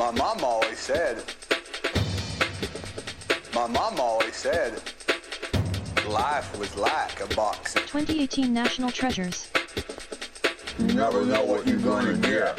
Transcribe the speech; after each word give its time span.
My 0.00 0.10
mom 0.12 0.42
always 0.42 0.78
said, 0.78 1.22
my 3.54 3.66
mom 3.66 4.00
always 4.00 4.34
said, 4.34 4.80
life 6.08 6.58
was 6.58 6.74
like 6.74 7.20
a 7.20 7.26
box 7.34 7.76
of 7.76 7.82
2018 7.82 8.50
National 8.50 8.90
Treasures. 8.90 9.50
You 10.78 10.94
never 10.94 11.26
know 11.26 11.44
what 11.44 11.66
you're 11.66 11.76
gonna 11.76 12.14
get. 12.14 12.56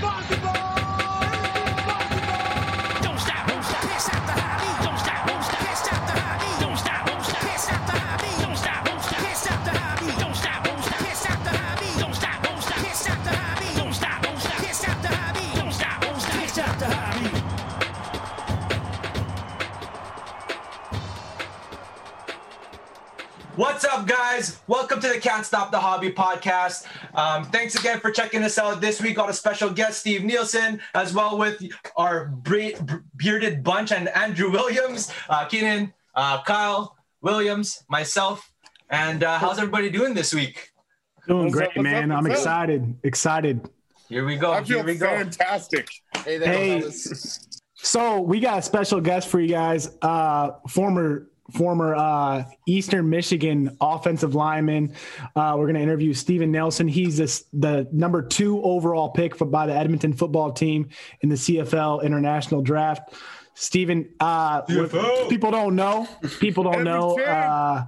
Don't 0.00 0.81
to 25.02 25.08
the 25.08 25.18
Can't 25.18 25.44
Stop 25.44 25.70
the 25.70 25.78
Hobby 25.80 26.10
podcast. 26.12 26.86
Um, 27.14 27.44
thanks 27.44 27.74
again 27.74 28.00
for 28.00 28.10
checking 28.10 28.42
us 28.42 28.56
out 28.58 28.80
this 28.80 29.00
week. 29.02 29.16
Got 29.16 29.28
a 29.28 29.32
special 29.34 29.68
guest, 29.70 30.00
Steve 30.00 30.22
Nielsen, 30.24 30.80
as 30.94 31.12
well 31.12 31.36
with 31.38 31.62
our 31.96 32.26
bre- 32.28 32.76
bearded 33.16 33.62
bunch 33.64 33.92
and 33.92 34.08
Andrew 34.10 34.50
Williams, 34.50 35.12
uh, 35.28 35.44
Keenan, 35.46 35.92
uh, 36.14 36.42
Kyle 36.44 36.96
Williams, 37.20 37.84
myself. 37.88 38.50
And 38.90 39.24
uh, 39.24 39.38
how's 39.38 39.58
everybody 39.58 39.90
doing 39.90 40.14
this 40.14 40.32
week? 40.34 40.70
Doing 41.26 41.44
What's 41.44 41.54
great, 41.54 41.70
up, 41.76 41.82
man. 41.82 42.10
up, 42.12 42.18
I'm 42.18 42.26
up? 42.26 42.32
excited. 42.32 42.96
Excited. 43.02 43.68
Here 44.08 44.24
we 44.24 44.36
go. 44.36 44.52
I 44.52 44.62
feel 44.62 44.78
Here 44.78 44.86
we 44.86 44.94
go. 44.96 45.06
fantastic. 45.08 45.88
Hey 46.24 46.38
there, 46.38 46.52
Hey. 46.52 46.90
So 47.74 48.20
we 48.20 48.38
got 48.38 48.58
a 48.58 48.62
special 48.62 49.00
guest 49.00 49.28
for 49.28 49.40
you 49.40 49.48
guys. 49.48 49.96
Uh, 50.02 50.50
former 50.68 51.28
former 51.54 51.94
uh, 51.94 52.44
Eastern 52.66 53.08
Michigan 53.08 53.76
offensive 53.80 54.34
lineman. 54.34 54.94
Uh, 55.36 55.54
we're 55.56 55.66
going 55.66 55.76
to 55.76 55.82
interview 55.82 56.14
Steven 56.14 56.50
Nielsen. 56.50 56.88
He's 56.88 57.16
this, 57.16 57.44
the 57.52 57.88
number 57.92 58.22
two 58.22 58.62
overall 58.62 59.10
pick 59.10 59.36
for, 59.36 59.44
by 59.44 59.66
the 59.66 59.74
Edmonton 59.74 60.12
football 60.12 60.52
team 60.52 60.88
in 61.20 61.28
the 61.28 61.36
CFL 61.36 62.02
International 62.02 62.62
Draft. 62.62 63.14
Steven, 63.54 64.08
uh, 64.20 64.62
what 64.68 65.28
people 65.28 65.50
don't 65.50 65.76
know. 65.76 66.08
People 66.40 66.64
don't 66.64 66.84
know. 66.84 67.18
Uh, 67.20 67.84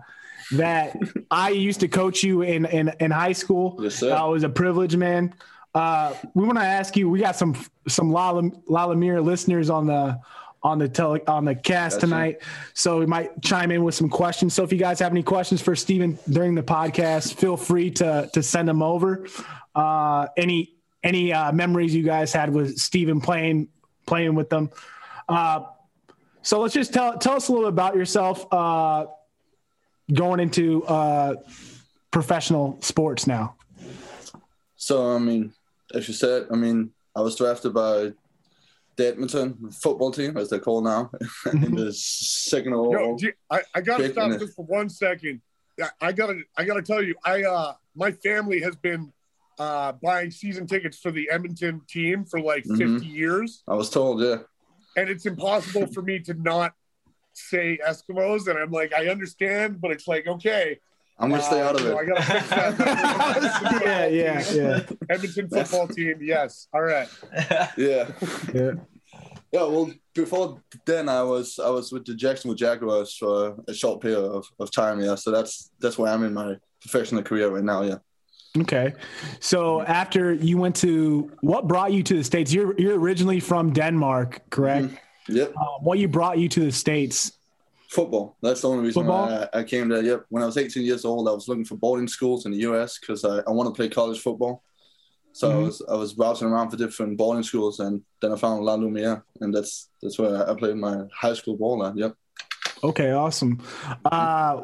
that 0.53 0.97
I 1.31 1.51
used 1.51 1.81
to 1.81 1.89
coach 1.89 2.23
you 2.23 2.42
in 2.42 2.67
in, 2.67 2.92
in 3.01 3.11
high 3.11 3.33
school. 3.33 3.79
Yes, 3.81 3.97
sir. 3.97 4.12
Uh, 4.12 4.29
was 4.29 4.42
a 4.42 4.48
privilege, 4.48 4.97
man. 4.97 5.35
Uh, 5.75 6.15
we 6.35 6.45
want 6.45 6.59
to 6.59 6.65
ask 6.65 6.97
you. 6.97 7.09
We 7.09 7.20
got 7.20 7.37
some 7.37 7.57
some 7.89 8.12
Lala- 8.12 8.51
La 8.69 8.85
Lumiere 8.85 9.20
listeners 9.20 9.70
on 9.70 9.87
the 9.87 10.19
on 10.65 10.79
the 10.79 10.89
tele, 10.89 11.20
on 11.29 11.45
the 11.45 11.55
cast 11.55 11.97
Gotcha. 11.97 12.07
tonight, 12.07 12.43
so 12.73 12.98
we 12.98 13.07
might 13.07 13.41
chime 13.43 13.70
in 13.70 13.84
with 13.84 13.95
some 13.95 14.09
questions. 14.09 14.55
So 14.55 14.65
if 14.65 14.73
you 14.73 14.79
guys 14.79 14.98
have 14.98 15.12
any 15.12 15.23
questions 15.23 15.61
for 15.62 15.77
Steven 15.77 16.19
during 16.29 16.57
the 16.57 16.62
podcast, 16.62 17.34
feel 17.34 17.57
free 17.57 17.91
to 17.93 18.29
to 18.33 18.43
send 18.43 18.67
them 18.67 18.83
over. 18.83 19.29
Uh, 19.75 20.27
any 20.37 20.75
any 21.03 21.33
uh, 21.33 21.53
memories 21.53 21.95
you 21.95 22.03
guys 22.03 22.33
had 22.33 22.53
with 22.53 22.79
Steven 22.79 23.20
playing 23.20 23.69
playing 24.07 24.35
with 24.35 24.48
them. 24.48 24.70
Uh, 25.29 25.61
so 26.42 26.61
let's 26.61 26.75
just 26.75 26.92
tell 26.92 27.19
tell 27.19 27.35
us 27.35 27.48
a 27.48 27.53
little 27.53 27.70
bit 27.70 27.75
about 27.75 27.95
yourself. 27.95 28.53
Uh, 28.53 29.07
going 30.12 30.41
into 30.41 30.85
uh, 30.85 31.35
professional 32.11 32.79
sports 32.83 33.27
now. 33.27 33.55
So, 34.77 35.15
I 35.15 35.19
mean, 35.19 35.53
as 35.95 36.07
you 36.09 36.15
said, 36.15 36.47
I 36.51 36.57
mean, 36.57 36.91
I 37.17 37.20
was 37.20 37.37
drafted 37.37 37.73
by 37.73 38.12
the 38.97 39.09
Edmonton 39.09 39.70
football 39.70 40.11
team, 40.11 40.37
as 40.37 40.50
they 40.50 40.59
call 40.59 40.81
now, 40.83 41.11
in 41.53 41.74
the 41.74 41.92
second 41.96 42.73
Yo, 42.73 42.85
overall. 42.86 43.17
gee, 43.17 43.33
I, 43.51 43.61
I 43.74 43.80
gotta 43.80 44.11
stop 44.13 44.30
just 44.33 44.42
it. 44.42 44.51
for 44.55 44.64
one 44.64 44.89
second. 44.89 45.41
I- 45.83 45.89
I 46.01 46.13
gotta 46.13 46.41
I 46.57 46.64
gotta 46.64 46.83
tell 46.83 47.02
you, 47.02 47.14
I 47.24 47.42
uh 47.42 47.74
my 47.96 48.13
family 48.13 48.61
has 48.61 48.77
been 48.77 49.13
uh 49.58 49.92
buying 50.02 50.30
season 50.30 50.67
tickets 50.67 50.98
for 50.98 51.11
the 51.11 51.29
Edmonton 51.30 51.80
team 51.89 52.24
for 52.24 52.41
like 52.41 52.64
Mhm. 52.64 52.95
50 53.01 53.07
years, 53.07 53.63
I 53.69 53.74
was 53.74 53.91
told, 53.91 54.20
yeah. 54.23 54.39
and 54.96 55.08
it's 55.08 55.27
impossible 55.27 55.86
for 55.89 56.02
me 56.02 56.19
to 56.20 56.35
not 56.35 56.74
say 57.33 57.79
Eskimos. 57.85 58.46
And 58.48 58.57
I'm 58.58 58.70
like, 58.70 58.92
I 58.95 59.08
understand, 59.08 59.80
but 59.80 59.90
it's 59.90 60.07
like, 60.07 60.27
okay. 60.29 60.79
I'm 61.19 61.29
going 61.29 61.41
to 61.41 61.47
stay 61.47 61.61
uh, 61.61 61.69
out 61.69 61.77
of 61.77 61.83
you 61.83 61.91
know, 61.91 61.98
I 61.98 62.02
it. 62.02 62.07
gotta 62.07 62.23
fix 62.23 62.48
that. 62.48 63.83
yeah, 63.85 64.07
yeah, 64.07 64.52
yeah. 64.52 64.80
Edmonton 65.08 65.48
football 65.48 65.86
team, 65.89 66.19
yes. 66.20 66.67
All 66.73 66.83
right. 66.83 67.08
Yeah. 67.77 68.11
Yeah. 68.52 68.73
Yeah, 69.52 69.63
well, 69.63 69.92
before 70.14 70.61
then, 70.85 71.08
I 71.08 71.23
was 71.23 71.61
I 71.61 71.70
was 71.70 71.92
with 71.92 72.05
the 72.05 72.14
Jacksonville 72.14 72.57
Jaguars 72.57 73.17
for 73.17 73.55
a 73.69 73.73
short 73.73 74.01
period 74.01 74.19
of, 74.19 74.45
of 74.58 74.73
time, 74.73 75.01
yeah. 75.01 75.14
So 75.14 75.30
that's 75.30 75.70
that's 75.79 75.97
where 75.97 76.13
I'm 76.13 76.25
in 76.25 76.35
my 76.35 76.57
professional 76.80 77.23
career 77.23 77.48
right 77.48 77.63
now, 77.63 77.83
yeah. 77.83 77.98
Okay. 78.58 78.95
So 79.39 79.83
after 79.83 80.33
you 80.33 80.58
went 80.58 80.75
to 80.77 81.31
what 81.41 81.69
brought 81.69 81.92
you 81.92 82.02
to 82.02 82.17
the 82.17 82.25
states? 82.25 82.52
You're 82.52 82.75
you're 82.81 82.98
originally 82.98 83.39
from 83.39 83.73
Denmark, 83.73 84.41
correct? 84.51 84.95
Yep. 85.29 85.57
Um, 85.57 85.67
what 85.83 85.98
you 85.98 86.08
brought 86.08 86.39
you 86.39 86.48
to 86.48 86.61
the 86.61 86.73
states? 86.73 87.33
Football. 87.95 88.37
That's 88.43 88.61
the 88.63 88.69
only 88.69 88.85
reason 88.87 89.07
why 89.07 89.49
I, 89.53 89.61
I 89.61 89.63
came 89.65 89.89
there. 89.89 90.03
Yep. 90.03 90.27
When 90.29 90.43
I 90.43 90.47
was 90.47 90.57
18 90.57 90.83
years 90.85 91.05
old, 91.05 91.29
I 91.29 91.33
was 91.33 91.47
looking 91.49 91.65
for 91.65 91.77
boarding 91.77 92.09
schools 92.09 92.45
in 92.47 92.53
the 92.53 92.59
U.S. 92.69 92.99
because 92.99 93.25
I, 93.25 93.39
I 93.47 93.51
want 93.51 93.69
to 93.69 93.75
play 93.79 93.89
college 93.89 94.21
football. 94.21 94.63
So 95.33 95.51
I 95.51 95.55
Mhm. 95.55 95.65
was 95.65 95.83
I 95.89 95.95
was 95.95 96.13
browsing 96.15 96.49
around 96.49 96.71
for 96.71 96.77
different 96.77 97.17
boarding 97.17 97.45
schools, 97.45 97.81
and 97.81 98.03
then 98.21 98.33
I 98.33 98.37
found 98.37 98.65
La 98.65 98.75
Lumiere, 98.75 99.23
and 99.41 99.53
that's 99.55 99.91
that's 100.03 100.19
where 100.19 100.49
I 100.51 100.55
played 100.55 100.77
my 100.77 100.97
high 101.23 101.35
school 101.35 101.57
ball 101.57 101.85
at. 101.87 101.97
Yep. 101.97 102.15
Okay, 102.83 103.13
awesome. 103.13 103.59
Uh, 104.13 104.55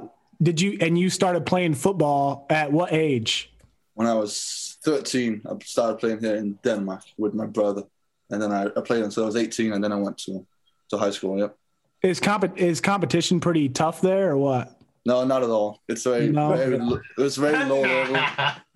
did 0.43 0.61
you 0.61 0.79
and 0.81 0.99
you 0.99 1.09
started 1.11 1.45
playing 1.47 1.75
football 1.75 2.47
at 2.51 2.73
what 2.73 2.93
age? 2.93 3.53
When 3.95 4.07
I 4.09 4.15
was 4.15 4.77
13, 4.85 5.43
I 5.51 5.53
started 5.65 5.99
playing 5.99 6.21
here 6.21 6.37
in 6.37 6.59
Denmark 6.65 7.03
with 7.19 7.35
my 7.35 7.47
brother, 7.47 7.83
and 8.31 8.41
then 8.43 8.51
I, 8.53 8.62
I 8.79 8.81
played 8.83 9.05
until 9.05 9.23
I 9.25 9.27
was 9.27 9.37
18, 9.37 9.73
and 9.73 9.83
then 9.85 9.93
I 9.93 9.97
went 9.97 10.19
to 10.27 10.47
to 10.91 10.99
high 10.99 11.12
school. 11.12 11.39
Yep. 11.39 11.57
Is 12.03 12.19
comp 12.21 12.59
is 12.59 12.81
competition 12.81 13.41
pretty 13.41 13.69
tough 13.69 14.00
there 14.00 14.31
or 14.31 14.37
what? 14.38 14.77
No, 15.06 15.25
not 15.25 15.43
at 15.43 15.49
all. 15.50 15.81
It's 15.88 16.05
very, 16.05 16.28
No. 16.28 16.55
very 16.55 16.78
lo- 16.78 17.00
it 17.19 17.37
very 17.37 17.65
low 17.65 17.81
level. 17.83 18.12
Nah. 18.15 18.21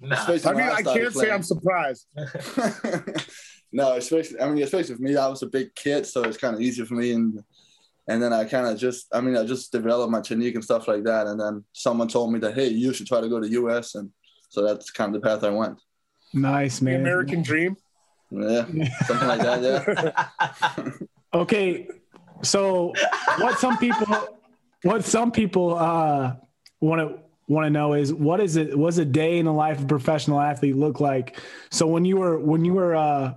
I 0.02 0.52
mean, 0.52 0.60
I 0.62 0.80
started 0.80 0.84
can't 0.84 1.14
say. 1.14 1.30
I'm 1.30 1.42
surprised. 1.42 2.06
no, 3.72 3.96
especially 3.96 4.40
I 4.40 4.48
mean, 4.48 4.62
especially 4.62 4.94
for 4.96 5.02
me, 5.02 5.16
I 5.16 5.26
was 5.28 5.42
a 5.42 5.46
big 5.46 5.74
kid, 5.74 6.06
so 6.06 6.22
it's 6.22 6.36
kind 6.38 6.54
of 6.54 6.60
easier 6.60 6.84
for 6.86 6.94
me. 6.94 7.12
And 7.12 7.42
and 8.08 8.22
then 8.22 8.32
I 8.34 8.44
kind 8.44 8.66
of 8.66 8.78
just, 8.78 9.06
I 9.14 9.22
mean, 9.22 9.34
I 9.36 9.44
just 9.46 9.72
developed 9.72 10.10
my 10.12 10.20
technique 10.20 10.54
and 10.54 10.64
stuff 10.64 10.86
like 10.88 11.04
that. 11.04 11.26
And 11.26 11.40
then 11.40 11.64
someone 11.72 12.08
told 12.08 12.30
me 12.32 12.38
that, 12.40 12.54
hey, 12.54 12.68
you 12.68 12.92
should 12.92 13.06
try 13.06 13.22
to 13.22 13.28
go 13.30 13.40
to 13.40 13.46
the 13.48 13.54
US, 13.62 13.94
and 13.94 14.10
so 14.50 14.62
that's 14.62 14.90
kind 14.90 15.14
of 15.14 15.22
the 15.22 15.26
path 15.26 15.42
I 15.44 15.50
went. 15.50 15.78
Nice 16.34 16.80
The 16.80 16.84
man. 16.86 17.00
American 17.00 17.42
dream. 17.42 17.76
Yeah, 18.30 18.64
something 19.06 19.28
like 19.28 19.40
that. 19.40 20.24
Yeah. 20.76 20.90
Okay, 21.32 21.88
so 22.44 22.92
what 23.38 23.58
some 23.58 23.78
people 23.78 24.06
what 24.82 25.04
some 25.04 25.32
people 25.32 25.76
uh 25.76 26.34
want 26.80 27.00
to 27.00 27.24
want 27.48 27.66
to 27.66 27.70
know 27.70 27.94
is 27.94 28.12
what 28.12 28.40
is 28.40 28.56
it 28.56 28.78
was 28.78 28.98
a 28.98 29.04
day 29.04 29.38
in 29.38 29.44
the 29.44 29.52
life 29.52 29.78
of 29.78 29.84
a 29.84 29.88
professional 29.88 30.40
athlete 30.40 30.76
look 30.76 31.00
like? 31.00 31.38
So 31.70 31.86
when 31.86 32.04
you 32.04 32.16
were 32.16 32.38
when 32.38 32.64
you 32.64 32.74
were 32.74 32.94
uh 32.94 33.34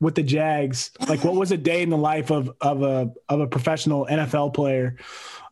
with 0.00 0.14
the 0.14 0.22
Jags, 0.22 0.90
like 1.08 1.24
what 1.24 1.34
was 1.34 1.52
a 1.52 1.56
day 1.56 1.82
in 1.82 1.90
the 1.90 1.98
life 1.98 2.30
of 2.30 2.52
of 2.60 2.82
a 2.82 3.12
of 3.28 3.40
a 3.40 3.46
professional 3.46 4.06
NFL 4.06 4.54
player? 4.54 4.96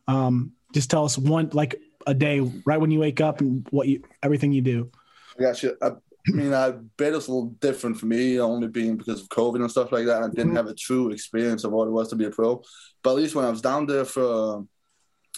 Um 0.07 0.53
just 0.73 0.89
tell 0.89 1.05
us 1.05 1.17
one 1.17 1.49
like 1.53 1.81
a 2.07 2.13
day 2.13 2.39
right 2.65 2.79
when 2.79 2.91
you 2.91 2.99
wake 2.99 3.21
up 3.21 3.41
and 3.41 3.67
what 3.71 3.87
you 3.87 4.03
everything 4.23 4.51
you 4.51 4.61
do. 4.61 4.91
I 5.37 5.41
got 5.41 5.63
you. 5.63 5.77
I, 5.81 5.91
I 6.27 6.31
mean, 6.31 6.53
I 6.53 6.71
bet 6.97 7.13
it's 7.13 7.27
a 7.27 7.31
little 7.31 7.51
different 7.61 7.97
for 7.97 8.05
me, 8.05 8.39
only 8.39 8.67
being 8.67 8.97
because 8.97 9.21
of 9.21 9.29
COVID 9.29 9.61
and 9.61 9.71
stuff 9.71 9.91
like 9.91 10.05
that. 10.05 10.21
I 10.21 10.27
didn't 10.27 10.55
have 10.55 10.67
a 10.67 10.73
true 10.73 11.11
experience 11.11 11.63
of 11.63 11.71
what 11.71 11.87
it 11.87 11.91
was 11.91 12.09
to 12.09 12.15
be 12.15 12.25
a 12.25 12.29
pro. 12.29 12.61
But 13.01 13.11
at 13.11 13.15
least 13.17 13.35
when 13.35 13.45
I 13.45 13.49
was 13.49 13.61
down 13.61 13.85
there 13.85 14.05
for, 14.05 14.59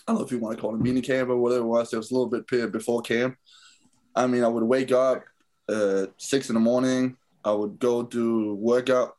I 0.07 0.11
don't 0.11 0.17
know 0.17 0.25
if 0.25 0.31
you 0.31 0.39
want 0.39 0.57
to 0.57 0.61
call 0.61 0.73
it 0.73 0.79
a 0.79 0.83
mini 0.83 1.01
camp 1.01 1.29
or 1.29 1.37
whatever 1.37 1.61
it 1.61 1.67
was, 1.67 1.91
there 1.91 1.99
was 1.99 2.11
a 2.11 2.13
little 2.13 2.29
bit 2.29 2.47
period 2.47 2.71
before 2.71 3.01
camp. 3.01 3.37
I 4.15 4.27
mean, 4.27 4.43
I 4.43 4.47
would 4.47 4.63
wake 4.63 4.91
up 4.91 5.23
uh, 5.69 6.07
six 6.17 6.49
in 6.49 6.55
the 6.55 6.59
morning. 6.59 7.15
I 7.43 7.51
would 7.51 7.79
go 7.79 8.03
do 8.03 8.55
workout, 8.55 9.15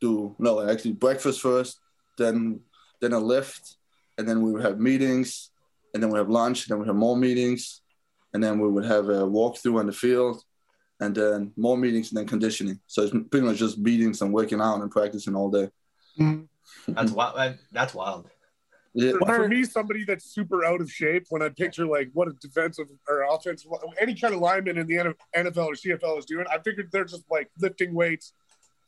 do 0.00 0.34
no, 0.38 0.68
actually 0.68 0.92
breakfast 0.92 1.40
first, 1.40 1.80
then 2.16 2.60
then 3.00 3.12
a 3.12 3.18
lift, 3.18 3.76
and 4.16 4.28
then 4.28 4.42
we 4.42 4.52
would 4.52 4.62
have 4.62 4.78
meetings, 4.78 5.50
and 5.92 6.02
then 6.02 6.10
we 6.10 6.18
have 6.18 6.28
lunch, 6.28 6.64
and 6.64 6.72
then 6.72 6.80
we 6.80 6.86
have 6.86 6.96
more 6.96 7.16
meetings, 7.16 7.82
and 8.32 8.42
then 8.42 8.58
we 8.58 8.68
would 8.68 8.84
have 8.84 9.08
a 9.08 9.26
walkthrough 9.26 9.78
on 9.78 9.86
the 9.86 9.92
field, 9.92 10.42
and 11.00 11.14
then 11.14 11.52
more 11.56 11.76
meetings 11.76 12.10
and 12.10 12.18
then 12.18 12.26
conditioning. 12.26 12.80
So 12.86 13.02
it's 13.02 13.12
pretty 13.30 13.46
much 13.46 13.58
just 13.58 13.78
meetings 13.78 14.20
and 14.22 14.32
working 14.32 14.60
out 14.60 14.80
and 14.80 14.90
practicing 14.90 15.34
all 15.34 15.50
day. 15.50 15.68
Mm-hmm. 16.18 16.92
That's 16.92 17.12
wild. 17.12 17.58
That's 17.72 17.94
wild. 17.94 18.28
Yeah, 18.94 19.12
For, 19.20 19.26
for 19.26 19.48
me, 19.48 19.64
somebody 19.64 20.04
that's 20.04 20.24
super 20.24 20.64
out 20.64 20.80
of 20.80 20.90
shape, 20.90 21.26
when 21.28 21.42
I 21.42 21.50
picture 21.50 21.86
like 21.86 22.10
what 22.14 22.26
a 22.26 22.32
defensive 22.40 22.86
or 23.08 23.22
offensive, 23.30 23.70
any 24.00 24.14
kind 24.14 24.34
of 24.34 24.40
lineman 24.40 24.78
in 24.78 24.86
the 24.86 25.14
NFL 25.36 25.66
or 25.66 25.74
CFL 25.74 26.18
is 26.18 26.24
doing, 26.24 26.46
I 26.50 26.58
figured 26.58 26.88
they're 26.90 27.04
just 27.04 27.24
like 27.30 27.50
lifting 27.60 27.94
weights 27.94 28.32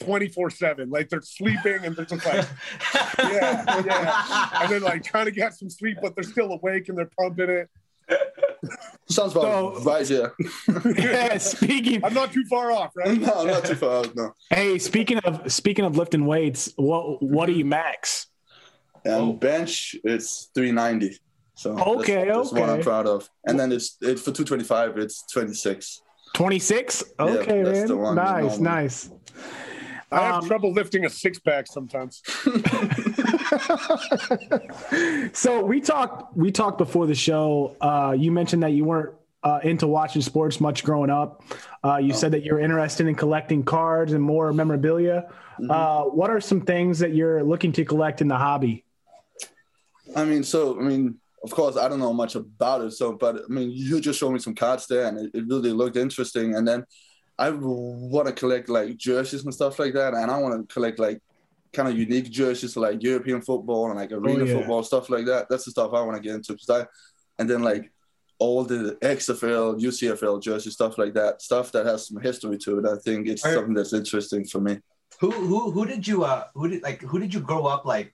24 0.00 0.50
7. 0.50 0.90
Like 0.90 1.10
they're 1.10 1.22
sleeping 1.22 1.84
and 1.84 1.94
they're 1.94 2.06
just 2.06 2.26
like, 2.26 2.46
yeah, 3.18 3.82
yeah. 3.84 4.48
And 4.62 4.72
then 4.72 4.82
like 4.82 5.04
trying 5.04 5.26
to 5.26 5.30
get 5.30 5.54
some 5.54 5.70
sleep, 5.70 5.98
but 6.02 6.14
they're 6.14 6.24
still 6.24 6.50
awake 6.52 6.88
and 6.88 6.98
they're 6.98 7.10
pumping 7.18 7.50
it. 7.50 7.70
Sounds 9.08 9.32
about 9.32 9.76
So- 9.76 9.82
right, 9.82 10.08
yeah. 10.10 10.26
yeah, 10.96 11.38
speaking. 11.38 12.04
I'm 12.04 12.14
not 12.14 12.32
too 12.32 12.44
far 12.48 12.70
off, 12.72 12.92
right? 12.96 13.18
no, 13.20 13.44
not 13.44 13.64
too 13.64 13.74
far 13.74 13.98
out, 13.98 14.14
no. 14.14 14.32
Hey, 14.50 14.78
speaking 14.78 15.18
of 15.18 15.50
speaking 15.52 15.84
of 15.84 15.96
lifting 15.96 16.26
weights, 16.26 16.72
what 16.76 17.22
what 17.22 17.46
do 17.46 17.52
you 17.52 17.64
max? 17.64 18.26
And 19.04 19.14
Oh. 19.14 19.32
bench, 19.32 19.96
it's 20.04 20.50
390. 20.54 21.18
So 21.54 21.78
Okay, 21.78 22.24
that's, 22.26 22.50
that's 22.50 22.52
what 22.52 22.68
I'm 22.70 22.82
proud 22.82 23.06
of. 23.06 23.28
And 23.46 23.58
then 23.58 23.72
it's 23.72 23.96
it 24.00 24.18
for 24.18 24.30
225, 24.32 24.98
it's 24.98 25.22
26. 25.32 26.02
Twenty 26.32 26.58
six. 26.60 27.02
Yeah, 27.18 27.24
Okay, 27.26 27.62
that's 27.64 27.78
man. 27.80 27.86
the 27.88 27.96
one, 27.96 28.14
nice, 28.14 28.56
the 28.56 28.62
nice. 28.62 29.10
I 30.12 30.22
have 30.22 30.42
Um, 30.42 30.48
trouble 30.48 30.72
lifting 30.72 31.04
a 31.04 31.10
six 31.10 31.38
pack 31.38 31.66
sometimes. 31.66 32.22
So 35.32 35.64
we 35.64 35.80
talked 35.80 36.36
we 36.36 36.50
talked 36.50 36.78
before 36.78 37.06
the 37.06 37.14
show. 37.14 37.76
Uh, 37.80 38.14
you 38.18 38.32
mentioned 38.32 38.62
that 38.62 38.72
you 38.72 38.84
weren't 38.84 39.14
uh, 39.42 39.60
into 39.62 39.86
watching 39.86 40.22
sports 40.22 40.60
much 40.60 40.84
growing 40.84 41.10
up. 41.10 41.42
Uh, 41.84 41.96
you 41.96 42.12
said 42.12 42.32
that 42.32 42.44
you're 42.44 42.60
interested 42.60 43.06
in 43.06 43.14
collecting 43.14 43.62
cards 43.62 44.12
and 44.12 44.22
more 44.22 44.52
memorabilia. 44.52 45.30
Uh, 45.68 46.04
what 46.04 46.30
are 46.30 46.40
some 46.40 46.60
things 46.60 46.98
that 46.98 47.14
you're 47.14 47.42
looking 47.42 47.72
to 47.72 47.84
collect 47.84 48.20
in 48.20 48.28
the 48.28 48.36
hobby? 48.36 48.84
I 50.16 50.24
mean, 50.24 50.42
so 50.42 50.78
I 50.78 50.82
mean, 50.82 51.16
of 51.44 51.50
course, 51.50 51.76
I 51.76 51.88
don't 51.88 52.00
know 52.00 52.12
much 52.12 52.34
about 52.34 52.82
it. 52.82 52.92
So, 52.92 53.12
but 53.12 53.42
I 53.48 53.52
mean, 53.52 53.70
you 53.70 54.00
just 54.00 54.18
showed 54.18 54.32
me 54.32 54.38
some 54.38 54.54
cards 54.54 54.86
there, 54.86 55.06
and 55.06 55.18
it, 55.18 55.30
it 55.34 55.44
really 55.46 55.72
looked 55.72 55.96
interesting. 55.96 56.54
And 56.54 56.66
then 56.66 56.84
I 57.40 57.48
want 57.50 58.28
to 58.28 58.34
collect 58.34 58.68
like 58.68 58.98
jerseys 58.98 59.44
and 59.44 59.54
stuff 59.54 59.78
like 59.78 59.94
that, 59.94 60.12
and 60.12 60.30
I 60.30 60.36
want 60.36 60.68
to 60.68 60.72
collect 60.72 60.98
like 60.98 61.20
kind 61.72 61.88
of 61.88 61.96
unique 61.96 62.30
jerseys, 62.30 62.76
like 62.76 63.02
European 63.02 63.40
football 63.40 63.86
and 63.86 63.96
like 63.98 64.12
arena 64.12 64.44
yeah. 64.44 64.54
football 64.54 64.82
stuff 64.82 65.08
like 65.08 65.24
that. 65.24 65.48
That's 65.48 65.64
the 65.64 65.70
stuff 65.70 65.94
I 65.94 66.02
want 66.02 66.22
to 66.22 66.22
get 66.22 66.34
into. 66.34 66.56
I, 66.68 66.84
and 67.38 67.48
then 67.48 67.62
like 67.62 67.90
all 68.38 68.62
the 68.64 68.98
XFL, 69.00 69.80
UCFL 69.80 70.42
jersey 70.42 70.70
stuff 70.70 70.98
like 70.98 71.14
that, 71.14 71.40
stuff 71.40 71.72
that 71.72 71.86
has 71.86 72.08
some 72.08 72.20
history 72.20 72.58
to 72.58 72.78
it. 72.78 72.86
I 72.86 72.96
think 72.96 73.26
it's 73.26 73.44
Are- 73.46 73.54
something 73.54 73.74
that's 73.74 73.94
interesting 73.94 74.44
for 74.44 74.60
me. 74.60 74.78
Who 75.20 75.30
who 75.30 75.70
who 75.70 75.86
did 75.86 76.06
you 76.06 76.24
uh 76.24 76.44
who 76.54 76.68
did 76.68 76.82
like 76.82 77.00
who 77.02 77.18
did 77.18 77.32
you 77.32 77.40
grow 77.40 77.64
up 77.66 77.84
like 77.86 78.12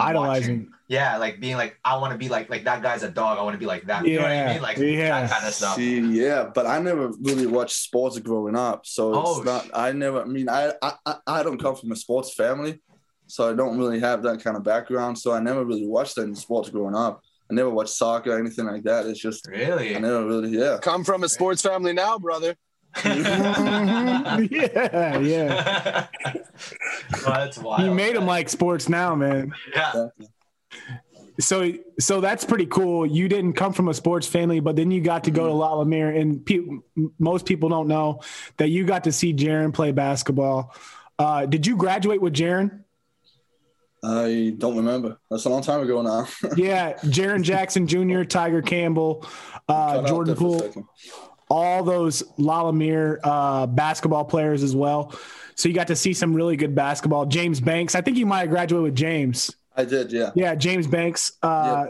Idolizing. 0.00 0.58
watching? 0.58 0.72
Yeah, 0.88 1.18
like 1.18 1.38
being 1.40 1.56
like 1.56 1.78
I 1.84 1.96
want 1.98 2.12
to 2.12 2.18
be 2.18 2.28
like 2.28 2.48
like 2.48 2.64
that 2.64 2.82
guy's 2.82 3.02
a 3.02 3.10
dog. 3.10 3.38
I 3.38 3.42
want 3.42 3.54
to 3.54 3.58
be 3.58 3.66
like 3.66 3.86
that. 3.86 4.06
You 4.06 4.16
know 4.16 4.22
what 4.22 4.30
I 4.30 4.34
Yeah, 4.34 4.52
mean? 4.54 4.62
Like 4.62 4.78
yeah. 4.78 5.20
that 5.20 5.30
kind 5.30 5.46
of 5.46 5.54
stuff. 5.54 5.76
See, 5.76 6.00
yeah, 6.00 6.48
but 6.54 6.66
I 6.66 6.78
never 6.78 7.10
really 7.20 7.46
watched 7.46 7.76
sports 7.76 8.18
growing 8.18 8.56
up, 8.56 8.86
so 8.86 9.10
it's 9.10 9.18
Oh, 9.22 9.42
not. 9.42 9.70
I 9.74 9.92
never. 9.92 10.22
I 10.22 10.24
mean, 10.24 10.48
I, 10.48 10.72
I 10.82 10.92
I- 11.06 11.18
I 11.26 11.42
don't 11.42 11.60
come 11.60 11.76
from 11.76 11.92
a 11.92 11.96
sports 11.96 12.32
family, 12.34 12.80
so 13.26 13.50
I 13.50 13.54
don't 13.54 13.76
really 13.78 14.00
have 14.00 14.22
that 14.22 14.42
kind 14.42 14.56
of 14.56 14.64
background. 14.64 15.18
So 15.18 15.32
I 15.32 15.40
never 15.40 15.64
really 15.64 15.86
watched 15.86 16.16
any 16.18 16.34
sports 16.34 16.70
growing 16.70 16.94
up. 16.96 17.20
I 17.50 17.54
never 17.54 17.70
watched 17.70 17.90
soccer 17.94 18.32
or 18.32 18.38
anything 18.38 18.66
like 18.66 18.82
that. 18.84 19.06
It's 19.06 19.20
just 19.20 19.46
Really? 19.46 19.94
I 19.94 19.98
never 20.00 20.26
really. 20.26 20.50
Yeah, 20.50 20.78
Come 20.82 21.04
from 21.04 21.22
a 21.22 21.28
sports 21.28 21.62
family 21.62 21.92
now, 21.92 22.18
brother. 22.18 22.54
Mhm. 22.96 24.48
yeah, 24.50 25.18
yeah. 25.18 26.06
Oh, 27.26 27.30
that's 27.30 27.58
wild. 27.58 27.82
You 27.84 27.94
made 27.94 28.16
them 28.16 28.26
like 28.26 28.48
sports 28.48 28.88
now, 28.88 29.14
man. 29.14 29.52
Yeah. 29.74 30.08
So, 31.40 31.72
so 32.00 32.20
that's 32.20 32.44
pretty 32.44 32.66
cool. 32.66 33.06
You 33.06 33.28
didn't 33.28 33.52
come 33.52 33.72
from 33.72 33.88
a 33.88 33.94
sports 33.94 34.26
family, 34.26 34.58
but 34.58 34.74
then 34.74 34.90
you 34.90 35.00
got 35.00 35.24
to 35.24 35.30
go 35.30 35.46
to 35.46 35.52
La 35.52 35.74
Lumiere, 35.74 36.10
and 36.10 36.44
pe- 36.44 36.66
most 37.20 37.46
people 37.46 37.68
don't 37.68 37.86
know 37.86 38.20
that 38.56 38.68
you 38.70 38.84
got 38.84 39.04
to 39.04 39.12
see 39.12 39.32
Jaren 39.32 39.72
play 39.72 39.92
basketball. 39.92 40.74
Uh, 41.18 41.46
did 41.46 41.64
you 41.66 41.76
graduate 41.76 42.20
with 42.20 42.34
Jaren? 42.34 42.82
I 44.02 44.54
don't 44.58 44.76
remember. 44.76 45.18
That's 45.30 45.44
a 45.44 45.48
long 45.48 45.62
time 45.62 45.80
ago 45.80 46.02
now. 46.02 46.26
Yeah, 46.56 46.94
Jaren 47.04 47.42
Jackson 47.42 47.86
Jr., 47.86 48.24
Tiger 48.24 48.62
Campbell, 48.62 49.24
uh, 49.68 50.06
Jordan 50.08 50.34
there 50.34 50.36
for 50.36 50.42
a 50.42 50.48
Poole, 50.48 50.58
second. 50.60 50.84
All 51.50 51.82
those 51.82 52.22
La 52.36 52.68
uh, 52.68 53.66
basketball 53.66 54.24
players 54.24 54.62
as 54.62 54.76
well. 54.76 55.14
So 55.54 55.68
you 55.68 55.74
got 55.74 55.86
to 55.88 55.96
see 55.96 56.12
some 56.12 56.34
really 56.34 56.56
good 56.56 56.74
basketball. 56.74 57.26
James 57.26 57.60
Banks, 57.60 57.94
I 57.94 58.00
think 58.00 58.16
you 58.16 58.26
might 58.26 58.40
have 58.40 58.50
graduated 58.50 58.84
with 58.84 58.94
James. 58.94 59.50
I 59.76 59.84
did. 59.84 60.12
Yeah. 60.12 60.30
Yeah, 60.34 60.54
James 60.54 60.86
Banks. 60.86 61.32
Uh, 61.42 61.86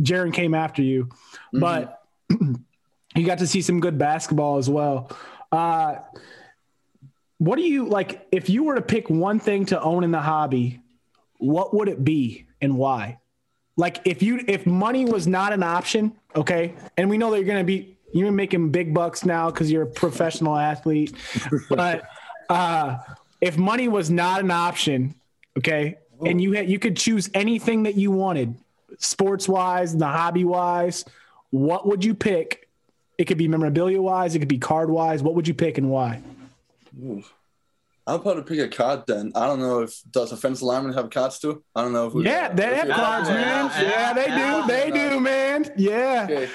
Jaren 0.00 0.32
came 0.32 0.54
after 0.54 0.82
you, 0.82 1.04
Mm-hmm. 1.54 1.60
but 1.60 2.02
you 3.14 3.26
got 3.26 3.38
to 3.38 3.46
see 3.46 3.60
some 3.60 3.80
good 3.80 3.98
basketball 3.98 4.56
as 4.58 4.70
well. 4.70 5.10
Uh, 5.50 5.96
what 7.38 7.56
do 7.56 7.62
you 7.62 7.86
like? 7.86 8.26
If 8.32 8.48
you 8.48 8.64
were 8.64 8.76
to 8.76 8.82
pick 8.82 9.10
one 9.10 9.38
thing 9.38 9.66
to 9.66 9.80
own 9.80 10.04
in 10.04 10.10
the 10.12 10.20
hobby, 10.20 10.80
what 11.38 11.74
would 11.74 11.88
it 11.88 12.02
be 12.04 12.46
and 12.60 12.76
why? 12.78 13.18
Like 13.76 14.00
if 14.04 14.22
you 14.22 14.44
if 14.48 14.66
money 14.66 15.04
was 15.04 15.26
not 15.26 15.52
an 15.52 15.62
option, 15.62 16.12
okay, 16.36 16.74
and 16.96 17.10
we 17.10 17.18
know 17.18 17.30
that 17.30 17.38
you're 17.38 17.46
gonna 17.46 17.64
be 17.64 17.91
you're 18.12 18.32
making 18.32 18.70
big 18.70 18.92
bucks 18.94 19.24
now 19.24 19.50
because 19.50 19.70
you're 19.70 19.82
a 19.82 19.86
professional 19.86 20.56
athlete, 20.56 21.14
but 21.68 22.02
uh, 22.48 22.98
if 23.40 23.56
money 23.56 23.88
was 23.88 24.10
not 24.10 24.40
an 24.40 24.50
option, 24.50 25.14
okay, 25.58 25.96
and 26.24 26.40
you 26.40 26.52
had 26.52 26.68
you 26.68 26.78
could 26.78 26.96
choose 26.96 27.30
anything 27.34 27.82
that 27.84 27.94
you 27.96 28.10
wanted, 28.10 28.54
sports 28.98 29.48
wise, 29.48 29.96
the 29.96 30.06
hobby 30.06 30.44
wise, 30.44 31.04
what 31.50 31.86
would 31.86 32.04
you 32.04 32.14
pick? 32.14 32.68
It 33.18 33.24
could 33.26 33.38
be 33.38 33.48
memorabilia 33.48 34.00
wise, 34.00 34.34
it 34.34 34.38
could 34.38 34.48
be 34.48 34.58
card 34.58 34.90
wise. 34.90 35.22
What 35.22 35.34
would 35.34 35.46
you 35.48 35.54
pick 35.54 35.78
and 35.78 35.90
why? 35.90 36.22
I'll 38.06 38.18
probably 38.18 38.42
pick 38.42 38.58
a 38.58 38.68
card 38.68 39.04
then. 39.06 39.32
I 39.34 39.46
don't 39.46 39.60
know 39.60 39.80
if 39.80 40.00
does 40.10 40.32
offensive 40.32 40.62
lineman 40.62 40.92
have 40.94 41.08
cards 41.10 41.38
too. 41.38 41.62
I 41.74 41.82
don't 41.82 41.92
know 41.92 42.08
if 42.08 42.14
we. 42.14 42.24
Yeah, 42.24 42.52
they 42.52 42.74
have 42.76 42.88
cards, 42.88 43.28
man. 43.28 43.70
yeah, 43.70 43.82
Yeah, 43.82 44.12
they 44.12 44.26
yeah. 44.26 44.60
do. 44.60 44.66
They 44.66 44.90
do, 44.90 45.20
man. 45.20 45.72
Yeah. 45.76 46.26
Okay. 46.28 46.50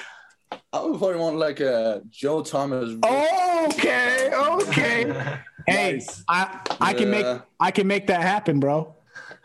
I 0.72 0.80
would 0.82 0.98
probably 0.98 1.16
want 1.16 1.36
like 1.36 1.60
a 1.60 2.02
Joe 2.10 2.42
Thomas. 2.42 2.96
Okay. 3.04 4.30
Okay. 4.32 5.34
Hey, 5.68 5.92
Nice. 5.96 6.24
I 6.26 6.60
I 6.80 6.94
can 6.94 7.10
make 7.10 7.26
I 7.60 7.70
can 7.70 7.86
make 7.86 8.06
that 8.06 8.22
happen, 8.22 8.58
bro. 8.58 8.94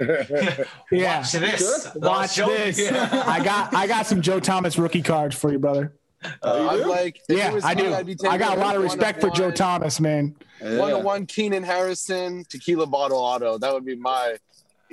Yeah. 0.90 1.18
Watch 1.20 1.32
this. 1.34 1.86
I'll 1.88 2.00
Watch 2.02 2.34
show 2.36 2.50
you. 2.50 2.58
this. 2.72 2.92
I 3.12 3.44
got 3.44 3.74
I 3.74 3.88
got 3.88 4.06
some 4.08 4.22
Joe 4.22 4.40
Thomas 4.40 4.78
rookie 4.78 5.02
cards 5.02 5.36
for 5.36 5.52
you, 5.52 5.60
brother. 5.60 5.94
Uh, 6.42 6.70
I'd 6.72 6.86
like, 6.86 7.20
Yeah, 7.28 7.60
I 7.64 7.74
do. 7.74 7.94
I'd 7.94 8.06
be 8.06 8.14
I 8.14 8.16
taking 8.16 8.40
got 8.40 8.58
a 8.58 8.62
lot 8.62 8.78
of 8.78 8.84
respect 8.84 9.20
for 9.20 9.30
Joe 9.32 9.52
Thomas, 9.52 10.00
man. 10.00 10.34
Yeah. 10.62 10.78
One 10.78 10.90
to 10.92 11.00
one 11.00 11.26
Keenan 11.26 11.64
Harrison 11.64 12.46
tequila 12.48 12.86
bottle 12.88 13.18
auto. 13.18 13.58
That 13.58 13.74
would 13.74 13.84
be 13.86 13.98
my. 13.98 14.38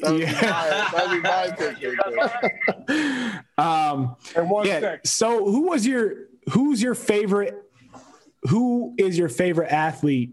That 0.02 0.12
would 0.12 0.18
be 0.18 0.24
Yeah. 0.24 0.88
my, 0.92 0.98
that'd 0.98 1.22
be 1.22 1.28
my 1.28 2.30
pick. 2.88 3.58
Um, 3.58 4.16
And 4.36 4.50
one 4.50 4.66
yeah. 4.66 4.80
sec. 4.80 5.06
So 5.06 5.44
who 5.50 5.68
was 5.68 5.86
your 5.86 6.26
who's 6.52 6.82
your 6.82 6.94
favorite? 6.94 7.54
Who 8.48 8.94
is 8.98 9.18
your 9.18 9.28
favorite 9.28 9.70
athlete? 9.70 10.32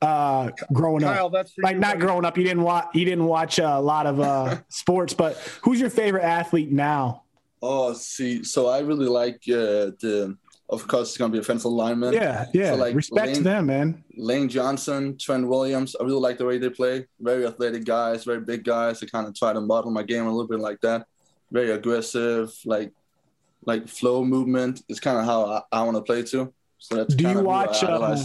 Uh, 0.00 0.50
growing 0.72 1.02
Kyle, 1.02 1.26
up, 1.26 1.32
that's 1.32 1.52
like 1.58 1.74
you, 1.74 1.80
not 1.80 1.94
buddy. 1.94 2.00
growing 2.06 2.24
up. 2.24 2.38
You 2.38 2.44
didn't 2.44 2.62
watch. 2.62 2.86
You 2.94 3.04
didn't 3.04 3.24
watch 3.26 3.58
a 3.58 3.78
lot 3.80 4.06
of 4.06 4.20
uh 4.20 4.58
sports, 4.68 5.12
but 5.14 5.36
who's 5.62 5.80
your 5.80 5.90
favorite 5.90 6.22
athlete 6.24 6.70
now? 6.70 7.24
Oh, 7.60 7.92
see, 7.94 8.44
so 8.44 8.68
I 8.68 8.78
really 8.80 9.06
like 9.06 9.42
uh, 9.48 9.90
the. 10.00 10.36
Of 10.70 10.86
course, 10.86 11.08
it's 11.08 11.16
gonna 11.16 11.32
be 11.32 11.38
offensive 11.38 11.70
lineman. 11.72 12.12
Yeah, 12.12 12.44
yeah. 12.52 12.72
So, 12.72 12.76
like, 12.76 12.94
Respect 12.94 13.26
to 13.28 13.32
Lane- 13.36 13.42
them, 13.44 13.66
man. 13.66 14.04
Lane 14.16 14.48
Johnson, 14.50 15.16
Trent 15.16 15.48
Williams. 15.48 15.96
I 15.98 16.04
really 16.04 16.20
like 16.20 16.36
the 16.36 16.44
way 16.44 16.58
they 16.58 16.68
play. 16.68 17.06
Very 17.20 17.46
athletic 17.46 17.84
guys, 17.84 18.24
very 18.24 18.40
big 18.40 18.64
guys. 18.64 19.02
I 19.02 19.06
kind 19.06 19.26
of 19.26 19.34
try 19.34 19.52
to 19.54 19.60
model 19.62 19.90
my 19.90 20.02
game 20.02 20.26
a 20.26 20.30
little 20.30 20.46
bit 20.46 20.60
like 20.60 20.80
that. 20.82 21.06
Very 21.50 21.70
aggressive, 21.70 22.52
like 22.66 22.92
like 23.64 23.88
flow 23.88 24.24
movement. 24.24 24.82
It's 24.88 25.00
kind 25.00 25.18
of 25.18 25.24
how 25.24 25.46
I, 25.46 25.62
I 25.72 25.82
want 25.84 25.96
to 25.96 26.02
play 26.02 26.22
too. 26.22 26.52
So 26.78 26.96
that's 26.96 27.14
Do 27.14 27.28
you 27.28 27.40
watch, 27.40 27.82
uh. 27.82 28.16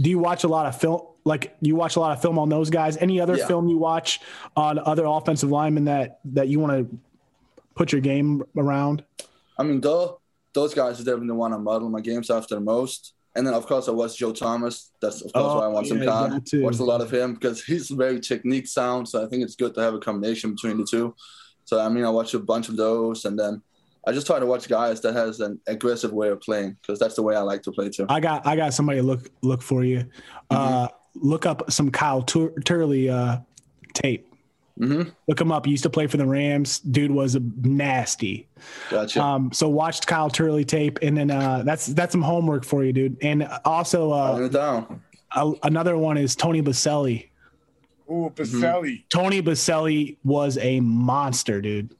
Do 0.00 0.10
you 0.10 0.18
watch 0.18 0.44
a 0.44 0.48
lot 0.48 0.66
of 0.66 0.78
film? 0.80 1.02
Like 1.24 1.56
you 1.60 1.76
watch 1.76 1.96
a 1.96 2.00
lot 2.00 2.12
of 2.12 2.22
film 2.22 2.38
on 2.38 2.48
those 2.48 2.70
guys. 2.70 2.96
Any 2.96 3.20
other 3.20 3.36
Yeah. 3.36 3.46
film 3.46 3.68
you 3.68 3.76
watch 3.78 4.20
on 4.56 4.78
other 4.78 5.04
offensive 5.04 5.50
linemen 5.50 5.84
that 5.84 6.20
that 6.32 6.48
you 6.48 6.58
want 6.58 6.72
to 6.90 6.98
put 7.74 7.92
your 7.92 8.00
game 8.00 8.42
around? 8.56 9.04
I 9.58 9.62
mean, 9.62 9.80
though, 9.80 10.20
those 10.56 10.74
guys 10.74 10.98
are 11.00 11.04
definitely 11.04 11.28
the 11.28 11.34
one 11.34 11.52
I 11.52 11.58
model 11.58 11.88
my 11.88 12.00
games 12.00 12.30
after 12.30 12.54
the 12.56 12.60
most. 12.60 13.12
And 13.36 13.46
then, 13.46 13.52
of 13.52 13.66
course, 13.66 13.86
I 13.86 13.90
watch 13.92 14.16
Joe 14.16 14.32
Thomas. 14.32 14.92
That's, 15.02 15.20
of 15.20 15.30
course, 15.32 15.52
Oh, 15.52 15.58
why 15.58 15.64
I 15.66 15.68
want 15.68 15.86
some 15.86 15.98
yeah, 15.98 16.06
got 16.06 16.46
to. 16.46 16.62
Watch 16.62 16.78
a 16.78 16.84
lot 16.84 17.02
of 17.02 17.12
him 17.12 17.34
because 17.34 17.62
he's 17.62 17.90
very 17.90 18.18
technique 18.18 18.66
sound. 18.66 19.06
So 19.06 19.22
I 19.22 19.28
think 19.28 19.42
it's 19.44 19.54
good 19.54 19.74
to 19.74 19.82
have 19.82 19.92
a 19.92 19.98
combination 19.98 20.52
between 20.52 20.78
the 20.78 20.86
two. 20.90 21.14
So, 21.66 21.78
I 21.78 21.90
mean, 21.90 22.04
I 22.04 22.08
watch 22.08 22.32
a 22.32 22.38
bunch 22.38 22.70
of 22.70 22.76
those. 22.78 23.26
And 23.26 23.38
then 23.38 23.60
I 24.06 24.12
just 24.12 24.26
try 24.26 24.38
to 24.40 24.46
watch 24.46 24.68
guys 24.68 25.02
that 25.02 25.14
has 25.14 25.40
an 25.40 25.60
aggressive 25.66 26.12
way 26.12 26.28
of 26.30 26.40
playing 26.40 26.78
because 26.80 26.98
that's 26.98 27.14
the 27.14 27.22
way 27.22 27.36
I 27.36 27.40
like 27.40 27.62
to 27.64 27.72
play 27.72 27.90
too. 27.90 28.06
I 28.08 28.20
got 28.20 28.46
I 28.46 28.56
got 28.56 28.72
somebody 28.72 29.00
to 29.00 29.06
look 29.06 29.28
look 29.42 29.60
for 29.62 29.84
you. 29.84 30.06
Uh, 30.48 30.88
look 31.14 31.44
up 31.44 31.70
some 31.70 31.90
Kyle 31.90 32.22
Tur- 32.22 32.54
Turley 32.64 33.10
uh, 33.10 33.38
tape. 33.92 34.32
Mhm. 34.78 35.10
Look 35.26 35.40
him 35.40 35.50
up. 35.50 35.64
He 35.64 35.70
used 35.70 35.84
to 35.84 35.90
play 35.90 36.06
for 36.06 36.18
the 36.18 36.26
Rams. 36.26 36.80
Dude 36.80 37.10
was 37.10 37.34
a 37.34 37.40
nasty. 37.62 38.46
Gotcha. 38.90 39.22
Um, 39.22 39.50
so 39.52 39.68
watched 39.68 40.06
Kyle 40.06 40.28
Turley 40.28 40.64
tape, 40.64 40.98
and 41.00 41.16
then 41.16 41.30
uh, 41.30 41.62
that's 41.64 41.86
that's 41.86 42.12
some 42.12 42.20
homework 42.22 42.64
for 42.64 42.84
you, 42.84 42.92
dude. 42.92 43.16
And 43.22 43.48
also 43.64 44.10
uh, 44.12 44.48
down. 44.48 45.02
a, 45.34 45.52
another 45.62 45.96
one 45.96 46.18
is 46.18 46.36
Tony 46.36 46.60
Boselli. 46.60 47.28
Ooh, 48.10 48.30
Boselli. 48.34 49.04
Tony 49.08 49.40
Boselli 49.42 50.18
was 50.24 50.58
a 50.58 50.80
monster, 50.80 51.60
dude. 51.62 51.94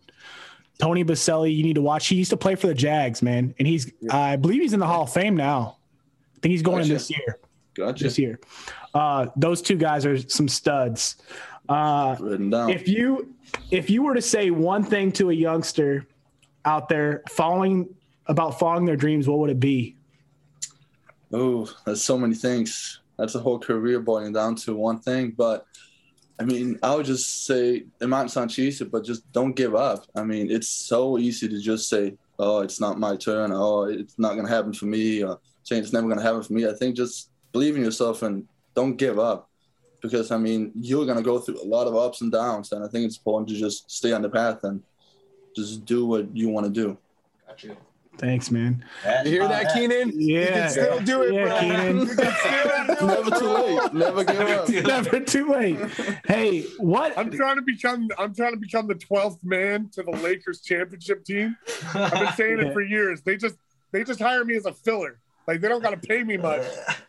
Tony 0.79 1.03
Boselli, 1.03 1.57
you 1.57 1.63
need 1.63 1.77
to 1.77 1.83
watch. 1.83 2.07
He 2.09 2.17
used 2.17 2.31
to 2.31 2.37
play 2.37 2.55
for 2.57 2.67
the 2.67 2.75
Jags, 2.75 3.23
man, 3.23 3.55
and 3.59 3.67
he's 3.67 3.91
I 4.11 4.37
believe 4.37 4.61
he's 4.61 4.75
in 4.75 4.81
the 4.81 4.87
Hall 4.87 5.05
of 5.05 5.13
Fame 5.13 5.35
now. 5.35 5.79
I 6.37 6.41
think 6.41 6.53
he's 6.53 6.63
going 6.63 6.83
in 6.83 6.89
Gotcha. 6.89 6.93
this 6.93 7.11
year. 7.11 7.39
Gotcha. 7.75 8.05
This 8.05 8.19
year, 8.19 8.39
uh, 8.95 9.27
those 9.37 9.63
two 9.63 9.77
guys 9.77 10.05
are 10.05 10.19
some 10.29 10.49
studs. 10.49 11.17
Uh, 11.69 12.17
if 12.69 12.89
you 12.89 13.35
if 13.71 13.91
you 13.91 14.03
were 14.03 14.15
to 14.15 14.23
say 14.23 14.51
one 14.51 14.85
thing 14.85 15.13
to 15.13 15.31
a 15.31 15.35
youngster 15.35 16.07
out 16.65 16.89
there 16.89 17.23
following 17.29 17.89
about 18.27 18.59
following 18.59 18.85
their 18.85 18.97
dreams, 18.97 19.29
what 19.29 19.39
would 19.39 19.51
it 19.51 19.61
be? 19.61 19.97
Oh, 21.33 21.69
that's 21.85 22.03
so 22.03 22.17
many 22.19 22.35
things. 22.35 23.01
That's 23.19 23.35
a 23.35 23.41
whole 23.41 23.59
career 23.59 24.01
boiling 24.01 24.33
down 24.33 24.57
to 24.57 24.75
one 24.75 25.01
thing. 25.01 25.33
But 25.37 25.67
I 26.39 26.45
mean, 26.45 26.79
I 26.83 26.95
would 26.95 27.07
just 27.07 27.47
say 27.47 27.85
it 28.01 28.09
might 28.09 28.31
sound 28.31 28.51
cheesy, 28.51 28.85
but 28.85 29.05
just 29.05 29.31
don't 29.33 29.55
give 29.55 29.75
up. 29.75 30.07
I 30.15 30.23
mean, 30.23 30.51
it's 30.51 30.69
so 30.69 31.19
easy 31.19 31.49
to 31.49 31.59
just 31.59 31.89
say, 31.89 32.17
"Oh, 32.39 32.61
it's 32.61 32.81
not 32.81 33.01
my 33.01 33.17
turn," 33.17 33.53
"Oh, 33.53 33.85
it's 33.85 34.19
not 34.19 34.37
gonna 34.37 34.49
happen 34.49 34.73
for 34.73 34.87
me," 34.87 35.25
or 35.25 35.41
saying 35.63 35.83
it's 35.83 35.93
never 35.93 36.09
gonna 36.09 36.23
happen 36.23 36.43
for 36.43 36.53
me. 36.53 36.67
I 36.69 36.75
think 36.75 36.97
just 36.97 37.31
believe 37.53 37.77
in 37.77 37.83
yourself 37.83 38.23
and 38.23 38.47
don't 38.75 38.97
give 38.97 39.19
up, 39.19 39.49
because 40.01 40.31
I 40.31 40.37
mean, 40.39 40.73
you're 40.75 41.07
gonna 41.07 41.23
go 41.23 41.39
through 41.39 41.63
a 41.63 41.67
lot 41.67 41.87
of 41.87 41.97
ups 41.97 42.21
and 42.21 42.31
downs, 42.33 42.73
and 42.73 42.85
I 42.85 42.89
think 42.89 43.07
it's 43.07 43.17
important 43.19 43.49
to 43.51 43.55
just 43.57 43.91
stay 43.91 44.13
on 44.13 44.23
the 44.23 44.29
path 44.29 44.63
and 44.65 44.83
just 45.55 45.85
do 45.85 46.07
what 46.07 46.35
you 46.37 46.49
want 46.49 46.67
to 46.67 46.73
do. 46.73 46.97
Thanks, 48.19 48.51
man. 48.51 48.83
You 49.25 49.31
hear 49.31 49.49
that, 49.49 49.75
Keenan? 49.75 50.19
You 50.19 50.41
Yeah. 50.41 50.47
can 50.47 50.71
still 50.71 51.01
do 51.01 51.23
it, 51.23 51.35
Yeah, 51.35 51.45
bro. 51.45 51.61
Keenan. 51.61 51.99
You 51.99 52.07
can 52.07 52.33
still 52.35 52.95
do 52.97 53.07
Never 53.07 53.31
too 53.31 53.49
late. 53.49 53.93
Never 53.95 54.25
give 54.25 54.41
up. 54.41 54.69
Never 54.87 55.21
too 55.21 55.49
late. 55.53 55.79
Hey, 56.27 56.63
what? 56.79 57.17
I'm 57.19 57.31
trying 57.31 57.57
to 57.57 57.63
become. 57.63 58.09
I'm 58.19 58.35
trying 58.35 58.53
to 58.53 58.59
become 58.59 58.87
the 58.87 58.95
12th 58.95 59.45
man 59.45 59.91
to 59.93 60.03
the 60.03 60.13
Lakers 60.13 60.63
championship 60.63 61.25
team. 61.27 61.57
I've 61.95 62.11
been 62.13 62.33
saying 62.37 62.59
it 62.61 62.73
for 62.75 62.81
years. 62.81 63.21
They 63.21 63.37
just 63.37 63.57
they 63.93 64.03
just 64.03 64.21
hire 64.21 64.45
me 64.47 64.57
as 64.57 64.65
a 64.65 64.73
filler. 64.73 65.19
Like 65.47 65.61
they 65.61 65.69
don't 65.69 65.83
got 65.83 65.91
to 65.91 66.09
pay 66.09 66.23
me 66.25 66.39
much. 66.39 66.63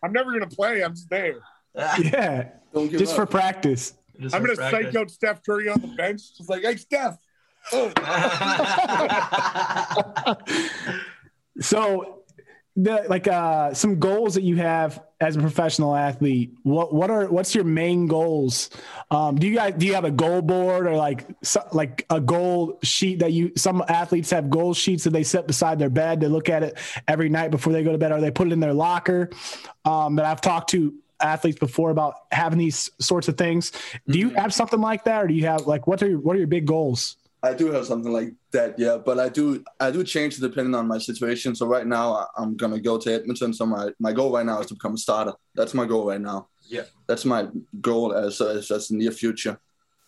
I'm 0.03 0.11
never 0.11 0.33
gonna 0.33 0.47
play. 0.47 0.83
I'm 0.83 0.91
just 0.93 1.09
there. 1.09 1.37
Yeah, 1.73 2.49
Don't 2.77 2.89
give 2.89 2.99
just 2.99 3.15
for 3.15 3.25
practice. 3.25 3.93
Just 4.19 4.35
I'm 4.35 4.43
gonna 4.43 4.55
practice. 4.55 4.85
psych 4.85 4.95
out 4.95 5.11
Steph 5.11 5.43
Curry 5.43 5.69
on 5.69 5.81
the 5.81 5.87
bench. 5.87 6.37
Just 6.37 6.49
like, 6.49 6.63
hey 6.63 6.77
Steph. 6.77 7.17
Oh, 7.73 7.89
So, 11.59 12.23
the 12.75 13.05
like 13.09 13.27
uh 13.27 13.73
some 13.73 13.99
goals 13.99 14.35
that 14.35 14.43
you 14.43 14.57
have 14.57 15.03
as 15.19 15.35
a 15.35 15.39
professional 15.39 15.95
athlete. 15.95 16.53
What 16.61 16.93
what 16.93 17.09
are 17.09 17.25
what's 17.25 17.55
your 17.55 17.63
main 17.63 18.05
goals? 18.05 18.69
Um, 19.09 19.35
do 19.35 19.47
you 19.47 19.55
guys 19.55 19.73
do 19.75 19.87
you 19.87 19.95
have 19.95 20.05
a 20.05 20.11
goal 20.11 20.43
board 20.43 20.85
or 20.85 20.95
like 20.95 21.25
so, 21.41 21.67
like 21.73 22.05
a 22.11 22.21
goal 22.21 22.77
sheet 22.83 23.19
that 23.19 23.33
you 23.33 23.51
some 23.57 23.83
athletes 23.87 24.29
have 24.29 24.51
goal 24.51 24.75
sheets 24.75 25.03
that 25.05 25.09
they 25.09 25.23
set 25.23 25.47
beside 25.47 25.79
their 25.79 25.89
bed 25.89 26.21
to 26.21 26.29
look 26.29 26.49
at 26.49 26.61
it 26.61 26.77
every 27.07 27.29
night 27.29 27.49
before 27.49 27.73
they 27.73 27.83
go 27.83 27.91
to 27.91 27.97
bed 27.97 28.11
or 28.11 28.21
they 28.21 28.29
put 28.29 28.45
it 28.47 28.53
in 28.53 28.59
their 28.59 28.73
locker? 28.73 29.31
Um, 29.83 30.15
that 30.17 30.25
I've 30.25 30.41
talked 30.41 30.69
to 30.71 30.93
athletes 31.19 31.59
before 31.59 31.89
about 31.91 32.13
having 32.31 32.59
these 32.59 32.89
sorts 32.99 33.27
of 33.27 33.37
things. 33.37 33.71
Do 34.07 34.19
you 34.19 34.29
have 34.31 34.53
something 34.53 34.79
like 34.81 35.03
that, 35.05 35.23
or 35.23 35.27
do 35.27 35.33
you 35.33 35.45
have 35.45 35.67
like 35.67 35.87
what 35.87 36.01
are 36.03 36.09
your, 36.09 36.19
what 36.19 36.35
are 36.35 36.39
your 36.39 36.47
big 36.47 36.65
goals? 36.65 37.17
I 37.43 37.53
do 37.53 37.71
have 37.71 37.85
something 37.85 38.11
like 38.11 38.33
that, 38.51 38.77
yeah. 38.79 38.97
But 38.97 39.19
I 39.19 39.29
do 39.29 39.63
I 39.79 39.91
do 39.91 40.03
change 40.03 40.37
depending 40.37 40.73
on 40.75 40.87
my 40.87 40.97
situation. 40.97 41.55
So 41.55 41.67
right 41.67 41.85
now 41.85 42.13
I- 42.13 42.25
I'm 42.37 42.57
gonna 42.57 42.79
go 42.79 42.97
to 42.97 43.13
Edmonton. 43.13 43.53
So 43.53 43.65
my, 43.65 43.91
my 43.99 44.11
goal 44.11 44.31
right 44.33 44.45
now 44.45 44.59
is 44.59 44.67
to 44.67 44.73
become 44.73 44.95
a 44.95 44.97
starter. 44.97 45.33
That's 45.55 45.73
my 45.73 45.85
goal 45.85 46.07
right 46.07 46.19
now. 46.21 46.47
Yeah. 46.67 46.83
That's 47.07 47.25
my 47.25 47.47
goal 47.79 48.13
as 48.13 48.41
as 48.41 48.67
just 48.67 48.89
the 48.89 48.95
near 48.97 49.11
future. 49.11 49.59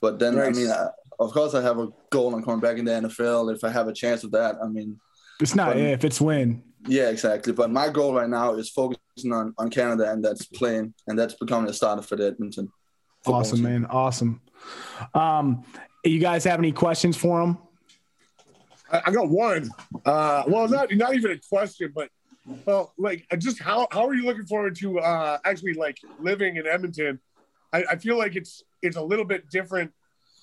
But 0.01 0.17
then 0.19 0.39
I 0.39 0.49
mean, 0.49 0.69
I, 0.71 0.87
of 1.19 1.31
course 1.31 1.53
I 1.53 1.61
have 1.61 1.77
a 1.79 1.89
goal 2.09 2.33
on 2.33 2.43
coming 2.43 2.59
back 2.61 2.77
in 2.77 2.85
the 2.85 2.91
NFL. 2.91 3.53
If 3.55 3.63
I 3.63 3.69
have 3.69 3.87
a 3.87 3.93
chance 3.93 4.23
of 4.23 4.31
that, 4.31 4.55
I 4.61 4.67
mean, 4.67 4.99
It's 5.39 5.55
not 5.55 5.73
Um, 5.73 5.77
if 5.83 6.03
it's 6.03 6.19
when. 6.19 6.63
yeah, 6.87 7.09
exactly. 7.09 7.53
But 7.53 7.69
my 7.69 7.89
goal 7.89 8.13
right 8.15 8.27
now 8.29 8.55
is 8.55 8.69
focusing 8.69 9.01
on, 9.25 9.53
on 9.57 9.69
Canada 9.69 10.11
and 10.11 10.23
that's 10.23 10.45
playing 10.45 10.93
and 11.07 11.17
that's 11.17 11.33
becoming 11.35 11.69
a 11.69 11.73
starter 11.73 12.01
for 12.01 12.15
the 12.15 12.27
Edmonton. 12.27 12.71
Awesome, 13.25 13.57
team. 13.57 13.63
man. 13.63 13.85
Awesome. 13.85 14.41
Um, 15.13 15.63
you 16.03 16.19
guys 16.19 16.43
have 16.45 16.59
any 16.59 16.71
questions 16.71 17.17
for 17.17 17.41
him? 17.41 17.57
I, 18.91 19.01
I 19.07 19.11
got 19.11 19.29
one. 19.29 19.69
Uh, 20.05 20.43
well, 20.47 20.67
not 20.67 20.93
not 20.93 21.15
even 21.15 21.31
a 21.31 21.37
question, 21.37 21.91
but 21.93 22.09
well, 22.65 22.93
like 22.97 23.25
just 23.37 23.59
how 23.59 23.87
how 23.91 24.07
are 24.07 24.13
you 24.13 24.25
looking 24.25 24.45
forward 24.45 24.75
to 24.77 24.99
uh, 24.99 25.37
actually 25.45 25.73
like 25.73 25.99
living 26.19 26.57
in 26.57 26.65
Edmonton? 26.65 27.19
I, 27.73 27.83
I 27.91 27.95
feel 27.97 28.17
like 28.17 28.35
it's 28.35 28.63
it's 28.81 28.97
a 28.97 29.01
little 29.01 29.25
bit 29.25 29.49
different, 29.49 29.91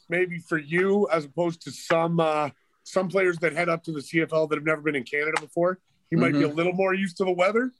maybe 0.09 0.39
for 0.39 0.59
you 0.59 1.09
as 1.11 1.25
opposed 1.25 1.63
to 1.63 1.71
some 1.71 2.21
uh, 2.21 2.51
some 2.85 3.09
players 3.09 3.39
that 3.39 3.53
head 3.53 3.69
up 3.69 3.83
to 3.85 3.93
the 3.93 4.01
CFL 4.01 4.49
that 4.49 4.57
have 4.57 4.65
never 4.65 4.83
been 4.83 4.95
in 4.95 5.05
Canada 5.05 5.41
before. 5.41 5.79
You 6.11 6.19
might 6.19 6.33
be 6.33 6.43
a 6.43 6.49
little 6.49 6.73
more 6.73 6.95
used 6.95 7.17
to 7.17 7.25
the 7.25 7.33
weather, 7.33 7.73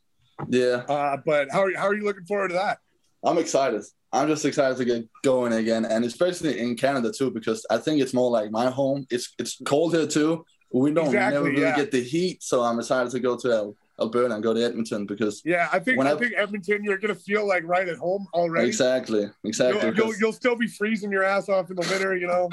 Yeah. 0.49 0.85
uh, 0.89 1.17
but 1.25 1.49
how 1.51 1.63
are, 1.63 1.71
you, 1.71 1.77
how 1.77 1.87
are 1.87 1.95
you 1.95 2.05
looking 2.05 2.25
forward 2.25 2.49
to 2.49 2.55
that? 2.55 2.79
I'm 3.25 3.39
excited. 3.39 3.83
I'm 4.13 4.29
just 4.29 4.45
excited 4.45 4.77
to 4.79 4.85
get 4.85 5.05
going 5.23 5.53
again, 5.53 5.85
and 5.85 6.05
especially 6.05 6.59
in 6.61 6.77
Canada 6.77 7.13
too, 7.13 7.31
because 7.31 7.67
I 7.71 7.79
think 7.79 8.01
it's 8.01 8.15
more 8.15 8.31
like 8.31 8.51
my 8.51 8.71
home. 8.71 9.07
It's 9.11 9.35
it's 9.39 9.61
cold 9.65 9.95
here 9.95 10.07
too. 10.07 10.45
We 10.73 10.93
don't 10.93 11.07
Exactly, 11.07 11.35
never 11.35 11.51
really 11.51 11.63
yeah. 11.63 11.77
get 11.77 11.91
the 11.91 12.03
heat, 12.03 12.43
so 12.43 12.63
I'm 12.63 12.79
excited 12.79 13.11
to 13.13 13.21
go 13.21 13.37
to 13.39 13.75
Alberta 14.01 14.35
and 14.35 14.43
go 14.43 14.53
to 14.55 14.63
Edmonton 14.63 15.07
because 15.07 15.43
Yeah, 15.45 15.69
I 15.73 15.79
think 15.81 15.97
When 15.99 16.07
I, 16.07 16.13
I- 16.13 16.19
think 16.19 16.35
Edmonton, 16.37 16.85
you're 16.85 16.99
gonna 16.99 17.15
feel 17.15 17.47
like 17.47 17.65
right 17.65 17.89
at 17.89 17.97
home 17.99 18.27
already. 18.35 18.69
exactly, 18.69 19.27
exactly. 19.45 19.85
You'll, 19.87 19.95
you'll, 19.97 20.15
you'll 20.19 20.33
still 20.33 20.57
be 20.57 20.67
freezing 20.69 21.11
your 21.11 21.25
ass 21.25 21.49
off 21.49 21.71
in 21.71 21.77
the 21.77 21.87
winter, 21.91 22.17
you 22.17 22.27
know. 22.27 22.49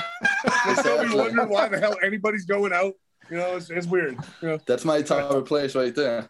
You'll 0.66 0.76
still 0.76 1.04
be 1.08 1.16
wondering 1.16 1.50
why 1.50 1.68
the 1.68 1.80
hell 1.80 1.98
anybody's 2.04 2.46
going 2.46 2.74
out. 2.74 2.94
You 3.30 3.38
know, 3.38 3.56
it's, 3.58 3.70
it's 3.70 3.88
weird. 3.88 4.18
You 4.42 4.48
know, 4.50 4.60
that's 4.66 4.86
my 4.86 5.02
type 5.02 5.30
of 5.30 5.46
place 5.46 5.76
right 5.76 5.94
there. 5.96 6.30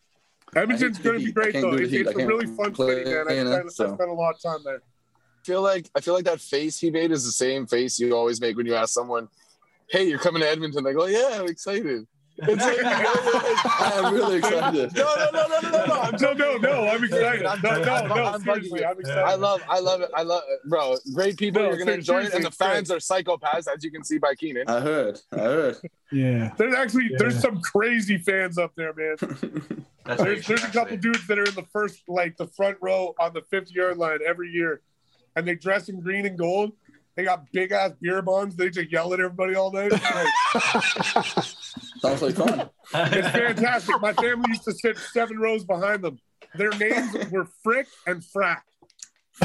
Edmonton's 0.56 1.00
going 1.00 1.20
to 1.20 1.26
be 1.26 1.32
great 1.32 1.54
though. 1.54 1.74
It's, 1.74 1.92
heat. 1.92 2.02
it's 2.02 2.10
I 2.10 2.12
a 2.12 2.16
can't 2.16 2.28
really 2.30 2.48
fun 2.48 2.74
play 2.74 3.04
city, 3.04 3.10
man. 3.12 3.26
I, 3.30 3.34
in 3.34 3.48
it, 3.48 3.52
spent, 3.52 3.66
I 3.66 3.70
so. 3.70 3.96
spent 3.96 4.10
a 4.10 4.14
lot 4.14 4.36
of 4.36 4.42
time 4.42 4.60
there. 4.64 4.82
I 4.82 5.46
feel 5.46 5.62
like 5.62 5.90
I 5.96 6.00
feel 6.00 6.14
like 6.14 6.26
that 6.26 6.40
face 6.40 6.80
he 6.80 6.90
made 6.90 7.12
is 7.12 7.26
the 7.26 7.32
same 7.32 7.68
face 7.68 8.00
you 8.00 8.16
always 8.16 8.40
make 8.40 8.56
when 8.56 8.66
you 8.66 8.76
ask 8.76 8.94
someone, 8.94 9.28
"Hey, 9.90 10.08
you're 10.08 10.20
coming 10.20 10.42
to 10.42 10.50
Edmonton." 10.50 10.84
They 10.84 10.94
go, 10.94 11.06
"Yeah, 11.06 11.30
I'm 11.34 11.48
excited." 11.48 12.08
It's 12.36 12.64
like, 12.66 14.02
I'm 14.04 14.14
really 14.14 14.38
excited. 14.38 14.96
No, 14.96 15.04
no, 15.16 15.30
no, 15.32 15.48
no, 15.48 15.60
no, 15.60 15.70
no, 15.70 15.86
no. 15.86 15.94
I'm 16.02 16.16
No, 16.20 16.34
no, 16.34 16.58
no. 16.58 16.88
I'm 16.90 17.04
excited. 17.04 17.46
I'm 17.46 17.62
No, 17.62 17.70
no, 17.84 17.92
I'm- 17.94 18.08
no. 18.10 18.16
I'm 18.26 18.42
Seriously. 18.42 18.84
I'm 18.86 19.00
excited. 19.00 19.22
I 19.24 19.36
love, 19.36 19.62
I 19.70 19.80
love 19.80 20.02
it. 20.02 20.10
I 20.16 20.24
love, 20.24 20.42
bro. 20.66 20.98
Great 21.14 21.38
people. 21.38 21.62
No, 21.62 21.68
you're 21.70 21.78
gonna 21.78 21.92
ser- 21.92 21.98
enjoy 22.00 22.24
it, 22.24 22.34
and 22.34 22.44
the 22.44 22.50
fans 22.52 22.90
are 22.90 22.98
psychopaths, 22.98 23.68
as 23.74 23.84
you 23.84 23.92
can 23.92 24.04
see 24.04 24.18
by 24.18 24.34
Keenan. 24.36 24.68
I 24.68 24.80
heard. 24.80 25.20
I 25.32 25.38
heard. 25.38 25.78
Yeah. 26.12 26.52
There's 26.58 26.74
actually 26.76 27.10
Yeah. 27.12 27.18
there's 27.20 27.40
some 27.40 27.62
crazy 27.62 28.18
fans 28.18 28.58
up 28.58 28.72
there, 28.76 28.94
man. 28.94 29.16
That's 30.06 30.22
There's 30.22 30.46
there's 30.48 30.64
a 30.66 30.72
couple 30.72 30.98
dudes 30.98 31.26
that 31.28 31.40
are 31.40 31.46
in 31.46 31.56
the 31.56 31.66
first 31.72 32.02
like 32.10 32.36
the 32.38 32.48
front 32.48 32.78
row 32.82 33.14
on 33.20 33.34
the 33.34 33.42
50 33.44 33.74
yard 33.74 33.98
line 33.98 34.20
every 34.26 34.50
year, 34.50 34.82
and 35.36 35.48
they 35.48 35.56
dress 35.56 35.88
in 35.88 36.02
green 36.02 36.26
and 36.26 36.38
gold. 36.38 36.74
They 37.16 37.24
got 37.26 37.50
big 37.52 37.72
ass 37.72 37.92
beer 38.02 38.22
bongs. 38.24 38.56
They 38.56 38.70
just 38.72 38.92
yell 38.92 39.14
at 39.14 39.20
everybody 39.20 39.54
all 39.56 39.72
night. 39.72 39.92
It's 39.94 41.34
great. 41.34 41.56
Sounds 42.04 42.22
like 42.22 42.36
fun. 42.36 42.70
It's 42.94 43.30
fantastic. 43.30 44.02
My 44.02 44.12
family 44.12 44.46
used 44.50 44.66
to 44.66 44.74
sit 44.74 44.98
seven 44.98 45.40
rows 45.40 45.64
behind 45.64 46.04
them. 46.04 46.20
Their 46.54 46.72
names 46.72 47.16
were 47.32 47.48
Frick 47.64 47.88
and 48.06 48.22
Frack. 48.22 48.60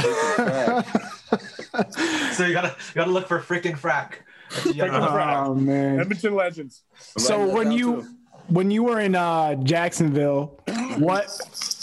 so 2.35 2.45
you 2.45 2.53
gotta 2.53 2.75
you 2.89 2.95
gotta 2.95 3.11
look 3.11 3.29
for 3.29 3.41
freaking 3.41 3.79
frack. 3.79 4.15
That's 4.51 4.67
a 4.67 4.73
frack. 4.73 5.47
Oh 5.47 5.55
man. 5.55 6.01
Edmonton 6.01 6.35
legends. 6.35 6.83
So 7.17 7.49
when 7.49 7.71
you 7.73 8.03
too. 8.03 8.09
when 8.49 8.71
you 8.71 8.83
were 8.83 9.01
in 9.01 9.15
uh, 9.15 9.55
Jacksonville, 9.55 10.61
what 10.99 11.31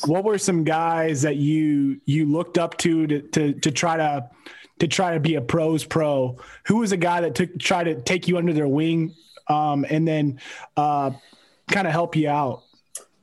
what 0.06 0.24
were 0.24 0.38
some 0.38 0.66
guys 0.66 1.24
that 1.24 1.38
you 1.38 2.00
you 2.06 2.26
looked 2.26 2.58
up 2.60 2.78
to 2.80 3.08
to 3.08 3.22
to, 3.22 3.54
to 3.54 3.72
try 3.72 3.98
to 3.98 4.30
to 4.80 4.88
try 4.88 5.14
to 5.14 5.20
be 5.20 5.36
a 5.36 5.42
pros 5.42 5.84
pro? 5.84 6.38
Who 6.68 6.78
was 6.78 6.92
a 6.92 6.98
guy 6.98 7.22
that 7.22 7.34
took 7.34 7.58
try 7.58 7.84
to 7.84 8.00
take 8.02 8.28
you 8.28 8.38
under 8.38 8.54
their 8.54 8.68
wing 8.68 9.16
um, 9.48 9.86
and 9.90 10.08
then 10.08 10.40
uh, 10.78 11.12
kind 11.72 11.88
of 11.88 11.94
help 11.94 12.16
you 12.16 12.30
out? 12.30 12.64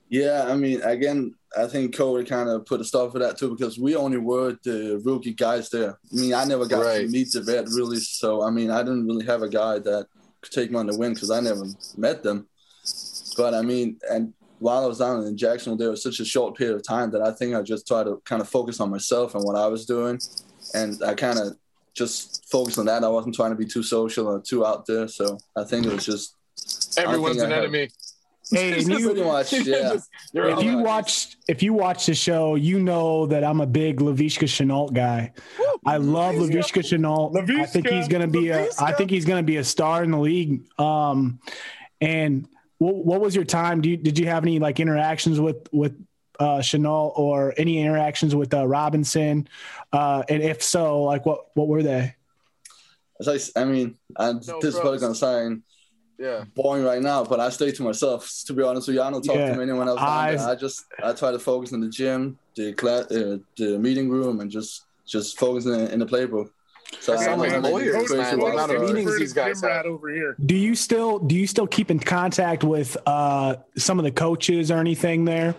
Yeah, 0.08 0.44
I 0.46 0.56
mean, 0.56 0.82
again, 0.82 1.34
I 1.56 1.66
think 1.66 1.94
COVID 1.94 2.28
kind 2.28 2.48
of 2.48 2.66
put 2.66 2.80
a 2.80 2.84
stop 2.84 3.12
for 3.12 3.18
that 3.18 3.38
too 3.38 3.50
because 3.50 3.78
we 3.78 3.96
only 3.96 4.18
were 4.18 4.56
the 4.62 5.00
rookie 5.04 5.32
guys 5.34 5.70
there. 5.70 5.98
I 6.12 6.14
mean, 6.20 6.34
I 6.34 6.44
never 6.44 6.66
got 6.66 6.84
Right. 6.84 7.02
to 7.02 7.08
meet 7.08 7.32
the 7.32 7.40
vet 7.42 7.66
really, 7.68 7.98
so 7.98 8.42
I 8.42 8.50
mean, 8.50 8.70
I 8.70 8.82
didn't 8.82 9.06
really 9.06 9.24
have 9.26 9.42
a 9.42 9.48
guy 9.48 9.78
that 9.78 10.06
could 10.40 10.52
take 10.52 10.70
me 10.70 10.76
on 10.78 10.86
the 10.86 10.96
win 10.96 11.14
because 11.14 11.30
I 11.30 11.40
never 11.40 11.64
met 11.96 12.22
them. 12.22 12.46
But 13.36 13.54
I 13.54 13.62
mean, 13.62 13.98
and 14.10 14.34
while 14.58 14.84
I 14.84 14.86
was 14.86 14.98
down 14.98 15.24
in 15.26 15.36
Jacksonville, 15.36 15.76
there 15.78 15.90
was 15.90 16.02
such 16.02 16.20
a 16.20 16.24
short 16.24 16.56
period 16.56 16.76
of 16.76 16.82
time 16.86 17.10
that 17.12 17.22
I 17.22 17.32
think 17.32 17.54
I 17.54 17.62
just 17.62 17.86
tried 17.86 18.04
to 18.04 18.20
kind 18.24 18.40
of 18.42 18.48
focus 18.48 18.80
on 18.80 18.90
myself 18.90 19.34
and 19.34 19.44
what 19.44 19.56
I 19.56 19.66
was 19.66 19.86
doing, 19.86 20.20
and 20.74 21.02
I 21.02 21.14
kind 21.14 21.38
of 21.38 21.56
just 21.94 22.50
focused 22.50 22.78
on 22.78 22.86
that. 22.86 23.04
I 23.04 23.08
wasn't 23.08 23.34
trying 23.34 23.50
to 23.50 23.56
be 23.56 23.66
too 23.66 23.82
social 23.82 24.26
or 24.26 24.40
too 24.40 24.64
out 24.66 24.86
there, 24.86 25.08
so 25.08 25.38
I 25.56 25.64
think 25.64 25.86
it 25.86 25.92
was 25.92 26.04
just 26.04 26.36
Everyone's 26.96 27.40
an 27.42 27.50
think 27.50 27.58
enemy. 27.58 27.88
Hey, 28.50 28.72
and 28.78 28.88
you, 28.88 29.06
Pretty 29.06 29.24
much, 29.24 29.52
yeah. 29.52 29.94
Just- 29.94 30.10
if 30.34 30.62
you 30.62 30.76
right. 30.76 30.84
watch 30.84 31.36
if 31.48 31.62
you 31.62 31.72
watch 31.72 32.06
the 32.06 32.14
show, 32.14 32.54
you 32.54 32.80
know 32.80 33.26
that 33.26 33.44
I'm 33.44 33.60
a 33.60 33.66
big 33.66 34.00
Laviska 34.00 34.44
Shenault 34.44 34.92
guy. 34.92 35.32
I 35.84 35.96
love 35.96 36.34
Laviska 36.36 36.82
Shenault. 36.82 37.36
I 37.36 37.66
think 37.66 37.88
he's 37.88 38.08
gonna 38.08 38.28
be 38.28 38.50
a 38.50 38.68
I 38.78 38.92
think 38.92 39.10
he's 39.10 39.24
gonna 39.24 39.42
be 39.42 39.56
a 39.56 39.64
star 39.64 40.04
in 40.04 40.10
the 40.10 40.18
league. 40.18 40.62
Um, 40.78 41.40
and 42.00 42.48
what, 42.78 42.96
what 42.96 43.20
was 43.20 43.34
your 43.34 43.44
time? 43.44 43.80
Do 43.80 43.90
you, 43.90 43.96
did 43.96 44.18
you 44.18 44.26
have 44.26 44.42
any 44.42 44.58
like 44.58 44.80
interactions 44.80 45.40
with 45.40 45.68
with 45.72 45.94
uh, 46.42 46.58
Shenault 46.60 47.12
or 47.16 47.54
any 47.56 47.78
interactions 47.78 48.34
with 48.34 48.52
uh, 48.52 48.66
Robinson? 48.66 49.48
Uh, 49.92 50.22
and 50.28 50.42
if 50.42 50.62
so, 50.62 51.02
like 51.04 51.24
what 51.24 51.46
what 51.54 51.68
were 51.68 51.82
they? 51.82 52.14
As 53.20 53.28
I, 53.28 53.34
s- 53.36 53.52
I 53.54 53.64
mean, 53.64 53.96
and 54.18 54.46
No 54.46 54.58
this 54.60 54.74
is 54.74 54.80
probably 54.80 54.98
pros. 54.98 55.02
gonna 55.02 55.14
sound 55.14 55.62
yeah. 56.18 56.44
boring 56.54 56.84
right 56.84 57.00
now, 57.02 57.24
but 57.24 57.38
I 57.40 57.50
stay 57.50 57.70
to 57.72 57.82
myself. 57.82 58.20
To 58.46 58.52
be 58.52 58.62
honest 58.62 58.88
with 58.88 58.96
you, 58.96 59.02
I 59.02 59.10
don't 59.10 59.22
talk 59.22 59.36
Yeah. 59.36 59.54
to 59.54 59.62
anyone 59.62 59.88
else. 59.88 60.00
I- 60.00 60.36
I 60.52 60.54
just 60.56 60.84
I 61.02 61.12
try 61.12 61.30
to 61.30 61.38
focus 61.38 61.72
in 61.72 61.80
the 61.80 61.88
gym, 61.88 62.38
the 62.56 62.72
class, 62.72 63.04
uh, 63.12 63.38
the 63.56 63.78
meeting 63.78 64.10
room, 64.10 64.40
and 64.40 64.50
just 64.50 64.82
just 65.06 65.38
focus 65.38 65.66
in, 65.66 65.80
in 65.94 65.98
the 66.00 66.06
playbook. 66.06 66.50
So 67.00 67.12
They 67.12 67.18
I 67.22 67.24
sound 67.24 67.40
like 67.40 67.50
have 67.52 67.64
any 67.64 67.72
lawyers, 67.72 67.94
crazy 67.94 68.16
man. 68.16 68.38
The 68.38 68.44
amount 68.46 68.72
of 68.72 68.82
meetings 68.82 69.18
these 69.18 69.32
guys 69.32 69.60
Gym 69.60 69.70
have. 69.70 69.86
over 69.86 70.08
here. 70.10 70.36
Do 70.44 70.54
you 70.56 70.74
still 70.74 71.18
do 71.18 71.34
you 71.36 71.46
still 71.46 71.66
keep 71.66 71.90
in 71.90 71.98
contact 71.98 72.64
with 72.64 72.96
uh, 73.06 73.56
some 73.76 73.98
of 73.98 74.04
the 74.04 74.10
coaches 74.12 74.70
or 74.70 74.78
anything 74.78 75.24
there? 75.24 75.54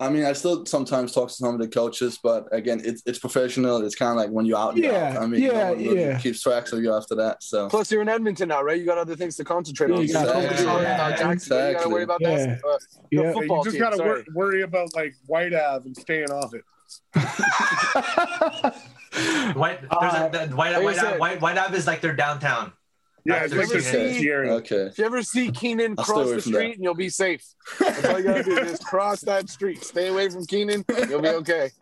I 0.00 0.08
mean, 0.08 0.24
I 0.24 0.32
still 0.32 0.66
sometimes 0.66 1.12
talk 1.12 1.28
to 1.28 1.34
some 1.34 1.54
of 1.54 1.60
the 1.60 1.68
coaches, 1.68 2.18
but 2.22 2.48
again, 2.52 2.80
it's 2.84 3.02
it's 3.06 3.18
professional. 3.18 3.84
It's 3.86 3.94
kind 3.94 4.10
of 4.10 4.16
like 4.16 4.30
when 4.30 4.44
you're 4.44 4.58
out. 4.58 4.76
You're 4.76 4.92
Yeah, 4.92 5.10
out. 5.16 5.22
I 5.22 5.26
mean, 5.26 5.40
yeah, 5.40 5.52
no 5.52 5.68
one 5.74 5.78
really 5.78 6.00
yeah. 6.00 6.18
keeps 6.18 6.42
track 6.42 6.70
of 6.72 6.82
you 6.82 6.92
after 6.92 7.14
that. 7.14 7.42
So 7.42 7.68
Plus, 7.68 7.92
you're 7.92 8.02
in 8.02 8.08
Edmonton 8.08 8.48
now, 8.48 8.62
right? 8.62 8.78
You 8.78 8.84
got 8.86 8.98
other 8.98 9.14
things 9.14 9.36
to 9.36 9.44
concentrate 9.44 9.92
on. 9.92 9.98
Yeah, 9.98 10.02
You 10.02 10.12
got 10.12 10.24
to 10.24 10.30
exactly. 10.40 10.64
focus 10.66 10.82
Yeah, 10.82 11.04
uh, 11.06 11.16
Jacksonville. 11.16 11.68
You 11.68 11.74
got 11.74 11.82
to 11.84 11.88
worry 11.90 12.02
about 12.02 12.20
Yeah. 12.20 12.36
that. 12.46 12.64
Uh, 12.64 12.78
Yeah. 13.10 13.22
Yeah, 13.22 13.32
football 13.34 13.58
you 13.58 13.64
just 13.64 13.74
team. 13.76 13.82
gotta 13.82 14.02
wor- 14.02 14.24
worry 14.34 14.62
about 14.62 14.94
like 14.96 15.14
Whyte 15.26 15.54
Ave 15.54 15.86
and 15.86 15.96
staying 15.96 16.30
off 16.30 16.52
it. 16.54 16.64
White, 19.54 19.80
there's 19.80 19.92
Uh, 19.92 20.28
a, 20.28 20.30
that 20.32 20.54
White, 20.54 20.72
like 20.72 20.82
White, 20.82 21.18
White, 21.20 21.40
Whyte 21.40 21.58
Ave 21.58 21.76
is 21.76 21.86
like 21.86 22.00
their 22.00 22.14
downtown. 22.14 22.72
Yeah, 23.26 23.44
it's 23.44 23.54
like 23.54 23.68
their 23.68 23.78
the 23.78 23.82
see- 23.82 23.90
fancy 23.92 24.32
okay, 24.32 24.76
If 24.86 24.98
you 24.98 25.04
ever 25.06 25.22
see 25.22 25.50
Keenan 25.50 25.96
cross 25.96 26.08
the 26.08 26.24
from 26.24 26.34
that. 26.34 26.42
street, 26.42 26.74
and 26.74 26.84
you'll 26.84 26.94
be 26.94 27.08
safe. 27.08 27.42
That's 27.80 28.04
all 28.04 28.18
you 28.18 28.24
gotta 28.24 28.42
do. 28.42 28.56
Just 28.64 28.84
cross 28.84 29.20
that 29.22 29.48
street. 29.48 29.82
Stay 29.82 30.08
away 30.08 30.28
from 30.28 30.44
Keenan. 30.46 30.84
You'll 31.08 31.22
be 31.22 31.28
okay. 31.28 31.70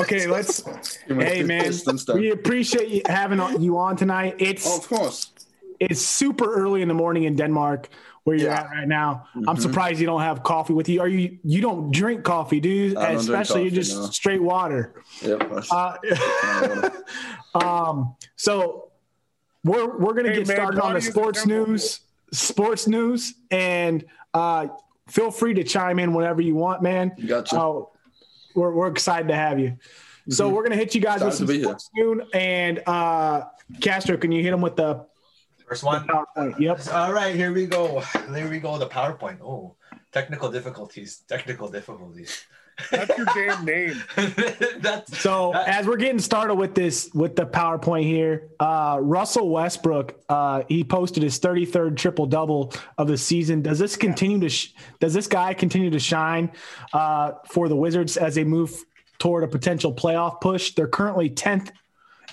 Okay, 0.00 0.26
let's. 0.26 0.64
Hey 1.06 1.44
man, 1.44 1.72
we 2.14 2.30
appreciate 2.32 2.88
you 2.88 3.02
having 3.06 3.38
you 3.62 3.78
on 3.78 3.94
tonight. 3.96 4.34
It's 4.40 4.66
Oh, 4.66 4.78
of 4.78 4.88
course. 4.88 5.30
it's 5.78 6.00
super 6.02 6.52
early 6.52 6.82
in 6.82 6.88
the 6.88 6.94
morning 6.94 7.22
in 7.24 7.36
Denmark 7.36 7.88
where 8.24 8.34
you're 8.36 8.50
Yeah. 8.50 8.60
at 8.62 8.70
right 8.70 8.88
now. 8.88 9.28
I'm 9.36 9.56
Mhm. 9.56 9.60
surprised 9.62 10.00
you 10.00 10.06
don't 10.06 10.22
have 10.22 10.42
coffee 10.42 10.72
with 10.72 10.88
you. 10.88 11.00
Are 11.00 11.06
you 11.08 11.38
you 11.44 11.60
don't 11.60 11.92
drink 11.92 12.24
coffee, 12.24 12.58
do 12.58 12.68
you? 12.68 12.98
I 12.98 13.12
don't 13.12 13.24
drink 13.24 13.40
Especially 13.42 13.62
you 13.64 13.70
coffee, 13.70 13.76
just 13.82 13.96
no. 13.96 14.06
straight 14.06 14.42
water. 14.42 14.94
Yep. 15.22 15.52
Uh, 15.70 16.90
um, 17.54 18.16
so 18.36 18.88
we're 19.64 19.98
we're 19.98 20.12
gonna 20.14 20.28
Hey, 20.30 20.36
get 20.38 20.48
man, 20.48 20.56
started 20.56 20.80
on 20.80 20.94
the 20.94 21.00
sports 21.00 21.42
temple. 21.42 21.66
news, 21.68 22.00
sports 22.32 22.86
news, 22.86 23.34
and 23.50 24.04
uh, 24.32 24.68
feel 25.08 25.30
free 25.30 25.54
to 25.54 25.64
chime 25.64 25.98
in 25.98 26.12
whenever 26.14 26.40
you 26.42 26.54
want, 26.54 26.82
man. 26.82 27.12
You 27.16 27.26
gotcha. 27.28 27.58
Oh, 27.58 27.92
we're 28.54 28.72
we're 28.72 28.88
excited 28.88 29.28
to 29.28 29.34
have 29.34 29.58
you. 29.58 29.76
So 30.28 30.48
we're 30.48 30.62
gonna 30.62 30.76
hit 30.76 30.94
you 30.94 31.00
guys 31.00 31.22
with 31.22 31.34
some 31.34 31.46
to 31.48 31.52
here. 31.52 31.62
sports 31.64 31.90
soon. 31.96 32.22
And 32.32 32.82
uh, 32.86 33.42
Castro, 33.80 34.16
can 34.16 34.32
you 34.32 34.42
hit 34.42 34.50
them 34.52 34.60
with 34.62 34.76
the 34.76 35.06
First 35.68 35.82
one. 35.82 36.06
PowerPoint? 36.06 36.58
Yep. 36.60 36.80
All 36.92 37.12
right, 37.12 37.34
here 37.34 37.50
we 37.52 37.66
go. 37.66 38.00
Here 38.34 38.48
we 38.50 38.58
go. 38.60 38.76
The 38.78 38.86
PowerPoint. 38.86 39.40
Oh, 39.42 39.76
technical 40.12 40.50
difficulties. 40.50 41.22
Technical 41.28 41.68
difficulties. 41.68 42.44
That's 42.90 43.16
your 43.16 43.26
damn 43.34 43.64
name. 43.64 44.02
That's 44.78 45.18
So 45.18 45.52
as 45.52 45.86
we're 45.86 45.96
getting 45.96 46.18
started 46.18 46.54
with 46.54 46.74
this 46.74 47.10
with 47.14 47.36
the 47.36 47.46
PowerPoint 47.46 48.04
here, 48.04 48.48
uh, 48.60 48.98
Russell 49.00 49.48
Westbrook 49.48 50.20
uh, 50.28 50.62
he 50.68 50.84
posted 50.84 51.22
his 51.22 51.38
33rd 51.38 51.96
triple 51.96 52.26
double 52.26 52.72
of 52.98 53.08
the 53.08 53.18
season. 53.18 53.62
Does 53.62 53.78
this 53.78 53.96
continue 53.96 54.40
to 54.40 54.48
sh- 54.48 54.74
does 55.00 55.14
this 55.14 55.26
guy 55.26 55.54
continue 55.54 55.90
to 55.90 55.98
shine 55.98 56.50
uh, 56.92 57.32
for 57.48 57.68
the 57.68 57.76
Wizards 57.76 58.16
as 58.16 58.34
they 58.34 58.44
move 58.44 58.84
toward 59.18 59.44
a 59.44 59.48
potential 59.48 59.94
playoff 59.94 60.40
push? 60.40 60.74
They're 60.74 60.88
currently 60.88 61.30
10th 61.30 61.70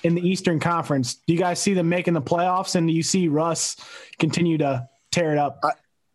in 0.02 0.14
the 0.14 0.26
Eastern 0.26 0.58
Conference. 0.58 1.14
Do 1.26 1.32
you 1.32 1.38
guys 1.38 1.60
see 1.60 1.74
them 1.74 1.88
making 1.88 2.14
the 2.14 2.22
playoffs, 2.22 2.74
and 2.74 2.86
do 2.88 2.92
you 2.92 3.02
see 3.02 3.28
Russ 3.28 3.76
continue 4.18 4.58
to 4.58 4.88
tear 5.10 5.32
it 5.32 5.38
up? 5.38 5.62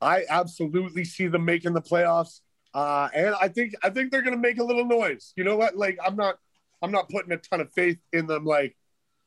I 0.01 0.25
absolutely 0.29 1.05
see 1.05 1.27
them 1.27 1.45
making 1.45 1.73
the 1.73 1.81
playoffs. 1.81 2.41
Uh, 2.77 3.09
and 3.15 3.33
I 3.41 3.47
think 3.47 3.73
I 3.81 3.89
think 3.89 4.11
they're 4.11 4.21
gonna 4.21 4.37
make 4.37 4.59
a 4.59 4.63
little 4.63 4.85
noise. 4.85 5.33
You 5.35 5.43
know 5.43 5.55
what? 5.57 5.75
Like 5.75 5.97
I'm 6.05 6.15
not 6.15 6.37
I'm 6.83 6.91
not 6.91 7.09
putting 7.09 7.31
a 7.31 7.37
ton 7.37 7.59
of 7.59 7.73
faith 7.73 7.97
in 8.13 8.27
them 8.27 8.45
like 8.45 8.77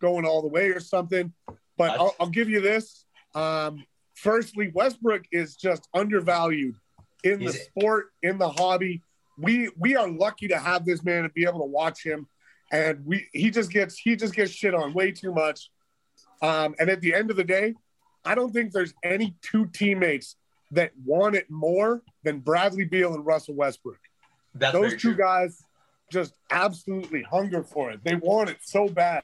going 0.00 0.24
all 0.24 0.40
the 0.40 0.46
way 0.48 0.68
or 0.68 0.78
something. 0.78 1.32
But 1.76 1.98
I'll, 1.98 2.14
I'll 2.20 2.28
give 2.28 2.48
you 2.48 2.60
this. 2.60 3.04
Um, 3.34 3.84
firstly, 4.14 4.70
Westbrook 4.72 5.24
is 5.32 5.56
just 5.56 5.88
undervalued 5.94 6.76
in 7.24 7.40
the 7.40 7.50
He's- 7.50 7.66
sport, 7.66 8.12
in 8.22 8.38
the 8.38 8.48
hobby. 8.48 9.02
We 9.36 9.68
we 9.76 9.96
are 9.96 10.08
lucky 10.08 10.46
to 10.48 10.58
have 10.58 10.84
this 10.84 11.02
man 11.02 11.24
and 11.24 11.34
be 11.34 11.44
able 11.44 11.58
to 11.60 11.66
watch 11.66 12.04
him. 12.04 12.28
And 12.70 13.04
we 13.04 13.26
he 13.32 13.50
just 13.50 13.72
gets 13.72 13.98
he 13.98 14.14
just 14.14 14.34
gets 14.36 14.52
shit 14.52 14.74
on 14.74 14.92
way 14.92 15.10
too 15.10 15.32
much. 15.34 15.70
Um, 16.40 16.76
and 16.78 16.88
at 16.88 17.00
the 17.00 17.14
end 17.14 17.32
of 17.32 17.36
the 17.36 17.42
day, 17.42 17.74
I 18.24 18.36
don't 18.36 18.52
think 18.52 18.70
there's 18.70 18.94
any 19.02 19.34
two 19.42 19.66
teammates 19.66 20.36
that 20.72 20.92
want 21.04 21.34
it 21.34 21.50
more 21.50 22.02
than 22.22 22.38
Bradley 22.40 22.84
Beal 22.84 23.14
and 23.14 23.24
Russell 23.26 23.54
Westbrook. 23.54 23.98
that's 24.54 24.72
Those 24.72 24.92
two 24.92 24.98
true. 24.98 25.16
guys 25.16 25.62
just 26.10 26.34
absolutely 26.50 27.22
hunger 27.22 27.62
for 27.62 27.90
it. 27.90 28.00
They 28.04 28.16
want 28.16 28.50
it 28.50 28.58
so 28.62 28.88
bad. 28.88 29.22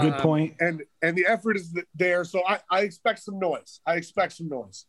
Good 0.00 0.12
Um, 0.14 0.20
point. 0.20 0.56
And 0.60 0.82
and 1.02 1.16
the 1.16 1.26
effort 1.26 1.56
is 1.56 1.72
there. 1.94 2.24
So 2.24 2.42
I, 2.46 2.58
I 2.70 2.80
expect 2.80 3.20
some 3.22 3.38
noise. 3.38 3.80
I 3.86 3.94
expect 3.94 4.32
some 4.32 4.48
noise. 4.48 4.86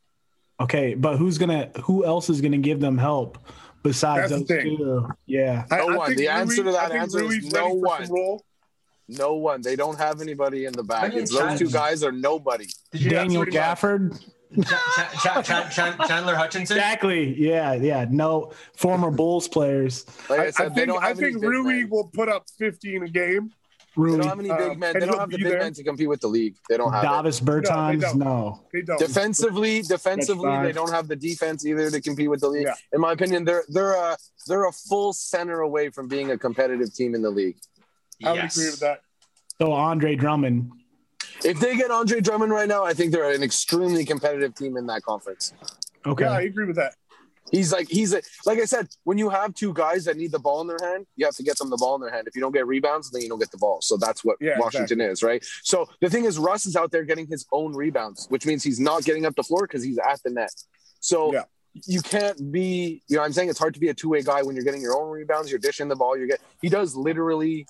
Okay, 0.59 0.93
but 0.95 1.17
who's 1.17 1.37
gonna 1.37 1.69
who 1.83 2.05
else 2.05 2.29
is 2.29 2.41
gonna 2.41 2.57
give 2.57 2.79
them 2.79 2.97
help 2.97 3.37
besides 3.83 4.31
That's 4.31 4.47
the 4.47 4.55
those 4.55 4.63
thing. 4.63 4.77
two? 4.77 5.07
Yeah. 5.27 5.65
No 5.69 5.77
I 5.77 5.95
one. 5.95 6.07
think 6.07 6.17
The 6.19 6.27
answer 6.29 6.63
to 6.63 6.71
that 6.71 6.85
I 6.85 6.87
think 6.89 7.01
answer 7.01 7.23
is 7.23 7.51
no 7.51 7.69
one. 7.69 8.07
No 9.07 9.35
one. 9.35 9.61
They 9.61 9.75
don't 9.75 9.97
have 9.99 10.21
anybody 10.21 10.65
in 10.65 10.73
the 10.73 10.81
back. 10.83 11.03
I 11.03 11.09
mean, 11.09 11.19
It's 11.19 11.31
those 11.37 11.59
two 11.59 11.69
guys 11.69 12.03
are 12.03 12.11
nobody. 12.11 12.65
Did 12.91 13.01
you 13.01 13.09
Daniel 13.11 13.45
Gafford. 13.45 14.13
much. 14.13 14.21
Gafford. 14.55 15.43
Ch- 15.43 15.45
Ch- 15.47 15.69
Ch- 15.69 15.75
Ch- 16.03 16.07
Chandler 16.07 16.35
Hutchison? 16.35 16.61
Exactly. 16.77 17.35
Yeah, 17.39 17.73
yeah. 17.73 18.05
No 18.09 18.51
former 18.75 19.11
Bulls 19.11 19.47
players. 19.47 20.05
Like 20.29 20.39
I, 20.39 20.43
I, 20.43 20.47
I 20.47 20.51
said, 20.51 20.71
they 20.71 20.75
think 20.81 20.87
don't 20.87 21.03
I 21.03 21.07
have 21.09 21.17
any 21.19 21.27
think 21.31 21.41
big 21.41 21.49
Rui 21.49 21.73
men. 21.81 21.89
will 21.89 22.09
put 22.13 22.29
up 22.29 22.45
50 22.57 22.95
in 22.95 23.03
a 23.03 23.09
game. 23.09 23.51
They 23.97 24.01
Rui, 24.01 24.17
don't 24.17 24.27
have 24.27 24.39
any 24.39 24.49
Uh, 24.49 24.57
big 24.57 24.77
men. 24.77 24.93
and 24.95 25.01
They 25.01 25.05
don't 25.05 25.19
have 25.19 25.29
the 25.29 25.37
big 25.37 25.45
there. 25.47 25.59
men 25.59 25.73
to 25.73 25.83
compete 25.83 26.09
with 26.09 26.19
the 26.19 26.27
league. 26.27 26.55
They 26.67 26.75
don't 26.75 26.91
have. 26.91 27.01
Davis 27.03 27.39
Bertans. 27.39 28.01
don't. 28.01 28.17
No. 28.17 28.59
They 28.73 28.81
don't. 28.81 28.99
Defensively, 28.99 29.81
defensively, 29.83 30.51
they 30.63 30.73
don't 30.73 30.91
have 30.91 31.07
the 31.07 31.15
defense 31.15 31.65
either 31.65 31.89
to 31.89 32.01
compete 32.01 32.29
with 32.29 32.41
the 32.41 32.49
league. 32.49 32.65
Yeah. 32.67 32.73
In 32.91 32.99
my 32.99 33.13
opinion, 33.13 33.45
they're 33.45 33.63
they're 33.69 33.93
a 33.93 34.17
they're 34.47 34.67
a 34.67 34.71
full 34.73 35.13
center 35.13 35.61
away 35.61 35.89
from 35.91 36.09
being 36.09 36.31
a 36.31 36.37
competitive 36.37 36.93
team 36.93 37.15
in 37.15 37.21
the 37.21 37.29
league. 37.29 37.55
I 38.23 38.31
would 38.31 38.35
Yes. 38.37 38.57
agree 38.57 38.69
with 38.71 38.79
that. 38.81 39.01
So 39.61 39.71
Andre 39.71 40.15
Drummond. 40.15 40.71
If 41.45 41.59
they 41.59 41.77
get 41.77 41.91
Andre 41.91 42.21
Drummond 42.21 42.51
right 42.51 42.67
now, 42.67 42.83
I 42.83 42.93
think 42.93 43.11
they're 43.11 43.31
an 43.31 43.43
extremely 43.43 44.03
competitive 44.03 44.55
team 44.55 44.77
in 44.77 44.87
that 44.87 45.03
conference. 45.03 45.53
Okay. 46.05 46.23
Yeah, 46.25 46.31
I 46.31 46.41
agree 46.41 46.65
with 46.65 46.75
that. 46.77 46.93
He's 47.51 47.71
like 47.71 47.87
he's 47.87 48.11
a, 48.11 48.23
like 48.47 48.57
I 48.57 48.65
said, 48.65 48.87
when 49.03 49.19
you 49.19 49.29
have 49.29 49.53
two 49.53 49.71
guys 49.71 50.05
that 50.05 50.17
need 50.17 50.31
the 50.31 50.39
ball 50.39 50.61
in 50.61 50.67
their 50.67 50.79
hand, 50.81 51.05
you 51.15 51.25
have 51.27 51.35
to 51.35 51.43
get 51.43 51.57
them 51.59 51.69
the 51.69 51.77
ball 51.77 51.93
in 51.93 52.01
their 52.01 52.09
hand. 52.11 52.27
If 52.27 52.35
you 52.35 52.41
don't 52.41 52.51
get 52.51 52.65
rebounds, 52.65 53.11
then 53.11 53.21
you 53.21 53.29
don't 53.29 53.37
get 53.37 53.51
the 53.51 53.59
ball. 53.59 53.79
So 53.81 53.97
that's 53.97 54.25
what 54.25 54.37
Yeah, 54.41 54.59
Washington 54.59 54.99
is, 54.99 55.21
right? 55.21 55.45
So 55.61 55.85
the 56.01 56.09
thing 56.09 56.25
is, 56.25 56.39
Russ 56.39 56.65
is 56.65 56.75
out 56.75 56.89
there 56.91 57.03
getting 57.03 57.27
his 57.27 57.45
own 57.51 57.75
rebounds, 57.75 58.25
which 58.29 58.47
means 58.47 58.63
he's 58.63 58.79
not 58.79 59.03
getting 59.03 59.27
up 59.27 59.35
the 59.35 59.43
floor 59.43 59.67
because 59.67 59.83
he's 59.83 59.99
at 59.99 60.21
the 60.23 60.31
net. 60.31 60.51
So 61.01 61.31
Yeah. 61.33 61.43
you 61.85 62.01
can't 62.01 62.51
be, 62.51 63.03
you 63.07 63.17
know, 63.17 63.23
I'm 63.23 63.31
saying 63.31 63.49
it's 63.49 63.59
hard 63.59 63.75
to 63.75 63.79
be 63.79 63.89
a 63.89 63.93
two 63.93 64.09
way 64.09 64.23
guy 64.23 64.41
when 64.41 64.55
you're 64.55 64.65
getting 64.65 64.81
your 64.81 64.99
own 64.99 65.11
rebounds, 65.11 65.51
you're 65.51 65.59
dishing 65.59 65.87
the 65.87 65.95
ball, 65.95 66.17
you 66.17 66.27
get. 66.27 66.41
He 66.63 66.69
does 66.69 66.95
literally 66.95 67.67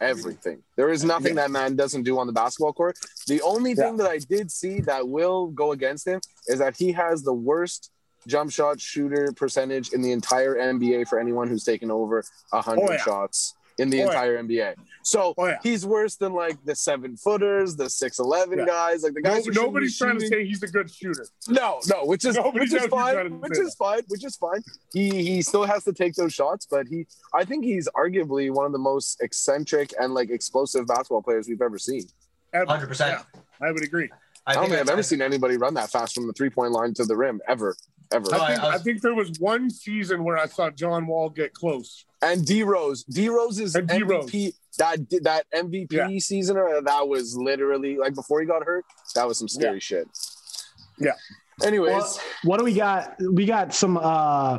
everything. 0.00 0.62
There 0.76 0.90
is 0.90 1.04
nothing 1.04 1.34
that 1.36 1.50
man 1.50 1.76
doesn't 1.76 2.02
do 2.02 2.18
on 2.18 2.26
the 2.26 2.32
basketball 2.32 2.72
court. 2.72 2.98
The 3.26 3.40
only 3.42 3.74
thing 3.74 3.96
that 3.98 4.10
I 4.10 4.18
did 4.18 4.50
see 4.50 4.80
that 4.82 5.08
will 5.08 5.48
go 5.48 5.72
against 5.72 6.06
him 6.06 6.20
is 6.48 6.58
that 6.58 6.76
he 6.76 6.92
has 6.92 7.22
the 7.22 7.32
worst 7.32 7.90
jump 8.26 8.50
shot 8.50 8.80
shooter 8.80 9.32
percentage 9.36 9.92
in 9.92 10.00
the 10.02 10.12
entire 10.12 10.54
NBA 10.56 11.08
for 11.08 11.18
anyone 11.20 11.48
who's 11.48 11.64
taken 11.64 11.90
over 11.90 12.24
100 12.50 12.82
Oh, 12.82 12.92
yeah. 12.92 12.98
shots 12.98 13.54
in 13.78 13.90
the 13.90 13.98
Oh, 13.98 14.04
yeah. 14.04 14.06
entire 14.10 14.38
NBA. 14.42 14.74
So 15.02 15.34
Oh, 15.36 15.46
yeah. 15.46 15.58
he's 15.62 15.84
worse 15.84 16.16
than 16.16 16.32
like 16.32 16.56
the 16.64 16.74
seven 16.74 17.16
footers, 17.16 17.76
the 17.76 17.90
6'11 17.90 18.58
Yeah. 18.58 18.64
guys, 18.66 19.02
like 19.02 19.14
the 19.14 19.20
No, 19.20 19.30
guys 19.30 19.44
who 19.46 19.52
shouldn't 19.52 19.66
nobody's 19.66 19.98
trying 19.98 20.18
to 20.18 20.26
say 20.26 20.46
he's 20.46 20.62
a 20.62 20.68
good 20.68 20.90
shooter. 20.90 21.26
No, 21.48 21.80
no, 21.88 22.04
which 22.04 22.24
is 22.24 22.36
Nobody's 22.36 22.72
which 22.72 22.82
is 22.82 22.92
out 22.92 23.04
here 23.06 23.14
trying 23.14 23.24
to 23.24 23.30
fine, 23.30 23.40
which 23.40 23.58
is 23.58 23.74
fine, 23.74 24.00
which 24.08 24.24
is 24.24 24.36
fine. 24.36 24.62
He 24.92 25.08
he 25.24 25.42
still 25.42 25.64
has 25.64 25.84
to 25.84 25.92
take 25.92 26.14
those 26.14 26.32
shots, 26.32 26.66
but 26.70 26.86
he 26.88 27.06
I 27.34 27.44
think 27.44 27.64
he's 27.64 27.88
arguably 27.96 28.50
one 28.50 28.66
of 28.66 28.72
the 28.72 28.78
most 28.78 29.20
eccentric 29.22 29.92
and 29.98 30.14
like 30.14 30.30
explosive 30.30 30.86
basketball 30.86 31.22
players 31.22 31.48
we've 31.48 31.62
ever 31.62 31.78
seen. 31.78 32.04
Ever. 32.52 32.66
100%. 32.66 33.24
I 33.60 33.72
would 33.72 33.82
agree. 33.82 34.08
I 34.46 34.54
don't 34.54 34.68
think 34.68 34.80
I've 34.80 34.88
I- 34.88 34.92
ever 34.92 35.02
seen 35.02 35.20
anybody 35.22 35.56
run 35.56 35.74
that 35.74 35.90
fast 35.90 36.14
from 36.14 36.26
the 36.28 36.32
three 36.32 36.50
point 36.50 36.72
line 36.72 36.94
to 36.94 37.04
the 37.04 37.16
rim 37.16 37.40
ever, 37.48 37.74
ever. 38.12 38.26
I 38.34 38.38
think, 38.38 38.60
I 38.60 38.66
was- 38.66 38.74
I 38.80 38.82
think 38.84 39.00
there 39.02 39.14
was 39.14 39.40
one 39.40 39.68
season 39.70 40.22
where 40.22 40.38
I 40.38 40.46
saw 40.46 40.70
John 40.70 41.06
Wall 41.06 41.28
get 41.30 41.52
close. 41.54 42.04
And 42.24 42.44
D 42.46 42.62
Rose, 42.62 43.04
D 43.04 43.28
Rose's 43.28 43.74
And 43.74 43.86
D 43.88 44.02
Rose. 44.02 44.30
MVP 44.30 44.54
that 44.78 44.98
that 45.22 45.44
MVP 45.54 45.92
Yeah. 45.92 46.18
season, 46.18 46.56
or 46.56 46.80
that 46.80 47.06
was 47.08 47.36
literally 47.36 47.96
like 47.98 48.14
before 48.14 48.40
he 48.40 48.46
got 48.46 48.64
hurt. 48.64 48.84
That 49.14 49.26
was 49.28 49.38
some 49.38 49.48
scary 49.48 49.74
Yeah. 49.76 49.78
shit. 49.80 50.08
Yeah. 50.98 51.12
Anyways, 51.62 51.92
Well, 51.92 52.18
what 52.44 52.58
do 52.58 52.64
we 52.64 52.74
got? 52.74 53.16
We 53.32 53.44
got 53.46 53.72
some. 53.74 53.96
uh 53.96 54.58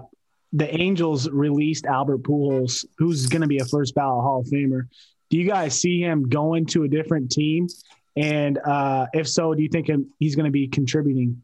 The 0.53 0.73
Angels 0.73 1.29
released 1.29 1.85
Albert 1.85 2.23
Pujols, 2.23 2.85
who's 2.97 3.25
going 3.25 3.41
to 3.41 3.47
be 3.47 3.57
a 3.57 3.65
first 3.65 3.93
ballot 3.93 4.23
Hall 4.23 4.39
of 4.39 4.47
Famer. 4.47 4.87
Do 5.29 5.37
you 5.37 5.45
guys 5.45 5.77
see 5.79 5.99
him 5.99 6.29
going 6.29 6.65
to 6.67 6.83
a 6.83 6.87
different 6.87 7.29
team? 7.31 7.67
And 8.15 8.57
uh 8.59 9.07
if 9.13 9.27
so, 9.27 9.53
do 9.53 9.61
you 9.61 9.67
think 9.69 9.87
him, 9.89 10.13
he's 10.19 10.35
going 10.37 10.45
to 10.45 10.51
be 10.51 10.67
contributing? 10.69 11.41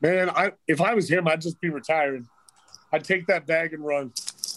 Man, 0.00 0.30
I 0.30 0.52
if 0.68 0.80
I 0.80 0.94
was 0.94 1.08
him, 1.10 1.26
I'd 1.26 1.40
just 1.40 1.60
be 1.60 1.70
retiring. 1.70 2.28
I'd 2.92 3.02
take 3.02 3.26
that 3.26 3.44
bag 3.46 3.72
and 3.74 3.84
run. 3.84 4.12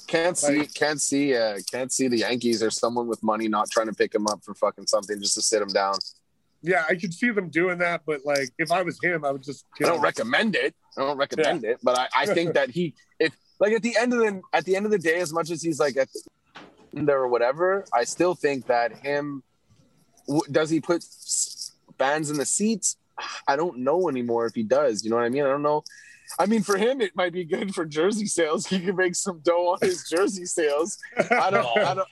Can't 0.07 0.37
see, 0.37 0.59
Like- 0.59 0.73
can't 0.73 1.01
see, 1.01 1.35
uh, 1.35 1.59
can't 1.71 1.91
see 1.91 2.07
the 2.07 2.17
Yankees 2.17 2.63
or 2.63 2.71
someone 2.71 3.07
with 3.07 3.21
money 3.21 3.47
not 3.47 3.69
trying 3.69 3.87
to 3.87 3.93
pick 3.93 4.13
him 4.15 4.27
up 4.27 4.43
for 4.43 4.53
fucking 4.55 4.87
something 4.87 5.19
just 5.21 5.35
to 5.35 5.41
sit 5.41 5.61
him 5.61 5.67
down. 5.69 5.95
Yeah, 6.63 6.83
I 6.89 6.95
could 6.95 7.13
see 7.13 7.29
them 7.29 7.49
doing 7.49 7.77
that, 7.79 8.01
but 8.05 8.25
like 8.25 8.49
if 8.57 8.71
I 8.71 8.81
was 8.81 8.99
him, 9.01 9.23
I 9.23 9.31
would 9.31 9.43
just. 9.43 9.65
I 9.79 9.83
don't 9.83 10.01
recommend 10.01 10.55
it. 10.55 10.73
I 10.97 11.01
don't 11.01 11.17
recommend 11.17 11.63
it, 11.63 11.79
but 11.83 11.97
I, 11.97 12.07
I 12.15 12.25
think 12.25 12.55
that 12.55 12.71
he, 12.71 12.95
if 13.19 13.31
like 13.59 13.73
at 13.73 13.83
the 13.83 13.95
end 13.95 14.13
of 14.13 14.19
the 14.19 14.41
at 14.53 14.65
the 14.65 14.75
end 14.75 14.85
of 14.85 14.91
the 14.91 14.97
day, 14.97 15.19
as 15.19 15.31
much 15.31 15.51
as 15.51 15.61
he's 15.61 15.79
like 15.79 15.97
at 15.97 16.09
the, 16.11 17.03
there 17.05 17.19
or 17.19 17.27
whatever, 17.27 17.85
I 17.93 18.05
still 18.05 18.33
think 18.33 18.65
that 18.67 18.97
him 18.97 19.43
does 20.51 20.69
he 20.69 20.81
put 20.81 21.03
fans 21.97 22.29
in 22.29 22.37
the 22.37 22.45
seats? 22.45 22.97
I 23.47 23.55
don't 23.55 23.79
know 23.79 24.09
anymore 24.09 24.45
if 24.45 24.55
he 24.55 24.63
does. 24.63 25.03
You 25.03 25.09
know 25.09 25.15
what 25.17 25.25
I 25.25 25.29
mean? 25.29 25.43
I 25.43 25.47
don't 25.47 25.63
know. 25.63 25.83
I 26.39 26.45
mean, 26.45 26.61
for 26.63 26.77
him, 26.77 27.01
it 27.01 27.15
might 27.15 27.33
be 27.33 27.43
good 27.45 27.73
for 27.73 27.85
jersey 27.85 28.25
sales. 28.27 28.65
He 28.67 28.79
can 28.79 28.95
make 28.95 29.15
some 29.15 29.39
dough 29.39 29.69
on 29.73 29.79
his 29.81 30.03
jersey 30.09 30.45
sales. 30.45 30.97
I 31.31 31.49
don't. 31.49 31.65
I 31.77 31.93
don't. 31.95 32.07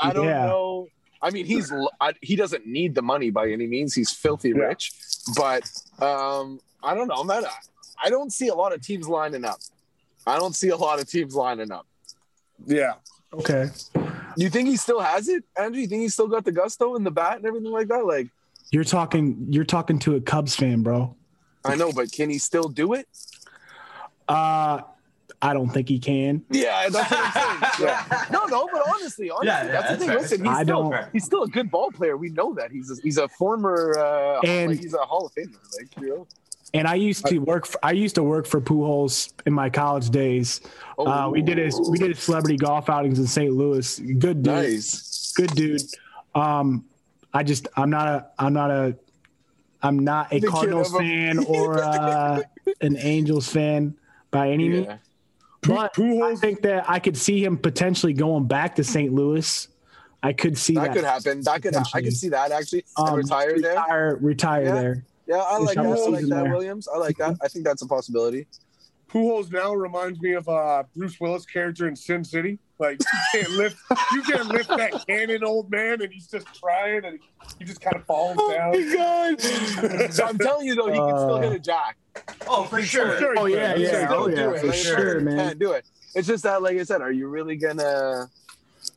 I 0.00 0.12
don't 0.12 0.24
Yeah. 0.26 0.46
know. 0.46 0.88
I 1.20 1.30
mean, 1.30 1.46
he's 1.46 1.70
l- 1.70 1.92
I, 2.00 2.14
he 2.20 2.34
doesn't 2.34 2.66
need 2.66 2.94
the 2.94 3.02
money 3.02 3.30
by 3.30 3.50
any 3.50 3.66
means. 3.66 3.94
He's 3.94 4.10
filthy 4.10 4.48
Yeah. 4.50 4.64
rich, 4.64 4.92
but 5.36 5.62
um, 6.00 6.60
I 6.82 6.94
don't 6.94 7.06
know, 7.08 7.22
man. 7.22 7.44
I, 7.44 7.50
I 8.06 8.10
don't 8.10 8.32
see 8.32 8.48
a 8.48 8.54
lot 8.54 8.72
of 8.72 8.80
teams 8.82 9.08
lining 9.08 9.44
up. 9.44 9.58
I 10.26 10.36
don't 10.36 10.54
see 10.56 10.70
a 10.70 10.76
lot 10.76 11.00
of 11.00 11.08
teams 11.08 11.34
lining 11.34 11.70
up. 11.70 11.86
Yeah, 12.66 12.94
Okay. 13.32 13.70
You 14.36 14.48
think 14.50 14.68
he 14.68 14.76
still 14.76 15.00
has 15.00 15.28
it, 15.28 15.44
Andrew? 15.58 15.80
You 15.80 15.86
think 15.88 16.02
he 16.02 16.08
still 16.08 16.26
got 16.28 16.44
the 16.44 16.52
gusto 16.52 16.94
and 16.96 17.04
the 17.04 17.10
bat 17.10 17.36
and 17.36 17.46
everything 17.46 17.70
like 17.70 17.88
that? 17.88 18.04
Like, 18.06 18.28
You're 18.70 18.84
talking. 18.84 19.46
You're 19.50 19.64
talking 19.64 19.98
to 20.00 20.16
a 20.16 20.20
Cubs 20.20 20.56
fan, 20.56 20.82
bro. 20.82 21.14
I 21.64 21.74
know, 21.76 21.92
but 21.92 22.10
can 22.12 22.30
he 22.30 22.38
still 22.38 22.68
do 22.68 22.92
it? 22.94 23.06
Uh, 24.28 24.82
I 25.40 25.52
don't 25.54 25.68
think 25.70 25.88
he 25.88 25.98
can. 25.98 26.44
Yeah, 26.50 26.88
that's 26.88 27.10
what 27.10 27.20
I'm 27.20 27.32
saying. 27.32 27.72
Yeah. 27.88 28.24
No, 28.30 28.44
no, 28.46 28.68
but 28.72 28.82
honestly, 28.88 29.30
honestly, 29.30 29.46
Yeah, 29.48 29.64
yeah, 29.64 29.72
that's 29.72 29.90
the 29.90 29.96
thing. 29.98 30.08
fair. 30.08 30.18
Listen, 30.20 30.44
he's 30.44 30.54
I 30.56 30.62
still 30.62 30.90
don't- 30.90 31.12
he's 31.12 31.24
still 31.24 31.42
a 31.42 31.48
good 31.48 31.70
ball 31.70 31.90
player. 31.90 32.16
We 32.16 32.28
know 32.30 32.54
that 32.54 32.70
he's 32.70 32.90
a, 32.90 33.02
he's 33.02 33.18
a 33.18 33.28
former 33.28 33.98
uh, 33.98 34.40
And- 34.44 34.70
like 34.70 34.80
he's 34.80 34.94
a 34.94 34.98
Hall 34.98 35.26
of 35.26 35.34
Famer. 35.34 35.56
Like, 35.78 35.88
you 36.00 36.08
know. 36.08 36.26
And 36.74 36.86
I 36.88 36.94
used 36.94 37.26
to 37.26 37.38
work. 37.38 37.66
For, 37.66 37.78
I 37.84 37.92
used 37.92 38.14
to 38.14 38.22
work 38.22 38.46
for 38.46 38.58
Pujols 38.58 39.30
in 39.44 39.52
my 39.52 39.68
college 39.68 40.08
days. 40.08 40.62
Uh, 40.98 41.28
we 41.30 41.42
did 41.42 41.58
his. 41.58 41.78
We 41.90 41.98
did 41.98 42.08
his 42.08 42.20
celebrity 42.20 42.56
golf 42.56 42.88
outings 42.88 43.18
in 43.18 43.26
St. 43.26 43.52
Louis. 43.52 43.98
Good 43.98 44.42
dude. 44.42 44.46
nice. 44.46 45.32
Good 45.36 45.50
dude. 45.50 45.82
Um, 46.34 46.86
I 47.34 47.42
just. 47.42 47.68
I'm 47.76 47.90
not 47.90 48.08
a. 48.08 48.26
I'm 48.38 48.54
not 48.54 48.70
a. 48.70 48.96
I'm 49.82 49.98
not 49.98 50.32
a 50.32 50.38
The 50.38 50.46
Cardinals 50.48 50.92
fan 50.92 51.38
or 51.44 51.82
uh, 51.82 52.42
an 52.80 52.96
Angels 52.98 53.48
fan 53.48 53.96
by 54.30 54.50
any 54.50 54.68
means. 54.68 54.86
Yeah. 54.86 54.98
But 55.62 55.98
I 55.98 56.34
think 56.36 56.62
that 56.62 56.88
I 56.88 56.98
could 56.98 57.16
see 57.16 57.44
him 57.44 57.56
potentially 57.56 58.12
going 58.12 58.46
back 58.46 58.76
to 58.76 58.84
St. 58.84 59.12
Louis. 59.12 59.68
I 60.22 60.32
could 60.32 60.56
see 60.56 60.74
that. 60.74 60.88
That 60.88 60.94
could 60.94 61.04
happen. 61.04 61.40
That 61.42 61.62
could. 61.62 61.76
I 61.76 62.02
could 62.02 62.16
see 62.16 62.28
that 62.28 62.52
actually. 62.52 62.84
Um, 62.96 63.14
retire 63.14 63.60
there. 63.60 63.70
retire, 63.72 64.16
retire 64.20 64.64
Yeah. 64.64 64.74
there. 64.74 65.04
Yeah, 65.26 65.36
I 65.36 65.58
like 65.58 65.76
that. 65.76 65.86
I 65.86 65.88
like 65.88 66.20
that, 66.22 66.28
there. 66.28 66.50
Williams. 66.52 66.88
I 66.92 66.98
like 66.98 67.16
that. 67.18 67.36
I 67.42 67.48
think 67.48 67.64
that's 67.64 67.82
a 67.82 67.86
possibility. 67.86 68.46
Pujols 69.08 69.52
now 69.52 69.72
reminds 69.74 70.20
me 70.20 70.32
of 70.32 70.48
uh, 70.48 70.84
Bruce 70.96 71.20
Willis 71.20 71.44
character 71.46 71.86
in 71.86 71.94
Sin 71.94 72.24
City. 72.24 72.58
Like 72.82 72.98
you 73.00 73.40
can't 73.40 73.50
lift, 73.52 73.76
you 74.12 74.22
can't 74.22 74.48
lift 74.48 74.68
that 74.68 75.04
cannon, 75.06 75.44
old 75.44 75.70
man, 75.70 76.02
and 76.02 76.12
he's 76.12 76.26
just 76.26 76.46
trying, 76.54 77.04
and 77.04 77.18
he 77.58 77.64
just 77.64 77.80
kind 77.80 77.96
of 77.96 78.04
falls 78.06 78.36
down. 78.52 78.72
My 78.72 78.94
god! 78.94 80.12
so 80.12 80.24
I'm 80.24 80.36
telling 80.38 80.66
you 80.66 80.74
though, 80.74 80.90
he 80.92 80.98
can 80.98 81.08
still 81.16 81.34
Uh, 81.36 81.40
hit 81.42 81.52
a 81.52 81.58
jack. 81.58 81.96
Oh, 82.46 82.64
for 82.64 82.82
sure. 82.82 83.18
Sure 83.18 83.34
Oh, 83.38 83.44
can. 83.44 83.50
yeah, 83.52 83.76
He 83.76 83.82
yeah. 83.84 84.06
oh, 84.10 84.28
do 84.28 84.34
yeah, 84.36 84.50
it. 84.50 84.60
for 84.60 84.66
Like, 84.66 84.76
sure, 84.76 85.20
man. 85.20 85.36
Can't 85.36 85.58
do 85.58 85.72
it. 85.72 85.84
It's 86.14 86.26
just 86.28 86.42
that, 86.42 86.60
like 86.62 86.76
I 86.76 86.82
said, 86.82 87.00
are 87.00 87.10
you 87.12 87.28
really 87.28 87.56
gonna, 87.56 88.28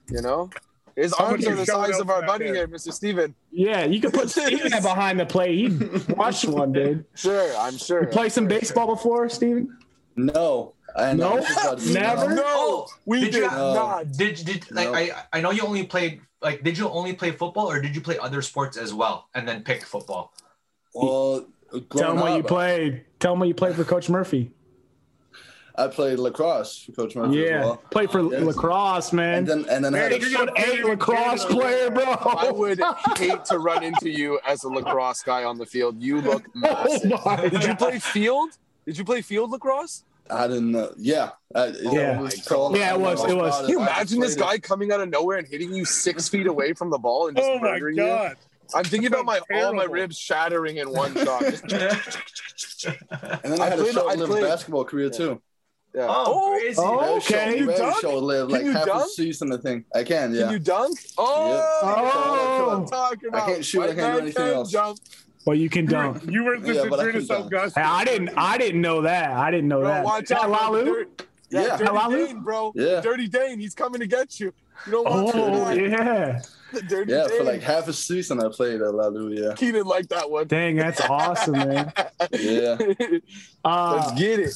you 0.09 0.21
know? 0.21 0.49
His 0.97 1.13
arms 1.13 1.45
are 1.47 1.55
the 1.55 1.65
size 1.65 1.99
of 1.99 2.09
our 2.09 2.25
buddy 2.25 2.45
there. 2.45 2.55
here, 2.55 2.67
Mr. 2.69 2.91
Steven. 2.93 3.35
Yeah, 3.51 3.83
you 3.85 3.99
could 4.01 4.13
put 4.13 4.29
Steven 4.29 4.71
behind 4.81 5.19
the 5.19 5.25
plate. 5.25 5.55
He'd 5.57 6.07
watch 6.17 6.45
one, 6.45 6.71
dude. 6.73 7.05
Sure, 7.15 7.55
I'm 7.57 7.77
sure. 7.77 8.01
You 8.03 8.07
play 8.07 8.29
some 8.29 8.47
baseball 8.47 8.87
before, 8.87 9.27
Steven? 9.29 9.77
No, 10.15 10.73
I 10.97 11.13
No? 11.13 11.35
know. 11.35 11.41
Just 11.41 11.59
about 11.59 11.79
to- 11.79 11.93
Never? 11.93 12.29
No, 12.35 12.43
Oh, 12.45 12.87
we 13.05 13.19
did 13.21 13.31
did, 13.33 13.41
you- 13.43 13.47
not. 13.49 14.11
Did 14.13 14.35
did 14.45 14.71
like 14.71 14.87
No. 14.87 14.93
I 14.93 15.11
I 15.33 15.41
know 15.41 15.51
you 15.51 15.63
only 15.63 15.85
played 15.85 16.21
like 16.41 16.63
did 16.63 16.77
you 16.77 16.87
only 16.89 17.13
play 17.13 17.31
football 17.31 17.69
or 17.69 17.81
did 17.81 17.93
you 17.95 18.01
play 18.01 18.17
other 18.17 18.41
sports 18.41 18.77
as 18.77 18.93
well 18.93 19.27
and 19.35 19.47
then 19.47 19.63
pick 19.63 19.83
football? 19.83 20.33
Well, 20.93 21.45
Tell 21.71 21.79
him 21.79 21.85
growing 21.89 22.19
what 22.19 22.37
you 22.37 22.43
played. 22.43 23.03
Tell 23.19 23.33
him 23.33 23.39
what 23.39 23.47
you 23.49 23.53
played 23.53 23.75
for 23.75 23.83
Coach 23.83 24.07
Murphy. 24.09 24.51
I 25.77 25.87
played 25.87 26.19
lacrosse 26.19 26.83
for 26.85 26.93
Coach 26.93 27.17
Murphy 27.17 27.43
as 27.43 27.49
Yeah, 27.49 27.59
well. 27.65 27.77
played 27.91 28.09
for 28.09 28.21
Yes. 28.31 28.43
lacrosse, 28.43 29.11
man. 29.11 29.39
And 29.39 29.47
then 29.47 29.65
and 29.69 29.83
then 29.83 29.93
I 29.93 29.97
had 29.97 30.13
a 30.13 30.19
you're 30.19 30.29
You're 30.29 30.87
A 30.87 30.89
lacrosse 30.91 31.43
player, 31.45 31.89
bro. 31.91 32.03
I 32.05 32.49
would 32.49 32.79
hate 33.17 33.43
to 33.45 33.59
run 33.59 33.83
into 33.83 34.09
you 34.09 34.39
as 34.47 34.63
a 34.63 34.69
lacrosse 34.69 35.21
guy 35.23 35.43
on 35.43 35.57
the 35.57 35.65
field. 35.65 36.01
You 36.01 36.21
look 36.21 36.45
Oh 36.55 36.59
massive. 36.59 37.11
my 37.25 37.49
Did 37.49 37.63
you 37.65 37.75
play 37.75 37.99
field? 37.99 38.51
Did 38.85 38.97
you 38.97 39.03
play 39.03 39.21
field 39.21 39.51
lacrosse? 39.51 40.03
I 40.29 40.47
didn't 40.47 40.71
know. 40.71 40.91
Yeah. 40.97 41.31
I, 41.53 41.67
Yeah. 41.67 42.19
was 42.19 42.35
Yeah, 42.75 42.93
it 42.95 42.99
was- 42.99 43.23
it 43.25 43.35
was. 43.37 43.59
Can 43.61 43.69
you 43.69 43.79
imagine 43.81 44.19
this 44.19 44.35
played 44.35 44.45
guy 44.45 44.57
coming 44.59 44.91
out 44.91 44.99
of 45.01 45.09
nowhere 45.09 45.37
and 45.37 45.47
hitting 45.47 45.73
you 45.73 45.85
six 45.85 46.27
feet 46.33 46.47
away 46.47 46.73
from 46.73 46.89
the 46.89 46.97
ball 46.97 47.27
and 47.27 47.37
just 47.37 47.47
Oh 47.47 47.59
my 47.59 47.71
murdering 47.73 47.97
you? 47.97 48.03
god! 48.03 48.35
I'm 48.73 48.83
thinking 48.83 49.07
about 49.07 49.25
my 49.25 49.39
all 49.53 49.73
my 49.73 49.83
ribs 49.83 50.17
shattering 50.17 50.77
in 50.77 50.89
one 50.89 51.13
shot. 51.13 51.43
And 53.43 53.53
then 53.53 53.61
I, 53.61 53.65
I 53.65 53.69
had 53.69 53.79
played- 53.79 53.89
a 53.89 53.93
short-lived 53.93 54.41
basketball 54.43 54.85
career 54.85 55.09
too. 55.09 55.41
yeah. 55.93 56.05
Oh, 56.09 56.25
oh 56.27 56.57
crazy. 56.59 56.75
Oh, 56.79 56.99
Very 56.99 57.13
okay. 57.13 57.19
short, 57.47 57.57
You 57.59 57.65
very 57.67 57.77
dunk? 57.77 58.01
short-lived, 58.01 58.49
Can 58.51 58.57
like 58.59 58.65
you 58.65 58.71
half 58.73 58.83
a 58.83 58.87
dunk? 58.87 59.11
season, 59.11 59.53
I 59.53 59.57
think. 59.57 59.85
I 59.93 60.03
can. 60.03 60.33
Yeah. 60.33 60.41
Can 60.43 60.51
you 60.53 60.59
dunk? 60.59 60.99
Oh, 61.17 61.51
Yep. 61.51 61.59
that's 61.59 61.83
what 61.83 61.97
Oh. 62.05 62.69
I'm 62.81 62.85
talking 62.87 63.29
I 63.33 63.39
can't 63.45 63.65
shoot, 63.65 63.81
I 63.83 63.95
can't 63.95 64.13
do 64.17 64.21
anything 64.21 64.47
else. 64.47 64.71
Jump. 64.71 64.99
Well, 65.45 65.55
you 65.55 65.69
can 65.69 65.85
dunk. 65.85 66.23
You 66.29 66.43
were 66.43 66.59
the 66.59 66.73
Yeah, 66.73 66.85
but 66.89 66.99
I 66.99 67.03
Adrianus. 67.11 67.45
Augusta. 67.45 67.79
Hey, 67.79 67.85
I 67.85 68.03
didn't. 68.03 68.29
I 68.35 68.57
didn't 68.57 68.81
know 68.81 69.01
that. 69.03 69.31
I 69.31 69.51
didn't 69.51 69.67
know 69.67 69.81
Bro, 69.81 69.89
that. 69.89 70.03
watch 70.05 70.23
Is 70.23 70.29
that 70.29 70.41
out. 70.43 70.47
bro. 70.47 70.57
Lalu? 70.71 70.85
Dirt- 70.85 71.27
Yeah, 71.49 71.61
Yeah. 71.61 71.77
Dirty 71.77 71.91
Lalu? 71.91 72.25
Dane, 72.27 72.39
bro. 72.43 72.71
Yeah. 72.75 73.01
Dirty 73.01 73.27
Dane, 73.27 73.59
he's 73.59 73.75
coming 73.75 74.01
to 74.01 74.07
get 74.07 74.39
you. 74.39 74.51
You 74.87 74.91
don't 74.91 75.05
want 75.05 75.35
Oh 75.35 75.73
to 75.75 75.81
yeah. 75.89 76.41
The 76.73 76.81
Dirty 76.87 77.11
Yeah, 77.13 77.27
Dane. 77.27 77.37
for 77.37 77.43
like 77.43 77.61
half 77.61 77.87
a 77.87 77.93
season 77.93 78.43
I 78.43 78.49
played 78.49 78.81
at 78.81 78.93
La 78.93 79.07
Lu, 79.07 79.29
yeah. 79.31 79.53
Keenan 79.53 79.85
like 79.85 80.07
that 80.09 80.29
one. 80.29 80.47
Dang, 80.47 80.75
that's 80.77 80.99
awesome, 81.01 81.53
man. 81.53 81.93
Yeah. 82.31 82.77
Uh, 83.63 83.95
Let's 83.97 84.19
get 84.19 84.39
it. 84.39 84.53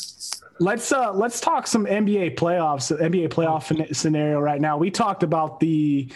let's 0.60 0.92
uh 0.92 1.12
let's 1.14 1.40
talk 1.42 1.66
some 1.66 1.86
NBA 1.88 2.36
playoffs, 2.36 2.96
NBA 2.96 3.30
playoff 3.30 3.96
scenario 3.96 4.40
right 4.40 4.62
now. 4.62 4.78
We 4.78 4.92
talked 4.92 5.24
about 5.24 5.60
the 5.60 6.10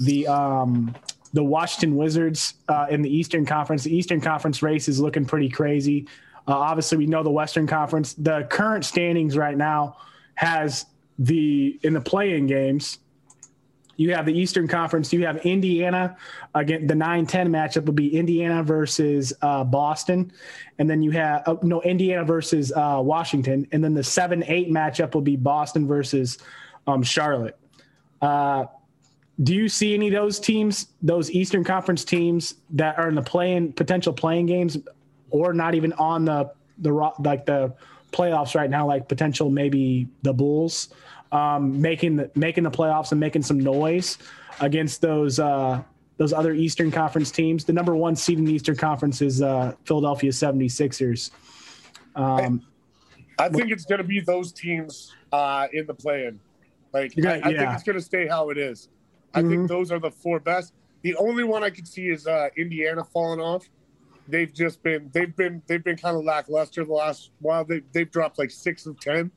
the 0.00 0.26
um 0.26 0.92
the 1.32 1.42
Washington 1.42 1.96
Wizards 1.96 2.54
uh, 2.68 2.86
in 2.90 3.02
the 3.02 3.14
Eastern 3.14 3.46
Conference. 3.46 3.84
The 3.84 3.94
Eastern 3.94 4.20
Conference 4.20 4.62
race 4.62 4.88
is 4.88 5.00
looking 5.00 5.24
pretty 5.24 5.48
crazy. 5.48 6.06
Uh, 6.46 6.56
obviously, 6.56 6.98
we 6.98 7.06
know 7.06 7.22
the 7.22 7.30
Western 7.30 7.66
Conference. 7.66 8.14
The 8.14 8.46
current 8.50 8.84
standings 8.84 9.36
right 9.36 9.56
now 9.56 9.96
has 10.34 10.86
the 11.18 11.78
in 11.82 11.92
the 11.92 12.00
play-in 12.00 12.46
games. 12.46 12.98
You 13.96 14.14
have 14.14 14.26
the 14.26 14.36
Eastern 14.36 14.66
Conference. 14.66 15.12
You 15.12 15.26
have 15.26 15.36
Indiana. 15.46 16.16
Again, 16.54 16.86
the 16.86 16.94
9 16.94 17.26
10 17.26 17.48
matchup 17.48 17.84
will 17.84 17.92
be 17.92 18.16
Indiana 18.16 18.62
versus 18.62 19.32
uh, 19.42 19.64
Boston. 19.64 20.32
And 20.78 20.88
then 20.88 21.02
you 21.02 21.10
have, 21.12 21.42
uh, 21.46 21.56
no, 21.62 21.82
Indiana 21.82 22.24
versus 22.24 22.72
uh, 22.72 23.00
Washington. 23.02 23.68
And 23.70 23.84
then 23.84 23.94
the 23.94 24.02
7 24.02 24.42
8 24.46 24.70
matchup 24.70 25.14
will 25.14 25.20
be 25.20 25.36
Boston 25.36 25.86
versus 25.86 26.38
um, 26.86 27.02
Charlotte. 27.02 27.56
Do 29.42 29.54
you 29.54 29.68
see 29.68 29.94
any 29.94 30.08
of 30.08 30.14
those 30.14 30.38
teams, 30.38 30.88
those 31.00 31.30
Eastern 31.30 31.64
Conference 31.64 32.04
teams 32.04 32.54
that 32.70 32.98
are 32.98 33.08
in 33.08 33.14
the 33.14 33.22
play-in 33.22 33.72
potential 33.72 34.12
play-in 34.12 34.46
games, 34.46 34.78
or 35.30 35.52
not 35.52 35.74
even 35.74 35.92
on 35.94 36.24
the 36.24 36.52
the 36.78 36.92
like 37.18 37.46
the 37.46 37.74
playoffs 38.12 38.54
right 38.54 38.70
now, 38.70 38.86
like 38.86 39.08
potential 39.08 39.50
maybe 39.50 40.08
the 40.22 40.32
Bulls 40.32 40.88
um, 41.32 41.80
making 41.80 42.16
the 42.16 42.30
making 42.34 42.62
the 42.62 42.70
playoffs 42.70 43.10
and 43.10 43.18
making 43.18 43.42
some 43.42 43.58
noise 43.58 44.18
against 44.60 45.00
those 45.00 45.40
uh, 45.40 45.82
those 46.18 46.32
other 46.32 46.52
Eastern 46.52 46.92
Conference 46.92 47.30
teams. 47.30 47.64
The 47.64 47.72
number 47.72 47.96
one 47.96 48.14
seed 48.14 48.38
in 48.38 48.44
the 48.44 48.52
Eastern 48.52 48.76
Conference 48.76 49.22
is 49.22 49.42
uh, 49.42 49.74
Philadelphia 49.84 50.30
76ers. 50.30 51.30
Um, 52.14 52.62
I 53.38 53.48
think 53.48 53.70
it's 53.70 53.86
going 53.86 53.98
to 53.98 54.06
be 54.06 54.20
those 54.20 54.52
teams 54.52 55.14
uh, 55.32 55.66
in 55.72 55.86
the 55.86 55.94
play-in. 55.94 56.38
Like 56.92 57.16
You're 57.16 57.30
I, 57.30 57.32
I 57.32 57.36
yeah. 57.36 57.58
think 57.58 57.72
it's 57.72 57.82
going 57.82 57.98
to 57.98 58.04
stay 58.04 58.26
how 58.26 58.50
it 58.50 58.58
is. 58.58 58.90
I 59.34 59.42
think 59.42 59.68
those 59.68 59.90
are 59.90 59.98
the 59.98 60.10
four 60.10 60.40
best. 60.40 60.74
The 61.02 61.16
only 61.16 61.44
one 61.44 61.64
I 61.64 61.70
could 61.70 61.88
see 61.88 62.08
is 62.08 62.26
uh, 62.26 62.48
Indiana 62.56 63.02
falling 63.04 63.40
off. 63.40 63.68
They've 64.28 64.52
just 64.52 64.82
been 64.82 65.10
they've 65.12 65.34
been 65.34 65.62
they've 65.66 65.82
been 65.82 65.96
kind 65.96 66.16
of 66.16 66.24
lackluster 66.24 66.84
the 66.84 66.92
last 66.92 67.30
while. 67.40 67.64
They 67.64 67.82
they've 67.92 68.10
dropped 68.10 68.38
like 68.38 68.50
six 68.50 68.86
of 68.86 68.98
10 69.00 69.30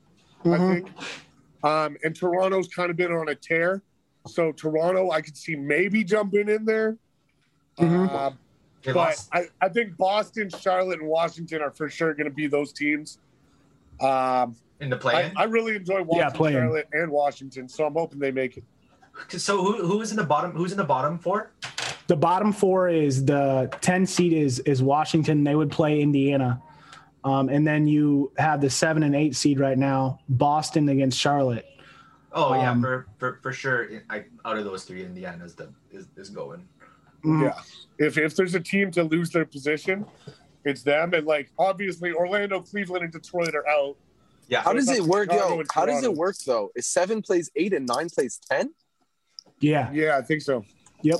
I 0.43 0.47
Mhm. 0.47 0.73
think. 0.73 0.89
Um, 1.63 1.97
and 2.03 2.15
Toronto's 2.15 2.67
kind 2.67 2.91
of 2.91 2.97
been 2.97 3.11
on 3.11 3.29
a 3.29 3.35
tear. 3.35 3.81
So 4.27 4.51
Toronto, 4.51 5.09
I 5.11 5.21
could 5.21 5.35
see 5.35 5.55
maybe 5.55 6.03
jumping 6.03 6.49
in 6.49 6.65
there. 6.65 6.97
Mhm. 7.79 8.09
Uh, 8.11 8.31
but. 8.93 9.27
I, 9.33 9.45
I 9.59 9.69
think 9.69 9.97
Boston, 9.97 10.49
Charlotte, 10.49 10.99
and 10.99 11.09
Washington 11.09 11.61
are 11.63 11.71
for 11.71 11.89
sure 11.89 12.13
going 12.13 12.29
to 12.29 12.33
be 12.35 12.45
those 12.45 12.71
teams. 12.71 13.17
Um, 13.99 14.55
in 14.79 14.89
the 14.91 14.97
I, 14.97 14.99
play-in. 14.99 15.37
I 15.37 15.43
really 15.45 15.75
enjoy 15.75 16.03
watching 16.03 16.37
play-in. 16.37 16.59
Charlotte 16.59 16.87
and 16.93 17.09
Washington, 17.11 17.67
so 17.67 17.85
I'm 17.85 17.93
hoping 17.93 18.19
they 18.19 18.31
make 18.31 18.57
it. 18.57 18.63
So 19.29 19.63
who 19.63 19.85
who 19.85 20.01
is 20.01 20.11
in 20.11 20.17
the 20.17 20.23
bottom? 20.23 20.51
Who's 20.51 20.71
in 20.71 20.77
the 20.77 20.83
bottom 20.83 21.17
four? 21.19 21.51
the 22.07 22.15
bottom 22.15 22.51
four 22.53 22.87
is 22.87 23.25
the 23.25 23.67
10 23.81 24.05
seed 24.05 24.31
is 24.31 24.59
is 24.59 24.83
Washington. 24.83 25.43
They 25.43 25.55
would 25.55 25.71
play 25.71 26.01
Indiana. 26.01 26.61
Um, 27.23 27.49
and 27.49 27.65
then 27.65 27.87
you 27.87 28.31
have 28.37 28.61
the 28.61 28.69
seven 28.69 29.01
and 29.01 29.15
eight 29.15 29.35
seed 29.35 29.59
right 29.59 29.77
now, 29.77 30.19
Boston 30.29 30.87
against 30.89 31.19
Charlotte. 31.19 31.65
Oh 32.31 32.53
yeah, 32.53 32.69
Um, 32.71 32.81
for, 32.81 33.07
for 33.17 33.39
for 33.41 33.51
sure. 33.53 33.87
I, 34.09 34.25
out 34.43 34.57
of 34.57 34.65
those 34.65 34.83
three, 34.83 35.03
Indiana's 35.03 35.55
the 35.55 35.69
is, 35.91 36.07
is 36.17 36.29
going. 36.29 36.67
Mhm. 37.23 37.43
Yeah. 37.45 38.05
If 38.05 38.17
if 38.19 38.35
there's 38.35 38.53
a 38.53 38.59
team 38.59 38.91
to 38.91 39.03
lose 39.03 39.31
their 39.31 39.45
position, 39.45 40.05
it's 40.63 40.83
them. 40.83 41.13
And 41.15 41.25
like 41.25 41.49
obviously 41.57 42.11
Orlando, 42.13 42.59
Cleveland, 42.61 43.05
and 43.05 43.13
Detroit 43.13 43.55
are 43.55 43.67
out. 43.67 43.95
Yeah. 44.47 44.61
How 44.61 44.73
does 44.73 44.89
it 44.89 45.01
work, 45.01 45.31
Chicago 45.31 45.55
yo? 45.55 45.63
How 45.73 45.85
does 45.87 46.03
it 46.03 46.13
work 46.13 46.35
though? 46.45 46.71
Is 46.75 46.85
seven 46.85 47.23
plays 47.23 47.49
eight 47.55 47.73
and 47.73 47.87
nine 47.87 48.09
plays 48.09 48.37
ten? 48.37 48.73
Yeah. 49.59 49.91
Yeah, 49.91 50.17
I 50.17 50.21
think 50.21 50.41
so. 50.41 50.63
Yep. 51.01 51.19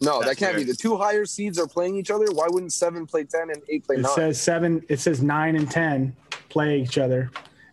No, 0.00 0.18
That's 0.20 0.30
that 0.32 0.36
can't 0.38 0.56
weird. 0.56 0.66
be. 0.66 0.72
The 0.72 0.76
two 0.76 0.96
higher 0.96 1.24
seeds 1.24 1.58
are 1.58 1.66
playing 1.66 1.96
each 1.96 2.10
other. 2.10 2.26
Why 2.32 2.46
wouldn't 2.48 2.72
seven 2.72 3.06
play 3.06 3.24
ten 3.24 3.50
and 3.50 3.62
eight 3.68 3.84
play 3.86 3.96
It 3.96 4.00
nine? 4.02 4.12
says 4.14 4.40
seven. 4.40 4.84
It 4.88 4.98
says 5.00 5.22
nine 5.22 5.54
and 5.56 5.70
ten 5.70 6.14
play 6.48 6.80
each 6.80 6.98
other. 6.98 7.30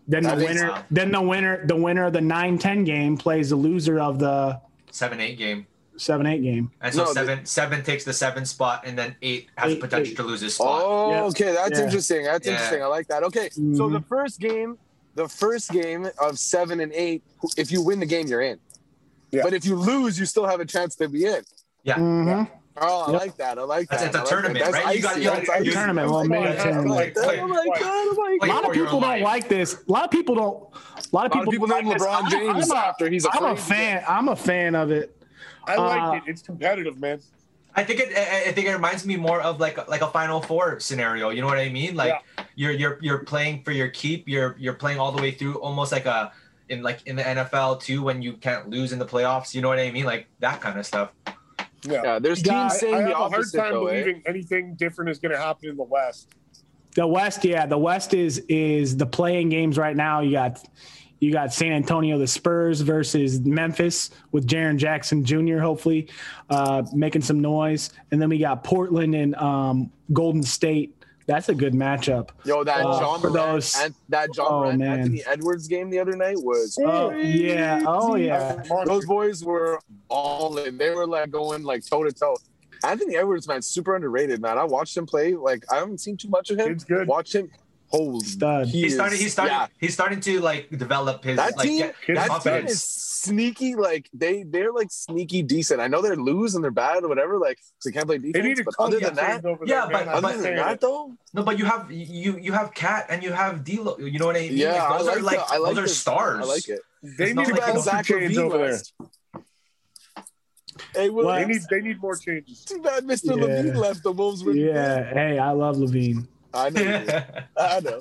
Then 0.08 0.24
the 0.24 0.36
winner. 0.36 0.70
so. 0.76 0.84
Then 0.92 1.12
the 1.12 1.22
winner. 1.22 1.66
The 1.66 1.76
winner 1.76 2.06
of 2.06 2.14
the 2.14 2.20
9-10 2.20 2.86
game 2.86 3.18
plays 3.18 3.50
the 3.50 3.56
loser 3.56 4.00
of 4.00 4.20
the 4.20 4.60
seven 4.92 5.20
eight 5.20 5.38
game? 5.38 5.66
seven 5.98 6.26
eight 6.28 6.42
game. 6.42 6.72
And 6.82 6.94
so 6.94 7.02
No, 7.04 7.08
the- 7.10 7.14
seven 7.14 7.46
seven 7.46 7.84
takes 7.84 8.06
the 8.06 8.14
seven 8.14 8.46
spot, 8.46 8.84
and 8.86 8.98
then 8.98 9.16
eight 9.22 9.48
has 9.58 9.74
Eight- 9.74 9.82
potential 9.82 10.12
eight. 10.12 10.16
to 10.18 10.24
lose 10.24 10.40
his 10.42 10.54
spot. 10.56 10.82
Oh, 10.86 11.12
Yeah. 11.12 11.24
okay, 11.26 11.52
that's 11.52 11.78
Yeah. 11.78 11.86
interesting. 11.86 12.24
That's 12.24 12.46
Yeah. 12.48 12.54
interesting. 12.54 12.84
I 12.84 12.86
like 12.88 13.08
that. 13.10 13.24
Okay, 13.24 13.50
so 13.52 13.60
Mhm. 13.60 13.92
the 13.94 14.02
first 14.08 14.40
game, 14.40 14.78
the 15.16 15.28
first 15.28 15.70
game 15.72 16.08
of 16.20 16.40
seven 16.40 16.80
and 16.80 16.94
eight, 16.94 17.22
if 17.58 17.72
you 17.72 17.82
win 17.82 18.00
the 18.00 18.06
game, 18.06 18.28
you're 18.28 18.42
in. 18.42 18.60
Yeah. 19.32 19.44
But 19.44 19.54
if 19.54 19.65
you 19.65 19.76
lose, 19.76 20.20
you 20.20 20.26
still 20.26 20.46
have 20.48 20.60
a 20.60 20.65
chance 20.65 20.96
to 20.96 21.08
be 21.10 21.26
in. 21.26 21.44
Mhm. 21.86 22.50
Oh, 22.82 23.02
I 23.08 23.12
Yep. 23.12 23.22
like 23.22 23.38
that. 23.38 23.58
I 23.60 23.63
like 23.63 23.89
That's- 23.89 24.02
that. 24.02 24.08
it's 24.08 24.15
a 24.15 24.20
I 24.20 24.22
like 24.22 24.30
tournament, 24.30 24.60
that. 24.65 24.72
That's 24.72 24.86
right? 24.86 24.96
You 24.96 25.02
got- 25.02 25.12
icy. 25.12 25.20
you 25.22 25.26
got- 25.28 25.36
That's 25.36 25.48
you- 25.48 25.54
icy. 25.56 25.72
Tournament, 25.72 26.10
well, 26.10 26.20
I 26.20 26.24
maybe 26.28 26.46
like 26.46 26.58
that. 26.58 26.63
Tournament. 26.63 26.89
like 26.96 27.13
that. 27.15 27.24
Play- 27.26 27.39
Oh 27.39 27.48
my 27.48 27.65
god! 27.65 27.76
Oh 27.82 28.15
my 28.18 28.38
play 28.39 28.50
A 28.50 28.54
lot 28.54 28.65
of 28.65 28.72
people 28.74 29.00
don't 29.02 29.02
life. 29.02 29.24
like 29.24 29.50
this. 29.50 29.74
A 29.88 29.92
lot 29.92 30.04
of 30.06 30.12
people 30.12 30.36
don't. 30.36 30.46
A 30.56 30.56
lot 30.56 30.76
of 30.76 31.12
A 31.12 31.15
lot 31.15 31.26
of 31.26 31.32
people, 31.34 31.52
people 31.52 31.68
name 31.68 31.88
like. 31.88 31.98
LeBron 31.98 32.13
I'm- 32.13 32.30
James 32.32 32.72
I'm 32.72 32.78
a- 32.78 32.80
after 32.80 33.10
he's 33.10 33.26
I'm 33.26 33.44
a 33.44 33.48
afraid. 33.52 33.60
fan. 33.78 34.04
I'm 34.08 34.28
a 34.30 34.36
fan 34.36 34.76
of 34.76 34.92
it. 34.92 35.15
I 35.68 35.76
like 35.76 36.02
Uh, 36.02 36.12
it. 36.15 36.24
It's 36.28 36.42
competitive, 36.42 37.00
man. 37.00 37.20
I 37.76 37.84
think 37.84 38.00
it. 38.00 38.18
I 38.18 38.50
I 38.50 38.52
think 38.54 38.68
it 38.68 38.74
reminds 38.74 39.06
me 39.06 39.15
more 39.18 39.42
of 39.42 39.60
like 39.60 39.88
like 39.89 40.02
a 40.02 40.08
Final 40.08 40.42
Four 40.42 40.80
scenario. 40.80 41.30
You 41.32 41.42
know 41.42 41.48
what 41.48 41.60
I 41.60 41.70
mean? 41.70 41.96
Like 41.96 42.13
you're 42.56 42.72
you're 42.72 42.98
you're 43.02 43.20
playing 43.20 43.63
for 43.63 43.72
your 43.72 43.89
keep. 43.89 44.28
You're 44.28 44.56
you're 44.58 44.74
playing 44.74 45.00
all 45.00 45.12
the 45.12 45.22
way 45.22 45.32
through, 45.32 45.56
almost 45.60 45.92
like 45.92 46.06
a 46.06 46.32
in 46.70 46.82
like 46.84 47.06
in 47.06 47.16
the 47.16 47.24
NFL 47.24 47.82
too, 47.82 48.04
when 48.04 48.22
you 48.22 48.34
can't 48.34 48.70
lose 48.70 48.92
in 48.92 49.00
the 49.00 49.06
playoffs. 49.06 49.54
You 49.54 49.62
know 49.62 49.68
what 49.68 49.80
I 49.80 49.92
mean? 49.92 50.06
Like 50.06 50.28
that 50.40 50.62
kind 50.62 50.80
of 50.80 50.86
stuff. 50.86 51.12
Yeah. 51.84 52.02
Yeah, 52.04 52.20
there's 52.20 52.42
teams 52.42 52.74
I, 52.74 52.78
saying 52.78 52.96
I 52.96 53.02
the 53.02 53.08
have 53.08 53.18
a 53.18 53.30
hard 53.30 53.46
time 53.54 53.72
though. 53.74 53.88
eh? 53.88 54.02
believing 54.04 54.24
anything 54.26 54.76
different 54.76 55.10
is 55.10 55.20
going 55.20 55.32
to 55.32 55.38
happen 55.38 55.70
in 55.70 55.78
the 55.78 55.84
West. 55.84 56.30
The 56.96 57.08
West, 57.08 57.46
yeah, 57.46 57.66
the 57.66 57.78
West 57.78 58.14
is 58.14 58.40
is 58.50 58.98
the 58.98 59.06
play-in 59.06 59.50
games 59.50 59.78
right 59.78 59.96
now. 59.96 60.22
You 60.22 60.32
got 60.32 60.68
you 61.20 61.32
got 61.32 61.54
San 61.54 61.72
Antonio, 61.72 62.18
the 62.18 62.28
Spurs 62.28 62.82
versus 62.82 63.40
Memphis 63.42 64.10
with 64.32 64.48
Jaren 64.48 64.78
Jackson 64.78 65.24
Jr. 65.24 65.58
Hopefully 65.60 66.10
uh, 66.50 66.84
making 66.94 67.22
some 67.22 67.40
noise, 67.40 67.92
and 68.12 68.22
then 68.22 68.30
we 68.30 68.40
got 68.40 68.64
Portland 68.64 69.16
and 69.16 69.36
um, 69.36 69.92
Golden 70.12 70.44
State. 70.44 70.96
That's 71.30 71.48
a 71.48 71.54
good 71.54 71.74
matchup. 71.74 72.30
Yo, 72.44 72.63
that 72.63 72.84
Uh, 72.84 73.00
John 73.00 73.22
for 73.22 73.30
those- 73.30 73.76
and 73.80 73.94
that 74.10 74.30
Ja 74.36 74.46
Oh, 74.48 74.60
Morant, 74.62 74.80
man. 74.80 75.00
Anthony 75.02 75.24
Edwards 75.28 75.68
game 75.68 75.92
the 75.92 76.00
other 76.00 76.15
night 76.15 76.38
was. 76.39 76.76
Oh 76.84 77.12
yeah, 77.12 77.84
oh 77.86 78.15
yeah. 78.15 78.62
Those 78.86 79.06
boys 79.06 79.44
were 79.44 79.80
all 80.10 80.58
in. 80.58 80.78
They 80.80 80.89
were 80.89 81.06
like 81.06 81.30
going 81.30 81.62
like 81.63 81.86
toe 81.86 82.04
to 82.04 82.12
toe. 82.12 82.36
Anthony 82.84 83.15
Edwards, 83.15 83.48
man, 83.48 83.62
super 83.62 83.96
underrated, 83.96 84.42
man. 84.42 84.58
I 84.58 84.63
watched 84.63 84.98
him 84.98 85.06
play. 85.06 85.36
Like 85.36 85.63
I 85.72 85.76
haven't 85.76 86.00
seen 86.00 86.18
too 86.18 86.30
much 86.30 86.50
of 86.50 86.58
him. 86.60 86.72
It's 86.72 86.84
good. 86.84 87.08
Watch 87.08 87.36
him. 87.36 87.52
Holy 87.89 88.20
Stud. 88.26 88.68
he 88.68 88.82
He's 88.84 88.92
is- 88.94 88.98
starting. 88.98 89.20
He's 89.20 89.32
starting. 89.34 89.54
yeah. 89.56 89.68
He's 89.80 89.94
starting 89.94 90.20
to 90.22 90.39
like 90.42 90.70
develop 90.72 91.24
his 91.24 91.38
That 91.38 91.58
like 91.58 91.68
team, 91.68 91.78
get 91.80 91.96
his 92.08 92.15
that 92.18 92.24
team 92.24 92.30
confidence. 92.30 92.72
is 92.72 92.82
sneaky. 93.24 93.76
Like 93.76 94.10
they, 94.14 94.44
they're 94.44 94.72
like 94.72 94.92
sneaky 94.92 95.44
decent. 95.44 95.80
I 95.82 95.88
know 95.88 96.02
they're 96.02 96.16
lose 96.16 96.56
and 96.56 96.64
they're 96.64 96.72
bad 96.72 97.04
or 97.04 97.08
whatever. 97.08 97.38
Like 97.38 97.60
they 97.84 97.92
can't 97.92 98.06
play 98.08 98.18
They 98.18 98.32
defense. 98.32 98.46
need 98.46 98.60
a 98.60 98.64
But 98.64 98.76
other 98.80 99.00
than 99.00 99.16
that, 99.16 99.44
yeah, 99.66 99.86
there, 99.88 99.92
but- 99.92 100.06
man. 100.06 100.10
I'm 100.10 100.26
other 100.26 100.42
than 100.42 100.56
that 100.56 100.82
though, 100.82 101.14
No, 101.34 101.44
but 101.44 101.58
you 101.60 101.66
have 101.66 101.92
you 101.92 102.38
you 102.38 102.52
have 102.54 102.74
Cat 102.74 103.06
and 103.10 103.22
you 103.24 103.32
have 103.32 103.64
D'Lo. 103.64 103.98
You 104.00 104.18
know 104.20 104.26
what 104.28 104.36
I 104.38 104.42
mean? 104.42 104.58
yeah, 104.58 104.84
I 104.84 104.98
those 104.98 105.08
like 105.08 105.18
are 105.18 105.22
like 105.22 105.38
the- 105.48 105.54
I 105.54 105.58
like 105.58 105.76
those 105.76 105.84
are 105.86 105.88
stars. 105.88 106.46
I 106.46 106.48
like 106.48 106.68
it. 106.70 106.80
they 107.04 107.26
It's 107.32 107.36
need 107.36 107.46
Too 107.46 107.52
a 107.52 107.54
like 107.54 107.60
bad 107.62 107.74
culture 107.74 107.82
Zach 107.90 108.06
change 108.06 108.36
LaVine 108.36 108.46
over 108.46 108.58
there. 108.58 108.80
Hey, 110.96 111.10
Will, 111.10 111.28
They 111.28 111.46
need 111.46 111.62
they 111.70 111.82
need 111.82 112.02
more 112.02 112.16
changes. 112.16 112.64
too 112.64 112.82
bad 112.82 113.04
Mr. 113.04 113.36
Yeah. 113.38 113.44
LaVine 113.44 113.76
left. 113.76 114.04
The 114.04 114.12
Wolves 114.14 114.44
were. 114.44 114.54
Yeah, 114.54 115.04
hey, 115.14 115.38
I 115.38 115.52
love 115.52 115.76
LaVine. 115.76 116.26
I 116.54 116.70
know. 116.70 117.06
I 117.58 117.80
know. 117.82 118.00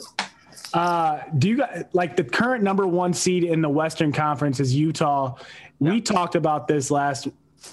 Uh, 0.74 1.22
do 1.38 1.48
you 1.48 1.56
guys 1.58 1.84
like 1.92 2.16
the 2.16 2.24
current 2.24 2.62
number 2.62 2.86
one 2.86 3.12
seed 3.12 3.44
in 3.44 3.60
the 3.62 3.68
Western 3.68 4.12
Conference 4.12 4.60
is 4.60 4.74
Utah? 4.74 5.36
We 5.80 6.00
talked 6.00 6.34
about 6.34 6.68
this 6.68 6.90
last 6.90 7.28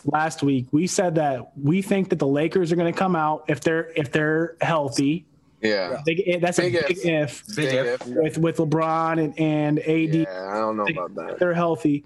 last 0.05 0.43
week. 0.43 0.67
We 0.71 0.87
said 0.87 1.15
that 1.15 1.51
we 1.57 1.81
think 1.81 2.09
that 2.09 2.19
the 2.19 2.27
Lakers 2.27 2.71
are 2.71 2.75
going 2.75 2.91
to 2.91 2.97
come 2.97 3.15
out 3.15 3.45
if 3.47 3.61
they're 3.61 3.91
if 3.95 4.11
they're 4.11 4.55
healthy. 4.61 5.25
Yeah. 5.61 6.01
Big, 6.05 6.41
that's 6.41 6.59
Big 6.59 6.75
a 6.75 6.87
big 6.87 6.97
if, 7.05 7.55
Big 7.55 7.73
if. 7.73 8.05
with 8.05 8.37
with 8.37 8.57
LeBron 8.57 9.23
and, 9.23 9.39
and 9.39 9.79
AD. 9.79 10.15
Yeah, 10.15 10.49
I 10.51 10.57
don't 10.59 10.77
know 10.77 10.85
about 10.85 11.15
that. 11.15 11.39
They're 11.39 11.55
healthy, 11.55 12.05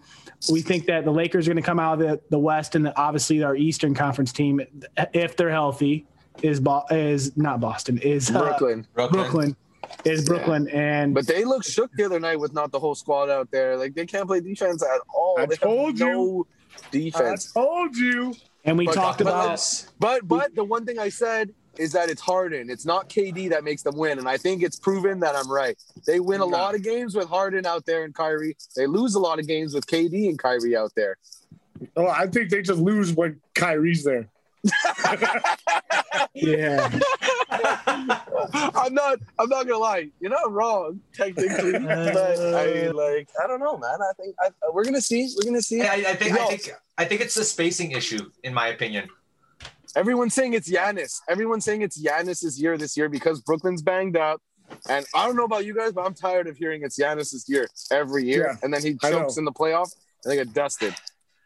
we 0.49 0.61
think 0.61 0.85
that 0.85 1.03
the 1.03 1.11
Lakers 1.11 1.47
are 1.47 1.51
going 1.51 1.61
to 1.61 1.65
come 1.65 1.79
out 1.79 1.93
of 1.93 1.99
the, 1.99 2.21
the 2.29 2.39
West 2.39 2.75
and 2.75 2.91
obviously 2.95 3.43
our 3.43 3.55
Eastern 3.55 3.93
Conference 3.93 4.31
team, 4.31 4.61
if 5.13 5.35
they're 5.35 5.49
healthy, 5.49 6.05
is 6.41 6.59
Bo- 6.59 6.85
is 6.89 7.35
not 7.35 7.59
Boston 7.59 7.97
is 7.97 8.33
uh, 8.33 8.39
Brooklyn. 8.39 8.87
Brooklyn. 8.93 9.21
Brooklyn 9.21 9.55
is 10.05 10.25
Brooklyn 10.25 10.67
and 10.69 11.13
But 11.13 11.27
they 11.27 11.43
look 11.43 11.63
shook 11.63 11.91
the 11.93 12.05
other 12.05 12.19
night 12.19 12.39
with 12.39 12.53
not 12.53 12.71
the 12.71 12.79
whole 12.79 12.95
squad 12.95 13.29
out 13.29 13.51
there. 13.51 13.77
Like 13.77 13.93
they 13.95 14.05
can't 14.05 14.27
play 14.27 14.39
defense 14.41 14.83
at 14.83 15.01
all. 15.13 15.35
I 15.37 15.45
they 15.45 15.55
have 15.55 15.59
told 15.61 15.99
you. 15.99 16.05
no 16.05 16.47
I 16.75 16.87
defense. 16.91 17.51
told 17.53 17.95
you. 17.95 18.33
and 18.65 18.77
we 18.77 18.85
But- 18.85 18.95
talked 18.95 19.17
but 19.19 19.27
about 19.27 19.51
This- 19.51 19.87
But 19.99 20.27
but 20.27 20.55
the 20.55 20.63
one 20.63 20.85
thing 20.85 20.99
I 20.99 21.09
said 21.09 21.53
is 21.77 21.93
that 21.93 22.09
it's 22.09 22.21
Harden. 22.21 22.69
It's 22.69 22.85
not 22.85 23.07
KD 23.09 23.49
that 23.51 23.63
makes 23.63 23.83
them 23.83 23.95
win, 23.95 24.19
and 24.19 24.27
I 24.27 24.35
think 24.37 24.63
it's 24.63 24.77
proven 24.77 25.21
that 25.21 25.33
I'm 25.35 25.49
right. 25.49 25.77
They 26.05 26.19
win 26.19 26.41
a 26.41 26.45
lot 26.45 26.75
of 26.75 26.83
games 26.83 27.15
with 27.15 27.27
Harden 27.29 27.65
out 27.65 27.85
there 27.85 28.03
and 28.03 28.13
Kyrie. 28.13 28.57
They 28.75 28.85
lose 28.85 29.15
a 29.15 29.19
lot 29.19 29.39
of 29.39 29.47
games 29.47 29.73
with 29.73 29.87
KD 29.87 30.27
and 30.27 30.37
Kyrie 30.37 30.75
out 30.75 30.91
there. 30.95 31.17
Oh, 31.95 32.07
I 32.07 32.27
think 32.27 32.49
they 32.49 32.61
just 32.61 32.81
lose 32.81 33.13
when 33.13 33.39
Kyrie's 33.55 34.03
there. 34.03 34.27
Yeah. 36.33 36.89
I'm 37.49 38.93
not. 38.93 39.19
I'm 39.39 39.49
not 39.49 39.67
gonna 39.67 39.77
lie. 39.77 40.09
You're 40.19 40.31
not 40.31 40.51
wrong 40.51 40.99
technically, 41.13 41.75
uh, 41.77 42.11
but 42.13 42.55
I 42.55 42.65
mean, 42.73 42.93
like, 42.93 43.29
I 43.41 43.47
don't 43.47 43.59
know, 43.59 43.77
man. 43.77 43.99
I 44.01 44.11
think 44.21 44.35
I, 44.41 44.49
we're 44.71 44.83
gonna 44.83 45.01
see. 45.01 45.33
We're 45.37 45.45
gonna 45.49 45.61
see. 45.61 45.81
I, 45.81 45.93
I 45.93 46.15
think 46.15 46.37
I 46.37 46.45
think 46.45 46.69
I 46.97 47.05
think 47.05 47.21
it's 47.21 47.35
the 47.35 47.43
spacing 47.43 47.91
issue, 47.91 48.29
in 48.43 48.53
my 48.53 48.67
opinion. 48.67 49.09
Everyone's 49.95 50.33
saying 50.33 50.53
it's 50.53 50.69
Giannis. 50.69 51.19
Everyone's 51.27 51.65
saying 51.65 51.81
it's 51.81 52.01
Giannis's 52.01 52.61
year 52.61 52.77
this 52.77 52.95
year 52.95 53.09
because 53.09 53.41
Brooklyn's 53.41 53.81
banged 53.81 54.17
up. 54.17 54.41
And 54.87 55.05
I 55.15 55.25
don't 55.25 55.35
know 55.35 55.45
about 55.45 55.65
you 55.65 55.73
guys, 55.73 55.93
but 55.93 56.05
I'm 56.05 56.13
tired 56.13 56.47
of 56.47 56.57
hearing 56.57 56.83
it's 56.83 56.99
Giannis's 56.99 57.45
year 57.49 57.67
every 57.91 58.23
year. 58.25 58.49
Yeah, 58.51 58.57
and 58.61 58.71
then 58.71 58.83
he 58.83 58.97
I 59.03 59.09
know. 59.09 59.21
chokes 59.21 59.37
in 59.37 59.45
the 59.45 59.51
playoff 59.51 59.91
and 60.23 60.31
they 60.31 60.35
get 60.35 60.53
dusted. 60.53 60.93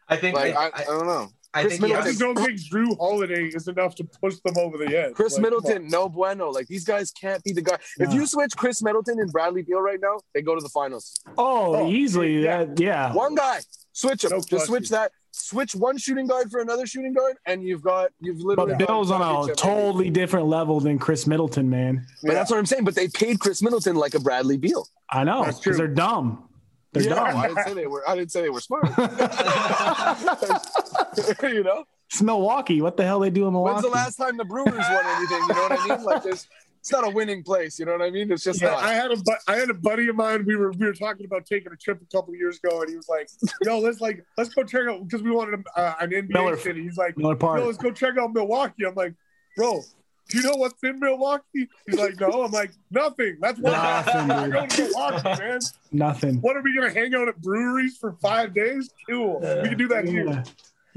I 0.08 0.16
think 0.16 0.36
Like 0.36 0.54
I, 0.54 0.66
I, 0.66 0.82
I 0.82 0.84
don't 0.84 1.06
know. 1.06 1.28
I 1.54 1.62
Chris 1.62 1.78
think 1.78 1.86
he 1.86 1.94
I 1.94 2.02
just 2.02 2.18
don't 2.18 2.36
think 2.36 2.58
Jrue 2.60 2.96
Holiday 2.98 3.44
is 3.46 3.68
enough 3.68 3.94
to 3.96 4.04
push 4.04 4.34
them 4.44 4.54
over 4.58 4.76
the 4.76 4.96
edge. 4.96 5.14
Chris 5.14 5.34
Like, 5.34 5.42
Middleton, 5.42 5.88
no 5.88 6.08
bueno. 6.08 6.50
Like 6.50 6.66
these 6.66 6.84
guys 6.84 7.10
can't 7.12 7.42
be 7.44 7.52
the 7.52 7.62
guy. 7.62 7.78
If 7.98 8.12
you 8.12 8.26
switch 8.26 8.56
Chris 8.56 8.82
Middleton 8.82 9.20
and 9.20 9.30
Bradley 9.30 9.62
Beal 9.62 9.80
right 9.80 10.00
now, 10.02 10.18
they 10.34 10.42
go 10.42 10.54
to 10.54 10.60
the 10.60 10.68
finals. 10.68 11.20
Oh, 11.38 11.76
Oh, 11.76 11.88
easily. 11.90 12.42
yeah. 12.42 12.64
That, 12.64 12.80
yeah. 12.80 13.12
One 13.12 13.34
guy, 13.34 13.60
switch 13.92 14.24
him. 14.24 14.30
No 14.32 14.40
Just 14.40 14.66
switch 14.66 14.88
that. 14.90 15.12
Switch 15.36 15.74
one 15.74 15.98
shooting 15.98 16.28
guard 16.28 16.48
for 16.50 16.60
another 16.60 16.86
shooting 16.86 17.12
guard, 17.12 17.36
and 17.44 17.62
you've 17.62 17.82
got 17.82 18.10
you've 18.20 18.38
literally. 18.40 18.74
But 18.76 18.86
Beal's 18.86 19.10
on 19.10 19.50
a 19.50 19.54
totally 19.54 20.08
different 20.08 20.46
level 20.46 20.78
than 20.78 20.96
Chris 20.98 21.26
Middleton, 21.26 21.68
man. 21.68 22.06
But 22.22 22.34
that's 22.34 22.50
what 22.52 22.58
I'm 22.58 22.66
saying. 22.66 22.84
But 22.84 22.94
they 22.94 23.08
paid 23.08 23.40
Chris 23.40 23.60
Middleton 23.60 23.96
like 23.96 24.14
a 24.14 24.20
Bradley 24.20 24.56
Beal. 24.56 24.86
I 25.10 25.24
know 25.24 25.42
because 25.42 25.60
true. 25.60 25.76
they're 25.76 25.88
dumb. 25.88 26.48
They're 26.94 27.02
yeah, 27.02 27.14
dumb. 27.14 27.36
I 27.36 27.48
didn't 27.48 27.64
say 27.64 27.74
they 27.74 27.86
were. 27.86 28.08
I 28.08 28.14
didn't 28.14 28.30
say 28.30 28.42
they 28.42 28.50
were 28.50 28.60
smart. 28.60 28.84
you 31.42 31.64
know, 31.64 31.84
It's 32.08 32.22
Milwaukee. 32.22 32.80
What 32.80 32.96
the 32.96 33.04
hell 33.04 33.18
they 33.18 33.30
do 33.30 33.46
in 33.46 33.52
Milwaukee? 33.52 33.74
when's 33.74 33.84
the 33.84 33.90
last 33.90 34.16
time 34.16 34.36
the 34.36 34.44
Brewers 34.44 34.72
won 34.72 35.06
anything? 35.16 35.40
You 35.48 35.54
know 35.54 35.62
what 35.62 35.80
I 35.80 35.96
mean? 35.96 36.04
Like 36.04 36.22
this, 36.22 36.46
it's 36.78 36.92
not 36.92 37.04
a 37.04 37.10
winning 37.10 37.42
place. 37.42 37.78
You 37.80 37.86
know 37.86 37.92
what 37.92 38.02
I 38.02 38.10
mean? 38.10 38.30
It's 38.30 38.44
just 38.44 38.62
Yeah, 38.62 38.70
not. 38.70 38.84
I 38.84 38.94
had 38.94 39.10
a 39.10 39.16
bu- 39.16 39.32
I 39.48 39.56
had 39.56 39.70
a 39.70 39.74
buddy 39.74 40.08
of 40.08 40.14
mine. 40.16 40.44
We 40.46 40.54
were 40.54 40.70
we 40.72 40.86
were 40.86 40.92
talking 40.92 41.26
about 41.26 41.46
taking 41.46 41.72
a 41.72 41.76
trip 41.76 42.00
a 42.00 42.16
couple 42.16 42.32
of 42.32 42.38
years 42.38 42.58
ago, 42.62 42.80
and 42.82 42.90
he 42.90 42.96
was 42.96 43.08
like, 43.08 43.28
"Yo, 43.62 43.78
let's 43.80 44.00
like 44.00 44.24
let's 44.36 44.54
go 44.54 44.62
check 44.62 44.86
out 44.88 45.02
because 45.02 45.22
we 45.22 45.32
wanted 45.32 45.64
uh, 45.76 45.94
an 46.00 46.10
NBA 46.10 46.30
Miller- 46.30 46.58
city." 46.58 46.82
He's 46.82 46.96
like, 46.96 47.18
Miller 47.18 47.34
Park. 47.36 47.60
"Yo, 47.60 47.66
let's 47.66 47.78
go 47.78 47.90
check 47.90 48.16
out 48.18 48.32
Milwaukee." 48.32 48.84
I'm 48.86 48.94
like, 48.94 49.14
"Bro, 49.56 49.80
do 49.80 49.86
you 50.32 50.42
know 50.42 50.56
what's 50.56 50.82
in 50.82 50.98
Milwaukee?" 51.00 51.68
He's 51.86 51.98
like, 51.98 52.18
"No." 52.20 52.44
I'm 52.44 52.50
like, 52.52 52.72
"Nothing. 52.90 53.36
That's 53.40 53.58
why 53.60 53.72
Nothing, 53.72 54.28
we're 54.28 54.44
dude. 54.44 54.52
going 54.52 54.68
to 54.68 54.82
Milwaukee, 54.84 55.42
man. 55.42 55.60
Nothing. 55.92 56.36
What 56.40 56.56
are 56.56 56.62
we 56.62 56.74
gonna 56.74 56.92
hang 56.92 57.14
out 57.14 57.28
at 57.28 57.40
breweries 57.40 57.96
for 57.98 58.12
five 58.22 58.54
days? 58.54 58.90
Cool. 59.08 59.40
We 59.62 59.68
can 59.68 59.78
do 59.78 59.88
that 59.88 60.06
here." 60.06 60.26
Yeah. 60.26 60.42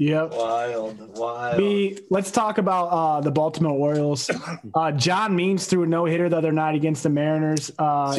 Yep. 0.00 0.30
Wild, 0.34 1.18
wild. 1.18 1.58
We 1.58 1.98
let's 2.08 2.30
talk 2.30 2.58
about 2.58 2.86
uh, 2.86 3.20
the 3.20 3.32
Baltimore 3.32 3.72
Orioles. 3.72 4.30
Uh, 4.74 4.92
John 4.92 5.34
Means 5.34 5.66
threw 5.66 5.82
a 5.82 5.86
no 5.86 6.04
hitter 6.04 6.28
the 6.28 6.36
other 6.36 6.52
night 6.52 6.74
against 6.74 7.02
the 7.02 7.08
Mariners. 7.08 7.70
Uh, 7.78 8.14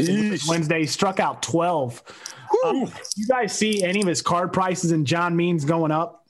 Wednesday, 0.47 0.81
he 0.81 0.85
struck 0.85 1.19
out 1.19 1.41
twelve. 1.41 2.03
Uh, 2.65 2.87
you 3.15 3.27
guys 3.27 3.53
see 3.53 3.83
any 3.83 4.01
of 4.01 4.07
his 4.07 4.21
card 4.21 4.51
prices 4.51 4.91
and 4.91 5.05
John 5.05 5.35
Means 5.35 5.63
going 5.63 5.91
up? 5.91 6.25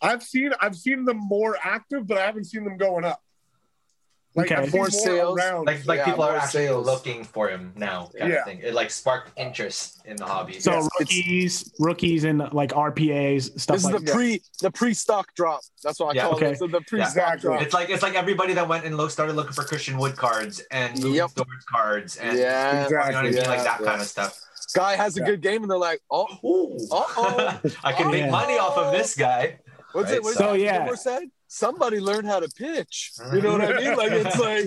I've 0.00 0.22
seen 0.22 0.52
I've 0.60 0.76
seen 0.76 1.04
them 1.04 1.18
more 1.18 1.56
active, 1.62 2.06
but 2.06 2.18
I 2.18 2.26
haven't 2.26 2.44
seen 2.44 2.64
them 2.64 2.76
going 2.76 3.04
up. 3.04 3.22
Like 4.36 4.50
Okay. 4.50 4.68
More 4.76 4.90
sales. 4.90 5.38
around. 5.38 5.66
like 5.66 5.86
like 5.86 5.98
Yeah, 5.98 6.04
people 6.06 6.24
are 6.24 6.34
actually 6.36 6.66
sales. 6.66 6.84
looking 6.86 7.22
for 7.22 7.48
him 7.48 7.72
now, 7.76 8.10
kind 8.18 8.32
Yeah. 8.32 8.38
of 8.40 8.44
thing. 8.46 8.58
It 8.64 8.74
like 8.74 8.90
sparked 8.90 9.30
interest 9.38 10.02
in 10.06 10.16
the 10.16 10.24
hobby. 10.24 10.58
So 10.58 10.72
Yes, 10.72 10.88
rookies, 10.98 11.72
rookies, 11.78 12.24
and 12.24 12.52
like 12.52 12.70
RPAs 12.72 13.60
stuff 13.60 13.76
This 13.76 13.84
is 13.84 13.90
like 13.92 14.04
the 14.04 14.12
pre 14.12 14.42
the 14.60 14.70
pre 14.72 14.92
stock 14.92 15.32
drop. 15.36 15.60
That's 15.84 16.00
what 16.00 16.08
I 16.08 16.12
Yeah. 16.16 16.22
call 16.22 16.34
Okay. 16.34 16.50
it. 16.52 16.58
So 16.58 16.66
the 16.66 16.80
pre 16.80 16.98
stock 17.00 17.08
Exactly. 17.10 17.40
drop. 17.48 17.62
It's 17.62 17.74
like 17.74 17.90
it's 17.90 18.02
like 18.02 18.14
everybody 18.14 18.54
that 18.54 18.66
went 18.66 18.84
and 18.84 18.96
lo- 18.96 19.06
started 19.08 19.36
looking 19.36 19.52
for 19.52 19.62
Christian 19.62 19.98
Wood 19.98 20.16
cards 20.16 20.60
and 20.72 20.98
Louis 20.98 21.16
Yep. 21.18 21.34
Dort 21.36 21.48
cards 21.72 22.16
and 22.16 22.36
Yeah. 22.36 22.84
you 22.88 22.90
know 22.90 22.98
what 22.98 23.14
I 23.14 23.22
mean, 23.22 23.26
Exactly. 23.28 23.56
like 23.56 23.64
that 23.64 23.80
Yeah. 23.82 23.86
kind 23.86 24.00
of 24.00 24.06
stuff. 24.08 24.40
Guy 24.74 24.96
has 24.96 25.16
a 25.16 25.20
good 25.20 25.40
game, 25.40 25.62
and 25.62 25.70
they're 25.70 25.78
like, 25.78 26.00
oh, 26.10 26.24
uh 26.90 27.04
oh. 27.16 27.60
I 27.84 27.92
can 27.92 28.10
make 28.10 28.24
Yeah. 28.24 28.30
money 28.30 28.58
off 28.58 28.76
of 28.76 28.92
this 28.92 29.14
guy. 29.14 29.60
What's 29.92 30.08
Right, 30.08 30.16
it? 30.16 30.22
What's 30.24 30.36
so, 30.38 30.54
it? 30.54 30.62
yeah. 30.62 30.78
Gilmore 30.78 30.96
said 30.96 31.22
somebody 31.54 32.00
learned 32.00 32.26
how 32.26 32.40
to 32.40 32.48
pitch. 32.48 33.12
You 33.32 33.40
know 33.40 33.52
what 33.52 33.62
I 33.62 33.80
mean? 33.80 33.96
Like 33.96 34.12
it's 34.12 34.38
like 34.38 34.66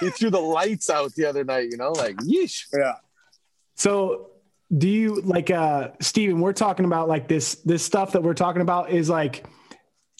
he 0.00 0.10
threw 0.10 0.30
the 0.30 0.40
lights 0.40 0.88
out 0.88 1.14
the 1.14 1.26
other 1.26 1.44
night. 1.44 1.68
You 1.70 1.76
know, 1.76 1.92
like 1.92 2.16
yeesh. 2.16 2.66
yeah. 2.76 2.94
So 3.74 4.30
do 4.76 4.88
you 4.88 5.20
like 5.20 5.50
uh 5.50 5.90
Steven, 6.00 6.40
we're 6.40 6.52
talking 6.52 6.86
about 6.86 7.08
like 7.08 7.28
this 7.28 7.56
this 7.56 7.84
stuff 7.84 8.12
that 8.12 8.22
we're 8.22 8.34
talking 8.34 8.62
about 8.62 8.90
is 8.90 9.10
like 9.10 9.44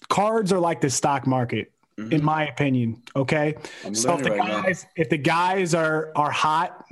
cards 0.09 0.53
are 0.53 0.61
like 0.61 0.81
the 0.81 0.91
stock 0.91 1.27
market, 1.27 1.73
mm-hmm. 1.99 2.13
in 2.13 2.23
my 2.23 2.47
opinion. 2.47 3.03
Okay. 3.15 3.57
I'm 3.85 3.95
So 3.95 4.17
if 4.17 4.23
the 4.23 4.31
right 4.31 4.39
now. 4.39 4.63
guys 4.63 4.87
if 4.97 5.09
the 5.09 5.19
guys 5.19 5.75
are 5.75 6.13
are 6.15 6.31
hot, 6.31 6.85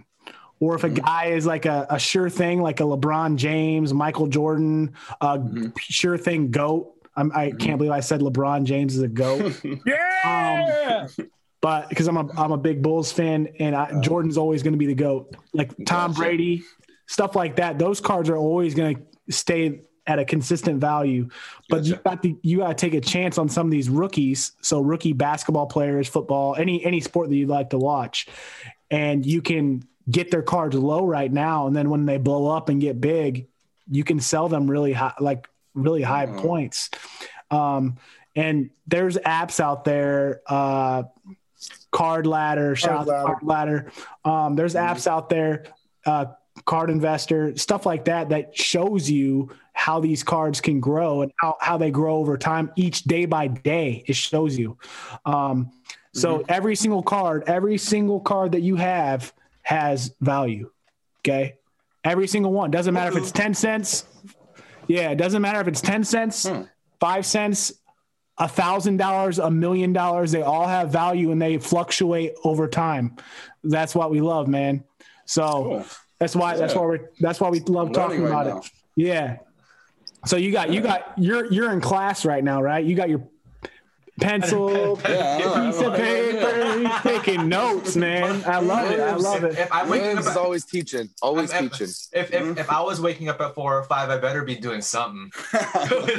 or 0.60 0.74
if 0.76 0.84
a 0.84 0.88
mm-hmm. 0.88 1.04
guy 1.04 1.26
is 1.26 1.44
like 1.44 1.66
a, 1.66 1.86
a 1.90 1.98
sure 1.98 2.30
thing, 2.30 2.62
like 2.62 2.80
a 2.80 2.84
LeBron 2.84 3.36
James, 3.36 3.92
Michael 3.92 4.28
Jordan, 4.28 4.94
a 5.20 5.38
mm-hmm. 5.38 5.68
sure 5.76 6.16
thing 6.16 6.50
goat. 6.50 6.93
I'm, 7.16 7.32
I 7.32 7.48
mm-hmm. 7.48 7.58
can't 7.58 7.78
believe 7.78 7.92
I 7.92 8.00
said 8.00 8.20
LeBron 8.20 8.64
James 8.64 8.96
is 8.96 9.02
a 9.02 9.08
goat. 9.08 9.60
Yeah. 9.86 11.08
Um, 11.18 11.28
but 11.60 11.88
because 11.88 12.08
I'm 12.08 12.18
a 12.18 12.28
I'm 12.38 12.52
a 12.52 12.58
big 12.58 12.82
Bulls 12.82 13.10
fan, 13.10 13.48
and 13.58 13.74
I, 13.74 13.84
uh-huh. 13.84 14.00
Jordan's 14.02 14.36
always 14.36 14.62
going 14.62 14.74
to 14.74 14.78
be 14.78 14.86
the 14.86 14.94
goat. 14.94 15.34
Like 15.54 15.72
Tom 15.86 16.12
Brady, 16.12 16.62
stuff 17.06 17.34
like 17.34 17.56
that. 17.56 17.78
Those 17.78 18.00
cards 18.00 18.28
are 18.28 18.36
always 18.36 18.74
going 18.74 18.96
to 18.96 19.32
stay 19.32 19.80
at 20.06 20.18
a 20.18 20.26
consistent 20.26 20.78
value. 20.78 21.28
But 21.70 21.84
you 21.84 21.96
got 21.96 22.20
the 22.20 22.36
you 22.42 22.58
got 22.58 22.68
to 22.68 22.74
take 22.74 22.92
a 22.92 23.00
chance 23.00 23.38
on 23.38 23.48
some 23.48 23.66
of 23.66 23.70
these 23.70 23.88
rookies. 23.88 24.52
So 24.60 24.80
rookie 24.80 25.14
basketball 25.14 25.66
players, 25.66 26.06
football, 26.06 26.54
any 26.54 26.84
any 26.84 27.00
sport 27.00 27.30
that 27.30 27.36
you'd 27.36 27.48
like 27.48 27.70
to 27.70 27.78
watch, 27.78 28.28
and 28.90 29.24
you 29.24 29.40
can 29.40 29.84
get 30.10 30.30
their 30.30 30.42
cards 30.42 30.76
low 30.76 31.06
right 31.06 31.32
now, 31.32 31.66
and 31.66 31.74
then 31.74 31.88
when 31.88 32.04
they 32.04 32.18
blow 32.18 32.54
up 32.54 32.68
and 32.68 32.80
get 32.80 33.00
big, 33.00 33.48
you 33.90 34.04
can 34.04 34.20
sell 34.20 34.48
them 34.48 34.70
really 34.70 34.92
high, 34.92 35.14
like 35.18 35.48
really 35.74 36.02
high 36.02 36.26
Mhm. 36.26 36.38
points. 36.38 36.90
Um, 37.50 37.96
and 38.36 38.70
there's 38.86 39.16
apps 39.18 39.60
out 39.60 39.84
there. 39.84 40.40
Uh, 40.46 41.04
card 41.90 42.26
ladder 42.26 42.76
shout 42.76 43.06
card 43.06 43.38
ladder. 43.42 43.90
Um, 44.24 44.54
there's 44.56 44.74
apps 44.74 45.06
out 45.06 45.28
there 45.28 45.64
uh, 46.04 46.26
card 46.66 46.90
investor 46.90 47.56
stuff 47.56 47.86
like 47.86 48.04
that 48.04 48.28
that 48.28 48.56
shows 48.56 49.08
you 49.10 49.48
how 49.72 49.98
these 50.00 50.22
cards 50.22 50.60
can 50.60 50.78
grow 50.80 51.22
and 51.22 51.32
how, 51.40 51.56
how 51.60 51.76
they 51.78 51.90
grow 51.90 52.16
over 52.16 52.36
time 52.36 52.70
each 52.76 53.04
day 53.04 53.24
by 53.24 53.46
day. 53.46 54.04
It 54.06 54.14
shows 54.16 54.58
you. 54.58 54.76
Um, 55.24 55.70
so 56.12 56.44
every 56.48 56.76
single 56.76 57.02
card 57.02 57.44
every 57.46 57.78
single 57.78 58.20
card 58.20 58.52
that 58.52 58.60
you 58.60 58.76
have 58.76 59.32
has 59.62 60.14
value 60.20 60.70
okay? 61.20 61.54
Every 62.04 62.26
single 62.28 62.52
one. 62.52 62.70
Doesn't 62.70 62.92
matter 62.92 63.10
if 63.12 63.16
it's 63.16 63.32
10 63.32 63.54
cents 63.54 64.04
yeah 64.88 65.10
it 65.10 65.16
doesn't 65.16 65.42
matter 65.42 65.60
if 65.60 65.68
it's 65.68 65.80
10 65.80 66.04
cents 66.04 66.46
Hmm. 66.48 66.62
five 67.00 67.24
cents 67.26 67.72
a 68.38 68.48
thousand 68.48 68.96
dollars, 68.96 69.38
a 69.38 69.48
million 69.48 69.92
dollars, 69.92 70.32
they 70.32 70.42
all 70.42 70.66
have 70.66 70.90
value 70.90 71.30
and 71.30 71.40
they 71.40 71.56
fluctuate 71.56 72.32
over 72.42 72.66
time. 72.66 73.14
That's 73.62 73.94
what 73.94 74.10
we 74.10 74.20
love, 74.20 74.48
man. 74.48 74.82
So 75.24 75.42
Cool. 75.46 75.84
that's 76.18 76.34
why 76.34 76.56
that's 76.56 76.74
why 76.74 76.84
we 76.84 76.98
that's 77.20 77.40
why 77.40 77.48
we 77.50 77.60
love 77.60 77.86
I'm 77.88 77.92
talking 77.92 78.22
right 78.22 78.30
about 78.30 78.46
now. 78.48 78.58
it. 78.58 78.70
Yeah. 78.96 79.36
So 80.26 80.36
you 80.36 80.50
got 80.50 80.72
you 80.72 80.80
got 80.80 81.12
you're 81.16 81.46
you're 81.52 81.70
in 81.70 81.80
class 81.80 82.24
right 82.24 82.42
now, 82.42 82.60
right? 82.60 82.84
You 82.84 82.96
got 82.96 83.08
your 83.08 83.22
pencil, 84.20 85.00
Yeah, 85.08 85.36
I 85.36 85.38
know, 85.38 85.54
I 85.54 85.70
piece 85.70 85.80
of 85.80 85.94
paper, 85.94 86.78
you're 86.78 87.00
taking 87.00 87.48
notes, 87.48 87.96
man. 87.96 88.42
I 88.46 88.60
love 88.60 88.90
it. 88.90 89.00
I 89.00 89.14
love 89.16 89.44
it. 89.44 89.58
if 89.58 89.72
I'm 89.72 89.88
waking 89.88 90.06
Williams 90.06 90.26
up 90.26 90.30
is 90.32 90.36
always 90.36 90.64
teaching. 90.64 91.08
Always 91.22 91.50
I'm- 91.52 91.64
I'm- 91.64 91.70
teaching. 91.70 91.86
if, 92.12 92.32
if, 92.32 92.32
if 92.32 92.70
I 92.70 92.74
mm-hmm. 92.74 92.86
was 92.86 93.00
waking 93.00 93.28
up 93.28 93.40
at 93.40 93.54
four 93.54 93.78
or 93.78 93.84
five, 93.84 94.10
I 94.10 94.18
better 94.18 94.44
be 94.44 94.54
doing 94.56 94.80
something. 94.80 95.30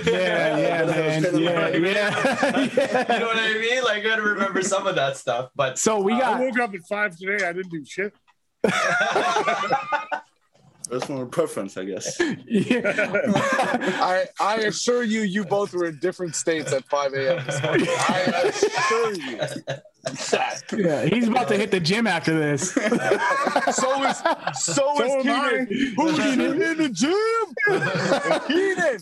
Yeah, 0.05 0.57
yeah, 0.57 0.85
man. 0.85 1.23
Yeah, 1.39 1.67
yeah. 1.69 1.77
yeah. 1.77 3.13
You 3.13 3.19
know 3.19 3.27
what 3.27 3.37
I 3.37 3.53
mean? 3.53 3.83
Like, 3.83 3.97
I 3.97 4.03
gotta 4.03 4.21
remember 4.21 4.61
some 4.61 4.87
of 4.87 4.95
that 4.95 5.17
stuff. 5.17 5.49
But 5.55 5.77
So 5.77 5.99
we 5.99 6.13
got. 6.13 6.23
I 6.23 6.37
got 6.37 6.39
woke 6.41 6.59
up 6.59 6.73
at 6.75 6.81
five 6.87 7.17
today. 7.17 7.45
I 7.45 7.53
didn't 7.53 7.71
do 7.71 7.83
shit. 7.85 8.13
Personal 10.87 11.25
preference, 11.25 11.77
I 11.77 11.85
guess. 11.85 12.19
yeah. 12.47 12.93
I 14.01 14.25
I 14.39 14.55
assure 14.57 15.03
you, 15.03 15.21
you 15.21 15.45
both 15.45 15.73
were 15.73 15.85
in 15.85 15.99
different 15.99 16.35
states 16.35 16.71
at 16.73 16.85
5 16.85 17.13
a.m. 17.13 17.43
I 17.47 18.51
assure 18.53 19.13
you. 19.13 20.85
yeah, 20.85 21.05
he's 21.05 21.27
about 21.27 21.47
to 21.47 21.57
hit 21.57 21.71
the 21.71 21.79
gym 21.79 22.07
after 22.07 22.37
this. 22.37 22.77
So 23.71 24.03
is 24.03 24.17
so, 24.17 24.95
So 24.95 25.03
is 25.03 25.25
am 25.25 25.67
Keenan. 25.67 25.93
Who's 25.97 26.19
in 26.19 26.77
the 26.77 26.89
gym? 26.89 28.47
Keenan. 28.47 28.99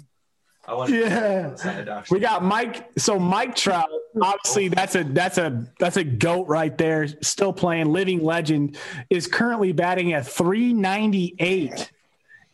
I 0.65 0.73
want 0.75 0.91
Yeah. 0.91 2.03
We 2.09 2.19
got 2.19 2.43
Mike. 2.43 2.89
So 2.97 3.19
Mike 3.19 3.55
Trout, 3.55 3.89
obviously 4.21 4.69
that's 4.69 4.95
a 4.95 5.03
that's 5.03 5.37
a 5.37 5.65
that's 5.79 5.97
a 5.97 6.03
goat 6.03 6.47
right 6.47 6.77
there. 6.77 7.07
Still 7.21 7.51
playing, 7.51 7.91
living 7.91 8.23
legend, 8.23 8.77
is 9.09 9.27
currently 9.27 9.73
batting 9.73 10.13
at 10.13 10.25
398. 10.25 11.91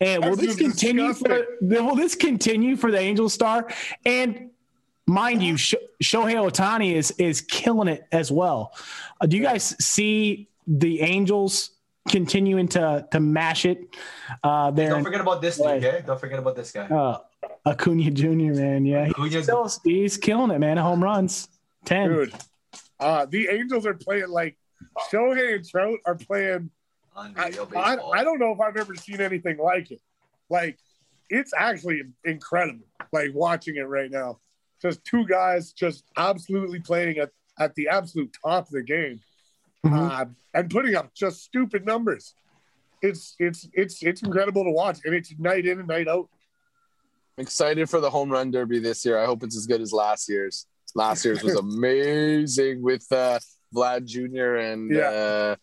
And 0.02 0.24
will 0.24 0.36
That's 0.36 0.48
this 0.48 0.56
continue 0.56 1.14
for 1.14 1.46
will 1.62 1.94
this 1.96 2.16
continue 2.16 2.76
for 2.78 2.90
the 2.90 2.98
Angel 3.00 3.30
star? 3.30 3.70
And 4.06 4.50
mind 5.06 5.44
you, 5.44 5.58
Sh- 5.58 5.76
Shohei 6.02 6.36
Ohtani 6.36 6.96
is 6.96 7.12
is 7.12 7.42
killing 7.42 7.90
it 7.90 8.06
as 8.12 8.32
well. 8.32 8.74
Uh, 9.22 9.26
do 9.28 9.36
you 9.38 9.44
guys 9.44 9.76
see 9.84 10.48
the 10.66 11.02
Angels 11.02 11.72
continuing 12.08 12.70
to 12.70 13.06
to 13.12 13.20
mash 13.20 13.66
it? 13.66 13.94
Uh, 14.42 14.72
there, 14.72 14.90
Don't 14.90 15.04
forget 15.04 15.22
about 15.22 15.42
this 15.42 15.58
dude, 15.58 15.68
okay? 15.68 16.02
Don't 16.08 16.20
forget 16.20 16.40
about 16.40 16.56
this 16.56 16.72
guy. 16.72 16.88
uh, 16.88 17.20
Acuna 17.66 18.12
Jr. 18.12 18.28
Man, 18.54 18.86
yeah, 18.86 19.06
he- 19.06 19.12
Acuna's- 19.12 19.44
still, 19.44 19.72
he's 19.84 20.18
killing 20.18 20.52
it, 20.52 20.60
man. 20.60 20.78
Home 20.78 21.04
runs, 21.04 21.48
ten. 21.86 22.10
Dude. 22.10 22.34
Uh, 23.00 23.26
the 23.26 23.48
Angels 23.50 23.86
are 23.86 23.94
playing 23.94 24.30
like 24.30 24.58
Shohei 25.12 25.56
and 25.56 25.68
Trout 25.68 26.00
are 26.06 26.16
playing. 26.16 26.70
I, 27.16 27.52
I. 27.76 27.98
I 28.14 28.24
don't 28.24 28.40
know 28.40 28.52
if 28.52 28.60
I've 28.62 28.78
ever 28.78 28.96
seen 28.96 29.20
anything 29.22 29.58
like 29.58 29.92
it. 29.92 30.02
Like, 30.50 30.78
it's 31.30 31.52
actually 31.58 32.02
incredible. 32.24 32.86
Like 33.12 33.32
watching 33.34 33.76
it 33.76 33.82
right 33.88 34.10
now. 34.12 34.40
just 34.82 35.04
two 35.04 35.26
guys 35.26 35.74
just 35.74 36.06
absolutely 36.16 36.80
playing 36.80 37.18
at, 37.18 37.32
at 37.60 37.76
the 37.76 37.90
absolute 37.90 38.34
top 38.46 38.66
of 38.68 38.72
the 38.72 38.82
game 38.82 39.20
Mhm. 39.86 40.10
uh, 40.12 40.26
and 40.54 40.70
putting 40.70 40.96
up 40.96 41.14
just 41.14 41.44
stupid 41.44 41.86
numbers. 41.86 42.34
It's 43.02 43.36
it's 43.40 43.68
it's 43.74 44.02
it's 44.04 44.22
incredible 44.24 44.64
to 44.64 44.72
watch, 44.72 45.00
and 45.06 45.14
it's 45.14 45.34
night 45.38 45.66
in 45.66 45.80
and 45.80 45.88
night 45.88 46.08
out. 46.08 46.30
I'm 47.40 47.44
excited 47.44 47.90
for 47.90 48.02
the 48.02 48.10
home 48.10 48.30
run 48.30 48.52
derby 48.52 48.80
this 48.80 49.06
year. 49.06 49.18
I 49.18 49.26
hope 49.26 49.44
it's 49.44 49.56
as 49.56 49.66
good 49.66 49.80
as 49.80 49.94
last 49.94 50.28
year's. 50.28 50.66
Last 50.94 51.24
year's 51.24 51.42
was 51.42 51.56
amazing 51.60 52.82
with 52.82 53.10
uh, 53.14 53.40
Vlad 53.74 54.06
Jr. 54.06 54.56
and 54.58 54.92
Yeah. 54.92 55.04
uh, 55.10 55.56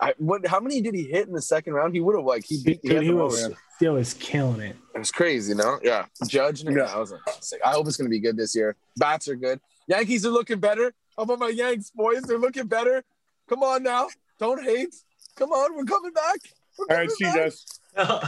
I, 0.00 0.14
what? 0.18 0.44
How 0.48 0.58
many 0.58 0.80
did 0.80 0.96
he 0.96 1.04
hit 1.04 1.28
in 1.28 1.32
the 1.32 1.40
second 1.40 1.74
round? 1.74 1.94
He 1.94 2.00
would 2.00 2.16
have 2.16 2.24
like 2.24 2.44
he 2.44 2.60
beat. 2.64 2.80
He 2.82 2.88
Dude, 2.88 2.96
had 2.96 3.02
he 3.04 3.10
the 3.10 3.14
was 3.14 3.40
most. 3.50 3.60
he 3.78 3.88
was 3.88 4.14
killing 4.14 4.62
it. 4.62 4.74
It 4.96 4.98
was 4.98 5.12
crazy, 5.12 5.54
no? 5.54 5.78
Yeah. 5.80 6.06
Judge. 6.26 6.64
Yeah. 6.64 6.70
Yeah. 6.72 6.82
I 6.92 6.98
was 6.98 7.12
like, 7.12 7.20
sick. 7.40 7.60
I 7.64 7.70
hope 7.70 7.86
it's 7.86 7.96
gonna 7.96 8.10
be 8.10 8.18
good 8.18 8.36
this 8.36 8.52
year. 8.56 8.74
Bats 8.96 9.28
are 9.28 9.36
good. 9.36 9.60
Yankees 9.86 10.26
are 10.26 10.30
looking 10.30 10.58
better. 10.58 10.92
How 11.16 11.22
about 11.22 11.38
my 11.38 11.50
Yanks 11.50 11.92
boys? 11.92 12.22
They're 12.22 12.36
looking 12.36 12.66
better. 12.66 13.04
Come 13.48 13.62
on 13.62 13.84
now. 13.84 14.08
Don't 14.40 14.60
hate. 14.64 14.92
Come 15.36 15.52
on, 15.52 15.76
we're 15.76 15.84
coming 15.84 16.12
back. 16.12 16.38
We're 16.76 16.86
All 16.86 16.88
coming 16.88 17.00
right, 17.02 17.10
see 17.12 17.26
you 17.26 17.32
guys. 17.32 17.64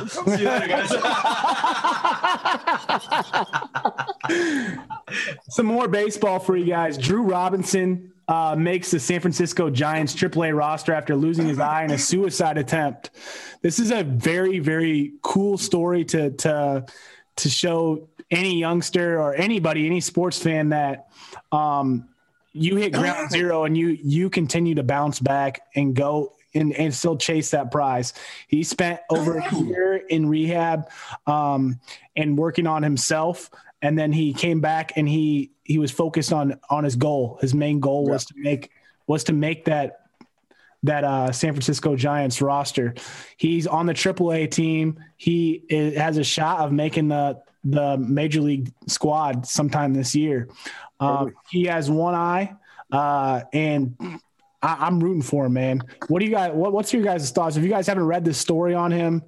See 0.08 0.42
you 0.42 0.48
later, 0.48 0.68
guys. 0.68 0.90
Some 5.48 5.66
more 5.66 5.88
baseball 5.88 6.38
for 6.38 6.56
you 6.56 6.66
guys. 6.66 6.98
Drew 6.98 7.22
Robinson 7.22 8.12
uh, 8.28 8.54
makes 8.58 8.90
the 8.90 9.00
San 9.00 9.20
Francisco 9.20 9.70
Giants 9.70 10.14
AAA 10.14 10.56
roster 10.56 10.92
after 10.92 11.16
losing 11.16 11.46
his 11.46 11.58
eye 11.58 11.84
in 11.84 11.90
a 11.92 11.98
suicide 11.98 12.58
attempt. 12.58 13.10
This 13.62 13.78
is 13.78 13.90
a 13.90 14.02
very, 14.04 14.58
very 14.58 15.14
cool 15.22 15.56
story 15.56 16.04
to 16.06 16.30
to 16.30 16.84
to 17.36 17.48
show 17.48 18.08
any 18.30 18.58
youngster 18.58 19.18
or 19.20 19.34
anybody, 19.34 19.86
any 19.86 20.00
sports 20.00 20.42
fan 20.42 20.68
that 20.70 21.08
um, 21.52 22.08
you 22.52 22.76
hit 22.76 22.92
ground 22.92 23.30
zero 23.30 23.64
and 23.64 23.76
you 23.76 23.88
you 23.88 24.28
continue 24.30 24.74
to 24.74 24.82
bounce 24.82 25.20
back 25.20 25.62
and 25.74 25.94
go 25.94 26.33
and, 26.54 26.72
and 26.74 26.94
still 26.94 27.16
chase 27.16 27.50
that 27.50 27.70
prize. 27.70 28.12
He 28.48 28.62
spent 28.62 29.00
over 29.10 29.38
a 29.38 29.54
year 29.64 29.96
in 29.96 30.28
rehab 30.28 30.90
um, 31.26 31.80
and 32.16 32.36
working 32.38 32.66
on 32.66 32.82
himself, 32.82 33.50
and 33.82 33.98
then 33.98 34.12
he 34.12 34.32
came 34.32 34.60
back 34.60 34.92
and 34.96 35.08
he 35.08 35.50
he 35.64 35.78
was 35.78 35.90
focused 35.90 36.32
on 36.32 36.58
on 36.70 36.84
his 36.84 36.96
goal. 36.96 37.38
His 37.40 37.54
main 37.54 37.80
goal 37.80 38.06
was 38.06 38.24
to 38.26 38.34
make 38.36 38.70
was 39.06 39.24
to 39.24 39.32
make 39.32 39.66
that 39.66 40.00
that 40.84 41.02
uh, 41.02 41.32
San 41.32 41.52
Francisco 41.52 41.96
Giants 41.96 42.40
roster. 42.42 42.94
He's 43.38 43.66
on 43.66 43.86
the 43.86 43.94
AAA 43.94 44.50
team. 44.50 45.02
He 45.16 45.64
is, 45.68 45.96
has 45.96 46.18
a 46.18 46.24
shot 46.24 46.60
of 46.60 46.72
making 46.72 47.08
the 47.08 47.42
the 47.64 47.96
major 47.96 48.42
league 48.42 48.70
squad 48.86 49.46
sometime 49.46 49.94
this 49.94 50.14
year. 50.14 50.48
Um, 51.00 51.34
he 51.50 51.64
has 51.64 51.90
one 51.90 52.14
eye, 52.14 52.54
uh, 52.92 53.42
and 53.52 53.96
I, 54.64 54.86
I'm 54.86 54.98
rooting 55.00 55.22
for 55.22 55.46
him, 55.46 55.52
man. 55.52 55.82
What 56.08 56.20
do 56.20 56.24
you 56.24 56.30
guys? 56.30 56.52
What, 56.52 56.72
what's 56.72 56.92
your 56.92 57.02
guys' 57.02 57.30
thoughts? 57.30 57.56
If 57.56 57.62
you 57.62 57.68
guys 57.70 57.86
haven't 57.86 58.04
read 58.06 58.24
this 58.24 58.38
story 58.38 58.74
on 58.74 58.90
him, 58.90 59.22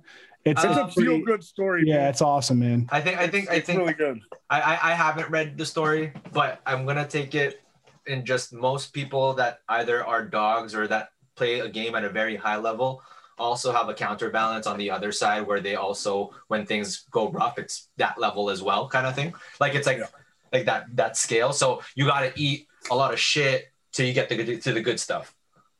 it's, 0.45 0.63
It's 0.65 0.77
a 0.77 0.85
it's 0.87 0.95
feel 0.95 1.21
good 1.25 1.43
story. 1.45 1.85
yeah, 1.87 1.97
man. 1.99 2.09
it's 2.09 2.23
awesome, 2.23 2.59
man. 2.61 2.89
I 2.91 3.01
think 3.01 3.19
I 3.19 3.27
think 3.29 3.51
I 3.51 3.55
it's 3.57 3.67
think 3.67 3.81
really 3.81 3.95
good. 3.95 4.21
I, 4.49 4.61
I 4.61 4.79
I 4.91 4.95
haven't 4.95 5.29
read 5.31 5.59
the 5.59 5.67
story, 5.67 6.13
but 6.33 6.61
I'm 6.67 6.87
gonna 6.87 7.07
take 7.07 7.35
it 7.35 7.61
in 8.07 8.25
just 8.25 8.53
most 8.53 8.93
people 8.93 9.35
that 9.35 9.61
either 9.69 10.05
are 10.07 10.25
dogs 10.25 10.75
or 10.75 10.87
that 10.89 11.11
play 11.35 11.59
a 11.61 11.69
game 11.69 11.95
at 11.97 12.05
a 12.05 12.09
very 12.09 12.37
high 12.37 12.57
level 12.57 13.03
also 13.39 13.71
have 13.73 13.89
a 13.91 13.95
counterbalance 13.95 14.67
on 14.67 14.79
the 14.79 14.91
other 14.91 15.13
side 15.13 15.47
where 15.47 15.61
they 15.61 15.75
also 15.75 16.31
when 16.49 16.65
things 16.65 17.05
go 17.11 17.29
rough 17.31 17.59
it's 17.59 17.91
that 17.99 18.17
level 18.19 18.49
as 18.49 18.63
well 18.63 18.89
kind 18.89 19.07
of 19.07 19.15
thing 19.15 19.35
like 19.61 19.75
it's 19.75 19.87
like 19.87 19.99
Yeah. 19.99 20.07
like 20.55 20.65
that 20.65 20.87
that 20.95 21.19
scale 21.19 21.53
so 21.53 21.83
you 21.97 22.07
got 22.07 22.21
to 22.21 22.33
eat 22.41 22.67
a 22.91 22.95
lot 22.97 23.13
of 23.13 23.19
shit 23.21 23.67
till 23.97 24.07
you 24.07 24.13
get 24.13 24.29
the 24.29 24.37
good 24.37 24.61
to 24.63 24.73
the 24.73 24.81
good 24.83 25.01
stuff 25.01 25.35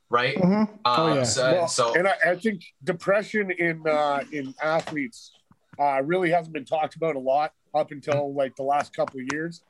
right 0.09 0.37
Mhm. 0.37 0.69
Oh, 0.85 1.07
um, 1.11 1.17
yeah. 1.19 1.23
so, 1.25 1.53
Well, 1.53 1.69
so 1.69 1.95
and 1.95 2.09
I, 2.09 2.15
I 2.33 2.37
think 2.37 2.63
depression 2.83 3.51
in 3.51 3.83
uh, 3.87 4.23
in 4.33 4.55
athletes 4.63 5.33
uh, 5.79 6.01
really 6.03 6.31
hasn't 6.31 6.55
been 6.55 6.65
talked 6.65 6.97
about 6.97 7.17
a 7.17 7.19
lot 7.19 7.53
up 7.75 7.91
until 7.91 8.33
like 8.33 8.57
the 8.57 8.63
last 8.63 8.97
couple 8.97 9.21
of 9.21 9.27
years, 9.33 9.63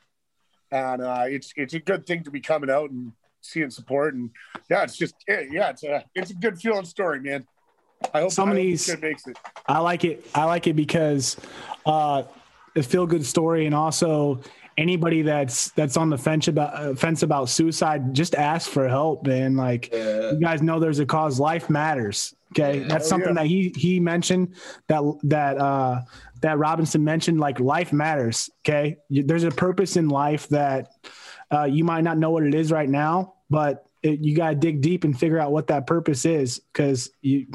and 0.70 1.03
uh, 1.03 1.24
it's 1.26 1.53
it's 1.57 1.74
a 1.74 1.80
good 1.80 2.07
thing 2.07 2.22
to 2.24 2.30
be 2.30 2.40
coming 2.40 2.70
out 2.70 2.90
and 2.90 3.12
seeing 3.40 3.70
support, 3.70 4.14
and 4.14 4.30
yeah, 4.70 4.82
it's 4.84 4.97
just 4.97 5.14
yeah, 5.26 5.42
yeah 5.51 5.70
it's 5.70 5.82
a 5.82 6.05
it's 6.14 6.30
a 6.30 6.34
good 6.34 6.61
feeling 6.61 6.84
story, 6.84 7.20
man. 7.20 7.44
I 8.14 8.20
hope 8.20 8.30
Some 8.30 8.51
of 8.51 8.57
these- 8.57 8.86
this 8.86 9.01
makes 9.01 9.26
it. 9.26 9.36
I 9.66 9.78
like 9.80 10.05
it. 10.05 10.24
I 10.34 10.44
like 10.44 10.66
it 10.68 10.74
because 10.76 11.36
uh, 11.86 12.22
a 12.76 12.82
feel 12.82 13.07
good 13.07 13.24
story, 13.26 13.64
and 13.66 13.74
also 13.74 14.40
anybody 14.77 15.22
that's 15.22 15.70
that's 15.70 15.97
on 15.97 16.11
the 16.11 16.18
fence 16.18 16.49
about 16.49 16.74
uh, 16.74 16.95
fence 16.95 17.22
about 17.22 17.49
suicide, 17.49 18.14
just 18.14 18.35
ask 18.35 18.70
for 18.70 18.89
help, 18.89 19.27
man. 19.27 19.57
Like 19.57 19.91
uh, 19.93 20.33
you 20.35 20.41
guys 20.41 20.62
know, 20.62 20.79
there's 20.81 20.99
a 20.99 21.07
cause. 21.07 21.41
Life 21.41 21.70
matters. 21.70 22.35
Okay, 22.53 22.81
Yeah. 22.81 22.89
that's 22.89 23.07
Oh, 23.07 23.09
something 23.09 23.31
yeah. 23.37 23.43
that 23.43 23.47
he 23.47 23.72
he 23.77 24.01
mentioned 24.01 24.55
that 24.89 25.03
that 25.24 25.59
uh, 25.59 26.03
that 26.43 26.59
Robinson 26.59 27.03
mentioned. 27.05 27.41
Like 27.41 27.59
life 27.61 27.93
matters. 27.93 28.51
Okay, 28.61 28.97
there's 29.11 29.45
a 29.45 29.51
purpose 29.51 29.97
in 29.97 30.09
life 30.09 30.49
that 30.49 30.89
uh, 31.53 31.64
you 31.64 31.85
might 31.85 32.03
not 32.05 32.18
know 32.18 32.31
what 32.31 32.43
it 32.45 32.55
is 32.55 32.70
right 32.70 32.89
now, 32.89 33.35
but 33.51 33.86
it, 34.07 34.21
you 34.21 34.35
got 34.35 34.51
to 34.51 34.55
dig 34.55 34.81
deep 34.81 35.05
and 35.05 35.19
figure 35.19 35.39
out 35.39 35.53
what 35.53 35.67
that 35.67 35.87
purpose 35.87 36.25
is. 36.25 36.59
Because 36.59 37.11
you, 37.21 37.47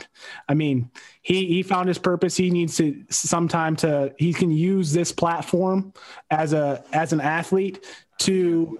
I 0.48 0.54
mean, 0.54 0.92
he 1.22 1.48
he 1.48 1.64
found 1.64 1.88
his 1.88 1.98
purpose. 1.98 2.38
He 2.38 2.52
needs 2.52 2.78
to 2.78 3.04
sometime 3.10 3.76
to 3.78 4.14
he 4.18 4.34
can 4.34 4.52
use 4.52 4.94
this 4.94 5.12
platform 5.12 5.94
as 6.30 6.54
a 6.54 6.84
as 6.94 7.14
an 7.14 7.22
athlete 7.22 7.86
to 8.20 8.80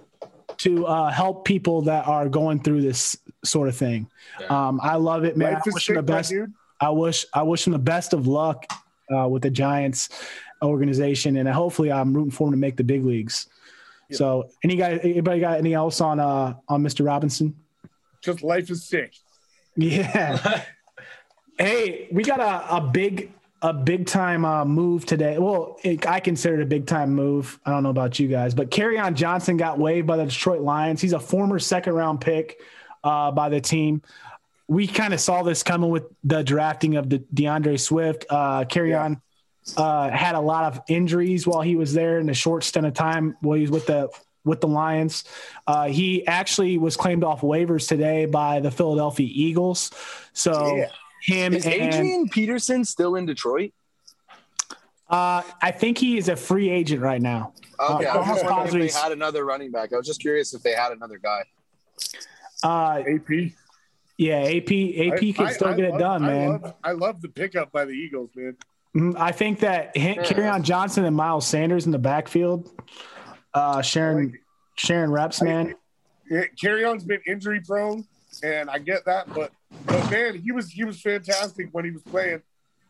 to 0.58 0.86
uh, 0.86 1.10
help 1.10 1.44
people 1.44 1.82
that 1.82 2.06
are 2.06 2.28
going 2.28 2.62
through 2.62 2.82
this 2.82 3.16
sort 3.44 3.68
of 3.68 3.76
thing. 3.76 4.08
Yeah. 4.40 4.68
Um, 4.68 4.80
I 4.82 4.96
love 4.96 5.24
it, 5.24 5.36
man. 5.36 5.54
Life 5.54 5.62
I 5.66 5.68
is 5.68 5.74
wish 5.74 5.88
him 5.88 5.96
the 5.96 6.02
best. 6.02 6.32
I 6.80 6.90
wish 6.90 7.26
I 7.32 7.42
wish 7.42 7.66
him 7.66 7.72
the 7.72 7.78
best 7.78 8.12
of 8.12 8.26
luck 8.26 8.66
uh, 9.14 9.28
with 9.28 9.42
the 9.42 9.50
Giants 9.50 10.08
organization, 10.62 11.36
and 11.36 11.48
hopefully 11.48 11.90
I'm 11.90 12.14
rooting 12.14 12.30
for 12.30 12.48
him 12.48 12.52
to 12.52 12.58
make 12.58 12.76
the 12.76 12.84
big 12.84 13.04
leagues. 13.04 13.46
Yeah. 14.12 14.18
So, 14.18 14.50
any 14.62 14.76
guy, 14.76 14.92
anybody 15.02 15.40
got 15.40 15.54
anything 15.54 15.74
else 15.74 16.00
on 16.00 16.20
uh, 16.20 16.54
on 16.68 16.82
Mr. 16.82 17.04
Robinson? 17.04 17.56
Just 18.22 18.42
life 18.42 18.70
is 18.70 18.86
sick. 18.86 19.14
Yeah. 19.76 20.64
hey, 21.58 22.08
we 22.12 22.22
got 22.22 22.40
a, 22.40 22.76
a 22.76 22.80
big 22.80 23.32
a 23.62 23.72
big 23.72 24.06
time 24.06 24.44
uh, 24.44 24.64
move 24.64 25.06
today. 25.06 25.38
Well, 25.38 25.78
it, 25.84 26.06
I 26.06 26.18
consider 26.20 26.60
it 26.60 26.62
a 26.62 26.66
big 26.66 26.86
time 26.86 27.14
move. 27.14 27.60
I 27.64 27.70
don't 27.70 27.84
know 27.84 27.90
about 27.90 28.18
you 28.18 28.26
guys, 28.26 28.54
but 28.54 28.76
on 28.78 29.14
Johnson 29.14 29.56
got 29.56 29.78
waived 29.78 30.06
by 30.06 30.16
the 30.16 30.24
Detroit 30.24 30.62
Lions. 30.62 31.00
He's 31.00 31.12
a 31.12 31.20
former 31.20 31.58
second 31.60 31.94
round 31.94 32.20
pick 32.20 32.60
uh, 33.04 33.30
by 33.30 33.48
the 33.48 33.60
team. 33.60 34.02
We 34.66 34.86
kind 34.86 35.14
of 35.14 35.20
saw 35.20 35.42
this 35.42 35.62
coming 35.62 35.90
with 35.90 36.04
the 36.24 36.42
drafting 36.42 36.96
of 36.96 37.08
the 37.08 37.18
D'Andre 37.32 37.76
Swift. 37.76 38.26
Uh, 38.28 38.64
on 38.74 39.20
uh, 39.76 40.10
had 40.10 40.34
a 40.34 40.40
lot 40.40 40.64
of 40.72 40.80
injuries 40.88 41.46
while 41.46 41.60
he 41.62 41.76
was 41.76 41.92
there 41.94 42.18
in 42.18 42.28
a 42.28 42.34
short 42.34 42.64
stint 42.64 42.86
of 42.86 42.94
time 42.94 43.36
while 43.40 43.56
he 43.56 43.62
was 43.62 43.70
with 43.70 43.86
the 43.86 44.08
with 44.44 44.60
the 44.60 44.66
Lions. 44.66 45.22
Uh, 45.68 45.86
he 45.86 46.26
actually 46.26 46.76
was 46.76 46.96
claimed 46.96 47.22
off 47.22 47.42
waivers 47.42 47.86
today 47.86 48.26
by 48.26 48.58
the 48.58 48.70
Philadelphia 48.72 49.28
Eagles. 49.30 49.90
So 50.32 50.74
Yeah. 50.76 50.88
him 51.22 51.54
Is 51.54 51.64
and 51.64 51.74
Adrian 51.74 52.28
Peterson 52.28 52.84
still 52.84 53.14
in 53.14 53.24
Detroit? 53.24 53.72
uh, 55.08 55.42
I 55.60 55.70
think 55.70 55.98
he 55.98 56.16
is 56.18 56.28
a 56.28 56.34
free 56.34 56.70
agent 56.70 57.02
right 57.02 57.22
now. 57.22 57.52
Okay, 57.78 58.06
Uh, 58.06 58.14
I 58.14 58.18
was 58.18 58.72
just 58.72 58.74
if 58.74 58.94
they 58.94 59.00
had 59.00 59.12
another 59.12 59.44
running 59.44 59.70
back. 59.70 59.92
I 59.92 59.96
was 59.96 60.06
just 60.06 60.20
curious 60.20 60.54
if 60.54 60.62
they 60.62 60.72
had 60.72 60.90
another 60.92 61.18
guy. 61.18 61.42
Uh, 62.64 63.02
AP. 63.06 63.52
yeah, 64.18 64.38
AP 64.42 64.70
AP 64.98 65.32
can 65.34 65.46
I- 65.46 65.52
still 65.52 65.68
I 65.68 65.74
get 65.76 65.84
it 65.84 65.90
love- 65.92 66.00
done, 66.00 66.24
I 66.24 66.26
man. 66.26 66.48
Love, 66.50 66.74
I 66.82 66.92
love 66.92 67.20
the 67.22 67.28
pickup 67.28 67.70
by 67.72 67.84
the 67.84 67.92
Eagles, 67.92 68.30
man. 68.34 68.56
Mhm. 68.94 69.16
I 69.18 69.32
think 69.32 69.60
that 69.60 69.96
Yeah. 69.96 70.52
on 70.54 70.62
Johnson 70.62 71.04
and 71.04 71.16
Miles 71.16 71.46
Sanders 71.46 71.86
in 71.86 71.92
the 71.92 71.98
backfield, 71.98 72.70
uh, 73.54 73.76
I 73.76 73.82
sharing 73.82 74.32
like 74.32 74.42
sharing 74.76 75.10
reps, 75.10 75.40
man. 75.42 75.74
Yeah, 76.30 76.44
Kerryon's 76.60 77.04
been 77.04 77.20
injury 77.26 77.60
prone, 77.60 78.06
and 78.42 78.68
I 78.70 78.78
get 78.78 79.04
that, 79.06 79.32
but 79.34 79.52
but 79.86 80.10
man, 80.10 80.34
he 80.34 80.52
was 80.52 80.70
he 80.70 80.84
was 80.84 81.00
fantastic 81.00 81.68
when 81.72 81.84
he 81.84 81.90
was 81.90 82.02
playing. 82.02 82.42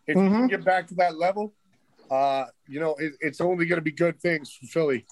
If 0.06 0.16
you 0.16 0.22
Mhm. 0.22 0.32
can 0.32 0.46
get 0.48 0.64
back 0.64 0.88
to 0.88 0.94
that 0.96 1.16
level, 1.16 1.54
uh, 2.10 2.46
you 2.66 2.80
know, 2.80 2.94
it, 2.96 3.12
it's 3.20 3.40
only 3.40 3.66
going 3.66 3.76
to 3.78 3.82
be 3.84 3.92
good 3.92 4.20
things 4.20 4.52
for 4.52 4.66
Philly. 4.66 5.06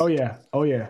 Oh 0.00 0.06
yeah, 0.06 0.36
oh 0.54 0.62
yeah. 0.62 0.88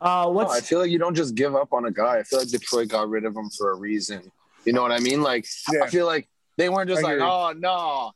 Uh, 0.00 0.22
No, 0.24 0.30
what's 0.30 0.54
I 0.54 0.60
feel 0.60 0.78
like 0.78 0.90
you 0.90 0.98
don't 0.98 1.14
just 1.14 1.34
give 1.34 1.54
up 1.54 1.72
on 1.74 1.84
a 1.84 1.90
guy. 1.90 2.18
I 2.18 2.22
feel 2.22 2.38
like 2.38 2.48
Detroit 2.48 2.88
got 2.88 3.08
rid 3.10 3.24
of 3.26 3.36
him 3.36 3.50
for 3.50 3.72
a 3.72 3.74
reason. 3.74 4.30
You 4.64 4.72
know 4.72 4.80
what 4.82 4.92
I 4.92 5.00
mean? 5.00 5.22
Like 5.22 5.44
Yeah. 5.72 5.84
I 5.84 5.90
feel 5.90 6.06
like 6.06 6.28
they 6.58 6.68
weren't 6.68 6.90
just 6.90 7.02
I 7.02 7.14
like, 7.14 7.20
oh 7.22 7.54
no, 7.56 8.12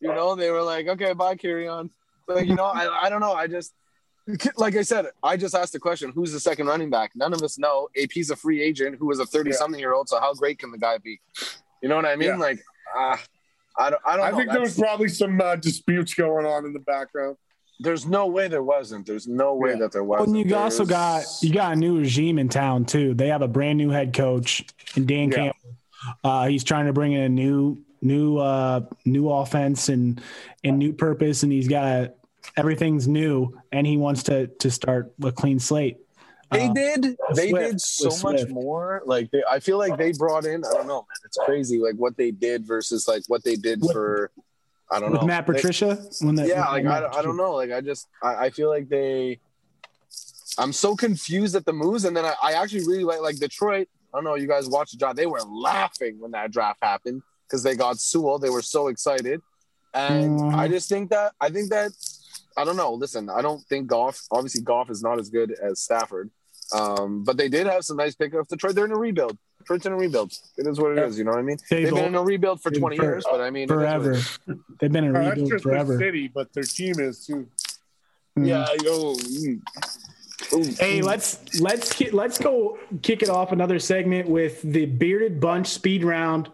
you 0.00 0.08
know, 0.14 0.36
they 0.36 0.50
were 0.52 0.62
like, 0.62 0.86
okay, 0.86 1.12
bye, 1.14 1.34
Kerryon. 1.34 1.90
Like 2.28 2.46
you 2.46 2.54
know, 2.54 2.64
I 2.66 3.06
I 3.06 3.08
don't 3.08 3.20
know. 3.20 3.32
I 3.32 3.48
just 3.48 3.72
like 4.56 4.76
I 4.76 4.82
said, 4.82 5.06
I 5.22 5.36
just 5.36 5.54
asked 5.54 5.72
the 5.72 5.78
question: 5.78 6.10
Who's 6.14 6.32
the 6.32 6.40
second 6.40 6.66
running 6.66 6.90
back? 6.90 7.12
None 7.14 7.32
of 7.32 7.42
us 7.42 7.58
know. 7.58 7.88
AP's 8.00 8.30
a 8.30 8.36
free 8.36 8.60
agent 8.62 8.96
who 8.98 9.06
was 9.06 9.20
a 9.20 9.26
thirty-something-year-old. 9.26 10.08
So 10.08 10.20
how 10.20 10.34
great 10.34 10.58
can 10.58 10.70
the 10.72 10.78
guy 10.78 10.98
be? 10.98 11.20
You 11.82 11.88
know 11.88 11.96
what 11.96 12.06
I 12.06 12.16
mean? 12.16 12.30
Yeah. 12.30 12.36
Like, 12.36 12.60
uh, 12.96 13.16
I 13.78 13.90
don't. 13.90 14.02
I 14.04 14.16
don't. 14.16 14.26
I 14.26 14.30
know. 14.30 14.36
think 14.36 14.50
there 14.50 14.60
was 14.60 14.76
probably 14.78 15.08
some 15.08 15.40
uh, 15.40 15.56
disputes 15.56 16.14
going 16.14 16.44
on 16.46 16.64
in 16.66 16.72
the 16.72 16.80
background. 16.80 17.36
There's 17.78 18.04
no 18.06 18.26
way 18.26 18.48
there 18.48 18.62
wasn't. 18.64 19.06
There's 19.06 19.28
no 19.28 19.54
way 19.54 19.70
Yeah. 19.70 19.80
that 19.80 19.92
there 19.92 20.02
wasn't. 20.02 20.36
and 20.36 20.50
you 20.50 20.56
also 20.56 20.84
got 20.84 21.24
you 21.42 21.52
got 21.52 21.74
a 21.74 21.76
new 21.76 21.98
regime 21.98 22.38
in 22.40 22.48
town 22.48 22.84
too. 22.84 23.14
They 23.14 23.28
have 23.28 23.42
a 23.42 23.48
brand 23.48 23.78
new 23.78 23.90
head 23.90 24.12
coach 24.12 24.64
and 24.96 25.06
Dan 25.06 25.30
Yeah. 25.30 25.36
Campbell. 25.36 25.76
Uh, 26.24 26.46
he's 26.48 26.64
trying 26.64 26.86
to 26.86 26.92
bring 26.92 27.12
in 27.12 27.20
a 27.20 27.28
new 27.28 27.78
new 28.02 28.38
uh, 28.38 28.80
new 29.04 29.30
offense 29.30 29.88
and 29.88 30.20
and 30.64 30.78
new 30.78 30.92
purpose, 30.92 31.42
and 31.42 31.52
he's 31.52 31.68
got 31.68 32.14
everything's 32.56 33.06
new, 33.08 33.52
and 33.72 33.86
he 33.86 33.96
wants 33.96 34.22
to 34.24 34.46
to 34.46 34.70
start 34.70 35.12
a 35.22 35.32
clean 35.32 35.58
slate. 35.58 35.98
They 36.52 36.68
Uh, 36.68 36.72
did. 36.74 37.16
They 37.34 37.50
Swift, 37.50 37.70
did 37.72 37.80
so 37.80 38.08
much 38.28 38.40
Swift. 38.40 38.50
more. 38.52 39.02
Like 39.04 39.30
they, 39.32 39.42
I 39.50 39.58
feel 39.58 39.78
like 39.78 39.96
they 39.98 40.12
brought 40.12 40.44
in. 40.44 40.64
I 40.64 40.72
don't 40.74 40.86
know, 40.86 41.00
man. 41.00 41.16
It's 41.24 41.38
crazy. 41.44 41.78
Like 41.80 41.96
what 41.96 42.16
they 42.16 42.30
did 42.30 42.64
versus 42.64 43.08
like 43.08 43.22
what 43.26 43.42
they 43.44 43.56
did 43.56 43.80
With- 43.82 43.92
for. 43.92 44.30
I 44.88 45.00
don't 45.00 45.10
with 45.10 45.22
know. 45.22 45.26
Matt 45.26 45.44
They- 45.48 45.54
Patricia. 45.54 45.96
when 46.20 46.36
the, 46.36 46.46
yeah, 46.46 46.72
with 46.72 46.84
like 46.86 47.02
I, 47.02 47.18
I 47.18 47.22
don't 47.22 47.36
know. 47.36 47.54
Like 47.54 47.72
I 47.72 47.80
just 47.80 48.06
I, 48.22 48.34
I 48.46 48.50
feel 48.50 48.68
like 48.68 48.88
they. 48.88 49.40
I'm 50.58 50.72
so 50.72 50.94
confused 50.96 51.54
at 51.56 51.64
the 51.66 51.72
moves, 51.72 52.04
and 52.04 52.16
then 52.16 52.24
I, 52.24 52.34
I 52.42 52.52
actually 52.52 52.86
really 52.86 53.02
like 53.04 53.20
like 53.20 53.36
Detroit. 53.36 53.88
I 54.14 54.16
don't 54.18 54.24
know. 54.24 54.36
You 54.36 54.46
guys 54.46 54.68
watched 54.68 54.92
the 54.92 54.98
draft. 54.98 55.16
They 55.16 55.26
were 55.26 55.42
laughing 55.42 56.20
when 56.20 56.30
that 56.30 56.52
draft 56.52 56.78
happened 56.82 57.22
because 57.46 57.62
they 57.62 57.74
got 57.76 57.98
Sewell. 57.98 58.38
They 58.38 58.50
were 58.50 58.62
so 58.62 58.88
excited, 58.88 59.40
and 59.94 60.40
Mhm. 60.40 60.54
I 60.54 60.68
just 60.68 60.88
think 60.88 61.10
that 61.10 61.32
I 61.40 61.48
think 61.50 61.70
that 61.70 61.92
I 62.56 62.64
don't 62.64 62.76
know. 62.76 62.92
Listen, 62.94 63.28
I 63.30 63.42
don't 63.42 63.62
think 63.68 63.86
Goff. 63.86 64.20
Obviously, 64.30 64.62
Goff 64.62 64.90
is 64.90 65.02
not 65.02 65.18
as 65.18 65.28
good 65.28 65.52
as 65.52 65.80
Stafford, 65.80 66.30
um, 66.72 67.22
but 67.24 67.36
they 67.36 67.48
did 67.48 67.66
have 67.66 67.84
some 67.84 67.96
nice 67.96 68.14
pickups. 68.14 68.48
Detroit, 68.48 68.74
they're 68.74 68.86
in 68.86 68.92
a 68.92 68.98
rebuild. 68.98 69.36
Detroit's 69.58 69.84
in 69.86 69.92
a 69.92 69.96
rebuild. 69.96 70.32
It 70.56 70.66
is 70.66 70.78
what 70.80 70.92
it 70.92 70.98
is. 70.98 71.18
You 71.18 71.24
know 71.24 71.32
what 71.32 71.40
I 71.40 71.42
mean? 71.42 71.58
They've 71.70 71.84
They've 71.84 71.94
been 71.94 72.04
in 72.06 72.14
a 72.14 72.22
rebuild 72.22 72.62
for 72.62 72.70
20 72.70 72.96
for- 72.96 73.02
years, 73.02 73.24
but 73.30 73.40
I 73.40 73.50
mean, 73.50 73.64
it 73.64 73.72
is 73.72 73.76
what 73.76 73.82
it 73.84 73.88
forever. 73.88 74.22
They've 74.80 74.92
been 74.92 75.04
in 75.04 75.16
Uh, 75.16 75.20
a 75.20 75.22
that's 75.24 75.30
rebuild 75.36 75.50
just 75.50 75.62
forever. 75.64 75.96
their 75.96 76.06
city, 76.08 76.28
but 76.28 76.52
their 76.54 76.62
team 76.64 76.98
is 77.00 77.26
too. 77.26 77.46
Mhm. 78.38 78.46
Yeah, 78.46 78.66
yo. 78.82 79.14
mm. 79.14 79.60
Ooh. 80.52 80.62
Hey, 80.78 81.02
let's 81.02 81.58
let's 81.60 82.00
let's 82.12 82.38
go 82.38 82.78
kick 83.02 83.22
it 83.22 83.28
off 83.30 83.52
another 83.52 83.78
segment 83.78 84.28
with 84.28 84.60
the 84.62 84.84
bearded 84.86 85.40
bunch 85.40 85.66
speed 85.68 86.04
round. 86.04 86.50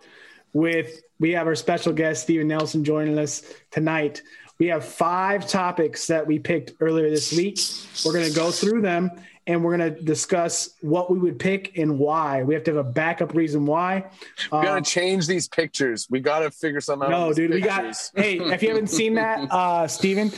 With 0.52 1.02
we 1.18 1.32
have 1.32 1.46
our 1.46 1.54
special 1.54 1.92
guest 1.92 2.22
Steven 2.24 2.48
Nielsen 2.48 2.84
joining 2.84 3.18
us 3.18 3.42
tonight. 3.70 4.22
We 4.58 4.66
have 4.68 4.84
five 4.84 5.48
topics 5.48 6.06
that 6.08 6.26
we 6.26 6.38
picked 6.38 6.72
earlier 6.80 7.10
this 7.10 7.32
week. 7.32 7.58
We're 8.04 8.12
going 8.12 8.28
to 8.28 8.36
go 8.36 8.50
through 8.50 8.82
them 8.82 9.10
and 9.46 9.64
we're 9.64 9.76
going 9.76 9.94
to 9.94 10.00
discuss 10.02 10.70
what 10.82 11.10
we 11.10 11.18
would 11.18 11.38
pick 11.38 11.76
and 11.76 11.98
why. 11.98 12.42
We 12.44 12.54
have 12.54 12.62
to 12.64 12.74
have 12.76 12.86
a 12.86 12.88
backup 12.90 13.34
reason 13.34 13.66
why. 13.66 14.04
We 14.44 14.48
gotta 14.50 14.70
Um, 14.78 14.84
change 14.84 15.26
these 15.26 15.48
pictures. 15.48 16.06
We 16.10 16.20
gotta 16.20 16.50
figure 16.50 16.80
something 16.80 17.08
out. 17.08 17.12
on 17.14 17.20
no, 17.20 17.26
these 17.28 17.36
dude, 17.36 17.50
we 17.50 17.60
got. 17.60 17.82
Hey, 18.14 18.38
if 18.38 18.62
you 18.62 18.68
haven't 18.68 18.88
seen 18.88 19.14
that, 19.14 19.48
uh, 19.50 19.88
Steven, 19.88 20.30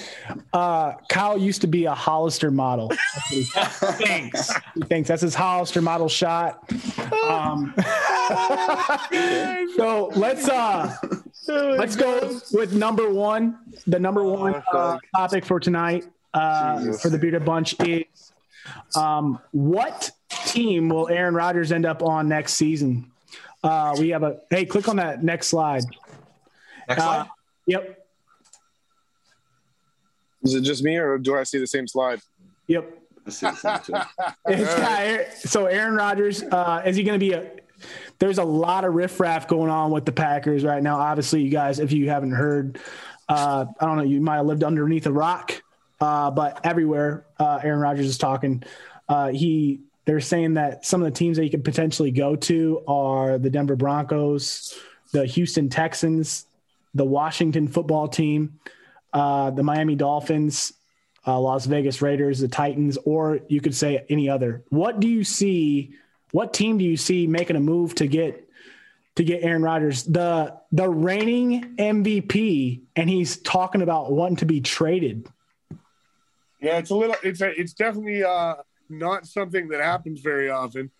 uh, 0.52 0.92
Kyle 1.08 1.36
used 1.36 1.60
to 1.60 1.66
be 1.66 1.84
a 1.84 1.94
Hollister 1.94 2.50
model. 2.50 2.90
Thanks. 3.28 3.80
what 3.82 3.94
he 4.00 4.04
thinks. 4.06 4.52
He 4.74 4.80
thinks 4.82 5.08
that's 5.08 5.22
his 5.22 5.34
Hollister 5.34 5.82
model 5.82 6.08
shot. 6.08 6.60
Um, 7.28 7.74
so 9.76 10.10
let's 10.16 10.48
uh, 10.48 10.96
let's 11.48 11.96
go 11.96 12.40
with 12.52 12.72
number 12.72 13.10
one. 13.10 13.58
The 13.86 13.98
number 13.98 14.24
one 14.24 14.62
uh, 14.72 14.98
topic 15.14 15.44
for 15.44 15.60
tonight 15.60 16.06
uh, 16.32 16.92
for 16.94 17.10
the 17.10 17.18
bearded 17.18 17.44
bunch 17.44 17.74
is 17.80 18.32
um, 18.96 19.38
what 19.52 20.10
team 20.46 20.88
will 20.88 21.08
Aaron 21.08 21.34
Rodgers 21.34 21.72
end 21.72 21.86
up 21.86 22.02
on 22.02 22.28
next 22.28 22.54
season? 22.54 23.10
Uh, 23.62 23.94
we 23.98 24.10
have 24.10 24.22
a 24.22 24.40
hey, 24.50 24.64
click 24.64 24.88
on 24.88 24.96
that 24.96 25.22
next 25.24 25.48
slide. 25.48 25.84
Next 26.88 27.00
Uh, 27.02 27.24
slide. 27.24 27.28
Yep. 27.66 28.06
Is 30.42 30.54
it 30.54 30.60
just 30.60 30.84
me, 30.84 30.96
or 30.96 31.16
do 31.18 31.36
I 31.36 31.42
see 31.44 31.58
the 31.58 31.66
same 31.66 31.88
slide? 31.88 32.20
Yep. 32.66 32.98
It's 33.26 33.40
got 34.76 35.32
so 35.38 35.64
Aaron 35.64 35.94
Rodgers, 35.94 36.42
uh, 36.42 36.82
is 36.84 36.94
he 36.96 37.02
going 37.02 37.18
to 37.18 37.26
be 37.26 37.32
a? 37.32 37.50
There's 38.18 38.38
a 38.38 38.44
lot 38.44 38.84
of 38.84 38.94
riffraff 38.94 39.48
going 39.48 39.70
on 39.70 39.90
with 39.90 40.04
the 40.04 40.12
Packers 40.12 40.62
right 40.64 40.82
now. 40.82 40.98
Obviously, 40.98 41.42
you 41.42 41.50
guys, 41.50 41.78
if 41.80 41.90
you 41.92 42.08
haven't 42.08 42.32
heard, 42.32 42.78
uh, 43.28 43.64
I 43.80 43.86
don't 43.86 43.96
know, 43.96 44.02
you 44.04 44.20
might 44.20 44.36
have 44.36 44.46
lived 44.46 44.62
underneath 44.62 45.06
a 45.06 45.12
rock, 45.12 45.62
uh, 46.00 46.30
but 46.30 46.64
everywhere 46.64 47.26
uh, 47.38 47.60
Aaron 47.62 47.80
Rodgers 47.80 48.06
is 48.06 48.18
talking, 48.18 48.62
uh, 49.08 49.28
he 49.28 49.80
they're 50.04 50.20
saying 50.20 50.54
that 50.54 50.84
some 50.84 51.02
of 51.02 51.06
the 51.06 51.16
teams 51.16 51.36
that 51.36 51.44
he 51.44 51.50
could 51.50 51.64
potentially 51.64 52.10
go 52.10 52.36
to 52.36 52.82
are 52.86 53.38
the 53.38 53.48
Denver 53.48 53.76
Broncos, 53.76 54.78
the 55.12 55.24
Houston 55.24 55.68
Texans, 55.68 56.46
the 56.94 57.04
Washington 57.04 57.68
Football 57.68 58.08
Team, 58.08 58.58
uh, 59.12 59.50
the 59.50 59.62
Miami 59.62 59.94
Dolphins, 59.94 60.74
uh, 61.26 61.40
Las 61.40 61.66
Vegas 61.66 62.02
Raiders, 62.02 62.40
the 62.40 62.48
Titans, 62.48 62.98
or 63.04 63.40
you 63.48 63.60
could 63.60 63.74
say 63.74 64.04
any 64.10 64.28
other. 64.28 64.62
What 64.68 65.00
do 65.00 65.08
you 65.08 65.24
see? 65.24 65.94
What 66.32 66.52
team 66.52 66.78
do 66.78 66.84
you 66.84 66.96
see 66.96 67.26
making 67.26 67.56
a 67.56 67.60
move 67.60 67.94
to 67.96 68.06
get 68.06 68.48
to 69.16 69.24
get 69.24 69.42
Aaron 69.42 69.62
Rodgers, 69.62 70.02
the 70.04 70.56
the 70.72 70.88
reigning 70.88 71.76
MVP, 71.76 72.82
and 72.96 73.08
he's 73.08 73.38
talking 73.38 73.82
about 73.82 74.12
wanting 74.12 74.36
to 74.36 74.46
be 74.46 74.60
traded? 74.60 75.28
Yeah, 76.64 76.78
it's 76.78 76.88
a 76.88 76.96
little. 76.96 77.16
It's 77.22 77.42
a. 77.42 77.50
It's 77.60 77.74
definitely 77.74 78.24
uh, 78.24 78.54
not 78.88 79.26
something 79.26 79.68
that 79.68 79.82
happens 79.82 80.20
very 80.20 80.48
often, 80.48 80.90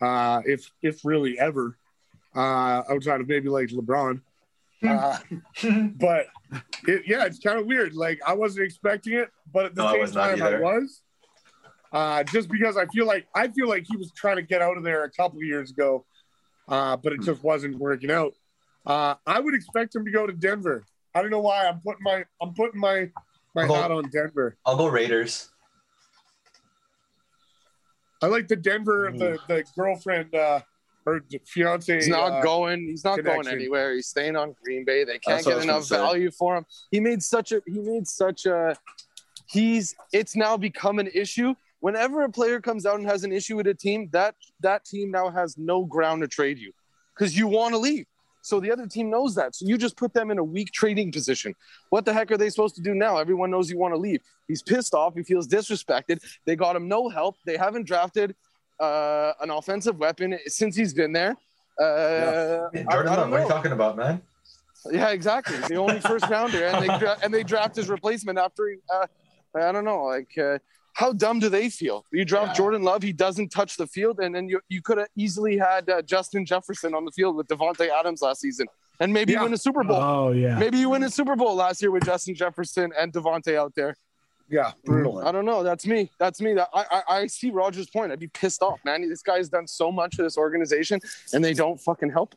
uh, 0.00 0.40
if 0.46 0.70
if 0.80 1.04
really 1.04 1.38
ever, 1.38 1.76
uh, 2.34 2.82
outside 2.88 3.20
of 3.20 3.28
maybe 3.28 3.50
like 3.50 3.68
LeBron. 3.68 4.22
Uh, 4.82 5.18
but 5.96 6.28
it, 6.88 7.02
yeah, 7.06 7.26
it's 7.26 7.38
kind 7.38 7.58
of 7.58 7.66
weird. 7.66 7.94
Like 7.94 8.18
I 8.26 8.32
wasn't 8.32 8.64
expecting 8.64 9.12
it, 9.12 9.28
but 9.52 9.66
at 9.66 9.74
the 9.74 9.82
No, 9.82 9.92
same 9.92 10.00
was 10.00 10.14
not 10.14 10.38
time, 10.38 10.42
I 10.42 10.58
was. 10.58 11.02
Uh, 11.92 12.24
just 12.24 12.48
because 12.48 12.78
I 12.78 12.86
feel 12.86 13.06
like 13.06 13.26
I 13.34 13.48
feel 13.48 13.68
like 13.68 13.84
he 13.86 13.98
was 13.98 14.10
trying 14.16 14.36
to 14.36 14.42
get 14.42 14.62
out 14.62 14.78
of 14.78 14.84
there 14.84 15.04
a 15.04 15.10
couple 15.10 15.36
of 15.36 15.44
years 15.44 15.70
ago, 15.70 16.06
uh, 16.66 16.96
but 16.96 17.12
it 17.12 17.20
just 17.20 17.44
wasn't 17.44 17.76
working 17.78 18.10
out. 18.10 18.32
Uh, 18.86 19.16
I 19.26 19.38
would 19.38 19.54
expect 19.54 19.94
him 19.94 20.06
to 20.06 20.10
go 20.10 20.26
to 20.26 20.32
Denver. 20.32 20.82
I 21.14 21.20
don't 21.20 21.30
know 21.30 21.40
why. 21.40 21.66
I'm 21.66 21.80
putting 21.80 22.02
my 22.02 22.24
I'm 22.40 22.54
putting 22.54 22.80
my 22.80 23.10
my 23.54 23.66
Well- 23.66 23.80
hat 23.82 23.90
on 23.90 24.08
Denver. 24.10 24.56
I'll 24.66 24.76
go 24.76 24.86
Raiders. 24.86 25.50
I 28.22 28.26
like 28.26 28.48
the 28.48 28.56
Denver, 28.56 29.12
the 29.14 29.38
the 29.48 29.64
girlfriend 29.76 30.34
uh, 30.34 30.60
or 31.04 31.20
the 31.28 31.38
fiance. 31.44 31.94
He's 31.94 32.08
not 32.08 32.32
uh, 32.32 32.40
going. 32.40 32.80
He's 32.86 33.04
not 33.04 33.22
going 33.22 33.46
anywhere. 33.46 33.94
He's 33.94 34.06
staying 34.06 34.34
on 34.36 34.54
Green 34.64 34.84
Bay. 34.84 35.04
They 35.04 35.18
can't 35.18 35.44
That's 35.44 35.46
get 35.46 35.62
enough 35.62 35.66
gonna 35.66 35.84
say. 35.84 35.96
value 35.96 36.30
for 36.30 36.56
him. 36.56 36.64
He 36.90 37.00
made 37.00 37.22
such 37.22 37.52
a. 37.52 37.60
He 37.66 37.80
made 37.80 38.08
such 38.08 38.46
a. 38.46 38.76
He's. 39.46 39.94
It's 40.12 40.34
now 40.36 40.56
become 40.56 40.98
an 40.98 41.08
issue. 41.12 41.54
Whenever 41.80 42.22
a 42.24 42.30
player 42.30 42.62
comes 42.62 42.86
out 42.86 42.98
and 42.98 43.06
has 43.06 43.24
an 43.24 43.32
issue 43.32 43.56
with 43.56 43.66
a 43.66 43.74
team, 43.74 44.08
that 44.12 44.34
that 44.60 44.86
team 44.86 45.10
now 45.10 45.28
has 45.28 45.58
no 45.58 45.84
ground 45.84 46.22
to 46.22 46.28
trade 46.28 46.58
you, 46.58 46.72
because 47.14 47.36
you 47.36 47.46
want 47.46 47.74
to 47.74 47.78
leave. 47.78 48.06
So 48.44 48.60
the 48.60 48.70
other 48.70 48.86
team 48.86 49.08
knows 49.08 49.34
that. 49.36 49.54
So 49.54 49.64
you 49.66 49.78
just 49.78 49.96
put 49.96 50.12
them 50.12 50.30
in 50.30 50.36
a 50.36 50.44
weak 50.44 50.70
trading 50.70 51.10
position. 51.10 51.54
What 51.88 52.04
the 52.04 52.12
heck 52.12 52.30
are 52.30 52.36
they 52.36 52.50
supposed 52.50 52.74
to 52.76 52.82
do 52.82 52.94
now? 52.94 53.16
Everyone 53.16 53.50
knows 53.50 53.70
you 53.70 53.78
want 53.78 53.94
to 53.94 53.98
leave. 53.98 54.20
He's 54.48 54.60
pissed 54.60 54.92
off. 54.92 55.14
He 55.14 55.22
feels 55.22 55.48
disrespected. 55.48 56.18
They 56.44 56.54
got 56.54 56.76
him 56.76 56.86
no 56.86 57.08
help. 57.08 57.36
They 57.46 57.56
haven't 57.56 57.86
drafted 57.86 58.34
uh, 58.78 59.32
an 59.40 59.48
offensive 59.48 59.98
weapon 59.98 60.38
since 60.46 60.76
he's 60.76 60.92
been 60.92 61.12
there. 61.12 61.36
Uh, 61.80 61.84
I- 62.74 62.82
Jordan 62.82 62.86
I, 62.90 62.94
Love, 62.96 63.16
don't 63.16 63.30
what 63.30 63.40
are 63.40 63.42
you 63.44 63.48
talking 63.48 63.72
about, 63.72 63.96
man? 63.96 64.20
Yeah, 64.92 65.08
exactly. 65.08 65.56
The 65.66 65.76
only 65.76 66.00
first 66.00 66.28
rounder, 66.28 66.66
and 66.66 66.84
they 66.84 67.14
and 67.22 67.32
they 67.32 67.44
draft 67.44 67.74
his 67.74 67.88
replacement 67.88 68.38
after 68.38 68.68
he. 68.68 68.76
Uh, 68.94 69.06
I 69.56 69.72
don't 69.72 69.86
know, 69.86 70.04
like 70.04 70.36
uh, 70.36 70.58
how 70.94 71.12
dumb 71.12 71.38
do 71.40 71.48
they 71.48 71.68
feel? 71.68 72.04
You 72.12 72.24
draft 72.24 72.48
Yeah. 72.48 72.54
Jordan 72.54 72.82
Love, 72.82 73.02
he 73.02 73.12
doesn't 73.12 73.50
touch 73.50 73.76
the 73.76 73.86
field, 73.86 74.20
and 74.20 74.34
then 74.34 74.48
you 74.48 74.60
you 74.68 74.80
could 74.80 74.98
have 74.98 75.08
easily 75.16 75.58
had 75.58 75.88
uh, 75.90 76.02
Justin 76.02 76.46
Jefferson 76.46 76.94
on 76.94 77.04
the 77.04 77.10
field 77.12 77.36
with 77.36 77.46
Davante 77.48 77.88
Adams 77.90 78.22
last 78.22 78.40
season, 78.40 78.66
and 79.00 79.12
maybe 79.12 79.32
Yeah. 79.34 79.42
win 79.42 79.52
a 79.52 79.58
Super 79.58 79.84
Bowl. 79.84 79.96
Oh 80.00 80.32
yeah. 80.32 80.58
Maybe 80.58 80.78
you 80.78 80.88
win 80.90 81.02
a 81.02 81.10
Super 81.10 81.36
Bowl 81.36 81.54
last 81.54 81.82
year 81.82 81.90
with 81.90 82.04
Justin 82.04 82.34
Jefferson 82.34 82.92
and 82.98 83.12
Davante 83.12 83.54
out 83.56 83.74
there. 83.74 83.96
Yeah, 84.48 84.72
brutal. 84.84 85.18
I 85.26 85.32
don't 85.32 85.46
know. 85.46 85.62
That's 85.62 85.86
me. 85.86 86.10
That's 86.18 86.40
me. 86.40 86.52
That 86.54 86.68
I, 86.74 86.84
I 86.90 87.02
I 87.20 87.26
see 87.28 87.50
Rodgers' 87.50 87.88
point. 87.88 88.12
I'd 88.12 88.20
be 88.20 88.28
pissed 88.28 88.62
off, 88.62 88.78
man. 88.84 89.08
This 89.08 89.22
guy's 89.22 89.48
done 89.48 89.66
so 89.66 89.90
much 89.90 90.16
for 90.16 90.22
this 90.22 90.36
organization, 90.36 91.00
and 91.32 91.42
they 91.42 91.54
don't 91.54 91.80
fucking 91.80 92.10
help. 92.10 92.34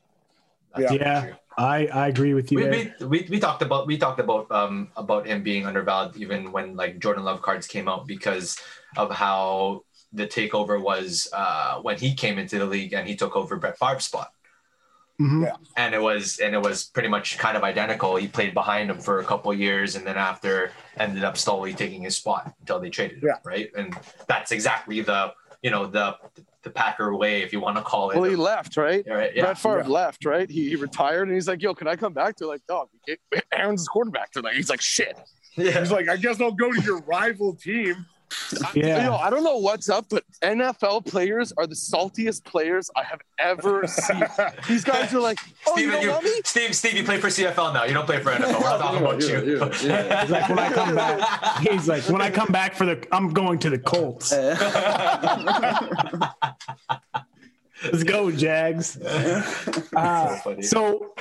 Yeah. 0.77 0.93
Yeah, 0.93 1.33
I 1.57 1.87
I 1.87 2.07
agree 2.07 2.33
with 2.33 2.51
you. 2.51 2.57
We, 2.59 2.69
we, 2.99 3.05
we, 3.07 3.27
we 3.31 3.39
talked 3.39 3.61
about 3.61 3.87
we 3.87 3.97
talked 3.97 4.19
about 4.19 4.51
um 4.51 4.89
about 4.95 5.25
him 5.25 5.43
being 5.43 5.65
undervalued 5.65 6.15
even 6.17 6.51
when 6.51 6.75
like 6.75 6.99
Jordan 6.99 7.23
Love 7.23 7.41
cards 7.41 7.67
came 7.67 7.87
out 7.87 8.05
because 8.07 8.57
of 8.95 9.11
how 9.11 9.83
the 10.13 10.27
takeover 10.27 10.81
was 10.81 11.27
uh 11.33 11.79
when 11.81 11.97
he 11.97 12.13
came 12.13 12.37
into 12.37 12.59
the 12.59 12.65
league 12.65 12.93
and 12.93 13.07
he 13.07 13.15
took 13.15 13.35
over 13.35 13.55
Brett 13.57 13.77
Favre's 13.79 14.05
spot. 14.05 14.31
Mhm. 15.19 15.45
Yeah. 15.45 15.55
and 15.75 15.95
it 15.95 16.01
was 16.01 16.37
and 16.37 16.53
it 16.53 16.61
was 16.61 16.83
pretty 16.93 17.09
much 17.09 17.39
kind 17.39 17.57
of 17.57 17.63
identical. 17.63 18.17
He 18.17 18.27
played 18.27 18.53
behind 18.53 18.91
him 18.91 18.99
for 18.99 19.19
a 19.19 19.25
couple 19.25 19.49
of 19.51 19.59
years, 19.59 19.95
and 19.95 20.05
then 20.05 20.15
after 20.15 20.71
ended 20.95 21.23
up 21.23 21.37
slowly 21.37 21.73
taking 21.73 22.03
his 22.03 22.15
spot 22.15 22.53
until 22.59 22.79
they 22.79 22.91
traded 22.91 23.23
him, 23.23 23.29
right? 23.43 23.71
And 23.75 23.97
that's 24.27 24.51
exactly 24.51 25.01
the 25.01 25.33
you 25.63 25.71
know 25.71 25.87
the 25.87 26.17
the 26.67 26.73
Packer 26.73 27.15
way, 27.15 27.41
if 27.41 27.53
you 27.53 27.59
want 27.59 27.77
to 27.77 27.81
call 27.81 28.11
it. 28.11 28.17
Well, 28.19 28.29
he 28.29 28.35
left, 28.35 28.77
right? 28.77 29.03
Yeah, 29.05 29.13
right, 29.13 29.35
yeah. 29.35 29.43
Brett 29.43 29.57
Favre 29.57 29.79
Yeah. 29.79 29.87
left, 29.87 30.25
right? 30.25 30.49
He, 30.49 30.69
he 30.69 30.75
retired, 30.75 31.27
and 31.27 31.33
he's 31.33 31.47
like, 31.47 31.61
"Yo, 31.61 31.73
can 31.73 31.87
I 31.87 31.95
come 31.95 32.13
back?" 32.13 32.35
They're 32.37 32.47
like, 32.47 32.65
"Dog, 32.67 32.89
Aaron's 33.53 33.87
quarterback." 33.87 34.33
They're 34.33 34.43
like, 34.43 34.55
"He's 34.55 34.69
like, 34.69 34.81
shit." 34.81 35.17
Yeah. 35.55 35.79
He's 35.79 35.91
like, 35.91 36.07
I 36.07 36.17
guess 36.17 36.39
I'll 36.39 36.51
go 36.51 36.71
to 36.71 36.81
your 36.81 36.99
rival 37.01 37.55
team. 37.55 38.05
Yeah. 38.73 38.97
You 38.97 39.03
know, 39.09 39.15
I 39.15 39.29
don't 39.29 39.43
know 39.43 39.57
what's 39.57 39.89
up, 39.89 40.05
but 40.09 40.23
NFL 40.41 41.05
players 41.05 41.53
are 41.57 41.67
the 41.67 41.75
saltiest 41.75 42.43
players 42.43 42.89
I 42.95 43.03
have 43.03 43.21
ever 43.39 43.85
seen. 44.05 44.23
These 44.67 44.83
guys 44.83 45.13
are 45.13 45.19
like, 45.19 45.39
oh, 45.65 45.77
you 45.77 45.91
don't 45.91 46.01
you, 46.01 46.09
want 46.09 46.23
me? 46.23 46.41
Steve, 46.45 46.75
Steve, 46.75 46.93
you 46.95 47.03
play 47.03 47.19
for 47.19 47.27
CFL 47.27 47.73
now. 47.73 47.83
You 47.85 47.93
don't 47.93 48.05
play 48.05 48.19
for 48.19 48.31
NFL. 48.31 48.53
We're 48.53 48.59
not 48.69 48.79
talking 48.79 49.01
about 49.01 49.21
Yeah, 49.21 49.41
you. 49.41 49.57
yeah, 49.59 49.71
yeah. 49.83 50.21
He's 50.21 50.31
like 50.31 50.49
when 50.49 50.59
I 50.59 50.73
come 50.73 50.95
back. 50.95 51.57
He's 51.71 51.87
like 51.87 52.03
when 52.09 52.21
I 52.21 52.29
come 52.29 52.51
back 52.51 52.75
for 52.75 52.85
the. 52.85 53.05
I'm 53.11 53.29
going 53.29 53.59
to 53.59 53.69
the 53.69 53.79
Colts. 53.79 54.31
Let's 57.83 58.03
go, 58.03 58.31
Jags. 58.31 58.97
Uh, 58.97 60.39
funny. 60.43 60.63
so, 60.63 61.13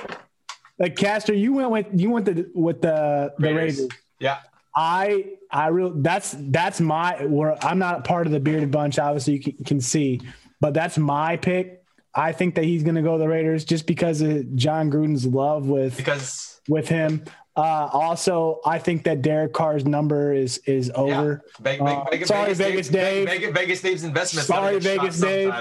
like 0.79 0.95
Caster, 0.95 1.33
you 1.33 1.53
went 1.53 1.69
with 1.69 1.85
you 1.93 2.09
went 2.09 2.25
the 2.25 2.49
with 2.55 2.81
the 2.81 3.31
the 3.37 3.53
Raiders. 3.53 3.79
Raiders. 3.79 3.97
Yeah. 4.19 4.39
I 4.79 5.25
I 5.51 5.69
real 5.69 5.91
that's 5.95 6.35
that's 6.37 6.79
my 6.79 7.25
where 7.25 7.57
I'm 7.65 7.79
not 7.79 8.03
part 8.05 8.27
of 8.27 8.31
the 8.31 8.39
bearded 8.39 8.69
bunch. 8.69 8.99
Obviously, 8.99 9.33
you 9.33 9.39
can, 9.41 9.53
can 9.65 9.81
see, 9.81 10.21
but 10.61 10.75
that's 10.75 10.99
my 10.99 11.35
pick. 11.35 11.83
I 12.13 12.31
think 12.31 12.53
that 12.55 12.63
he's 12.63 12.83
going 12.83 12.95
to 12.95 13.01
go 13.01 13.13
to 13.13 13.19
the 13.19 13.27
Raiders 13.27 13.65
just 13.65 13.87
because 13.87 14.21
of 14.21 14.55
Jon 14.55 14.91
Gruden's 14.91 15.25
love 15.25 15.65
with 15.65 15.97
Because 15.97 16.61
with 16.69 16.87
him. 16.87 17.23
Uh, 17.55 17.89
also, 17.91 18.59
I 18.67 18.77
think 18.77 19.03
that 19.05 19.23
Derek 19.23 19.51
Carr's 19.51 19.83
number 19.83 20.31
is 20.31 20.59
is 20.67 20.91
over. 20.93 21.43
Ve- 21.59 21.77
Ve- 21.77 21.81
Uh, 21.83 22.03
Vegas, 22.11 22.27
sorry, 22.27 22.53
Vegas 22.53 22.87
Dave. 22.89 23.27
Vegas, 23.27 23.51
Vegas 23.51 23.81
Dave's 23.81 24.03
investment. 24.03 24.45
Sorry, 24.45 24.77
Vegas 24.79 25.19
Dave. 25.19 25.51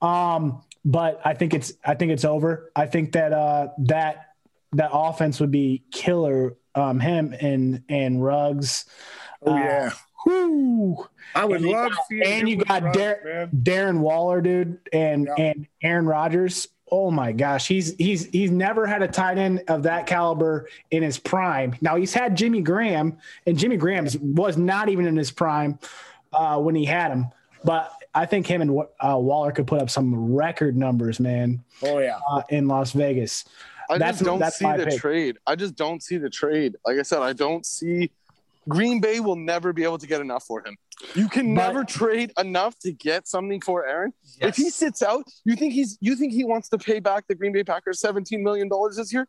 Um, 0.00 0.62
but 0.86 1.20
I 1.22 1.34
think 1.34 1.52
it's 1.52 1.74
I 1.84 1.94
think 1.96 2.12
it's 2.12 2.24
over. 2.24 2.72
I 2.74 2.86
think 2.86 3.12
that 3.12 3.34
uh 3.34 3.68
that 3.80 4.28
that 4.72 4.88
offense 4.92 5.38
would 5.40 5.50
be 5.50 5.84
killer. 5.92 6.56
Um, 6.78 7.00
him 7.00 7.34
and 7.40 7.82
and 7.88 8.22
Ruggs. 8.22 8.84
Oh 9.44 9.52
Uh, 9.52 9.56
yeah, 9.56 9.90
Whoo. 10.26 11.06
I 11.34 11.44
would 11.44 11.58
and 11.60 11.66
you 11.66 11.72
love 11.72 11.92
got- 11.92 12.26
and 12.26 12.48
you 12.48 12.56
got 12.56 12.92
Dar- 12.92 13.48
Darren 13.54 13.98
Waller, 14.00 14.40
dude, 14.40 14.78
and 14.92 15.26
Yeah. 15.26 15.44
and 15.44 15.66
Aaron 15.82 16.06
Rodgers. 16.06 16.68
Oh 16.90 17.10
my 17.10 17.32
gosh, 17.32 17.68
he's 17.68 17.94
he's 17.96 18.26
he's 18.26 18.50
never 18.50 18.86
had 18.86 19.02
a 19.02 19.08
tight 19.08 19.36
end 19.38 19.62
of 19.68 19.82
that 19.82 20.06
caliber 20.06 20.68
in 20.90 21.02
his 21.02 21.18
prime. 21.18 21.74
Now 21.82 21.96
he's 21.96 22.14
had 22.14 22.36
Jimmy 22.36 22.62
Graham, 22.62 23.18
and 23.46 23.58
Jimmy 23.58 23.76
Graham 23.76 24.06
was 24.34 24.56
not 24.56 24.88
even 24.88 25.06
in 25.06 25.16
his 25.16 25.30
prime 25.30 25.78
uh, 26.32 26.58
when 26.58 26.74
he 26.74 26.84
had 26.86 27.10
him. 27.10 27.26
But 27.64 27.92
I 28.14 28.24
think 28.24 28.46
him 28.46 28.62
and 28.62 28.70
uh, 29.00 29.18
Waller 29.18 29.52
could 29.52 29.66
put 29.66 29.82
up 29.82 29.90
some 29.90 30.32
record 30.34 30.76
numbers, 30.76 31.20
man, 31.20 31.62
Oh 31.82 31.98
yeah, 31.98 32.18
uh, 32.30 32.42
in 32.48 32.68
Las 32.68 32.92
Vegas. 32.92 33.44
I 33.90 33.98
That's- 33.98 34.16
just 34.16 34.24
don't 34.24 34.38
that's 34.38 34.58
see 34.58 34.70
the 34.76 34.86
pick. 34.86 35.00
trade. 35.00 35.38
I 35.46 35.56
just 35.56 35.74
don't 35.76 36.02
see 36.02 36.18
the 36.18 36.30
trade. 36.30 36.76
Like 36.86 36.98
I 36.98 37.02
said, 37.02 37.20
I 37.20 37.32
don't 37.32 37.64
see 37.64 38.10
Green 38.68 39.00
Bay 39.00 39.18
will 39.20 39.36
never 39.36 39.72
be 39.72 39.82
able 39.84 39.96
to 39.98 40.06
get 40.06 40.20
enough 40.20 40.44
for 40.44 40.62
him. 40.66 40.76
You 41.14 41.28
can 41.28 41.54
But- 41.54 41.62
never 41.68 41.84
trade 41.84 42.32
enough 42.38 42.78
to 42.80 42.92
get 42.92 43.26
something 43.26 43.60
for 43.62 43.86
Aaron. 43.86 44.12
Yes. 44.40 44.50
If 44.50 44.56
he 44.56 44.68
sits 44.70 45.02
out, 45.02 45.24
you 45.44 45.56
think 45.56 45.72
he's 45.72 45.96
you 46.00 46.16
think 46.16 46.32
he 46.32 46.44
wants 46.44 46.68
to 46.70 46.78
pay 46.78 47.00
back 47.00 47.26
the 47.28 47.34
Green 47.34 47.52
Bay 47.52 47.64
Packers 47.64 47.98
17 48.00 48.42
million 48.42 48.68
dollars 48.68 48.96
this 48.96 49.12
year? 49.12 49.26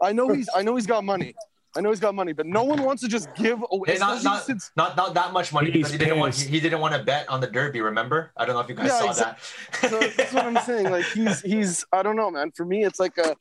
I 0.00 0.12
know 0.12 0.28
he's 0.32 0.48
I 0.54 0.62
know 0.62 0.76
he's 0.76 0.86
got 0.86 1.04
money. 1.04 1.34
I 1.76 1.80
know 1.82 1.90
he's 1.90 2.00
got 2.00 2.16
money, 2.16 2.32
but 2.32 2.46
no 2.46 2.64
one 2.64 2.82
wants 2.82 3.00
to 3.02 3.08
just 3.08 3.32
give 3.36 3.62
away. 3.70 3.92
Hey, 3.92 3.98
not, 3.98 4.24
not, 4.24 4.42
since- 4.44 4.70
not 4.76 4.96
not 4.96 5.14
that 5.14 5.32
much 5.32 5.52
money 5.52 5.70
because 5.70 5.92
he 5.92 5.98
didn't 5.98 6.18
want 6.18 6.34
he, 6.34 6.48
he 6.48 6.58
didn't 6.60 6.80
want 6.80 6.94
to 6.94 7.02
bet 7.02 7.28
on 7.28 7.40
the 7.40 7.46
Derby. 7.48 7.80
Remember? 7.82 8.32
I 8.36 8.46
don't 8.46 8.54
know 8.54 8.60
if 8.60 8.68
you 8.68 8.74
guys 8.76 8.86
Yeah, 8.86 8.98
saw 9.00 9.10
exact- 9.10 9.44
so 9.82 9.88
that. 10.00 10.16
that's 10.16 10.32
what 10.32 10.46
I'm 10.46 10.56
saying. 10.64 10.90
Like 10.90 11.04
he's 11.04 11.40
he's 11.42 11.84
I 11.92 12.02
don't 12.02 12.16
know, 12.16 12.30
man. 12.30 12.50
For 12.52 12.64
me, 12.64 12.84
it's 12.84 12.98
like 12.98 13.18
a 13.18 13.36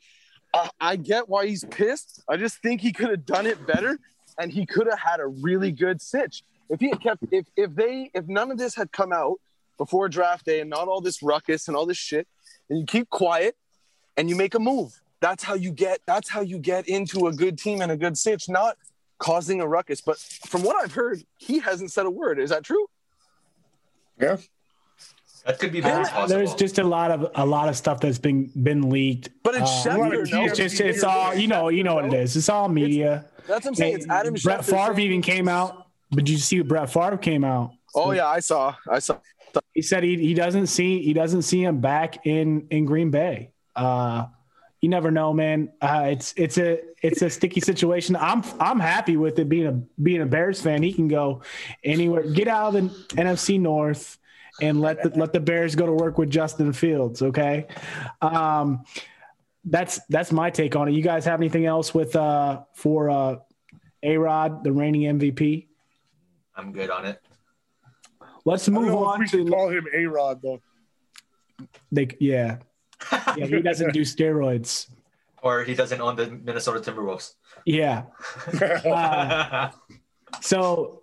I- 0.80 0.96
get 0.96 1.30
why 1.30 1.48
he's 1.48 1.64
pissed. 1.66 2.22
I 2.28 2.38
just 2.38 2.62
think 2.62 2.82
he 2.82 2.92
could 2.92 3.10
have 3.10 3.26
done 3.26 3.46
it 3.46 3.66
better, 3.66 4.00
and 4.38 4.52
he 4.52 4.66
could 4.66 4.88
have 4.88 5.00
had 5.00 5.20
a 5.20 5.28
really 5.28 5.72
good 5.72 6.02
sitch. 6.02 6.44
If 6.70 6.80
he 6.80 6.90
had 6.90 7.02
kept, 7.02 7.24
if 7.32 7.48
if 7.56 7.76
they, 7.76 8.12
if 8.14 8.28
none 8.28 8.52
of 8.52 8.58
this 8.58 8.76
had 8.76 8.92
come 8.92 9.12
out 9.12 9.40
before 9.78 10.10
draft 10.10 10.46
day, 10.46 10.60
and 10.60 10.70
not 10.70 10.88
all 10.88 11.02
this 11.02 11.22
ruckus 11.24 11.68
and 11.68 11.76
all 11.78 11.86
this 11.86 11.98
shit, 11.98 12.28
and 12.70 12.80
you 12.80 12.86
keep 12.86 13.10
quiet, 13.10 13.56
and 14.18 14.30
you 14.30 14.36
make 14.36 14.54
a 14.56 14.60
move. 14.60 15.00
That's 15.22 15.44
how 15.44 15.54
you 15.56 15.72
get. 15.72 16.00
That's 16.06 16.30
how 16.30 16.42
you 16.42 16.60
get 16.60 16.88
into 16.88 17.28
a 17.28 17.34
good 17.34 17.58
team 17.58 17.82
and 17.82 17.92
a 17.92 17.98
good 17.98 18.18
sitch, 18.18 18.48
not 18.50 18.78
causing 19.18 19.62
a 19.62 19.68
ruckus. 19.68 20.02
But 20.02 20.18
from 20.18 20.64
what 20.64 20.76
I've 20.82 20.94
heard, 20.94 21.24
he 21.38 21.60
hasn't 21.60 21.92
said 21.92 22.06
a 22.06 22.12
word. 22.12 22.40
Is 22.40 22.50
that 22.52 22.64
true? 22.64 22.88
yeah. 24.20 24.38
That 25.46 25.60
could 25.60 25.72
be 25.72 25.82
very 25.82 26.06
Uh, 26.14 26.28
there's 26.28 26.54
just 26.56 26.80
a 26.80 26.84
lot 26.84 27.12
of 27.12 27.32
a 27.36 27.46
lot 27.46 27.70
of 27.70 27.76
stuff 27.76 28.00
that's 28.00 28.18
been 28.18 28.52
been 28.64 28.90
leaked. 28.90 29.30
But 29.44 29.56
it's 29.56 29.86
Uh, 29.86 29.92
Schefter, 29.98 30.32
no? 30.32 30.44
It's 30.46 30.58
just 30.58 30.80
it's 30.80 31.04
all 31.04 31.34
you 31.36 31.48
know 31.48 31.70
you 31.70 31.84
know 31.84 31.96
what 31.96 32.06
it 32.06 32.14
is. 32.14 32.36
It's 32.36 32.50
all 32.50 32.68
media. 32.70 33.26
That's 33.48 33.66
what 33.66 33.72
I'm 33.72 33.76
saying. 33.76 33.96
It's 33.96 34.10
Adam 34.10 34.36
Brett 34.44 34.60
Schefter 34.62 34.64
Favre 34.66 34.96
saying- 34.96 35.00
even 35.08 35.22
came 35.22 35.48
out. 35.48 35.88
But 36.12 36.26
did 36.26 36.30
you 36.30 36.38
see 36.38 36.60
what 36.60 36.68
Brett 36.68 36.90
Favre 36.92 37.18
came 37.18 37.44
out? 37.44 37.72
Oh 37.96 38.12
yeah, 38.12 38.28
I 38.28 38.40
saw. 38.40 38.76
I 38.90 39.00
saw. 39.00 39.18
He 39.74 39.82
said 39.82 40.04
he, 40.04 40.16
he 40.18 40.34
doesn't 40.36 40.68
see 40.68 41.02
he 41.02 41.14
doesn't 41.14 41.42
see 41.42 41.64
him 41.64 41.80
back 41.82 42.26
in 42.28 42.68
in 42.70 42.86
Green 42.86 43.10
Bay. 43.10 43.50
Uh, 43.76 44.28
you 44.82 44.90
never 44.90 45.10
know, 45.12 45.34
man. 45.34 45.70
Uh, 45.82 46.10
it's 46.12 46.34
it's 46.38 46.58
a 46.60 46.80
it's 47.02 47.22
a 47.24 47.30
sticky 47.30 47.60
situation. 47.62 48.16
I'm 48.16 48.44
I'm 48.60 48.80
happy 48.80 49.18
with 49.18 49.40
it 49.40 49.50
being 49.50 49.66
a 49.68 49.72
being 50.02 50.22
a 50.22 50.26
Bears 50.28 50.62
fan. 50.62 50.84
He 50.84 50.94
can 50.94 51.08
go 51.08 51.42
anywhere. 51.84 52.24
Get 52.24 52.48
out 52.48 52.68
of 52.68 52.74
the 52.76 52.82
NFC 53.16 53.60
North 53.60 54.19
and 54.62 54.82
let 54.82 55.02
the 55.04 55.10
let 55.18 55.34
the 55.34 55.40
Bears 55.40 55.76
go 55.76 55.86
to 55.86 55.94
work 55.94 56.18
with 56.18 56.30
Justin 56.30 56.74
Fields. 56.74 57.22
Okay. 57.22 57.68
Um, 58.22 58.84
that's 59.66 60.00
that's 60.10 60.32
my 60.32 60.50
take 60.50 60.76
on 60.76 60.88
it. 60.88 60.94
You 60.94 61.02
guys 61.04 61.26
have 61.26 61.40
anything 61.40 61.66
else 61.66 61.94
with 61.94 62.16
uh 62.16 62.62
for 62.74 63.10
uh 63.10 63.36
A 64.04 64.18
Rod, 64.18 64.64
the 64.64 64.72
reigning 64.72 65.20
MVP? 65.20 65.68
I'm 66.56 66.72
good 66.72 66.90
on 66.90 67.06
it. 67.06 67.22
Let's 68.46 68.68
I 68.68 68.72
don't 68.74 68.82
move 68.84 68.92
know 68.94 69.02
if 69.04 69.08
on 69.08 69.20
we 69.20 69.28
should 69.28 69.46
to 69.46 69.52
call 69.52 69.70
him 69.70 69.86
A 69.94 70.06
Rod 70.06 70.42
though. 70.42 70.62
they 71.92 72.08
yeah. 72.20 72.58
Yeah, 73.38 73.46
he 73.46 73.62
doesn't 73.62 73.94
do 73.94 74.02
steroids. 74.16 74.88
Or 75.42 75.64
he 75.64 75.74
doesn't 75.74 76.02
own 76.02 76.18
the 76.18 76.30
Minnesota 76.30 76.80
Timberwolves. 76.80 77.34
Yeah. 77.66 78.04
Uh, 78.62 79.72
so 80.42 81.00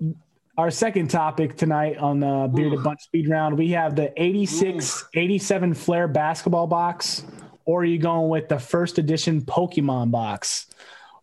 our 0.56 0.70
second 0.70 1.08
topic 1.08 1.56
tonight 1.56 1.98
on 1.98 2.20
the 2.20 2.50
Bearded 2.54 2.82
Bunch 2.82 3.02
Speed 3.02 3.28
Round, 3.28 3.58
we 3.58 3.70
have 3.70 3.94
the 3.94 4.12
86, 4.20 5.04
87 5.14 5.74
Fleer 5.74 6.08
basketball 6.08 6.66
box, 6.66 7.24
or 7.66 7.82
are 7.82 7.84
you 7.84 7.98
going 7.98 8.28
with 8.30 8.48
the 8.48 8.58
first 8.58 8.98
edition 8.98 9.42
Pokemon 9.42 10.10
box? 10.10 10.66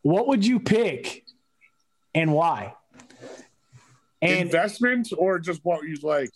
What 0.03 0.27
would 0.27 0.45
you 0.45 0.59
pick 0.59 1.25
and 2.13 2.33
why? 2.33 2.75
And 4.21 4.41
Investment 4.47 5.09
or 5.17 5.39
just 5.39 5.61
what 5.63 5.83
you 5.83 5.97
like? 6.03 6.29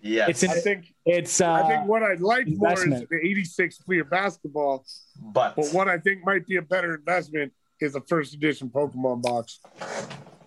Yeah, 0.00 0.26
It's 0.28 0.42
an- 0.42 0.50
I 0.50 0.54
think 0.60 0.92
it's 1.06 1.40
uh, 1.40 1.50
I 1.52 1.68
think 1.68 1.88
what 1.88 2.02
I'd 2.02 2.20
like 2.20 2.46
more 2.48 2.72
is 2.72 2.84
the 2.84 3.18
'86 3.22 3.78
Fleer 3.78 4.04
basketball, 4.04 4.84
but 5.18 5.56
but 5.56 5.68
what 5.70 5.88
I 5.88 5.96
think 5.98 6.24
might 6.26 6.46
be 6.46 6.56
a 6.56 6.62
better 6.62 6.94
investment 6.94 7.52
is 7.80 7.94
a 7.94 8.02
first 8.02 8.34
edition 8.34 8.68
Pokemon 8.68 9.22
box. 9.22 9.60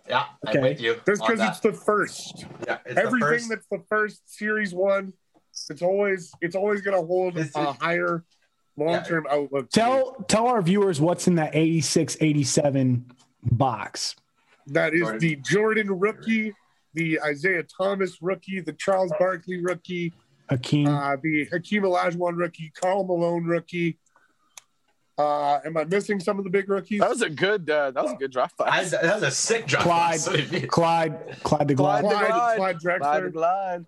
Yeah, 0.09 0.25
Okay. 0.47 0.57
I'm 0.59 0.63
with 0.63 0.81
you. 0.81 0.95
Just 1.05 1.21
because 1.21 1.39
that. 1.39 1.49
it's 1.51 1.59
the 1.59 1.73
first. 1.73 2.45
yeah, 2.65 2.77
it's 2.85 2.95
the 2.95 3.01
Everything 3.01 3.19
first- 3.29 3.49
that's 3.49 3.67
the 3.67 3.83
first 3.89 4.21
series 4.37 4.73
one, 4.73 5.13
it's 5.69 5.81
always 5.81 6.31
it's 6.41 6.55
always 6.55 6.81
gonna 6.81 6.97
hold 7.01 7.37
It's- 7.37 7.55
a 7.55 7.73
higher 7.73 8.23
long 8.77 9.03
term 9.03 9.25
outlook. 9.29 9.69
tell 9.71 10.13
tell 10.27 10.47
our 10.47 10.61
viewers 10.61 11.01
what's 11.01 11.27
in 11.27 11.35
that 11.35 11.55
86, 11.55 12.15
87 12.21 13.05
box. 13.43 14.15
that 14.67 14.93
is 14.93 15.01
Jordan. 15.01 15.19
the 15.19 15.35
Jordan 15.37 15.99
rookie, 15.99 16.53
the 16.93 17.19
Isiah 17.27 17.63
Thomas 17.63 18.21
rookie, 18.21 18.59
the 18.61 18.73
Charles 18.73 19.11
Barkley 19.17 19.61
rookie, 19.63 20.13
Hakeem. 20.49 20.87
uh, 20.87 21.15
the 21.21 21.45
Hakeem 21.51 21.83
Olajuwon 21.83 22.37
rookie, 22.37 22.71
Karl 22.79 23.03
Malone 23.05 23.45
rookie. 23.45 23.97
Uh, 25.17 25.59
am 25.65 25.75
I 25.77 25.83
missing 25.85 26.19
some 26.19 26.37
of 26.37 26.43
the 26.43 26.49
big 26.51 26.69
rookies? 26.69 26.99
That 26.99 27.09
was 27.09 27.21
a 27.23 27.29
good. 27.29 27.67
Uh, 27.69 27.89
that 27.91 28.03
was 28.03 28.13
a 28.13 28.17
good 28.17 28.31
draft 28.31 28.57
That 28.59 28.67
class. 28.67 28.81
was, 28.83 28.91
that 28.91 29.13
was 29.15 29.23
a 29.23 29.31
sick 29.31 29.65
drop. 29.65 29.83
Clyde, 29.83 30.19
So 30.19 30.31
Clyde, 30.67 30.67
Clyde 30.67 31.67
the 31.67 31.75
Clyde 31.75 31.75
Glide. 31.75 32.03
the 32.03 32.09
Clyde, 32.09 32.57
Glide. 32.57 32.79
Clyde 32.79 32.99
Glide, 33.01 33.33
glide. 33.33 33.85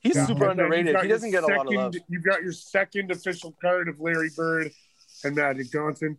He's 0.00 0.14
Yeah, 0.16 0.26
super 0.26 0.48
and 0.50 0.60
then 0.60 0.66
you've 0.66 0.76
underrated. 0.78 1.02
He 1.02 1.08
doesn't 1.08 1.30
get 1.32 1.42
a 1.42 1.46
lot 1.46 1.66
of 1.66 1.72
love. 1.72 1.94
You've 2.08 2.22
got 2.24 2.42
your 2.42 2.52
second 2.52 3.10
official 3.10 3.52
card 3.60 3.88
of 3.88 3.98
Larry 4.00 4.30
Bird 4.36 4.70
and 5.24 5.34
Magic 5.34 5.72
Johnson. 5.72 6.18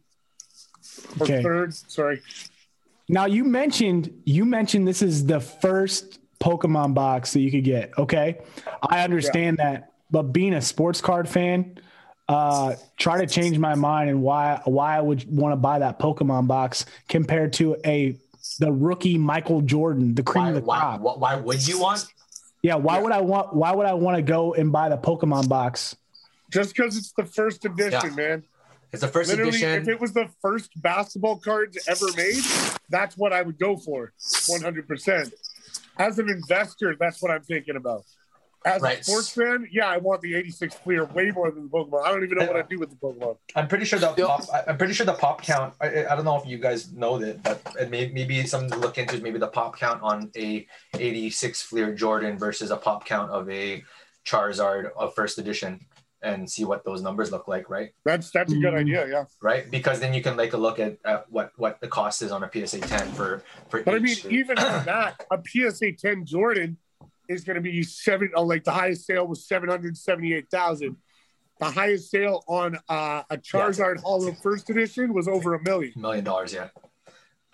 Or 1.19 1.23
Okay. 1.23 1.41
third, 1.43 1.73
sorry. 1.73 2.21
Now 3.07 3.25
you 3.27 3.43
mentioned 3.43 4.21
you 4.25 4.43
mentioned 4.45 4.87
this 4.87 5.01
is 5.01 5.25
the 5.27 5.39
first 5.39 6.19
Pokemon 6.39 6.93
box 6.93 7.31
that 7.33 7.39
you 7.41 7.51
could 7.51 7.63
get. 7.63 7.91
Okay, 7.97 8.39
I 8.89 9.03
understand 9.03 9.57
that, 9.59 9.91
but 10.11 10.23
being 10.33 10.53
a 10.55 10.61
sports 10.61 10.99
card 11.01 11.29
fan, 11.29 11.79
uh, 12.27 12.75
try 12.97 13.19
to 13.19 13.27
change 13.27 13.57
my 13.59 13.75
mind 13.75 14.09
and 14.09 14.21
why 14.21 14.61
why 14.65 14.97
I 14.97 15.01
would 15.01 15.25
want 15.29 15.51
to 15.53 15.57
buy 15.57 15.79
that 15.79 15.99
Pokemon 15.99 16.47
box 16.47 16.85
compared 17.07 17.53
to 17.53 17.75
a 17.85 18.15
the 18.59 18.71
rookie 18.71 19.17
Michael 19.17 19.61
Jordan, 19.61 20.15
the 20.15 20.23
cream 20.23 20.43
why, 20.45 20.49
of 20.49 20.55
the 20.55 20.61
why, 20.61 20.79
crop. 20.79 21.01
why, 21.01 21.13
why 21.15 21.35
would 21.35 21.67
you 21.67 21.79
want? 21.79 22.05
Yeah, 22.61 22.75
why 22.75 22.99
would 22.99 23.11
I 23.11 23.21
want? 23.21 23.53
Why 23.55 23.71
would 23.71 23.85
I 23.85 23.93
want 23.93 24.17
to 24.17 24.21
go 24.23 24.53
and 24.53 24.71
buy 24.71 24.89
the 24.89 24.97
Pokemon 24.97 25.47
box? 25.49 25.95
Just 26.51 26.75
because 26.75 26.97
it's 26.97 27.11
the 27.11 27.25
first 27.25 27.65
edition, 27.65 28.09
Yeah. 28.09 28.15
man. 28.15 28.43
It's 28.91 29.01
the 29.01 29.07
first 29.09 29.29
Literally, 29.29 29.49
edition. 29.49 29.81
if 29.81 29.87
it 29.89 29.99
was 29.99 30.13
the 30.13 30.29
first 30.41 30.71
basketball 30.81 31.37
cards 31.37 31.77
ever 31.87 32.05
made, 32.15 32.41
that's 32.89 33.17
what 33.17 33.33
I 33.33 33.41
would 33.41 33.59
go 33.59 33.75
for, 33.75 34.13
100%. 34.47 35.33
As 35.97 36.17
an 36.17 36.29
investor, 36.29 36.95
that's 36.97 37.21
what 37.21 37.29
I'm 37.31 37.41
thinking 37.43 37.75
about. 37.75 38.03
As 38.65 38.81
Right. 38.81 38.99
a 38.99 39.03
sports 39.03 39.29
fan, 39.29 39.67
yeah, 39.71 39.87
I 39.87 39.97
want 39.97 40.21
the 40.21 40.33
86 40.35 40.73
Fleer 40.75 41.05
way 41.05 41.29
more 41.29 41.51
than 41.51 41.63
the 41.65 41.69
Pokemon. 41.69 42.03
I 42.03 42.11
don't 42.11 42.23
even 42.23 42.37
know 42.39 42.45
what 42.47 42.55
I'd 42.55 42.67
do 42.67 42.79
with 42.79 42.89
the 42.89 42.95
Pokemon. 42.95 43.37
I'm 43.55 43.67
pretty 43.67 43.85
sure 43.85 43.99
the 43.99 44.07
pop, 44.07 44.41
I- 44.51 44.63
I'm 44.67 44.77
pretty 44.77 44.93
sure 44.93 45.05
the 45.05 45.13
pop 45.13 45.43
count. 45.43 45.75
I, 45.79 46.05
I 46.07 46.15
don't 46.15 46.25
know 46.25 46.37
if 46.37 46.47
you 46.47 46.57
guys 46.57 46.91
know 46.91 47.19
that, 47.19 47.43
but 47.43 47.61
it 47.79 47.91
may, 47.91 48.07
maybe 48.09 48.43
something 48.47 48.71
to 48.71 48.77
look 48.77 48.97
into 48.97 49.15
is 49.15 49.21
maybe 49.21 49.37
the 49.37 49.47
pop 49.47 49.77
count 49.77 50.01
on 50.01 50.31
a 50.35 50.65
86 50.97 51.61
Fleer 51.61 51.93
Jordan 51.93 52.37
versus 52.39 52.71
a 52.71 52.77
pop 52.77 53.05
count 53.05 53.29
of 53.31 53.47
a 53.49 53.83
Charizard 54.25 54.89
of 54.97 55.13
first 55.13 55.37
edition, 55.37 55.85
and 56.23 56.49
see 56.49 56.65
what 56.65 56.83
those 56.83 57.03
numbers 57.03 57.31
look 57.31 57.47
like, 57.47 57.69
right? 57.69 57.91
That's 58.03 58.31
that's 58.31 58.51
a 58.51 58.55
good 58.55 58.73
Mm. 58.73 58.79
idea, 58.79 59.07
yeah. 59.07 59.25
Right, 59.43 59.69
because 59.69 59.99
then 59.99 60.11
you 60.15 60.23
can 60.23 60.35
take 60.35 60.53
a 60.53 60.57
look 60.57 60.79
at, 60.79 60.97
at 61.05 61.29
what 61.31 61.51
what 61.57 61.79
the 61.81 61.87
cost 61.87 62.23
is 62.23 62.31
on 62.31 62.41
a 62.43 62.49
PSA 62.51 62.79
10 62.81 63.11
for 63.11 63.43
for 63.69 63.83
But 63.83 63.93
I 63.93 63.99
mean, 63.99 64.13
each. 64.13 64.25
even 64.25 64.57
on 64.57 64.85
that, 64.85 65.23
a 65.29 65.37
PSA 65.45 65.91
10 65.91 66.25
Jordan 66.25 66.77
is 67.27 67.43
going 67.43 67.55
to 67.55 67.61
be 67.61 67.83
seven. 67.83 68.31
Oh, 68.35 68.43
like 68.43 68.63
the 68.63 68.71
highest 68.71 69.05
sale 69.05 69.27
was 69.27 69.45
778,000. 69.47 70.95
The 71.59 71.65
highest 71.65 72.11
sale 72.11 72.43
on 72.47 72.77
uh, 72.89 73.23
a 73.29 73.37
Charizard 73.37 74.01
Holo 74.03 74.33
First 74.43 74.69
Edition 74.69 75.13
was 75.13 75.27
over 75.27 75.53
a 75.53 75.63
million. 75.63 75.93
million 75.95 76.23
dollars, 76.23 76.53
yeah. 76.53 76.67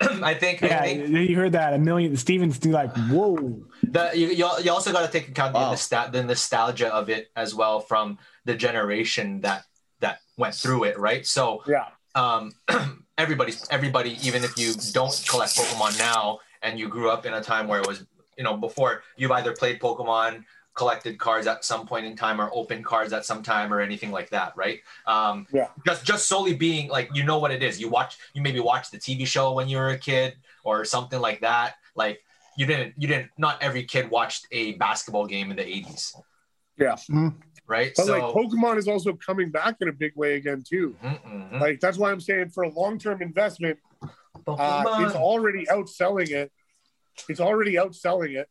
I 0.00 0.34
think 0.34 0.62
I 0.62 0.66
Yeah, 0.66 0.82
think 0.82 1.08
you 1.30 1.36
heard 1.36 1.52
that 1.52 1.74
a 1.74 1.78
million. 1.78 2.16
Stevens 2.16 2.58
do 2.58 2.70
like, 2.72 2.92
whoa. 3.08 3.62
the, 3.84 4.10
you, 4.14 4.28
you 4.30 4.72
also 4.72 4.92
got 4.92 5.06
to 5.06 5.12
take 5.12 5.28
account 5.28 5.54
Wow. 5.54 5.70
the, 5.70 5.76
nostal- 5.76 6.10
the 6.10 6.24
nostalgia 6.24 6.92
of 6.92 7.08
it 7.08 7.30
as 7.36 7.54
well 7.54 7.78
from 7.80 8.18
the 8.44 8.54
generation 8.54 9.40
that 9.42 9.64
that 10.00 10.18
went 10.36 10.54
through 10.56 10.82
it, 10.84 10.98
right? 10.98 11.24
So 11.24 11.62
Yeah. 11.68 11.86
um, 12.16 12.50
everybody, 13.18 13.54
everybody, 13.70 14.18
even 14.26 14.42
if 14.42 14.58
you 14.58 14.74
don't 14.92 15.24
collect 15.28 15.56
Pokemon 15.56 15.96
now 16.00 16.40
and 16.60 16.76
you 16.76 16.88
grew 16.88 17.08
up 17.08 17.24
in 17.24 17.34
a 17.34 17.40
time 17.40 17.68
where 17.68 17.80
it 17.80 17.86
was, 17.86 18.04
you 18.36 18.44
know, 18.44 18.56
before 18.56 19.02
you've 19.16 19.30
either 19.30 19.52
played 19.52 19.80
Pokemon, 19.80 20.44
collected 20.74 21.18
cards 21.18 21.46
at 21.46 21.64
some 21.64 21.86
point 21.86 22.06
in 22.06 22.16
time, 22.16 22.40
or 22.40 22.50
opened 22.54 22.84
cards 22.84 23.12
at 23.12 23.26
some 23.26 23.42
time, 23.42 23.72
or 23.72 23.80
anything 23.80 24.10
like 24.10 24.30
that, 24.30 24.52
right? 24.56 24.80
Um, 25.06 25.46
Yeah. 25.52 25.68
Just, 25.84 26.04
just 26.04 26.28
solely 26.28 26.54
being 26.54 26.88
like, 26.88 27.10
you 27.14 27.24
know 27.24 27.38
what 27.38 27.50
it 27.50 27.62
is. 27.62 27.80
You 27.80 27.88
watch, 27.88 28.16
you 28.32 28.40
maybe 28.40 28.60
watched 28.60 28.90
the 28.92 28.98
TV 28.98 29.26
show 29.26 29.52
when 29.52 29.68
you 29.68 29.76
were 29.76 29.90
a 29.90 29.98
kid, 29.98 30.34
or 30.64 30.84
something 30.84 31.20
like 31.20 31.40
that. 31.40 31.74
Like 31.94 32.22
you 32.56 32.66
didn't, 32.66 32.94
you 32.96 33.08
didn't. 33.08 33.30
Not 33.36 33.62
every 33.62 33.84
kid 33.84 34.10
watched 34.10 34.46
a 34.50 34.72
basketball 34.72 35.26
game 35.26 35.50
in 35.50 35.56
the 35.56 35.64
'80s. 35.64 36.14
Yeah. 36.78 36.96
Mhm. 37.10 37.34
Right. 37.66 37.92
But 37.96 38.06
so. 38.06 38.12
like 38.12 38.22
Pokemon 38.34 38.78
is 38.78 38.88
also 38.88 39.12
coming 39.14 39.50
back 39.50 39.76
in 39.80 39.88
a 39.88 39.92
big 39.92 40.14
way 40.16 40.36
again, 40.36 40.62
too. 40.66 40.96
Mhm, 41.02 41.50
mhm. 41.52 41.60
Like 41.60 41.80
that's 41.80 41.98
why 41.98 42.10
I'm 42.10 42.20
saying 42.20 42.50
for 42.50 42.64
a 42.64 42.68
long 42.70 42.98
term 42.98 43.22
investment, 43.22 43.78
uh, 44.02 44.08
Pokemon. 44.46 45.06
it's 45.06 45.16
already 45.16 45.66
outselling 45.66 46.30
it. 46.30 46.52
It's 47.28 47.40
already 47.40 47.74
outselling 47.74 48.36
it. 48.36 48.48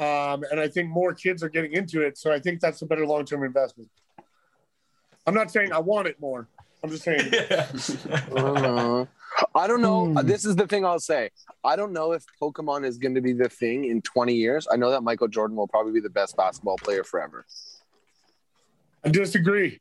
Um, 0.00 0.44
and 0.50 0.60
I 0.60 0.68
think 0.68 0.90
more 0.90 1.12
kids 1.12 1.42
are 1.42 1.48
getting 1.48 1.72
into 1.72 2.02
it. 2.02 2.16
So 2.18 2.32
I 2.32 2.38
think 2.38 2.60
that's 2.60 2.82
a 2.82 2.86
better 2.86 3.06
long 3.06 3.24
term 3.24 3.42
investment. 3.42 3.90
I'm 5.26 5.34
not 5.34 5.50
saying 5.50 5.72
I 5.72 5.80
want 5.80 6.06
it 6.06 6.20
more. 6.20 6.48
I'm 6.82 6.90
just 6.90 7.02
saying 7.02 7.20
Uh, 8.36 9.04
I 9.54 9.66
don't 9.66 9.82
know. 9.82 10.06
Hmm. 10.06 10.26
This 10.26 10.44
is 10.44 10.56
the 10.56 10.66
thing 10.66 10.84
I'll 10.84 11.00
say. 11.00 11.30
I 11.64 11.76
don't 11.76 11.92
know 11.92 12.12
if 12.12 12.24
Pokemon 12.40 12.84
is 12.86 12.98
going 12.98 13.14
to 13.14 13.20
be 13.20 13.32
the 13.32 13.48
thing 13.48 13.84
in 13.84 14.02
20 14.02 14.34
years. 14.34 14.66
I 14.70 14.76
know 14.76 14.90
that 14.90 15.02
Michael 15.02 15.28
Jordan 15.28 15.56
will 15.56 15.68
probably 15.68 15.92
be 15.92 16.00
the 16.00 16.10
best 16.10 16.36
basketball 16.36 16.76
player 16.76 17.04
forever. 17.04 17.44
I 19.04 19.10
disagree. 19.10 19.80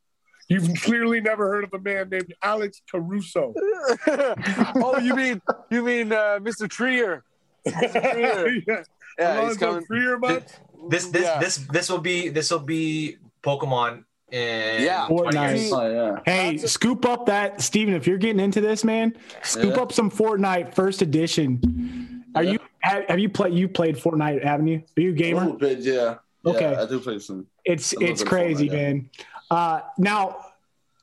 You've 0.49 0.69
clearly 0.81 1.19
never 1.19 1.49
heard 1.49 1.65
of 1.65 1.73
a 1.73 1.79
man 1.79 2.09
named 2.09 2.33
Alex 2.41 2.81
Caruso. 2.89 3.53
oh, 4.07 4.97
you 5.01 5.13
mean 5.13 5.41
you 5.69 5.83
mean 5.83 6.13
uh, 6.13 6.39
Mr. 6.39 6.69
Trier? 6.69 7.23
yeah. 7.65 8.83
Yeah, 9.19 9.47
he's 9.47 9.57
coming. 9.57 9.85
Trier, 9.85 10.17
much? 10.19 10.43
this 10.89 11.07
this 11.07 11.23
Yeah. 11.23 11.39
this 11.39 11.57
this 11.71 11.89
will 11.89 11.97
be 11.99 12.29
this 12.29 12.51
will 12.51 12.59
be 12.59 13.17
Pokemon 13.43 14.03
in 14.31 14.83
Yeah. 14.83 15.07
Fortnite. 15.07 15.69
Oh 15.71 15.89
yeah. 15.91 16.19
Hey, 16.25 16.55
a- 16.55 16.67
scoop 16.67 17.05
up 17.05 17.25
that 17.25 17.61
Steven, 17.61 17.93
if 17.95 18.05
you're 18.07 18.17
getting 18.19 18.39
into 18.39 18.61
this, 18.61 18.83
man, 18.83 19.15
scoop 19.41 19.75
Yeah. 19.75 19.81
up 19.81 19.91
some 19.91 20.11
Fortnite 20.11 20.73
first 20.75 21.01
edition. 21.01 22.23
Are 22.35 22.43
Yeah. 22.43 22.51
you 22.53 22.59
have, 22.81 23.03
have 23.09 23.19
you 23.19 23.29
played 23.29 23.53
you 23.53 23.67
played 23.67 23.95
Fortnite, 23.97 24.43
haven't 24.43 24.67
you? 24.67 24.83
Are 24.97 25.01
you 25.01 25.09
a 25.09 25.13
A 25.13 25.15
gamer? 25.15 25.39
little 25.41 25.57
bit, 25.57 25.79
yeah. 25.79 26.15
Okay. 26.45 26.71
Yeah, 26.71 26.83
I 26.83 26.85
do 26.85 26.99
play 26.99 27.19
some. 27.19 27.47
It's 27.65 27.93
A 27.93 27.99
it's 28.01 28.23
crazy, 28.23 28.69
Fortnite, 28.69 28.71
yeah. 28.73 28.77
man. 28.93 29.09
Uh, 29.49 29.79
now 29.97 30.37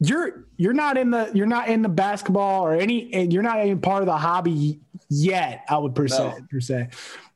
you're 0.01 0.45
you're 0.57 0.73
not 0.73 0.97
in 0.97 1.11
the 1.11 1.31
you're 1.35 1.47
not 1.47 1.69
in 1.69 1.83
the 1.83 1.89
basketball 1.89 2.65
or 2.65 2.75
any 2.75 3.13
and 3.15 3.33
you're 3.33 3.43
not 3.43 3.65
even 3.65 3.81
part 3.81 4.03
of 4.03 4.07
the 4.07 4.17
hobby 4.17 4.81
yet. 5.23 5.65
I 5.69 5.79
would 5.79 5.95
per 5.95 6.09
se, 6.09 6.19
No. 6.19 6.39
per 6.51 6.61
se. 6.61 6.89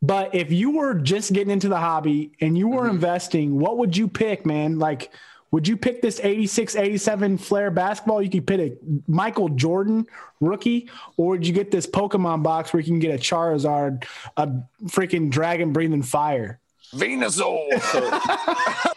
But 0.02 0.34
if 0.34 0.50
you 0.52 0.70
were 0.72 0.94
just 0.94 1.32
getting 1.32 1.50
into 1.52 1.68
the 1.68 1.78
hobby 1.78 2.32
and 2.40 2.56
you 2.56 2.68
were 2.68 2.84
Mhm. 2.86 2.90
investing, 2.90 3.58
what 3.58 3.78
would 3.78 3.96
you 3.96 4.08
pick, 4.08 4.46
man? 4.46 4.78
Like, 4.78 5.10
would 5.50 5.66
you 5.66 5.76
pick 5.78 6.02
this 6.02 6.20
86, 6.22 6.76
87 6.76 7.38
Fleer 7.38 7.70
basketball? 7.70 8.20
You 8.22 8.28
could 8.30 8.46
pick 8.46 8.60
a 8.60 8.72
Michael 9.06 9.48
Jordan 9.48 10.06
rookie, 10.40 10.90
or 11.16 11.30
would 11.30 11.46
you 11.46 11.54
get 11.54 11.70
this 11.70 11.86
Pokemon 11.86 12.42
box 12.42 12.72
where 12.72 12.80
you 12.80 12.86
can 12.86 12.98
get 12.98 13.14
a 13.14 13.18
Charizard, 13.18 14.04
a 14.36 14.48
freaking 14.86 15.30
dragon 15.30 15.72
breathing 15.72 16.02
fire? 16.02 16.60
Venusaur. 16.94 17.68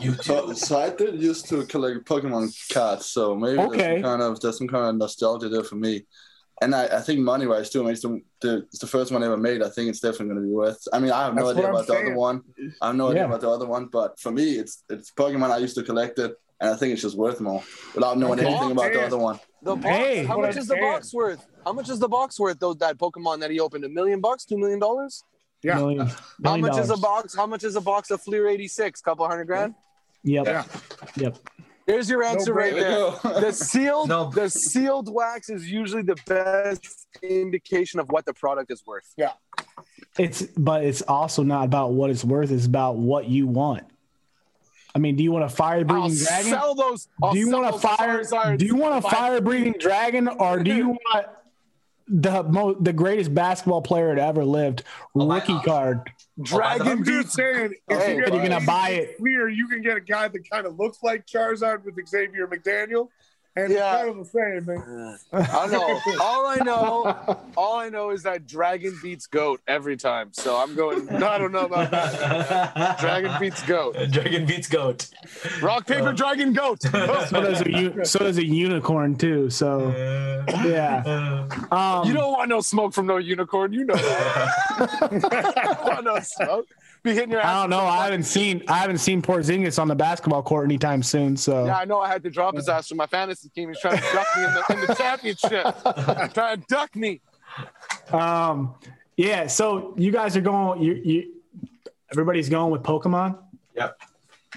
You 0.00 0.14
So, 0.22 0.52
so 0.52 0.78
I 0.78 0.90
did 0.90 1.20
used 1.22 1.48
to 1.50 1.64
collect 1.66 2.04
Pokemon 2.06 2.52
cards, 2.72 3.06
so 3.06 3.34
maybe 3.34 3.58
Okay. 3.58 3.76
there's 3.76 3.94
some 3.94 4.02
kind 4.02 4.22
of 4.22 4.40
there's 4.40 4.58
some 4.58 4.68
kind 4.68 4.86
of 4.90 4.96
nostalgia 4.96 5.48
there 5.48 5.64
for 5.64 5.76
me. 5.76 6.04
And 6.62 6.74
I, 6.74 6.84
I 6.86 7.00
think 7.00 7.20
money 7.20 7.46
wise 7.46 7.68
too, 7.70 7.86
it's 7.88 8.02
the, 8.02 8.20
the, 8.40 8.58
it's 8.68 8.78
the 8.78 8.86
first 8.86 9.10
one 9.10 9.22
I 9.22 9.26
ever 9.26 9.36
made. 9.36 9.62
I 9.62 9.68
think 9.68 9.88
it's 9.88 10.00
definitely 10.00 10.26
going 10.26 10.42
to 10.42 10.46
be 10.48 10.52
worth. 10.54 10.80
I 10.92 10.98
mean, 11.00 11.10
I 11.10 11.24
have 11.24 11.34
no 11.34 11.46
That's 11.46 11.58
idea 11.58 11.62
what 11.62 11.68
I'm 11.68 11.74
about 11.74 11.86
the 11.88 11.98
other 12.06 12.14
one. 12.14 12.42
I 12.80 12.86
have 12.86 12.96
no 12.96 13.08
idea 13.08 13.22
Yeah. 13.22 13.26
about 13.26 13.40
the 13.40 13.50
other 13.50 13.66
one, 13.66 13.86
but 13.86 14.18
for 14.20 14.30
me, 14.30 14.52
it's 14.54 14.84
it's 14.88 15.10
Pokemon. 15.10 15.50
I 15.50 15.58
used 15.58 15.74
to 15.76 15.82
collect 15.82 16.18
it, 16.20 16.32
and 16.60 16.70
I 16.70 16.76
think 16.76 16.92
it's 16.92 17.02
just 17.02 17.16
worth 17.16 17.40
more 17.40 17.62
without 17.94 18.18
knowing 18.18 18.38
Okay. 18.38 18.46
anything 18.48 18.70
about 18.70 18.92
the 18.92 19.02
other 19.04 19.18
one. 19.18 19.40
The 19.62 19.74
box. 19.74 19.86
Hey. 19.86 20.24
how 20.24 20.38
much 20.40 20.56
is 20.56 20.68
the 20.68 20.74
saying. 20.74 20.82
box 20.92 21.12
worth? 21.12 21.44
How 21.64 21.72
much 21.72 21.88
is 21.88 21.98
the 21.98 22.08
box 22.08 22.38
worth? 22.38 22.58
Though 22.60 22.74
that 22.74 22.98
Pokemon 22.98 23.40
that 23.40 23.50
he 23.50 23.58
opened, 23.60 23.84
a 23.84 23.88
million 23.88 24.20
bucks, 24.20 24.44
two 24.44 24.56
million 24.58 24.78
dollars. 24.78 25.24
Yeah. 25.62 25.76
Million, 25.76 26.06
How 26.06 26.14
million 26.56 26.60
much 26.66 26.78
is 26.78 26.90
a 26.90 26.96
box? 26.96 27.34
How 27.34 27.46
much 27.46 27.64
is 27.64 27.74
a 27.74 27.80
box 27.80 28.10
of 28.10 28.20
Fleer 28.22 28.46
86? 28.48 29.00
Couple 29.00 29.26
hundred 29.26 29.46
grand. 29.46 29.74
Yep. 30.22 30.46
Yeah. 30.46 30.64
Yep. 31.16 31.38
Here's 31.86 32.08
your 32.08 32.22
answer 32.22 32.54
right 32.54 32.74
there. 32.74 33.10
There 33.22 33.40
The 33.40 33.52
sealed, 33.52 34.08
No. 34.08 34.30
the 34.30 34.48
sealed 34.48 35.12
wax 35.12 35.50
is 35.50 35.70
usually 35.70 36.02
the 36.02 36.16
best 36.26 37.06
indication 37.22 38.00
of 38.00 38.08
what 38.10 38.24
the 38.24 38.32
product 38.32 38.70
is 38.70 38.86
worth. 38.86 39.12
Yeah. 39.16 39.32
It's 40.18 40.42
but 40.42 40.84
it's 40.84 41.02
also 41.02 41.42
not 41.42 41.64
about 41.64 41.92
what 41.92 42.10
it's 42.10 42.24
worth. 42.24 42.50
It's 42.50 42.66
about 42.66 42.96
what 42.96 43.28
you 43.28 43.46
want. 43.46 43.84
I 44.94 45.00
mean, 45.00 45.16
do 45.16 45.24
you 45.24 45.32
want 45.32 45.44
a 45.44 45.48
fire 45.48 45.78
I'll 45.78 45.84
breathing 45.84 46.24
dragon? 46.24 46.50
sell 46.52 46.74
those. 46.76 47.08
I'll 47.20 47.32
do 47.32 47.38
you 47.40 47.50
want 47.50 47.74
a 47.74 47.78
fire? 47.78 48.56
Do 48.56 48.64
you 48.64 48.76
want 48.76 49.04
a 49.04 49.08
fire 49.08 49.40
breathing 49.40 49.74
dragon, 49.78 50.28
or 50.28 50.60
do 50.62 50.72
you 50.72 50.88
want 51.12 51.26
the 52.06 52.42
mo- 52.42 52.74
the 52.74 52.92
greatest 52.92 53.34
basketball 53.34 53.80
player 53.82 54.14
to 54.14 54.22
ever 54.22 54.44
lived 54.44 54.82
Oh, 55.14 55.26
my 55.26 55.36
rookie 55.36 55.52
God. 55.54 55.64
card? 55.64 55.98
Oh, 56.38 56.42
Dragon 56.44 56.86
I'm 56.88 57.04
saying, 57.24 57.74
if 57.88 57.98
Hey, 57.98 58.16
you 58.16 58.24
get 58.24 58.32
you're 58.34 58.42
gonna 58.48 58.64
buy 58.66 58.90
it. 58.90 59.16
Fleer, 59.18 59.48
you 59.48 59.68
can 59.68 59.80
get 59.82 59.96
a 59.96 60.00
guy 60.00 60.28
that 60.28 60.50
kind 60.50 60.66
of 60.66 60.78
looks 60.78 61.02
like 61.02 61.26
Charizard 61.26 61.84
with 61.84 61.94
Xavier 62.06 62.46
McDaniel, 62.46 63.08
and 63.56 63.72
Yeah. 63.72 63.94
it's 63.94 64.02
kind 64.04 64.08
of 64.08 64.16
the 64.18 64.24
same, 64.24 64.66
man. 64.66 65.18
I 65.32 65.66
know. 65.68 66.00
All 66.20 66.46
I 66.46 66.56
know, 66.56 67.38
all 67.56 67.76
I 67.78 67.88
know 67.88 68.10
is 68.10 68.22
that 68.24 68.46
Dragon 68.46 68.96
beats 69.02 69.26
Goat 69.26 69.60
every 69.68 69.96
time. 69.96 70.30
So 70.32 70.56
I'm 70.56 70.74
going. 70.74 71.08
I 71.08 71.38
don't 71.38 71.52
know 71.52 71.66
about 71.66 71.90
that. 71.92 72.98
Dragon 72.98 73.32
beats 73.40 73.62
Goat. 73.64 73.96
Dragon 74.10 74.44
beats 74.46 74.68
goat. 74.68 75.08
Rock 75.62 75.86
paper 75.86 76.12
Dragon 76.12 76.52
Goat. 76.52 76.80
So 77.28 77.40
does 77.42 77.60
a 77.62 77.70
u- 77.70 78.04
so 78.04 78.18
does 78.20 78.38
a 78.38 78.44
unicorn 78.46 79.16
too. 79.16 79.48
So 79.50 79.88
yeah. 80.64 81.46
Um, 81.70 82.06
You 82.06 82.12
don't 82.14 82.32
want 82.32 82.48
no 82.48 82.60
smoke 82.60 82.92
from 82.92 83.06
no 83.06 83.16
unicorn. 83.18 83.72
You 83.72 83.84
know 83.84 83.94
that. 83.94 84.48
I 85.56 85.64
don't 85.64 85.84
want 85.84 86.04
no 86.04 86.18
smoke. 86.20 86.66
Be 87.04 87.12
hitting 87.12 87.30
your 87.30 87.40
ass. 87.40 87.46
I 87.46 87.60
don't 87.60 87.70
know. 87.70 87.84
I 87.84 88.04
haven't 88.04 88.22
seen 88.22 88.62
I 88.66 88.78
haven't 88.78 88.96
seen 88.98 89.20
Porzingis 89.20 89.78
on 89.78 89.88
the 89.88 89.94
basketball 89.94 90.42
court 90.42 90.64
anytime 90.64 91.02
soon. 91.02 91.36
So 91.36 91.66
Yeah, 91.66 91.76
I 91.76 91.84
know. 91.84 92.00
I 92.00 92.08
had 92.08 92.22
to 92.22 92.30
drop 92.30 92.56
his 92.56 92.66
ass 92.68 92.88
from 92.88 92.96
my 92.96 93.06
fantasy 93.06 93.50
team. 93.50 93.68
He's 93.68 93.78
trying 93.78 93.98
to 93.98 94.02
duck 94.12 94.26
me 94.36 94.44
in 94.44 94.54
the, 94.54 94.64
in 94.72 94.86
the 94.86 94.94
championship. 94.94 96.32
trying 96.34 96.60
to 96.60 96.66
duck 96.66 96.96
me. 96.96 97.20
Um, 98.10 98.74
yeah. 99.18 99.46
So 99.48 99.94
you 99.98 100.10
guys 100.12 100.34
are 100.36 100.40
going. 100.40 100.82
You, 100.82 100.94
you, 100.94 101.32
everybody's 102.10 102.48
going 102.48 102.72
with 102.72 102.82
Pokemon. 102.82 103.38
Yep. 103.76 104.00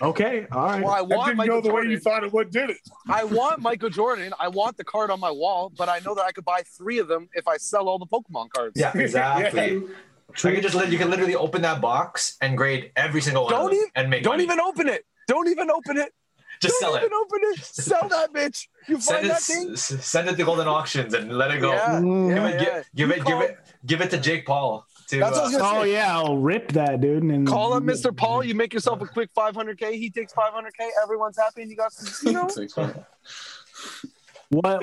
Okay. 0.01 0.47
All 0.51 0.65
right. 0.67 0.83
Well, 0.83 0.93
I 0.93 0.99
That 0.99 1.09
want 1.09 1.25
didn't 1.27 1.37
Michael 1.37 1.61
go 1.61 1.67
the 1.69 1.73
way 1.73 1.83
you 1.83 1.99
thought 1.99 2.23
it 2.23 2.31
would, 2.31 2.51
did 2.51 2.69
it? 2.69 2.77
I 3.09 3.23
want 3.23 3.59
Michael 3.61 3.89
Jordan. 3.89 4.31
I 4.39 4.47
want 4.47 4.77
the 4.77 4.83
card 4.83 5.09
on 5.09 5.19
my 5.19 5.31
wall, 5.31 5.71
but 5.75 5.89
I 5.89 5.99
know 6.05 6.13
that 6.15 6.23
I 6.23 6.31
could 6.31 6.45
buy 6.45 6.61
three 6.77 6.99
of 6.99 7.07
them 7.07 7.27
if 7.33 7.47
I 7.47 7.57
sell 7.57 7.89
all 7.89 7.97
the 7.97 8.05
Pokemon 8.05 8.51
cards. 8.51 8.79
Yeah, 8.79 8.91
exactly. 8.97 9.83
So 10.37 10.47
you 10.49 10.53
can 10.55 10.63
just 10.63 10.91
you 10.91 10.97
can 10.97 11.09
literally 11.09 11.35
open 11.35 11.61
that 11.63 11.81
box 11.81 12.37
and 12.41 12.55
grade 12.57 12.91
every 12.95 13.21
single 13.21 13.43
one. 13.45 13.51
Don't 13.53 13.65
them 13.71 13.73
even- 13.75 13.89
and 13.95 14.09
make 14.09 14.23
Don't 14.23 14.33
money. 14.33 14.43
even 14.43 14.59
open 14.59 14.87
it. 14.87 15.03
Don't 15.27 15.47
even 15.49 15.69
open 15.71 15.97
it. 15.97 16.13
Just 16.61 16.79
Don't 16.79 16.91
sell 16.91 16.95
it. 16.95 16.99
even 17.05 17.13
open 17.13 17.39
it. 17.43 17.59
Sell 17.63 18.07
that 18.09 18.33
bitch. 18.33 18.67
You 18.87 18.99
Send 18.99 19.03
find 19.17 19.25
it, 19.25 19.29
that 19.29 19.41
thing. 19.41 19.71
s- 19.73 19.91
s- 19.91 20.05
send 20.05 20.27
it 20.29 20.37
to 20.37 20.43
Goldin 20.43 20.65
Auctions 20.65 21.13
and 21.13 21.37
let 21.37 21.51
it 21.51 21.59
go. 21.61 21.71
Yeah, 21.71 21.99
Mm. 21.99 22.27
Give 22.29 22.37
yeah, 22.37 22.47
it, 22.47 22.61
yeah. 22.61 22.63
give, 22.63 22.85
give 22.95 23.09
You 23.09 23.13
it, 23.13 23.25
give 23.25 23.41
it, 23.41 23.57
give 23.85 24.01
it 24.01 24.09
to 24.11 24.17
Jake 24.17 24.45
Paul. 24.47 24.85
To, 25.09 25.19
That's 25.19 25.37
what 25.37 25.41
I 25.41 25.45
was 25.45 25.55
uh, 25.55 25.59
Oh 25.77 25.83
say. 25.83 25.93
yeah, 25.93 26.17
I'll 26.17 26.37
rip 26.37 26.71
that, 26.73 26.99
dude. 27.01 27.23
And 27.23 27.47
Call 27.47 27.73
up 27.73 27.83
Mr. 27.83 28.15
Paul. 28.15 28.43
You 28.43 28.55
make 28.55 28.73
yourself 28.73 29.01
a 29.01 29.05
quick 29.05 29.29
500k. 29.37 29.93
He 29.93 30.09
takes 30.09 30.33
500k. 30.33 30.89
Everyone's 31.03 31.37
happy, 31.37 31.61
and 31.61 31.69
you 31.71 31.77
got 31.77 31.93
some, 31.93 32.27
you 32.27 32.33
know. 32.33 32.49
What, 34.49 34.81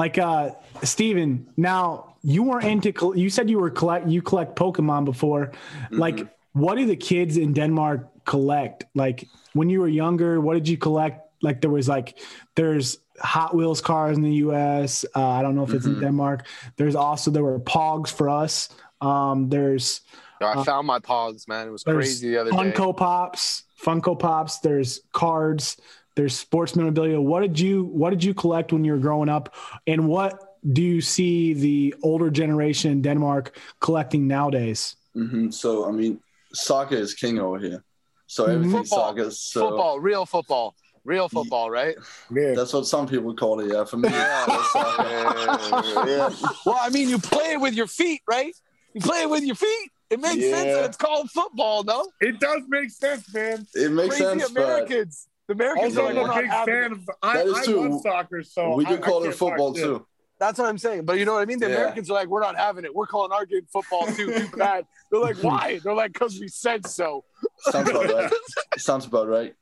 like, 0.00 0.16
uh, 0.16 0.50
Steven, 0.82 1.46
now 1.58 2.14
you 2.22 2.42
weren't 2.42 2.64
into, 2.64 2.88
you 3.14 3.28
said 3.28 3.50
you 3.50 3.58
were 3.58 3.68
collect, 3.70 4.08
you 4.08 4.22
collect 4.22 4.56
Pokemon 4.56 5.04
before. 5.04 5.52
Like, 5.90 6.18
what 6.52 6.74
do 6.78 6.86
the 6.86 6.96
kids 6.96 7.36
in 7.36 7.52
Denmark 7.52 8.24
collect? 8.24 8.86
Like, 8.94 9.28
when 9.52 9.68
you 9.68 9.80
were 9.80 9.88
younger, 9.88 10.40
what 10.40 10.54
did 10.54 10.66
you 10.68 10.78
collect? 10.78 11.16
Like, 11.42 11.60
there 11.60 11.70
was 11.70 11.86
like, 11.86 12.18
there's 12.54 12.96
Hot 13.20 13.54
Wheels 13.54 13.82
cars 13.82 14.16
in 14.16 14.22
the 14.22 14.36
US. 14.48 15.04
Uh, 15.14 15.28
I 15.38 15.42
don't 15.42 15.54
know 15.54 15.64
if 15.64 15.74
it's 15.74 15.84
in 15.86 15.96
Mhm. 15.96 16.00
Denmark. 16.00 16.46
There's 16.78 16.96
also, 16.96 17.30
there 17.30 17.44
were 17.44 17.58
Pogs 17.60 18.10
for 18.10 18.30
us. 18.30 18.70
Um, 19.02 19.50
there's, 19.50 20.00
Yo, 20.40 20.46
I 20.46 20.54
Uh, 20.54 20.64
found 20.64 20.86
my 20.86 20.98
Pogs, 20.98 21.46
man. 21.46 21.68
It 21.68 21.70
was 21.70 21.84
crazy 21.84 22.30
the 22.30 22.38
other 22.40 22.50
day. 22.50 22.56
Funko 22.56 22.96
Pops, 22.96 23.64
Funko 23.84 24.18
Pops. 24.18 24.60
There's 24.60 25.00
cards. 25.12 25.76
There's 26.20 26.36
sports 26.36 26.76
memorabilia. 26.76 27.18
What 27.18 27.40
did 27.40 27.58
you 27.58 27.84
What 27.84 28.10
did 28.10 28.22
you 28.22 28.34
collect 28.34 28.74
when 28.74 28.84
you 28.84 28.92
were 28.92 28.98
growing 28.98 29.30
up, 29.30 29.54
and 29.86 30.06
what 30.06 30.58
do 30.70 30.82
you 30.82 31.00
see 31.00 31.54
the 31.54 31.94
older 32.02 32.28
generation 32.28 32.92
in 32.92 33.00
Denmark 33.00 33.56
collecting 33.80 34.28
nowadays? 34.28 34.96
hmm 35.14 35.48
So 35.48 35.88
I 35.88 35.92
mean, 35.92 36.20
soccer 36.52 36.96
is 36.96 37.14
king 37.14 37.38
over 37.38 37.58
here. 37.58 37.82
So 38.26 38.44
everything 38.44 38.84
Football. 38.84 39.16
soccer. 39.16 39.30
So 39.30 39.60
football, 39.60 39.98
real 39.98 40.26
football, 40.26 40.74
real 41.04 41.30
football, 41.30 41.70
right? 41.70 41.96
Yeah. 42.30 42.52
that's 42.54 42.74
what 42.74 42.84
some 42.84 43.06
people 43.08 43.34
call 43.34 43.60
it. 43.60 43.72
Yeah, 43.72 43.84
for 43.86 43.96
me, 43.96 44.10
it's 44.12 44.72
soccer. 44.72 45.08
yeah. 46.06 46.28
Well, 46.66 46.80
I 46.82 46.90
mean, 46.90 47.08
you 47.08 47.18
play 47.18 47.52
it 47.54 47.60
with 47.62 47.72
your 47.72 47.86
feet, 47.86 48.20
right? 48.28 48.54
You 48.92 49.00
play 49.00 49.22
it 49.22 49.30
with 49.30 49.44
your 49.44 49.56
feet. 49.56 49.88
It 50.10 50.20
makes 50.20 50.44
sense 50.44 50.74
that 50.74 50.84
it's 50.84 50.98
called 50.98 51.30
football, 51.30 51.82
no? 51.82 52.04
It 52.20 52.40
does 52.40 52.62
make 52.68 52.90
sense, 52.90 53.32
man. 53.32 53.66
It 53.74 53.90
makes 53.90 54.16
Crazy 54.16 54.40
sense, 54.40 54.52
but 54.52 54.62
Americans. 54.64 55.28
The 55.50 55.54
Americans 55.54 55.96
Also, 55.96 56.06
are 56.06 56.10
I'm 56.20 56.28
like, 56.28 56.36
a 56.38 56.42
big 56.42 56.50
having 56.50 56.74
fan 56.74 56.92
of. 56.92 57.10
I, 57.24 57.36
That 57.38 57.46
is 57.46 57.68
I 57.68 57.72
love 57.72 58.00
soccer, 58.02 58.42
so 58.44 58.74
we 58.76 58.86
I- 58.86 58.90
do 58.90 58.94
I 58.94 58.98
call 58.98 59.24
it 59.24 59.34
football 59.34 59.72
talk 59.72 59.78
shit. 59.78 59.84
too. 59.84 60.06
That's 60.38 60.60
what 60.60 60.68
I'm 60.68 60.78
saying. 60.78 61.04
But 61.06 61.18
you 61.18 61.24
know 61.24 61.32
what 61.32 61.42
I 61.42 61.44
mean? 61.44 61.58
The 61.58 61.68
Yeah. 61.68 61.74
Americans 61.74 62.08
are 62.08 62.14
like, 62.14 62.28
we're 62.28 62.40
not 62.40 62.56
having 62.56 62.84
it. 62.84 62.94
We're 62.94 63.08
calling 63.08 63.32
our 63.32 63.44
game 63.44 63.66
football 63.72 64.06
too. 64.06 64.32
Too 64.32 64.48
bad. 64.56 64.86
They're 65.10 65.20
like, 65.20 65.38
hmm. 65.38 65.48
why? 65.48 65.80
They're 65.82 65.92
like, 65.92 66.12
because 66.12 66.38
we 66.38 66.46
said 66.46 66.86
so. 66.86 67.24
Sounds 67.62 67.90
about 67.90 68.04
right. 68.14 68.32
Sounds 68.78 69.06
about 69.06 69.26
right. 69.26 69.56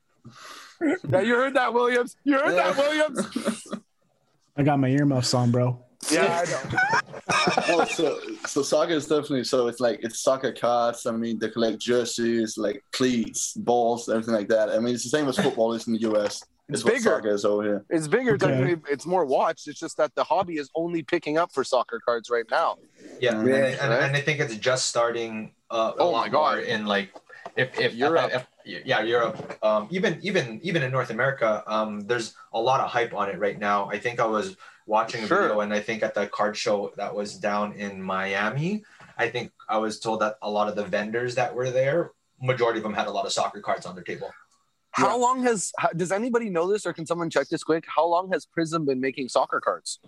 Yeah, 1.09 1.21
you 1.21 1.33
heard 1.33 1.55
that, 1.55 1.73
Williams. 1.73 2.15
You 2.23 2.37
heard 2.37 2.53
that, 2.55 2.77
Williams. 2.77 3.67
I 4.57 4.61
got 4.61 4.77
my 4.79 4.89
earmuffs 4.89 5.33
on, 5.33 5.49
bro. 5.49 5.83
Yeah, 6.11 6.43
I 6.47 7.77
know. 7.77 7.85
so 7.85 8.19
so 8.45 8.61
soccer 8.63 8.93
is 8.93 9.07
definitely 9.07 9.43
so 9.43 9.67
it's 9.67 9.79
like 9.79 9.99
it's 10.01 10.19
soccer 10.21 10.51
cards. 10.53 11.05
I 11.05 11.11
mean, 11.11 11.37
they 11.39 11.49
collect 11.49 11.79
jerseys, 11.79 12.57
like 12.57 12.83
cleats, 12.93 13.53
balls, 13.53 14.07
everything 14.09 14.33
like 14.33 14.47
that. 14.47 14.69
I 14.69 14.79
mean, 14.79 14.95
it's 14.95 15.03
the 15.03 15.09
same 15.09 15.27
as 15.27 15.37
football 15.37 15.73
is 15.73 15.87
in 15.87 15.93
the 15.93 15.99
US. 16.11 16.43
It's 16.69 16.81
It's 16.81 16.83
what 16.85 16.93
bigger. 16.93 17.03
soccer 17.15 17.29
is 17.33 17.45
over 17.45 17.63
here. 17.63 17.85
It's 17.89 18.07
bigger. 18.07 18.35
It's, 18.35 18.43
Okay. 18.43 18.53
actually- 18.53 18.81
it's 18.93 19.05
more 19.05 19.25
watched. 19.25 19.67
It's 19.67 19.79
just 19.79 19.97
that 19.97 20.13
the 20.15 20.23
hobby 20.23 20.57
is 20.57 20.69
only 20.75 21.01
picking 21.03 21.37
up 21.37 21.51
for 21.51 21.63
soccer 21.63 21.99
cards 22.03 22.29
right 22.29 22.45
now. 22.49 22.77
Yeah, 23.19 23.39
and, 23.39 23.47
Yeah. 23.47 23.55
and, 23.55 23.91
and 23.93 24.15
I 24.15 24.21
think 24.21 24.39
it's 24.39 24.55
just 24.55 24.85
starting. 24.87 25.51
Uh, 25.71 25.91
Oh 25.99 26.11
my 26.13 26.29
God. 26.29 26.57
more 26.57 26.63
in 26.63 26.85
like 26.85 27.13
if 27.57 27.77
if 27.79 27.93
Europe. 27.93 28.31
if- 28.33 28.47
yeah, 28.65 29.01
Europe. 29.01 29.57
Um, 29.63 29.87
even 29.91 30.19
even 30.21 30.59
even 30.63 30.83
in 30.83 30.91
North 30.91 31.09
America, 31.09 31.63
um, 31.67 32.01
there's 32.01 32.35
a 32.53 32.59
lot 32.61 32.79
of 32.81 32.89
hype 32.89 33.13
on 33.15 33.29
it 33.29 33.39
right 33.39 33.57
now. 33.59 33.89
I 33.89 33.97
think 33.97 34.19
I 34.19 34.25
was 34.25 34.55
watching 34.89 35.23
a 35.23 35.27
Sure. 35.27 35.43
video, 35.43 35.59
and 35.61 35.73
I 35.73 35.79
think 35.79 36.01
at 36.03 36.13
the 36.15 36.27
card 36.27 36.57
show 36.57 36.91
that 36.97 37.13
was 37.13 37.35
down 37.37 37.73
in 37.73 38.01
Miami, 38.01 38.83
I 39.17 39.29
think 39.29 39.51
I 39.69 39.77
was 39.77 39.99
told 39.99 40.21
that 40.21 40.37
a 40.41 40.49
lot 40.49 40.67
of 40.67 40.75
the 40.75 40.83
vendors 40.83 41.35
that 41.35 41.53
were 41.53 41.69
there, 41.69 42.11
majority 42.41 42.79
of 42.79 42.83
them 42.83 42.93
had 42.93 43.07
a 43.07 43.11
lot 43.11 43.25
of 43.25 43.31
soccer 43.31 43.61
cards 43.61 43.85
on 43.85 43.93
their 43.95 44.03
table. 44.03 44.31
How 44.91 45.17
long 45.17 45.43
has, 45.43 45.71
how, 45.77 45.89
does 45.89 46.11
anybody 46.11 46.49
know 46.49 46.69
this 46.69 46.85
or 46.85 46.93
can 46.93 47.05
someone 47.05 47.29
check 47.29 47.47
this 47.47 47.63
quick? 47.63 47.85
How 47.87 48.05
long 48.05 48.31
has 48.31 48.47
Prizm 48.47 48.85
been 48.85 48.99
making 48.99 49.29
soccer 49.29 49.61
cards? 49.61 49.99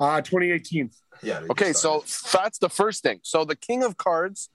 Uh, 0.00 0.20
2018. 0.22 0.90
Yeah. 1.22 1.42
Okay, 1.50 1.72
so 1.72 2.04
that's 2.32 2.58
the 2.58 2.70
first 2.70 3.02
thing. 3.02 3.20
So 3.22 3.44
the 3.44 3.54
king 3.54 3.84
of 3.84 3.96
cards 3.96 4.48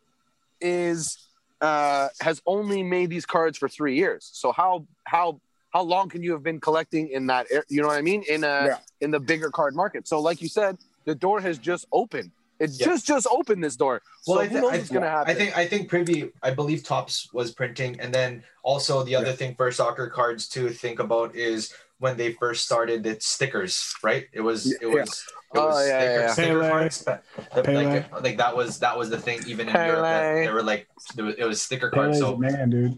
is 0.59 1.25
uh 1.61 2.07
has 2.21 2.41
only 2.45 2.83
made 2.83 3.09
these 3.09 3.25
cards 3.25 3.57
for 3.57 3.69
three 3.69 3.95
years. 3.95 4.29
So 4.33 4.51
how 4.51 4.85
how 5.05 5.39
how 5.71 5.81
long 5.83 6.09
can 6.09 6.23
you 6.23 6.31
have 6.33 6.43
been 6.43 6.59
collecting 6.59 7.09
in 7.09 7.27
that 7.27 7.47
you 7.69 7.81
know 7.81 7.87
what 7.87 7.97
I 7.97 8.01
mean? 8.01 8.23
In 8.27 8.43
a 8.43 8.47
Yeah. 8.65 8.77
in 9.01 9.11
the 9.11 9.19
bigger 9.19 9.49
card 9.49 9.75
market. 9.75 10.07
So 10.07 10.19
like 10.19 10.41
you 10.41 10.49
said, 10.49 10.77
the 11.05 11.15
door 11.15 11.39
has 11.41 11.57
just 11.57 11.85
opened. 11.91 12.31
It 12.59 12.71
Yeah. 12.73 12.87
just 12.87 13.05
just 13.05 13.27
opened 13.31 13.63
this 13.63 13.75
door. 13.77 14.01
So 14.23 14.33
Well, 14.33 14.41
I 14.41 14.47
who 14.47 14.55
thi- 14.55 14.61
knows 14.61 14.73
I- 14.73 14.77
what's 14.77 14.89
gonna 14.89 15.09
happen? 15.09 15.31
I 15.31 15.35
think 15.35 15.57
I 15.57 15.65
think 15.67 15.89
Privy, 15.89 16.31
I 16.43 16.51
believe 16.51 16.83
Topps 16.83 17.31
was 17.33 17.51
printing, 17.51 17.99
and 17.99 18.13
then 18.13 18.43
also 18.63 19.03
the 19.03 19.15
other 19.15 19.31
thing 19.33 19.55
for 19.55 19.71
soccer 19.71 20.07
cards 20.07 20.47
to 20.49 20.69
think 20.69 20.99
about 20.99 21.35
is 21.35 21.73
when 21.99 22.15
they 22.17 22.31
first 22.33 22.65
started 22.65 23.05
it's 23.05 23.25
stickers, 23.27 23.93
right? 24.03 24.27
It 24.33 24.41
was 24.41 24.71
it 24.71 24.79
Yeah. 24.81 24.87
was 24.89 25.09
it 25.53 25.57
Oh, 25.57 25.65
was 25.67 25.87
yeah, 25.87 25.99
sticker, 25.99 26.13
yeah, 26.13 26.19
yeah. 26.19 26.33
sticker 26.33 26.59
cards. 26.69 27.03
but. 27.03 27.23
Like, 27.65 28.23
like 28.23 28.37
that 28.37 28.55
was 28.55 28.79
that 28.79 28.97
was 28.97 29.09
the 29.09 29.17
thing 29.19 29.39
even 29.47 29.67
in 29.69 29.75
Europe 29.75 30.01
that 30.03 30.21
Pele. 30.21 30.45
they 30.45 30.51
were 30.51 30.63
like 30.63 30.87
there 31.15 31.25
was, 31.25 31.35
it 31.37 31.45
was 31.45 31.61
sticker 31.61 31.89
cards. 31.89 32.17
a 32.17 32.19
So 32.21 32.35
man, 32.37 32.69
dude. 32.69 32.97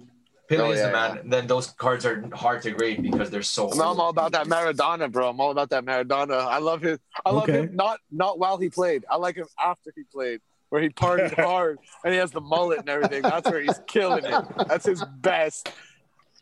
Pele 0.58 0.68
Oh, 0.68 0.72
is 0.72 0.80
yeah, 0.80 0.86
the 0.88 0.92
man. 0.92 1.30
Then 1.30 1.48
those 1.48 1.68
cards 1.68 2.06
are 2.06 2.24
hard 2.34 2.62
to 2.64 2.72
grade 2.72 3.02
because 3.02 3.30
they're 3.30 3.42
so. 3.42 3.72
I'm, 3.72 3.82
I'm 3.82 4.00
all 4.00 4.10
about 4.10 4.32
that 4.34 4.48
Maradona, 4.48 5.12
bro. 5.12 5.30
I'm 5.30 5.40
all 5.40 5.52
about 5.52 5.70
that 5.70 5.86
Maradona. 5.86 6.46
I 6.46 6.58
love 6.60 6.82
his. 6.82 7.00
I 7.26 7.32
love 7.32 7.44
Okay. 7.44 7.60
him 7.64 7.76
not 7.76 8.00
not 8.12 8.40
while 8.40 8.58
he 8.58 8.70
played. 8.70 9.06
I 9.10 9.16
like 9.18 9.36
him 9.36 9.48
after 9.64 9.92
he 9.96 10.04
played, 10.04 10.42
where 10.70 10.82
he 10.82 10.90
partied 10.90 11.34
hard 11.42 11.80
and 12.04 12.14
he 12.14 12.20
has 12.20 12.32
the 12.32 12.42
mullet 12.42 12.80
and 12.80 12.90
everything. 12.90 13.22
That's 13.22 13.50
where 13.50 13.62
he's 13.62 13.80
killing 13.88 14.26
it. 14.26 14.46
That's 14.68 14.86
his 14.86 15.04
best. 15.20 15.70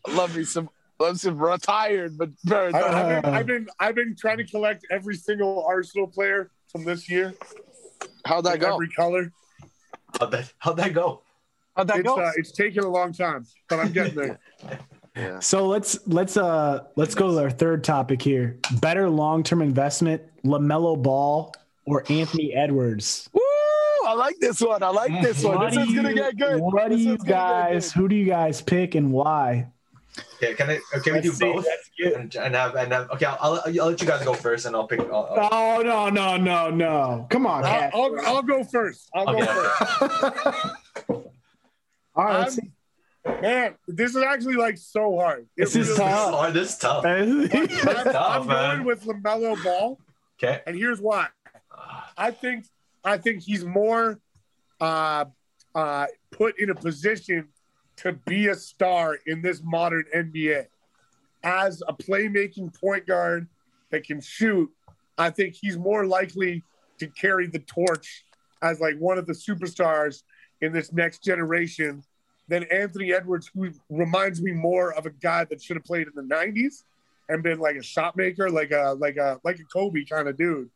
I 0.07 0.13
love 0.13 0.35
me 0.35 0.43
some. 0.43 0.69
Love 1.01 1.17
some 1.17 1.37
retired, 1.37 2.17
but 2.17 2.27
I, 2.45 2.49
Maradona. 2.49 2.83
I've, 2.83 3.23
been, 3.23 3.33
I've 3.33 3.45
been 3.47 3.67
I've 3.79 3.95
been 3.95 4.15
trying 4.19 4.37
to 4.39 4.43
collect 4.43 4.85
every 4.91 5.15
single 5.15 5.63
Arsenal 5.65 6.07
player 6.07 6.51
from 6.69 6.83
this 6.83 7.09
year. 7.09 7.33
How'd 8.25 8.43
that 8.43 8.55
in 8.55 8.59
go? 8.61 8.73
Every 8.73 8.89
color. 8.89 9.31
How'd 10.19 10.31
that, 10.31 10.51
how'd 10.57 10.75
that 10.77 10.93
go? 10.93 11.21
How'd 11.75 11.87
that 11.87 11.99
It's 11.99 12.07
go? 12.07 12.19
uh, 12.19 12.31
it's 12.35 12.51
taken 12.51 12.83
a 12.83 12.89
long 12.89 13.13
time, 13.13 13.45
but 13.69 13.79
I'm 13.79 13.91
getting 13.91 14.15
there. 14.15 14.39
yeah. 15.15 15.39
So 15.39 15.67
let's 15.67 15.99
let's 16.07 16.35
uh 16.37 16.85
let's 16.95 17.15
go 17.15 17.31
to 17.31 17.41
our 17.41 17.49
third 17.49 17.83
topic 17.83 18.21
here. 18.21 18.59
Better 18.81 19.09
long 19.09 19.43
term 19.43 19.61
investment: 19.61 20.21
LaMelo 20.43 21.01
Ball 21.01 21.53
or 21.85 22.03
Anthony 22.09 22.53
Edwards. 22.53 23.29
Woo! 23.33 23.41
I 24.05 24.13
like 24.13 24.37
this 24.39 24.59
one. 24.61 24.81
I 24.81 24.89
like 24.89 25.21
this 25.21 25.43
one. 25.43 25.57
What 25.57 25.65
This 25.67 25.75
do 25.75 25.79
one's 25.81 25.95
gonna 25.95 26.13
get 26.13 26.37
good. 26.37 26.59
What 26.59 26.89
do 26.89 26.97
you 26.97 27.09
one's 27.09 27.23
gonna 27.23 27.29
get 27.29 27.71
guys? 27.71 27.91
Who 27.93 28.07
do 28.07 28.15
you 28.15 28.25
guys 28.25 28.61
pick 28.61 28.95
and 28.95 29.11
why? 29.11 29.67
Okay, 30.35 30.53
can 30.53 30.69
I? 30.69 30.79
Can 31.03 31.13
we 31.13 31.21
do 31.21 31.31
see, 31.31 31.45
both? 31.51 31.65
And, 32.15 32.33
and 32.35 32.55
have 32.55 32.75
and 32.75 32.91
have. 32.91 33.09
Okay, 33.11 33.25
I'll, 33.25 33.37
I'll, 33.41 33.61
I'll 33.65 33.89
let 33.89 34.01
you 34.01 34.07
guys 34.07 34.23
go 34.23 34.33
first, 34.33 34.65
and 34.65 34.75
I'll 34.75 34.87
pick. 34.87 34.99
I'll, 35.01 35.29
I'll, 35.31 35.49
Oh 35.51 35.81
no 35.81 36.09
no 36.09 36.37
no 36.37 36.69
no! 36.69 37.27
Come 37.29 37.45
on, 37.45 37.63
I'll, 37.65 37.89
I'll, 37.93 38.19
I'll 38.25 38.41
go 38.41 38.63
first. 38.63 39.09
I'll 39.13 39.29
Okay. 39.29 39.45
go 39.45 39.53
first. 40.09 40.65
All 42.15 42.25
right. 42.25 42.51
Man, 43.41 43.75
this 43.87 44.15
is 44.15 44.23
actually 44.23 44.55
like 44.55 44.77
so 44.77 45.17
hard. 45.17 45.41
It 45.57 45.65
This 45.65 45.75
is 45.75 45.87
really 45.89 45.99
tough. 45.99 46.33
Oh, 46.33 46.51
this 46.51 46.69
is 46.69 46.77
tough. 46.77 47.03
But 47.03 47.11
I'm, 47.21 47.47
Tough, 47.49 48.41
I'm 48.41 48.47
man. 48.47 48.75
going 48.77 48.85
with 48.85 49.03
LaMelo 49.03 49.61
Ball, 49.63 49.99
Okay. 50.41 50.61
and 50.65 50.75
here's 50.75 51.01
why. 51.01 51.27
I 52.17 52.31
think 52.31 52.65
I 53.03 53.17
think 53.17 53.41
he's 53.43 53.63
more 53.65 54.19
uh, 54.81 55.25
uh, 55.75 56.07
put 56.31 56.59
in 56.59 56.69
a 56.69 56.75
position 56.75 57.49
to 57.97 58.13
be 58.13 58.47
a 58.47 58.55
star 58.55 59.17
in 59.25 59.41
this 59.41 59.61
modern 59.63 60.05
NBA. 60.15 60.67
As 61.43 61.81
a 61.87 61.93
playmaking 61.93 62.73
point 62.79 63.05
guard 63.05 63.47
that 63.91 64.05
can 64.05 64.21
shoot, 64.21 64.69
I 65.17 65.29
think 65.29 65.55
he's 65.59 65.77
more 65.77 66.05
likely 66.05 66.63
to 66.99 67.07
carry 67.07 67.47
the 67.47 67.59
torch 67.59 68.23
as 68.61 68.79
like 68.81 68.97
one 68.97 69.17
of 69.17 69.25
the 69.25 69.33
superstars 69.33 70.23
in 70.61 70.73
this 70.73 70.91
next 70.91 71.23
generation 71.23 72.03
than 72.47 72.63
Anthony 72.65 73.13
Edwards, 73.13 73.49
who 73.53 73.71
reminds 73.89 74.41
me 74.41 74.51
more 74.51 74.93
of 74.93 75.05
a 75.05 75.11
guy 75.11 75.45
that 75.45 75.61
should 75.61 75.77
have 75.77 75.85
played 75.85 76.07
in 76.07 76.13
the 76.15 76.35
'90s 76.35 76.83
and 77.29 77.43
been 77.43 77.59
like 77.59 77.75
a 77.75 77.83
shot 77.83 78.17
maker, 78.17 78.49
like 78.49 78.71
a 78.71 78.95
like 78.97 79.17
a 79.17 79.39
like 79.43 79.59
a 79.59 79.63
Kobe 79.63 80.03
kind 80.03 80.27
of 80.27 80.37
dude. 80.37 80.69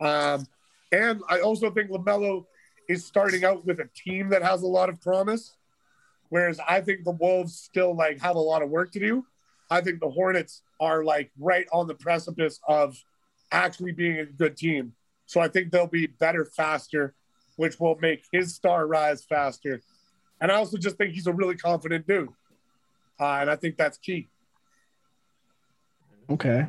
Um, 0.00 0.46
and 0.92 1.20
I 1.28 1.40
also 1.40 1.70
think 1.70 1.90
LaMelo 1.90 2.44
is 2.88 3.04
starting 3.04 3.44
out 3.44 3.64
with 3.66 3.80
a 3.80 3.88
team 3.94 4.30
that 4.30 4.42
has 4.42 4.62
a 4.62 4.66
lot 4.66 4.88
of 4.88 5.00
promise, 5.00 5.54
whereas 6.30 6.58
I 6.66 6.80
think 6.80 7.04
the 7.04 7.12
Wolves 7.12 7.54
still 7.54 7.94
like 7.94 8.20
have 8.20 8.36
a 8.36 8.40
lot 8.40 8.62
of 8.62 8.70
work 8.70 8.92
to 8.92 9.00
do. 9.00 9.24
I 9.70 9.80
think 9.82 10.00
the 10.00 10.08
Hornets 10.08 10.62
are 10.80 11.04
like 11.04 11.30
right 11.38 11.66
on 11.72 11.86
the 11.86 11.94
precipice 11.94 12.58
of 12.66 13.02
actually 13.52 13.92
being 13.92 14.18
a 14.18 14.24
good 14.24 14.56
team. 14.56 14.94
So 15.26 15.40
I 15.40 15.48
think 15.48 15.70
they'll 15.70 15.86
be 15.86 16.06
better 16.06 16.44
faster, 16.44 17.14
which 17.58 17.78
will 17.80 17.98
make 18.00 18.22
his 18.32 18.54
star 18.54 18.86
rise 18.86 19.24
faster. 19.24 19.80
And 20.40 20.50
I 20.52 20.54
also 20.54 20.78
just 20.78 20.96
think 20.96 21.12
he's 21.12 21.26
a 21.26 21.32
really 21.32 21.56
confident 21.56 22.06
dude. 22.06 22.28
Uh, 23.20 23.38
and 23.40 23.50
I 23.50 23.56
think 23.56 23.76
that's 23.76 23.98
key. 23.98 24.28
Okay. 26.30 26.66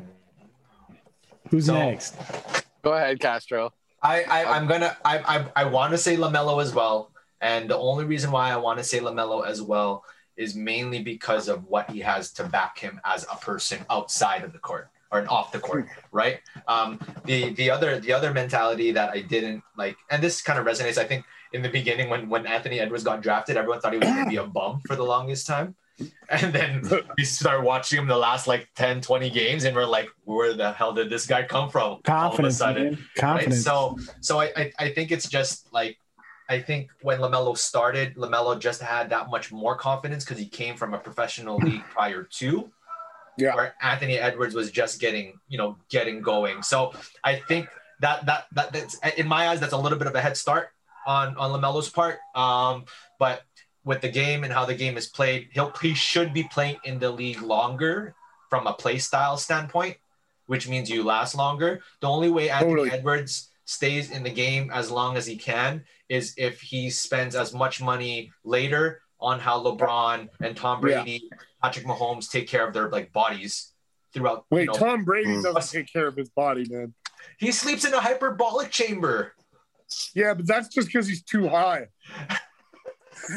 Who's 1.50 1.66
So- 1.66 1.74
next? 1.74 2.16
Go 2.82 2.92
ahead, 2.92 3.20
Castro. 3.20 3.72
I, 4.02 4.22
I 4.24 4.56
I'm 4.56 4.66
gonna 4.66 4.96
I 5.04 5.18
I, 5.18 5.46
I 5.56 5.64
want 5.66 5.92
to 5.92 5.98
say 5.98 6.16
LaMelo 6.16 6.62
as 6.62 6.74
well, 6.74 7.12
and 7.42 7.68
the 7.68 7.76
only 7.76 8.06
reason 8.06 8.30
why 8.32 8.50
I 8.50 8.56
want 8.56 8.78
to 8.78 8.84
say 8.84 8.98
LaMelo 8.98 9.46
as 9.46 9.60
well 9.60 10.02
is 10.38 10.54
mainly 10.54 11.02
because 11.02 11.48
of 11.48 11.64
what 11.66 11.90
he 11.90 12.00
has 12.00 12.32
to 12.32 12.44
back 12.44 12.78
him 12.78 12.98
as 13.04 13.26
a 13.30 13.36
person 13.36 13.84
outside 13.90 14.42
of 14.42 14.54
the 14.54 14.58
court 14.58 14.88
or 15.12 15.18
an 15.18 15.26
off 15.28 15.52
the 15.52 15.58
court, 15.58 15.86
right? 16.12 16.40
Um, 16.68 16.98
the 17.24 17.50
the 17.54 17.70
other 17.70 17.98
the 18.00 18.12
other 18.12 18.32
mentality 18.32 18.92
that 18.92 19.10
I 19.10 19.20
didn't 19.22 19.62
like, 19.76 19.96
and 20.10 20.22
this 20.22 20.40
kind 20.42 20.58
of 20.58 20.66
resonates. 20.66 20.98
I 20.98 21.04
think 21.04 21.24
in 21.52 21.62
the 21.62 21.68
beginning 21.68 22.08
when 22.08 22.28
when 22.28 22.46
Anthony 22.46 22.80
Edwards 22.80 23.04
got 23.04 23.22
drafted, 23.22 23.56
everyone 23.56 23.80
thought 23.80 23.92
he 23.92 23.98
was 23.98 24.08
going 24.08 24.24
to 24.24 24.30
be 24.30 24.36
a 24.36 24.46
bum 24.46 24.80
for 24.86 24.96
the 24.96 25.04
longest 25.04 25.46
time. 25.46 25.74
And 26.30 26.50
then 26.54 26.82
we 27.18 27.24
start 27.26 27.62
watching 27.62 27.98
him 27.98 28.06
the 28.06 28.16
last 28.16 28.46
like 28.46 28.68
10, 28.74 29.02
20 29.02 29.28
games, 29.28 29.64
and 29.64 29.76
we're 29.76 29.84
like, 29.84 30.08
where 30.24 30.54
the 30.54 30.72
hell 30.72 30.94
did 30.94 31.10
this 31.10 31.26
guy 31.26 31.42
come 31.42 31.68
from? 31.68 31.82
All 31.82 31.92
of 31.96 32.00
a 32.00 32.02
Confidence, 32.04 32.56
sudden, 32.56 32.82
man. 32.84 32.92
right? 32.94 33.14
Confidence. 33.16 33.64
So, 33.64 33.98
so 34.22 34.40
I, 34.40 34.50
I, 34.56 34.72
I 34.78 34.88
think 34.92 35.12
it's 35.12 35.28
just 35.28 35.70
like, 35.74 35.98
I 36.48 36.58
think 36.58 36.88
when 37.02 37.20
LaMelo 37.20 37.54
started, 37.58 38.16
LaMelo 38.16 38.58
just 38.58 38.80
had 38.80 39.10
that 39.10 39.28
much 39.28 39.52
more 39.52 39.76
confidence 39.76 40.24
because 40.24 40.38
he 40.38 40.48
came 40.48 40.74
from 40.74 40.94
a 40.94 40.98
professional 40.98 41.58
league 41.58 41.84
prior 41.84 42.22
to, 42.22 42.70
Yeah. 43.40 43.54
where 43.54 43.74
Anthony 43.82 44.18
Edwards 44.18 44.54
was 44.54 44.70
just 44.70 45.00
getting, 45.00 45.38
you 45.48 45.58
know, 45.58 45.76
getting 45.88 46.20
going. 46.22 46.62
So 46.62 46.92
I 47.24 47.36
think 47.36 47.68
that 48.00 48.26
that 48.26 48.46
that 48.52 48.72
that's 48.72 48.98
in 49.16 49.26
my 49.26 49.48
eyes, 49.48 49.60
that's 49.60 49.72
a 49.72 49.78
little 49.78 49.98
bit 49.98 50.06
of 50.06 50.14
a 50.14 50.20
head 50.20 50.36
start 50.36 50.70
on 51.06 51.36
on 51.36 51.50
LaMelo's 51.52 51.88
part. 51.88 52.18
Um, 52.34 52.84
but 53.18 53.42
with 53.84 54.00
the 54.00 54.08
game 54.08 54.44
and 54.44 54.52
how 54.52 54.64
the 54.64 54.74
game 54.74 54.96
is 54.96 55.06
played, 55.06 55.48
he'll 55.52 55.72
he 55.80 55.94
should 55.94 56.32
be 56.32 56.44
playing 56.44 56.76
in 56.84 56.98
the 56.98 57.10
league 57.10 57.42
longer 57.42 58.14
from 58.48 58.66
a 58.66 58.72
play 58.72 58.98
style 58.98 59.36
standpoint, 59.36 59.96
which 60.46 60.68
means 60.68 60.90
you 60.90 61.04
last 61.04 61.34
longer. 61.34 61.80
The 62.00 62.08
only 62.08 62.30
way 62.30 62.50
Anthony 62.50 62.70
Totally. 62.70 62.90
Edwards 62.92 63.48
stays 63.64 64.10
in 64.10 64.22
the 64.24 64.30
game 64.30 64.70
as 64.72 64.90
long 64.90 65.16
as 65.16 65.24
he 65.26 65.36
can 65.36 65.84
is 66.08 66.34
if 66.36 66.60
he 66.60 66.90
spends 66.90 67.36
as 67.36 67.54
much 67.54 67.80
money 67.80 68.32
later 68.44 69.00
on 69.20 69.38
how 69.38 69.62
LeBron 69.62 70.28
and 70.40 70.56
Tom 70.56 70.84
Yeah. 70.86 71.04
Brady, 71.60 71.84
Patrick 71.84 71.86
Mahomes 71.86 72.30
take 72.30 72.48
care 72.48 72.66
of 72.66 72.74
their 72.74 72.88
like 72.88 73.12
bodies 73.12 73.72
throughout. 74.12 74.44
Wait, 74.50 74.60
you 74.62 74.66
know, 74.66 74.72
Tom 74.74 75.04
Brady 75.04 75.30
Mm. 75.30 75.42
doesn't 75.42 75.78
take 75.80 75.92
care 75.92 76.06
of 76.06 76.16
his 76.16 76.28
body, 76.30 76.66
man. 76.68 76.94
he 77.38 77.52
sleeps 77.52 77.84
in 77.84 77.92
a 77.94 78.00
hyperbolic 78.00 78.70
chamber. 78.70 79.34
Yeah, 80.14 80.34
but 80.34 80.46
that's 80.46 80.68
just 80.68 80.88
because 80.88 81.06
he's 81.08 81.22
too 81.22 81.48
high. 81.48 81.88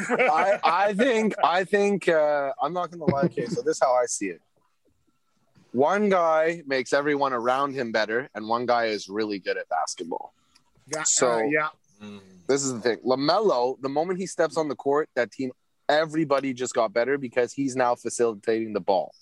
I, 0.08 0.58
I 0.64 0.94
think 0.94 1.34
I 1.44 1.64
think 1.64 2.08
uh, 2.08 2.52
I'm 2.62 2.72
not 2.72 2.90
gonna 2.90 3.04
lie. 3.04 3.22
Okay, 3.24 3.46
so 3.46 3.60
this 3.62 3.76
is 3.76 3.80
how 3.82 3.92
I 3.94 4.06
see 4.06 4.26
it. 4.28 4.40
One 5.72 6.08
guy 6.08 6.62
makes 6.66 6.92
everyone 6.92 7.32
around 7.32 7.74
him 7.74 7.90
better, 7.90 8.30
and 8.34 8.48
one 8.48 8.64
guy 8.64 8.86
is 8.86 9.08
really 9.08 9.40
good 9.40 9.56
at 9.58 9.68
basketball. 9.68 10.32
Yeah, 10.86 11.02
So- 11.02 11.32
uh, 11.32 11.42
yeah, 11.42 11.68
This 12.46 12.62
is 12.62 12.74
the 12.74 12.80
thing. 12.80 12.98
LaMelo, 12.98 13.80
the 13.80 13.88
moment 13.88 14.20
he 14.20 14.26
steps 14.26 14.56
on 14.56 14.68
the 14.68 14.76
court, 14.76 15.08
that 15.16 15.32
team, 15.32 15.50
everybody 15.88 16.52
just 16.54 16.74
got 16.74 16.92
better 16.92 17.18
because 17.18 17.52
he's 17.52 17.76
now 17.76 17.94
facilitating 17.94 18.72
the 18.72 18.80
ball. 18.80 19.12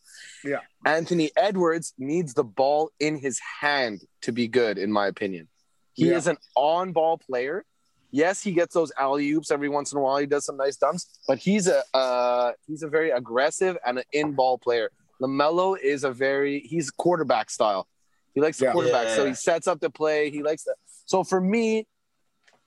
Yeah. 0.44 0.58
Anthony 0.84 1.30
Edwards 1.36 1.94
needs 1.98 2.34
the 2.34 2.44
ball 2.44 2.90
in 3.00 3.18
his 3.18 3.40
hand 3.60 4.02
to 4.22 4.32
be 4.32 4.48
good, 4.48 4.78
in 4.78 4.92
my 4.92 5.06
opinion. 5.06 5.48
He 5.94 6.08
Yeah. 6.10 6.16
is 6.16 6.26
an 6.26 6.38
on-ball 6.56 7.18
player. 7.18 7.64
Yes, 8.10 8.42
he 8.42 8.52
gets 8.52 8.74
those 8.74 8.92
alley 8.98 9.30
oops 9.32 9.50
every 9.50 9.68
once 9.68 9.92
in 9.92 9.98
a 9.98 10.00
while. 10.02 10.18
He 10.18 10.26
does 10.26 10.44
some 10.44 10.56
nice 10.56 10.76
dumps, 10.76 11.08
but 11.26 11.38
he's 11.38 11.66
a 11.66 11.82
uh, 11.94 12.52
he's 12.66 12.82
a 12.82 12.88
very 12.88 13.10
aggressive 13.10 13.76
and 13.86 13.98
an 13.98 14.04
in-ball 14.12 14.58
player. 14.58 14.90
LaMelo 15.20 15.78
is 15.78 16.04
a 16.04 16.10
very 16.12 16.60
he's 16.60 16.90
quarterback 16.90 17.48
style. 17.48 17.88
He 18.34 18.40
likes 18.40 18.58
the 18.58 18.66
Yeah. 18.66 18.72
quarterback, 18.72 19.08
so 19.10 19.24
he 19.26 19.34
sets 19.34 19.66
up 19.66 19.80
the 19.80 19.88
play. 19.90 20.30
He 20.30 20.42
likes 20.42 20.64
that. 20.64 20.76
So 21.06 21.24
for 21.24 21.40
me, 21.40 21.86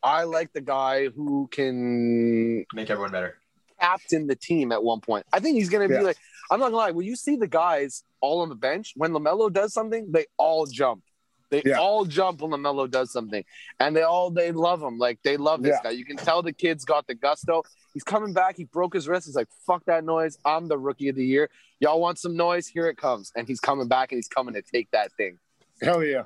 I 0.01 0.23
like 0.23 0.51
the 0.53 0.61
guy 0.61 1.09
who 1.09 1.47
can 1.51 2.65
Make 2.73 2.89
everyone 2.89 3.11
better. 3.11 3.37
Captain 3.85 4.27
the 4.27 4.35
team 4.35 4.71
at 4.71 4.83
one 4.83 5.01
point. 5.01 5.25
I 5.33 5.39
think 5.39 5.57
he's 5.57 5.69
going 5.69 5.83
to 5.83 5.89
be 5.89 5.95
Yeah. 6.01 6.07
like, 6.07 6.17
I'm 6.51 6.59
not 6.59 6.65
going 6.71 6.73
to 6.73 6.77
lie, 6.77 6.91
when 6.91 7.05
you 7.05 7.15
see 7.15 7.35
the 7.35 7.47
guys 7.47 8.03
all 8.21 8.41
on 8.41 8.49
the 8.49 8.55
bench, 8.55 8.93
when 8.95 9.11
LaMelo 9.11 9.51
does 9.51 9.73
something, 9.73 10.11
they 10.11 10.25
all 10.37 10.65
jump. 10.65 11.03
They 11.51 11.61
Yeah. 11.65 11.79
all 11.79 12.05
jump 12.05 12.41
when 12.41 12.51
LaMelo 12.51 12.89
does 12.89 13.11
something. 13.11 13.43
And 13.79 13.95
they 13.95 14.01
all, 14.01 14.31
they 14.31 14.51
love 14.51 14.81
him. 14.81 14.97
Like, 14.97 15.19
they 15.23 15.37
love 15.37 15.61
this 15.61 15.75
Yeah. 15.77 15.83
guy. 15.83 15.89
You 15.91 16.05
can 16.05 16.17
tell 16.17 16.41
the 16.41 16.53
kid's 16.53 16.85
got 16.85 17.05
the 17.07 17.15
gusto. 17.15 17.63
He's 17.93 18.03
coming 18.03 18.33
back. 18.33 18.57
He 18.57 18.63
broke 18.65 18.93
his 18.93 19.07
wrist. 19.07 19.25
He's 19.27 19.35
like, 19.35 19.47
fuck 19.65 19.85
that 19.85 20.03
noise. 20.03 20.37
I'm 20.43 20.67
the 20.67 20.77
rookie 20.77 21.09
of 21.09 21.15
the 21.15 21.25
year. 21.25 21.49
Y'all 21.79 21.99
want 22.01 22.17
some 22.19 22.35
noise? 22.35 22.67
Here 22.67 22.87
it 22.87 22.97
comes. 22.97 23.31
And 23.35 23.47
he's 23.47 23.59
coming 23.59 23.87
back 23.87 24.11
and 24.11 24.17
he's 24.17 24.27
coming 24.27 24.53
to 24.55 24.61
take 24.61 24.89
that 24.91 25.11
thing. 25.13 25.37
hell 25.81 26.03
yeah, 26.03 26.23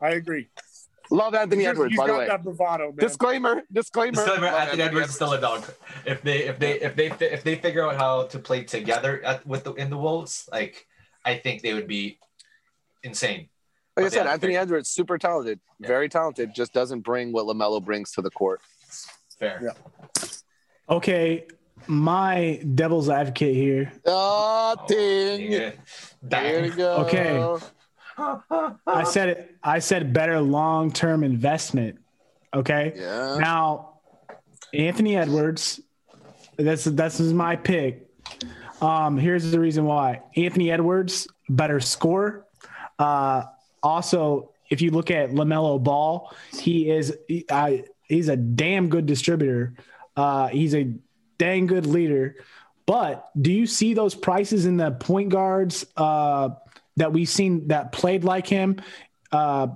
I 0.00 0.10
agree. 0.10 0.48
Love 1.12 1.34
Anthony 1.34 1.60
He's, 1.62 1.68
Edwards, 1.68 1.90
he's 1.92 1.98
by 1.98 2.06
the 2.06 2.12
got 2.12 2.18
way. 2.20 2.26
that 2.26 2.42
bravado, 2.42 2.86
man. 2.86 2.96
Disclaimer, 2.96 3.62
disclaimer. 3.70 4.12
Disclaimer: 4.12 4.46
Love 4.46 4.54
Anthony 4.54 4.82
Edwards 4.82 5.08
is 5.10 5.14
still 5.14 5.34
a 5.34 5.40
dog. 5.40 5.62
If 6.06 6.22
they 6.22 6.44
if 6.44 6.58
they 6.58 6.80
if 6.80 6.96
they 6.96 7.10
fi- 7.10 7.26
if 7.26 7.44
they 7.44 7.56
figure 7.56 7.84
out 7.86 7.96
how 7.96 8.24
to 8.28 8.38
play 8.38 8.64
together 8.64 9.22
at, 9.22 9.46
with 9.46 9.64
the 9.64 9.74
in 9.74 9.90
the 9.90 9.98
Wolves, 9.98 10.48
like 10.50 10.86
I 11.22 11.36
think 11.36 11.60
they 11.60 11.74
would 11.74 11.86
be 11.86 12.18
insane. 13.02 13.50
Like 13.94 14.06
I 14.06 14.08
said, 14.08 14.24
yeah, 14.24 14.32
Anthony 14.32 14.56
Edwards, 14.56 14.88
super 14.88 15.18
talented, 15.18 15.60
Yeah. 15.78 15.86
very 15.86 16.08
talented, 16.08 16.54
just 16.54 16.72
doesn't 16.72 17.00
bring 17.00 17.30
what 17.30 17.44
LaMelo 17.44 17.84
brings 17.84 18.12
to 18.12 18.22
the 18.22 18.30
court. 18.30 18.62
Fair. 19.38 19.60
Yeah. 19.62 20.28
Okay, 20.88 21.46
my 21.86 22.62
devil's 22.74 23.10
advocate 23.10 23.54
here. 23.54 23.92
Ah, 24.06 24.76
oh, 24.78 24.86
ding. 24.86 25.52
Yeah. 25.52 25.72
There 26.22 26.64
you 26.64 26.72
go. 26.72 26.96
Okay. 27.04 27.66
I 28.86 29.04
said 29.06 29.28
it. 29.28 29.56
I 29.62 29.78
said 29.78 30.12
better 30.12 30.40
long 30.40 30.92
term 30.92 31.24
investment. 31.24 31.98
Okay. 32.54 32.92
Yeah. 32.96 33.38
Now, 33.38 33.94
Anthony 34.72 35.16
Edwards. 35.16 35.80
That's 36.56 36.84
that's 36.84 37.18
my 37.20 37.56
pick. 37.56 38.08
Um, 38.80 39.16
here's 39.16 39.50
the 39.50 39.60
reason 39.60 39.84
why. 39.84 40.22
Anthony 40.36 40.70
Edwards 40.70 41.28
better 41.48 41.80
score. 41.80 42.46
Uh, 42.98 43.44
also, 43.82 44.52
if 44.70 44.80
you 44.80 44.90
look 44.90 45.10
at 45.10 45.30
LaMelo 45.30 45.82
Ball, 45.82 46.34
he 46.52 46.90
is 46.90 47.16
he, 47.28 47.44
I, 47.50 47.84
he's 48.08 48.28
a 48.28 48.36
damn 48.36 48.88
good 48.88 49.06
distributor. 49.06 49.74
Uh, 50.16 50.48
he's 50.48 50.74
a 50.74 50.92
dang 51.38 51.66
good 51.66 51.86
leader. 51.86 52.36
But 52.86 53.30
do 53.40 53.52
you 53.52 53.66
see 53.66 53.94
those 53.94 54.14
prices 54.14 54.66
in 54.66 54.76
the 54.76 54.90
point 54.90 55.30
guards 55.30 55.84
uh, 55.96 56.50
that 56.96 57.12
we've 57.12 57.28
seen 57.28 57.68
that 57.68 57.92
played 57.92 58.24
like 58.24 58.46
him? 58.46 58.80
Uh, 59.30 59.68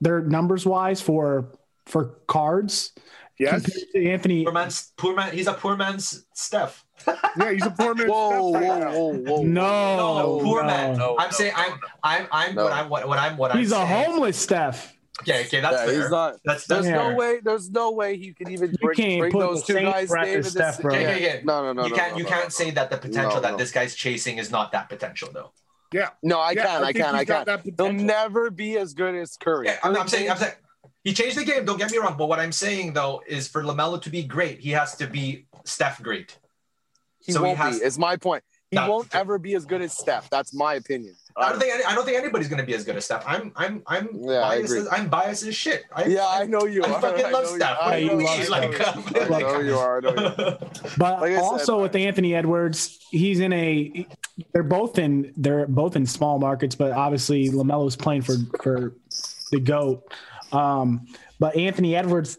their 0.00 0.20
numbers 0.20 0.66
wise 0.66 1.00
for 1.00 1.52
for 1.86 2.16
cards 2.26 2.92
yes, 3.38 3.62
to 3.92 4.06
Anthony. 4.08 4.44
Poor 4.44 4.52
man's 4.52 4.92
poor 4.96 5.14
man. 5.14 5.32
He's 5.32 5.46
a 5.46 5.54
poor 5.54 5.76
man's 5.76 6.24
Steph. 6.34 6.84
yeah, 7.38 7.52
he's 7.52 7.64
a 7.66 7.70
poor 7.70 7.94
man's 7.94 8.10
Whoa, 8.10 8.48
whoa, 8.50 8.60
whoa, 8.60 9.12
whoa. 9.14 9.42
No, 9.42 10.38
No, 10.38 10.40
poor 10.42 10.62
no. 10.62 10.66
man. 10.66 10.96
no, 10.98 11.16
I'm 11.18 11.28
no, 11.28 11.30
saying 11.32 11.52
I'm 11.56 11.78
I'm 12.02 12.26
I'm 12.32 12.54
No. 12.54 12.64
what 12.64 12.72
I'm 12.72 12.88
what, 12.88 13.08
what 13.08 13.18
I'm 13.18 13.36
what 13.36 13.56
He's 13.56 13.72
I'm 13.72 13.82
a 13.82 13.86
saying. 13.86 14.04
homeless 14.10 14.36
Steph. 14.38 14.92
Okay, 15.22 15.44
okay, 15.46 15.60
that's 15.60 15.76
Yeah, 15.76 15.86
fair. 15.86 15.94
he's 16.02 16.10
not. 16.10 16.34
That's 16.44 16.66
There's 16.66 16.84
that's 16.84 16.86
Yeah. 16.86 17.08
no 17.10 17.14
way. 17.14 17.40
There's 17.42 17.70
no 17.70 17.92
way 17.92 18.16
he 18.16 18.32
could 18.32 18.48
even 18.48 18.72
You 18.72 18.78
bring, 18.80 18.96
can't 18.96 19.20
bring 19.20 19.32
put 19.32 19.38
those 19.40 19.62
two 19.64 19.74
guys. 19.74 20.08
breath 20.08 20.24
Dave, 20.24 20.46
Steph, 20.46 20.76
this- 20.76 20.82
bro. 20.82 20.92
Yeah, 20.94 21.00
Yeah. 21.00 21.16
yeah, 21.16 21.34
yeah. 21.34 21.40
No, 21.44 21.62
no, 21.62 21.72
no. 21.72 21.84
you 21.84 21.90
no, 21.90 21.96
can't 21.96 22.12
no, 22.12 22.18
you 22.18 22.24
no, 22.24 22.30
can't 22.30 22.44
no. 22.46 22.48
say 22.48 22.70
that 22.72 22.90
the 22.90 22.96
potential 22.98 23.34
No, 23.34 23.40
that 23.40 23.52
no. 23.52 23.56
this 23.56 23.70
guy's 23.70 23.94
chasing 23.94 24.38
is 24.38 24.50
not 24.50 24.72
that 24.72 24.88
potential 24.88 25.28
though. 25.32 25.52
Yeah, 25.94 26.08
No, 26.24 26.40
I 26.40 26.50
Yeah, 26.50 26.64
can. 26.64 26.82
I, 26.82 26.86
think 26.92 26.96
can. 27.04 27.14
he's 27.14 27.20
I 27.20 27.24
can. 27.24 27.44
that 27.46 27.60
He'll 27.78 27.92
never 27.92 28.50
be 28.50 28.76
as 28.78 28.94
good 28.94 29.14
as 29.14 29.36
Curry. 29.36 29.66
Yeah, 29.66 29.78
I'm, 29.84 29.96
I'm 29.96 30.08
saying 30.08 30.28
I'm 30.28 30.36
saying 30.36 30.54
he 31.04 31.14
changed 31.14 31.36
the 31.38 31.44
game. 31.44 31.64
Don't 31.64 31.78
get 31.78 31.92
me 31.92 31.98
wrong, 31.98 32.16
but 32.18 32.26
what 32.26 32.40
I'm 32.40 32.50
saying 32.50 32.94
though 32.94 33.22
is 33.28 33.46
for 33.46 33.62
LaMelo 33.62 34.02
to 34.02 34.10
be 34.10 34.24
great, 34.24 34.58
he 34.58 34.70
has 34.70 34.96
to 34.96 35.06
be 35.06 35.46
Steph 35.64 36.02
great. 36.02 36.36
he 37.20 37.30
so 37.30 37.38
he 37.38 37.44
won't 37.46 37.58
has- 37.58 37.78
be. 37.78 37.84
Is 37.86 37.96
my 37.96 38.16
point. 38.16 38.42
He 38.72 38.76
won't 38.78 39.14
ever 39.14 39.38
be 39.38 39.54
as 39.54 39.66
good 39.66 39.82
as 39.82 39.96
Steph. 39.96 40.28
That's 40.30 40.52
my 40.52 40.74
opinion. 40.74 41.14
I 41.36 41.48
don't 41.50 41.58
think 41.60 41.74
any, 41.74 41.82
I 41.84 41.94
don't 41.96 42.04
think 42.04 42.16
anybody's 42.16 42.46
gonna 42.48 42.62
be 42.64 42.74
as 42.74 42.84
good 42.84 42.94
as 42.96 43.04
Steph. 43.06 43.24
I'm 43.26 43.50
I'm 43.56 43.82
I'm 43.88 44.08
Yeah, 44.14 44.42
I 44.42 44.56
biased. 44.58 44.64
agree. 44.72 44.78
As, 44.80 44.88
I'm 44.92 45.08
biased 45.08 45.42
as 45.44 45.56
shit. 45.56 45.82
I, 45.94 46.04
Yeah, 46.04 46.26
I 46.28 46.46
know 46.46 46.64
you 46.66 46.84
I 46.84 46.90
are. 46.92 47.00
fucking 47.00 47.24
I 47.26 47.30
love 47.30 47.44
know 47.44 47.50
you- 47.50 47.56
Steph. 47.56 47.76
I 47.80 47.84
What 47.90 47.96
do 47.96 48.00
you 48.02 48.06
know 48.06 48.12
you 48.12 48.18
mean? 48.40 48.50
love 48.50 48.50
Like, 48.50 48.80
I 49.16 49.26
like, 49.28 49.42
know 49.46 49.60
you 49.60 49.76
are. 49.76 49.96
I 49.98 50.00
know 50.00 50.14
you 50.14 50.26
are. 50.44 50.58
But 50.96 51.20
Like 51.20 51.32
I 51.32 51.34
said, 51.34 51.42
also 51.42 51.82
with 51.82 51.96
Anthony 51.96 52.34
Edwards, 52.36 52.98
he's 53.10 53.40
in 53.40 53.52
a. 53.52 54.06
They're 54.52 54.62
both 54.62 54.98
in. 54.98 55.32
They're 55.36 55.66
both 55.66 55.96
in 55.96 56.06
small 56.06 56.38
markets, 56.38 56.76
but 56.76 56.92
obviously 56.92 57.48
LaMelo's 57.50 57.96
playing 57.96 58.22
for 58.22 58.34
for 58.62 58.94
the 59.50 59.58
goat. 59.60 60.12
Um, 60.52 61.06
but 61.40 61.56
Anthony 61.56 61.96
Edwards 61.96 62.38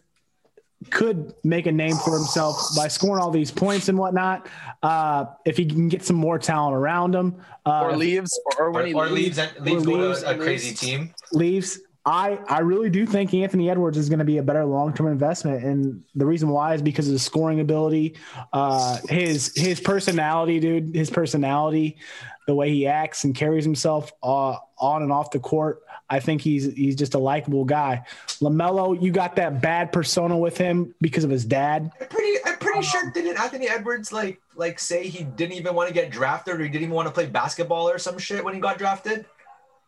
could 0.91 1.33
make 1.43 1.65
a 1.65 1.71
name 1.71 1.95
for 1.97 2.15
himself 2.15 2.57
by 2.75 2.87
scoring 2.87 3.21
all 3.21 3.31
these 3.31 3.51
points 3.51 3.89
and 3.89 3.97
whatnot. 3.97 4.47
Uh, 4.83 5.25
if 5.45 5.57
he 5.57 5.65
can 5.65 5.89
get 5.89 6.03
some 6.03 6.15
more 6.15 6.37
talent 6.37 6.75
around 6.75 7.15
him, 7.15 7.35
uh, 7.65 7.85
Or 7.85 7.97
leaves, 7.97 8.39
or, 8.57 8.65
or, 8.65 8.71
when 8.71 8.87
he 8.87 8.93
or 8.93 9.07
leaves 9.07 9.39
leaves, 9.59 9.83
Or 9.83 9.85
go 9.85 10.07
leaves 10.07 10.21
to 10.23 10.31
a 10.31 10.37
crazy 10.37 10.69
leaves. 10.69 10.79
team. 10.79 11.13
leaves. 11.31 11.79
I, 12.07 12.37
I 12.47 12.59
really 12.59 12.91
do 12.91 13.07
think 13.07 13.33
Anthony 13.33 13.67
Edwards 13.71 13.97
is 13.97 14.09
going 14.09 14.19
to 14.19 14.25
be 14.25 14.37
a 14.37 14.43
better 14.43 14.63
long 14.63 14.93
term 14.93 15.07
investment, 15.07 15.63
and 15.63 16.03
the 16.13 16.25
reason 16.25 16.49
why 16.49 16.75
is 16.75 16.81
because 16.83 17.07
of 17.07 17.13
his 17.13 17.23
scoring 17.23 17.61
ability, 17.61 18.15
uh, 18.53 18.99
his 19.09 19.51
his 19.55 19.79
personality, 19.79 20.59
dude. 20.59 20.93
His 20.93 21.09
personality 21.09 21.97
the 22.45 22.53
way 22.53 22.69
he 22.69 22.85
acts 22.85 23.23
and 23.23 23.33
carries 23.35 23.63
himself 23.63 24.11
uh, 24.21 24.55
on 24.77 25.01
and 25.01 25.11
off 25.11 25.31
the 25.31 25.39
court. 25.39 25.81
I 26.09 26.19
think 26.19 26.41
he's 26.41 26.71
he's 26.73 26.95
just 26.95 27.15
a 27.15 27.19
likable 27.19 27.65
guy. 27.65 28.05
LaMelo, 28.41 29.01
you 29.01 29.11
got 29.11 29.35
that 29.37 29.61
bad 29.61 29.91
persona 29.91 30.37
with 30.37 30.57
him 30.57 30.93
because 31.01 31.23
of 31.23 31.29
his 31.31 31.45
dad. 31.45 31.91
I'm 31.99 32.07
pretty 32.07 32.37
I'm 32.45 32.57
pretty 32.57 32.81
sure 32.83 33.09
didn't 33.11 33.39
Anthony 33.39 33.67
Edwards 33.67 34.11
like 34.11 34.39
like 34.55 34.79
say 34.79 35.07
he 35.07 35.23
didn't 35.23 35.53
even 35.53 35.73
want 35.73 35.87
to 35.87 35.93
get 35.93 36.11
drafted 36.11 36.55
or 36.59 36.63
he 36.63 36.69
didn't 36.69 36.83
even 36.83 36.93
want 36.95 37.07
to 37.07 37.13
play 37.13 37.25
basketball 37.25 37.89
or 37.89 37.97
some 37.97 38.17
shit 38.19 38.43
when 38.45 38.53
he 38.53 38.59
got 38.59 38.77
drafted? 38.77 39.25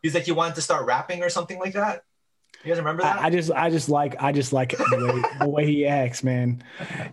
He's 0.01 0.15
like 0.15 0.23
he 0.23 0.31
wanted 0.31 0.55
to 0.55 0.61
start 0.61 0.85
rapping 0.85 1.21
or 1.23 1.29
something 1.29 1.59
like 1.59 1.73
that. 1.73 2.03
You 2.63 2.69
guys 2.71 2.79
remember 2.79 3.03
that? 3.03 3.19
I, 3.19 3.27
I 3.27 3.29
just 3.29 3.51
I 3.51 3.69
just 3.69 3.87
like 3.87 4.15
I 4.21 4.31
just 4.31 4.51
like 4.53 4.75
the 4.75 5.21
way, 5.21 5.39
the 5.39 5.47
way 5.49 5.65
he 5.67 5.85
acts, 5.85 6.23
man. 6.23 6.63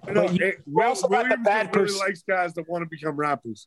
You 0.09 0.15
know, 0.15 0.23
But 0.23 0.33
you- 0.33 0.47
it- 0.47 0.63
you 0.67 0.83
also 0.83 1.09
got 1.09 1.25
the 1.25 1.29
Williams 1.29 1.45
bad 1.45 1.77
really 1.77 1.99
likes 1.99 2.23
guys 2.27 2.55
that 2.55 2.67
want 2.69 2.83
to 2.83 2.89
become 2.89 3.17
rappers. 3.17 3.67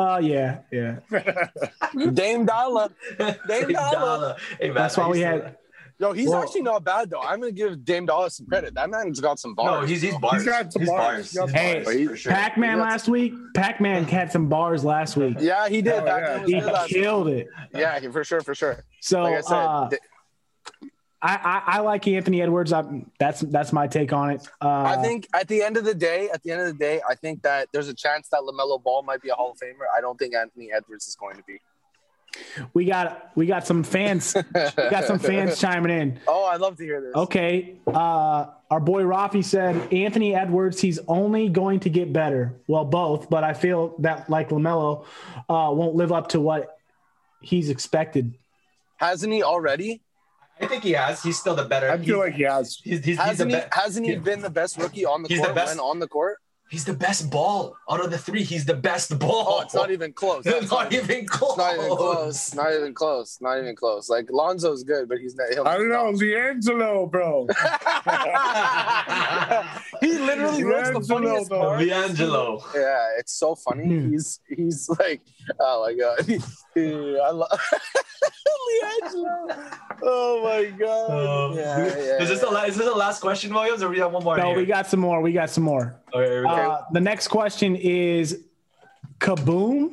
Oh 0.00 0.18
yeah, 0.18 0.60
yeah. 0.72 0.96
Dame 2.12 2.46
Dollar. 2.46 2.88
Dame 3.18 3.34
Hey, 3.48 3.72
Dollar. 3.72 3.92
Dollar. 3.92 4.36
Hey, 4.58 4.66
man, 4.68 4.74
That's 4.74 4.96
why 4.96 5.08
we 5.08 5.18
used 5.20 5.30
to- 5.30 5.42
had. 5.44 5.56
Yo, 5.98 6.12
he's 6.12 6.30
Well- 6.30 6.42
actually 6.42 6.62
not 6.62 6.82
bad 6.82 7.10
though. 7.10 7.20
I'm 7.20 7.40
gonna 7.40 7.52
give 7.52 7.84
Dame 7.84 8.06
Dollar 8.06 8.30
some 8.30 8.46
credit. 8.46 8.72
That 8.72 8.88
man's 8.88 9.20
got 9.20 9.38
some 9.38 9.54
bars. 9.54 9.82
No, 9.82 9.86
he's 9.86 10.00
he's 10.00 10.16
bars. 10.16 10.42
He's 10.42 10.44
got 10.50 10.72
some 10.72 10.80
He's 10.80 10.88
bars. 10.88 11.04
bars. 11.06 11.30
He's 11.30 11.38
got 11.38 11.48
He's 11.50 11.58
Hey, 11.60 11.82
bars, 11.84 12.08
for 12.08 12.16
sure. 12.16 12.32
Pac-Man 12.32 12.78
That's- 12.78 12.90
last 12.92 13.08
week. 13.10 13.34
Pac-Man 13.54 14.04
had 14.04 14.32
some 14.32 14.48
bars 14.48 14.82
last 14.82 15.18
week. 15.18 15.36
yeah, 15.40 15.68
he 15.68 15.82
did. 15.82 15.92
Oh, 15.92 16.06
yeah. 16.06 16.46
He 16.46 16.52
good 16.54 16.64
last 16.72 16.88
killed 16.88 17.28
it. 17.28 17.48
Yeah, 17.74 18.00
for 18.10 18.24
sure, 18.24 18.40
for 18.40 18.54
sure. 18.54 18.82
So 19.02 19.24
Like 19.24 19.34
I 19.34 19.40
said, 19.42 19.54
uh, 19.56 19.88
th- 19.90 20.02
I, 21.22 21.36
I 21.36 21.76
I 21.76 21.80
like 21.80 22.06
Anthony 22.08 22.40
Edwards. 22.40 22.72
I, 22.72 23.04
that's 23.18 23.40
that's 23.40 23.72
my 23.72 23.86
take 23.86 24.12
on 24.12 24.30
it. 24.30 24.48
Uh, 24.60 24.68
I 24.68 24.96
think 24.96 25.28
at 25.34 25.48
the 25.48 25.62
end 25.62 25.76
of 25.76 25.84
the 25.84 25.94
day, 25.94 26.30
at 26.30 26.42
the 26.42 26.50
end 26.50 26.62
of 26.62 26.66
the 26.68 26.74
day, 26.74 27.00
I 27.08 27.14
think 27.14 27.42
that 27.42 27.68
there's 27.72 27.88
a 27.88 27.94
chance 27.94 28.28
that 28.28 28.40
LaMelo 28.40 28.82
Ball 28.82 29.02
might 29.02 29.20
be 29.20 29.28
a 29.28 29.34
Hall 29.34 29.50
of 29.50 29.58
Famer. 29.58 29.84
I 29.96 30.00
don't 30.00 30.18
think 30.18 30.34
Anthony 30.34 30.70
Edwards 30.72 31.06
is 31.06 31.16
going 31.16 31.36
to 31.36 31.42
be. 31.42 31.58
we 32.74 32.84
got 32.86 33.30
we 33.34 33.44
got 33.46 33.66
some 33.66 33.82
fans. 33.82 34.34
we 34.34 34.90
got 34.90 35.04
some 35.04 35.18
fans 35.18 35.60
chiming 35.60 35.90
in. 35.90 36.20
Oh, 36.26 36.46
I'd 36.46 36.60
love 36.60 36.76
to 36.78 36.84
hear 36.84 37.00
this. 37.02 37.14
Okay, 37.14 37.74
uh, 37.86 38.46
our 38.70 38.80
boy 38.80 39.02
Rafi 39.02 39.44
said 39.44 39.92
Anthony 39.92 40.34
Edwards. 40.34 40.80
He's 40.80 41.00
only 41.06 41.48
going 41.48 41.80
to 41.80 41.90
get 41.90 42.12
better. 42.12 42.54
Well, 42.66 42.84
both, 42.84 43.28
but 43.28 43.44
I 43.44 43.52
feel 43.52 43.94
that 43.98 44.30
like 44.30 44.50
LaMelo 44.50 45.04
uh, 45.48 45.70
won't 45.72 45.96
live 45.96 46.12
up 46.12 46.28
to 46.28 46.40
what 46.40 46.78
he's 47.42 47.68
expected. 47.68 48.34
Hasn't 48.96 49.32
he 49.32 49.42
already? 49.42 50.00
I 50.60 50.66
think 50.66 50.82
he 50.82 50.92
has. 50.92 51.22
He's 51.22 51.38
still 51.38 51.54
the 51.54 51.64
better. 51.64 51.90
I 51.90 51.96
feel 51.98 52.18
like 52.18 52.34
he 52.34 52.42
has. 52.42 52.78
he's, 52.84 52.98
he's, 52.98 53.04
he's, 53.06 53.16
the 53.16 53.22
Hasn't 53.24 53.50
he? 53.50 53.56
be- 53.56 53.62
Hasn't 53.72 54.06
he 54.06 54.12
Yeah. 54.12 54.18
been 54.18 54.40
the 54.42 54.50
best 54.50 54.76
rookie 54.78 55.06
on 55.06 55.22
the 55.22 55.28
He's 55.28 55.38
the 55.40 55.44
court 55.46 55.54
best- 55.54 55.70
when 55.76 55.80
on 55.80 55.98
the 55.98 56.08
court? 56.08 56.38
he's 56.70 56.84
the 56.84 56.94
best 56.94 57.28
ball 57.32 57.74
out 57.90 57.98
of 58.04 58.12
the 58.12 58.18
three. 58.18 58.44
He's 58.44 58.64
the 58.64 58.74
best 58.76 59.18
ball. 59.18 59.44
Oh, 59.48 59.60
it's 59.62 59.74
not 59.74 59.90
even 59.90 60.12
close. 60.12 60.42
It's 60.46 60.70
not 60.70 60.92
even 60.92 61.26
close. 61.26 61.56
It's 61.56 61.64
not 61.64 61.74
even 61.74 61.90
close. 61.96 62.54
Not 62.54 62.72
even 62.76 62.94
close. 62.94 63.38
Not 63.40 63.58
even 63.58 63.74
close. 63.74 64.08
Like 64.08 64.30
Lonzo's 64.30 64.84
good, 64.84 65.08
but 65.08 65.18
he's 65.18 65.34
not. 65.34 65.48
I 65.66 65.76
don't 65.76 65.88
know, 65.88 66.12
D'Angelo, 66.16 67.06
bro. 67.06 67.48
he 70.00 70.16
literally 70.18 70.62
looks 70.64 70.88
the 70.88 70.94
D'Angelo, 70.94 71.02
funniest 71.08 71.50
though. 71.50 71.60
part. 71.60 71.80
D'Angelo. 71.80 72.64
Yeah, 72.74 73.06
it's 73.18 73.32
so 73.32 73.54
funny. 73.56 73.84
Hmm. 73.86 74.10
He's 74.12 74.40
he's 74.48 74.88
like, 75.00 75.20
oh 75.58 75.86
my 75.86 75.94
god, 75.94 76.20
He- 76.88 77.18
I 77.20 77.30
love 77.30 77.48
LiAngelo. 78.70 79.72
Oh 80.02 80.42
my 80.44 80.64
god. 80.78 81.10
Uh, 81.10 81.54
yeah, 81.54 81.86
yeah, 81.86 82.22
is 82.22 82.28
this 82.28 82.40
the 82.40 82.50
la- 82.50 82.62
is 82.64 82.76
this 82.76 82.86
the 82.86 82.94
last 82.94 83.20
question, 83.20 83.52
Williams, 83.52 83.82
or 83.82 83.88
we 83.88 83.98
have 83.98 84.12
one 84.12 84.24
more? 84.24 84.36
No, 84.36 84.48
here? 84.48 84.56
we 84.56 84.66
got 84.66 84.86
some 84.86 85.00
more. 85.00 85.20
We 85.20 85.32
got 85.32 85.50
some 85.50 85.64
more. 85.64 85.94
Okay, 86.14 86.30
here 86.30 86.42
we 86.42 86.48
go. 86.48 86.54
Uh, 86.54 86.84
the 86.92 87.00
next 87.00 87.28
question 87.28 87.76
is 87.76 88.42
Kaboom 89.18 89.92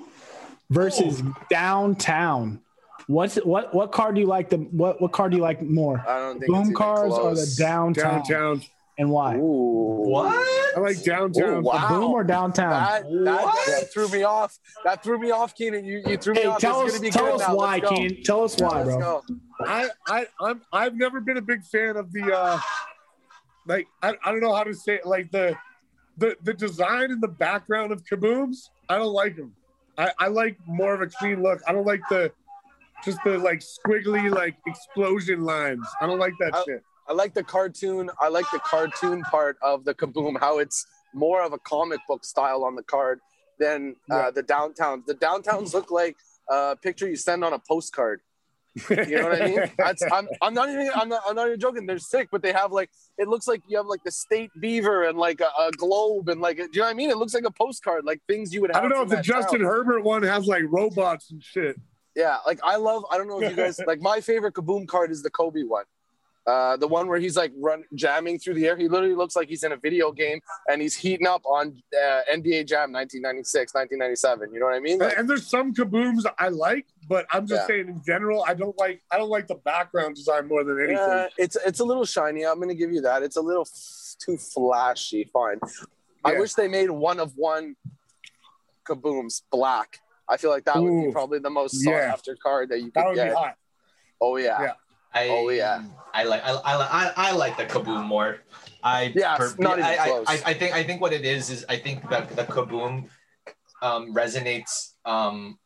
versus 0.70 1.22
Downtown. 1.50 2.62
What's 3.08 3.36
what 3.38 3.74
what 3.74 3.92
card 3.92 4.16
do 4.16 4.22
you 4.22 4.28
like 4.28 4.50
the 4.50 4.58
what 4.58 5.02
what 5.02 5.12
card 5.14 5.32
do 5.32 5.38
you 5.38 5.44
like 5.44 5.62
more? 5.62 6.04
I 6.08 6.20
don't 6.20 6.40
think 6.40 6.44
it's 6.44 6.52
Boom 6.52 6.62
even 6.64 6.74
cards 6.76 7.14
or 7.14 7.36
the 7.36 7.56
downtown, 7.58 8.24
Downtown. 8.28 8.62
And 8.98 9.10
why? 9.10 9.36
Ooh. 9.36 10.10
what? 10.10 10.34
I 10.76 10.80
like 10.80 11.04
downtown. 11.04 11.50
Oh, 11.58 11.62
wow. 11.62 11.88
Boom 11.90 12.12
or 12.12 12.24
downtown? 12.24 12.70
That, 12.72 13.04
that, 13.04 13.44
What? 13.44 13.68
that 13.68 13.94
threw 13.94 14.08
me 14.10 14.24
off. 14.24 14.58
That 14.84 15.04
threw 15.04 15.20
me 15.20 15.32
off, 15.32 15.56
Keenan. 15.56 15.86
You, 15.86 16.02
you 16.06 16.18
threw 16.18 16.34
me 16.34 16.42
hey, 16.42 16.48
off. 16.48 16.60
tell 16.60 16.82
It's 16.86 16.96
us 16.96 17.00
be 17.02 17.10
tell 17.10 17.26
good 17.26 17.42
us 17.42 17.48
now. 17.48 17.56
why, 17.56 17.78
Let's 17.78 17.90
go. 17.90 17.96
Ken. 17.96 18.18
Tell 18.24 18.44
us 18.44 18.58
why, 18.60 18.84
Let's 18.84 18.96
bro. 18.98 19.24
go. 19.30 19.36
I, 19.66 19.90
I, 20.08 20.26
I'm, 20.42 20.62
I've 20.72 20.96
never 20.96 21.20
been 21.22 21.38
a 21.38 21.42
big 21.42 21.64
fan 21.64 21.98
of 21.98 22.12
the, 22.12 22.32
uh, 22.36 22.60
like, 23.68 23.88
I, 24.02 24.16
I 24.24 24.32
don't 24.32 24.40
know 24.42 24.54
how 24.54 24.64
to 24.64 24.74
say 24.74 24.96
it. 24.96 25.06
Like 25.06 25.32
the, 25.32 25.56
the, 26.18 26.36
the 26.44 26.54
design 26.54 27.12
and 27.12 27.22
the 27.22 27.28
background 27.28 27.92
of 27.92 28.04
kabooms. 28.06 28.70
I 28.90 28.98
don't 28.98 29.14
like 29.14 29.36
them. 29.36 29.54
I, 29.98 30.12
I 30.20 30.28
like 30.28 30.58
more 30.68 30.94
of 30.94 31.02
a 31.02 31.08
clean 31.08 31.42
look. 31.42 31.60
I 31.68 31.74
don't 31.74 31.86
like 31.86 32.02
the, 32.10 32.32
just 33.04 33.20
the 33.24 33.38
like 33.38 33.60
squiggly 33.62 34.30
like 34.34 34.56
explosion 34.68 35.44
lines. 35.44 35.86
I 36.02 36.08
don't 36.08 36.20
like 36.20 36.34
that 36.40 36.56
I- 36.56 36.64
shit. 36.66 36.84
I 37.10 37.14
like 37.14 37.34
the 37.34 37.44
cartoon. 37.44 38.10
I 38.20 38.28
like 38.28 38.46
the 38.52 38.60
cartoon 38.60 39.22
part 39.24 39.58
of 39.62 39.86
the 39.86 39.94
kaboom. 39.94 40.40
How 40.40 40.60
it's 40.60 40.86
more 41.14 41.42
of 41.42 41.54
a 41.54 41.60
comic 41.60 42.00
book 42.08 42.26
style 42.26 42.64
on 42.64 42.76
the 42.76 42.84
card 42.84 43.20
than 43.60 43.96
uh, 44.12 44.16
Yeah. 44.16 44.32
the 44.32 44.44
downtowns. 44.44 45.06
The 45.06 45.16
downtowns 45.16 45.74
look 45.74 45.90
like 45.92 46.16
a 46.50 46.76
picture 46.76 47.08
you 47.08 47.16
send 47.16 47.44
on 47.44 47.54
a 47.54 47.60
postcard. 47.60 48.22
You 48.92 48.96
know 49.18 49.30
what 49.30 49.42
I 49.42 49.46
mean? 49.48 49.72
That's, 49.78 50.04
I'm, 50.12 50.28
I'm 50.40 50.54
not 50.54 50.70
even. 50.70 50.92
I'm 50.94 51.10
not. 51.10 51.24
I'm 51.28 51.36
not 51.36 51.48
even 51.48 51.60
joking. 51.60 51.88
They're 51.88 51.98
sick, 51.98 52.28
but 52.32 52.44
they 52.44 52.52
have 52.54 52.72
like. 52.72 52.92
It 53.18 53.28
looks 53.28 53.48
like 53.48 53.64
you 53.68 53.76
have 53.78 53.88
like 53.88 54.04
the 54.04 54.12
state 54.12 54.52
beaver 54.60 55.06
and 55.06 55.18
like 55.18 55.42
a, 55.42 55.50
a 55.60 55.72
globe 55.72 56.30
and 56.30 56.42
like. 56.42 56.58
Do 56.58 56.64
you 56.72 56.80
know 56.82 56.84
what 56.86 56.92
I 56.92 56.94
mean? 56.94 57.10
It 57.10 57.18
looks 57.18 57.34
like 57.34 57.46
a 57.46 57.52
postcard, 57.52 58.06
like 58.06 58.22
things 58.28 58.54
you 58.54 58.62
would 58.62 58.70
have 58.72 58.78
I 58.84 58.88
don't 58.88 58.96
know 58.96 59.02
if 59.02 59.10
the 59.10 59.22
Justin 59.24 59.62
town. 59.62 59.68
Herbert 59.68 60.04
one 60.04 60.22
has 60.22 60.46
like 60.46 60.62
robots 60.68 61.32
and 61.32 61.42
shit. 61.44 61.76
Yeah, 62.16 62.38
like 62.46 62.60
I 62.64 62.76
love. 62.76 63.04
I 63.10 63.18
don't 63.18 63.28
know 63.28 63.42
if 63.42 63.50
you 63.50 63.56
guys 63.56 63.80
like. 63.88 64.00
My 64.00 64.22
favorite 64.22 64.54
Kaboom 64.54 64.88
card 64.88 65.10
is 65.10 65.24
the 65.24 65.32
Kobe 65.32 65.64
one. 65.64 65.86
Uh, 66.48 66.78
the 66.78 66.88
one 66.88 67.08
where 67.10 67.20
he's 67.20 67.36
like 67.36 67.52
run 67.58 67.84
jamming 67.94 68.40
through 68.40 68.54
the 68.54 68.66
air. 68.66 68.78
He 68.78 68.88
literally 68.88 69.16
looks 69.16 69.36
like 69.36 69.50
he's 69.50 69.64
in 69.64 69.74
a 69.74 69.76
video 69.76 70.14
game 70.14 70.40
and 70.72 70.82
he's 70.82 70.96
heating 70.96 71.28
up 71.28 71.42
on 71.46 71.76
uh, 71.94 72.22
NBA 72.34 72.66
Jam 72.68 72.94
1996, 72.94 73.74
1997. 73.74 74.54
You 74.54 74.62
know 74.62 74.68
what 74.68 74.76
I 74.76 74.80
mean? 74.80 74.98
Like, 75.00 75.18
And 75.18 75.30
there's 75.30 75.46
some 75.46 75.74
kabooms 75.74 76.24
I 76.40 76.48
like, 76.48 76.86
but 77.10 77.26
I'm 77.34 77.46
just 77.48 77.64
Yeah. 77.64 77.68
saying 77.68 77.90
in 77.90 78.02
general, 78.06 78.46
I 78.48 78.54
don't 78.54 78.78
like 78.80 79.02
I 79.12 79.18
don't 79.18 79.30
like 79.30 79.48
the 79.48 79.56
background 79.56 80.16
design 80.16 80.48
more 80.48 80.64
than 80.64 80.78
anything. 80.80 80.98
uh, 80.98 81.28
it's 81.38 81.58
it's 81.66 81.82
a 81.82 81.86
little 81.86 82.06
shiny. 82.06 82.46
I'm 82.46 82.62
gonna 82.62 82.76
give 82.76 82.94
you 82.94 83.02
that. 83.02 83.24
It's 83.24 83.36
a 83.36 83.42
little 83.42 83.68
f- 83.70 84.16
too 84.18 84.38
flashy. 84.38 85.30
Fine. 85.34 85.60
I 86.24 86.40
wish 86.40 86.54
they 86.54 86.70
made 86.70 86.90
one 86.90 87.20
of 87.20 87.34
one 87.36 87.76
Kabooms 88.88 89.42
black. 89.52 90.00
I 90.30 90.38
feel 90.38 90.50
like 90.50 90.66
that 90.66 90.78
would 90.82 91.06
be 91.08 91.12
probably 91.12 91.40
the 91.40 91.50
most 91.50 91.84
sought 91.84 91.92
Yeah. 91.92 92.14
after 92.14 92.36
card 92.42 92.70
that 92.70 92.80
you 92.80 92.92
that 92.96 93.02
could 93.04 93.08
would 93.10 93.16
get. 93.16 93.30
be 93.32 93.36
hot. 93.36 93.56
Oh 94.22 94.38
yeah. 94.38 94.74
I, 95.14 95.30
Oh, 95.30 95.50
yeah. 95.50 95.84
I 96.14 96.24
like 96.24 96.42
I, 96.44 96.52
I, 96.52 97.14
I, 97.16 97.32
like 97.34 97.58
the 97.58 97.66
kaboom 97.66 98.06
more. 98.06 98.40
I 98.84 99.14
Yeah, 99.16 99.36
it's 99.36 99.58
not 99.60 99.80
even 99.80 99.86
I, 99.86 99.98
I- 99.98 100.08
close. 100.10 100.26
I, 100.28 100.34
I 100.52 100.54
think 100.54 100.74
I 100.74 100.84
think 100.84 101.02
what 101.02 101.14
it 101.14 101.26
is 101.26 101.50
is 101.50 101.66
I 101.70 101.78
think 101.78 102.10
that 102.10 102.30
the 102.36 102.44
kaboom 102.44 103.10
um, 103.82 104.14
resonates 104.14 104.94
um, 105.06 105.60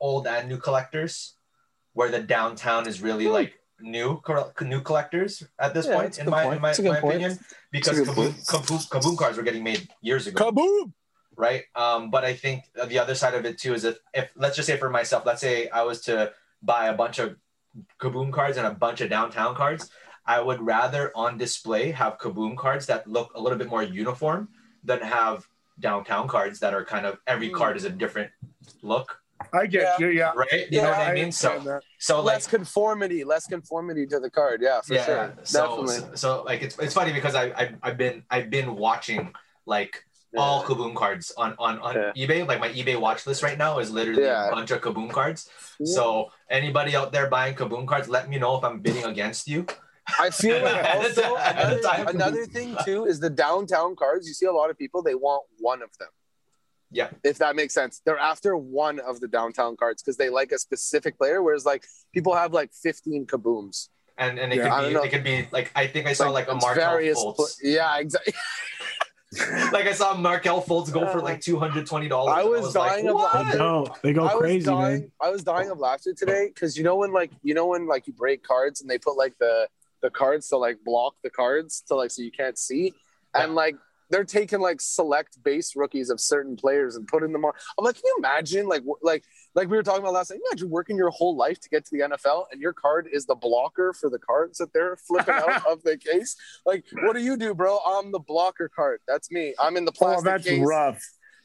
old 0.00 0.26
and 0.26 0.48
new 0.48 0.56
collectors, 0.58 1.34
where 1.92 2.10
the 2.10 2.20
downtown 2.20 2.86
is 2.88 3.02
really 3.02 3.26
Hmm. 3.26 3.32
like 3.32 3.52
new 3.80 4.20
new 4.62 4.80
collectors 4.80 5.42
at 5.58 5.74
this 5.74 5.86
Yeah, 5.86 5.94
point 5.96 6.18
in 6.18 6.28
my 6.30 6.42
point. 6.44 6.56
in 6.56 6.62
my, 6.62 6.68
That's 6.68 6.78
a 6.78 6.82
good 6.82 6.92
my 6.92 7.00
point. 7.00 7.16
opinion 7.16 7.38
because 7.70 7.96
That's 7.98 8.08
a 8.10 8.14
good 8.14 8.32
kaboom, 8.34 8.46
kaboom 8.46 8.88
kaboom 8.88 9.16
cards 9.18 9.36
were 9.36 9.42
getting 9.42 9.64
made 9.64 9.88
years 10.02 10.26
ago 10.26 10.50
Kaboom! 10.50 10.92
right? 11.36 11.64
Um, 11.74 12.10
but 12.10 12.24
I 12.24 12.34
think 12.34 12.64
the 12.88 12.98
other 12.98 13.14
side 13.14 13.34
of 13.34 13.44
it 13.46 13.58
too 13.58 13.72
is 13.74 13.82
that 13.82 13.96
if 14.12 14.30
let's 14.36 14.56
just 14.56 14.66
say 14.66 14.76
for 14.76 14.90
myself, 14.90 15.24
let's 15.24 15.40
say 15.40 15.68
I 15.70 15.82
was 15.82 16.02
to 16.02 16.32
buy 16.62 16.88
a 16.88 16.94
bunch 16.94 17.18
of 17.18 17.36
Kaboom 18.00 18.32
cards 18.32 18.56
and 18.56 18.66
a 18.66 18.70
bunch 18.74 19.00
of 19.00 19.10
downtown 19.10 19.54
cards, 19.54 19.90
I 20.26 20.40
would 20.40 20.60
rather 20.60 21.12
on 21.14 21.38
display 21.38 21.90
have 21.92 22.18
Kaboom 22.18 22.56
cards 22.56 22.86
that 22.86 23.06
look 23.06 23.32
a 23.34 23.40
little 23.40 23.58
bit 23.58 23.68
more 23.68 23.82
uniform 23.82 24.48
than 24.84 25.00
have 25.00 25.46
downtown 25.78 26.28
cards 26.28 26.60
that 26.60 26.74
are 26.74 26.84
kind 26.84 27.06
of 27.06 27.18
every 27.26 27.48
Mm. 27.50 27.54
card 27.54 27.76
is 27.76 27.84
a 27.84 27.90
different 27.90 28.30
look, 28.82 29.18
I 29.52 29.66
get 29.66 29.98
you, 29.98 30.08
yeah. 30.08 30.32
right? 30.36 30.50
You 30.70 30.78
Yeah, 30.78 30.82
know 30.82 30.90
what 30.90 30.98
I, 31.00 31.10
I 31.12 31.14
mean? 31.14 31.32
So 31.32 31.58
that. 31.60 31.82
so 31.98 32.18
like 32.20 32.34
less 32.34 32.46
conformity, 32.46 33.24
less 33.24 33.46
conformity 33.46 34.06
to 34.06 34.20
the 34.20 34.30
card. 34.30 34.60
Yeah, 34.62 34.80
for 34.82 34.94
yeah, 34.94 35.06
sure. 35.06 35.34
so, 35.44 35.60
Definitely. 35.62 35.96
so 35.96 36.14
so 36.14 36.42
like 36.44 36.62
it's 36.62 36.78
it's 36.78 36.92
funny 36.94 37.12
because 37.12 37.34
I, 37.34 37.44
I 37.46 37.74
I've 37.82 37.96
been 37.96 38.22
I've 38.30 38.50
been 38.50 38.76
watching 38.76 39.32
like 39.64 40.04
all 40.36 40.62
Kaboom 40.64 40.94
cards 40.94 41.32
on 41.36 41.54
on 41.58 41.78
on 41.80 41.94
Yeah. 41.94 42.12
eBay. 42.26 42.46
Like 42.46 42.60
my 42.60 42.68
eBay 42.70 42.98
watch 43.00 43.26
list 43.26 43.42
right 43.42 43.58
now 43.58 43.78
is 43.78 43.90
literally 43.90 44.22
Yeah. 44.24 44.48
a 44.48 44.50
bunch 44.50 44.70
of 44.70 44.80
Kaboom 44.80 45.10
cards. 45.10 45.48
So 45.84 46.30
anybody 46.48 46.94
out 46.94 47.12
there 47.12 47.28
buying 47.28 47.54
Kaboom 47.54 47.86
cards, 47.86 48.08
let 48.08 48.28
me 48.28 48.38
know 48.38 48.56
if 48.56 48.64
I'm 48.64 48.80
bidding 48.80 49.04
against 49.04 49.48
you. 49.48 49.66
I 50.18 50.30
feel 50.30 50.62
like 50.62 50.84
also 50.94 51.22
time- 51.22 51.36
at 51.38 51.56
the 51.82 51.90
another, 51.90 52.10
another 52.10 52.46
thing 52.46 52.76
too 52.84 53.06
is 53.06 53.20
the 53.20 53.30
downtown 53.30 53.96
cards. 53.96 54.26
You 54.28 54.34
see 54.34 54.46
a 54.46 54.52
lot 54.52 54.70
of 54.70 54.78
people 54.78 55.02
they 55.02 55.14
want 55.14 55.44
one 55.58 55.82
of 55.82 55.90
them. 55.98 56.08
Yeah. 56.92 57.10
If 57.22 57.38
that 57.38 57.54
makes 57.54 57.72
sense, 57.74 58.00
they're 58.04 58.18
after 58.18 58.56
one 58.56 58.98
of 59.00 59.20
the 59.20 59.28
downtown 59.28 59.76
cards 59.76 60.02
because 60.02 60.16
they 60.16 60.28
like 60.28 60.50
a 60.52 60.58
specific 60.58 61.16
player. 61.18 61.40
Whereas 61.42 61.64
like 61.64 61.84
people 62.12 62.34
have 62.34 62.52
like 62.52 62.72
fifteen 62.72 63.26
kabooms. 63.26 63.88
And 64.18 64.38
and 64.38 64.52
it 64.52 64.56
Yeah, 64.56 64.68
could 64.80 64.88
be 64.88 64.94
know. 64.94 65.02
it 65.02 65.10
could 65.10 65.24
be 65.24 65.48
like 65.52 65.70
I 65.76 65.86
think 65.86 66.06
I 66.06 66.12
saw 66.12 66.28
like, 66.30 66.48
a 66.48 66.52
it's 66.56 66.62
Markel 66.64 66.90
various. 66.90 67.18
Pla- 67.22 67.46
yeah, 67.62 67.98
exactly. 67.98 68.34
like 69.72 69.86
I 69.86 69.92
saw 69.92 70.14
Markelle 70.16 70.60
Fultz 70.62 70.92
go 70.92 71.04
oh 71.06 71.12
for 71.12 71.20
like 71.20 71.40
two 71.40 71.58
hundred 71.58 71.86
twenty 71.86 72.08
dollars. 72.08 72.34
I 72.36 72.42
was 72.44 72.72
dying 72.72 73.06
of 73.08 73.14
like, 73.14 73.32
They 73.32 73.38
laughter. 73.38 73.58
go, 73.58 73.96
they 74.02 74.12
go 74.12 74.22
I 74.22 74.34
was 74.34 74.40
crazy, 74.40 74.66
dying. 74.66 75.00
man. 75.02 75.12
I 75.22 75.30
was 75.30 75.44
dying 75.44 75.70
of 75.70 75.78
laughter 75.78 76.12
today 76.12 76.48
because 76.52 76.76
you 76.76 76.82
know 76.82 76.96
when 76.96 77.12
like 77.12 77.30
you 77.42 77.54
know 77.54 77.66
when 77.66 77.86
like 77.86 78.06
you 78.08 78.12
break 78.12 78.42
cards 78.42 78.80
and 78.80 78.90
they 78.90 78.98
put 78.98 79.16
like 79.16 79.34
the 79.38 79.68
the 80.02 80.10
cards 80.10 80.48
to 80.48 80.56
like 80.56 80.78
block 80.84 81.14
the 81.22 81.30
cards 81.30 81.82
to 81.88 81.94
like 81.94 82.10
so 82.10 82.22
you 82.22 82.32
can't 82.32 82.58
see, 82.58 82.92
and 83.34 83.54
like 83.54 83.76
they're 84.08 84.24
taking 84.24 84.58
like 84.58 84.80
select 84.80 85.40
base 85.44 85.76
rookies 85.76 86.10
of 86.10 86.18
certain 86.18 86.56
players 86.56 86.96
and 86.96 87.06
putting 87.06 87.32
them 87.32 87.44
on. 87.44 87.52
I'm 87.78 87.84
like, 87.84 87.94
can 87.94 88.02
you 88.04 88.16
imagine 88.18 88.66
like 88.66 88.80
w- 88.80 88.96
like 89.02 89.22
like 89.54 89.68
we 89.68 89.76
were 89.76 89.82
talking 89.82 90.00
about 90.00 90.14
last 90.14 90.30
night? 90.30 90.40
Imagine 90.50 90.70
working 90.70 90.96
your 90.96 91.10
whole 91.10 91.36
life 91.36 91.60
to 91.60 91.68
get 91.68 91.84
to 91.86 91.90
the 91.92 92.04
NFL 92.04 92.44
and 92.52 92.60
your 92.60 92.72
card 92.72 93.08
is 93.12 93.26
the 93.26 93.34
blocker 93.34 93.92
for 93.92 94.08
the 94.08 94.18
cards 94.18 94.58
that 94.58 94.72
they're 94.72 94.96
flipping 94.96 95.34
out 95.34 95.66
of 95.70 95.82
the 95.82 95.96
case. 95.96 96.36
Like, 96.64 96.84
what 97.02 97.14
do 97.14 97.22
you 97.22 97.36
do, 97.36 97.54
bro? 97.54 97.78
I'm 97.86 98.12
the 98.12 98.20
blocker 98.20 98.68
card. 98.68 99.00
That's 99.08 99.30
me. 99.30 99.54
I'm 99.58 99.76
in 99.76 99.84
the 99.84 99.92
plastic. 99.92 100.26
Oh, 100.26 100.30
that's 100.30 100.44
case. 100.44 100.64
rough. 100.64 101.02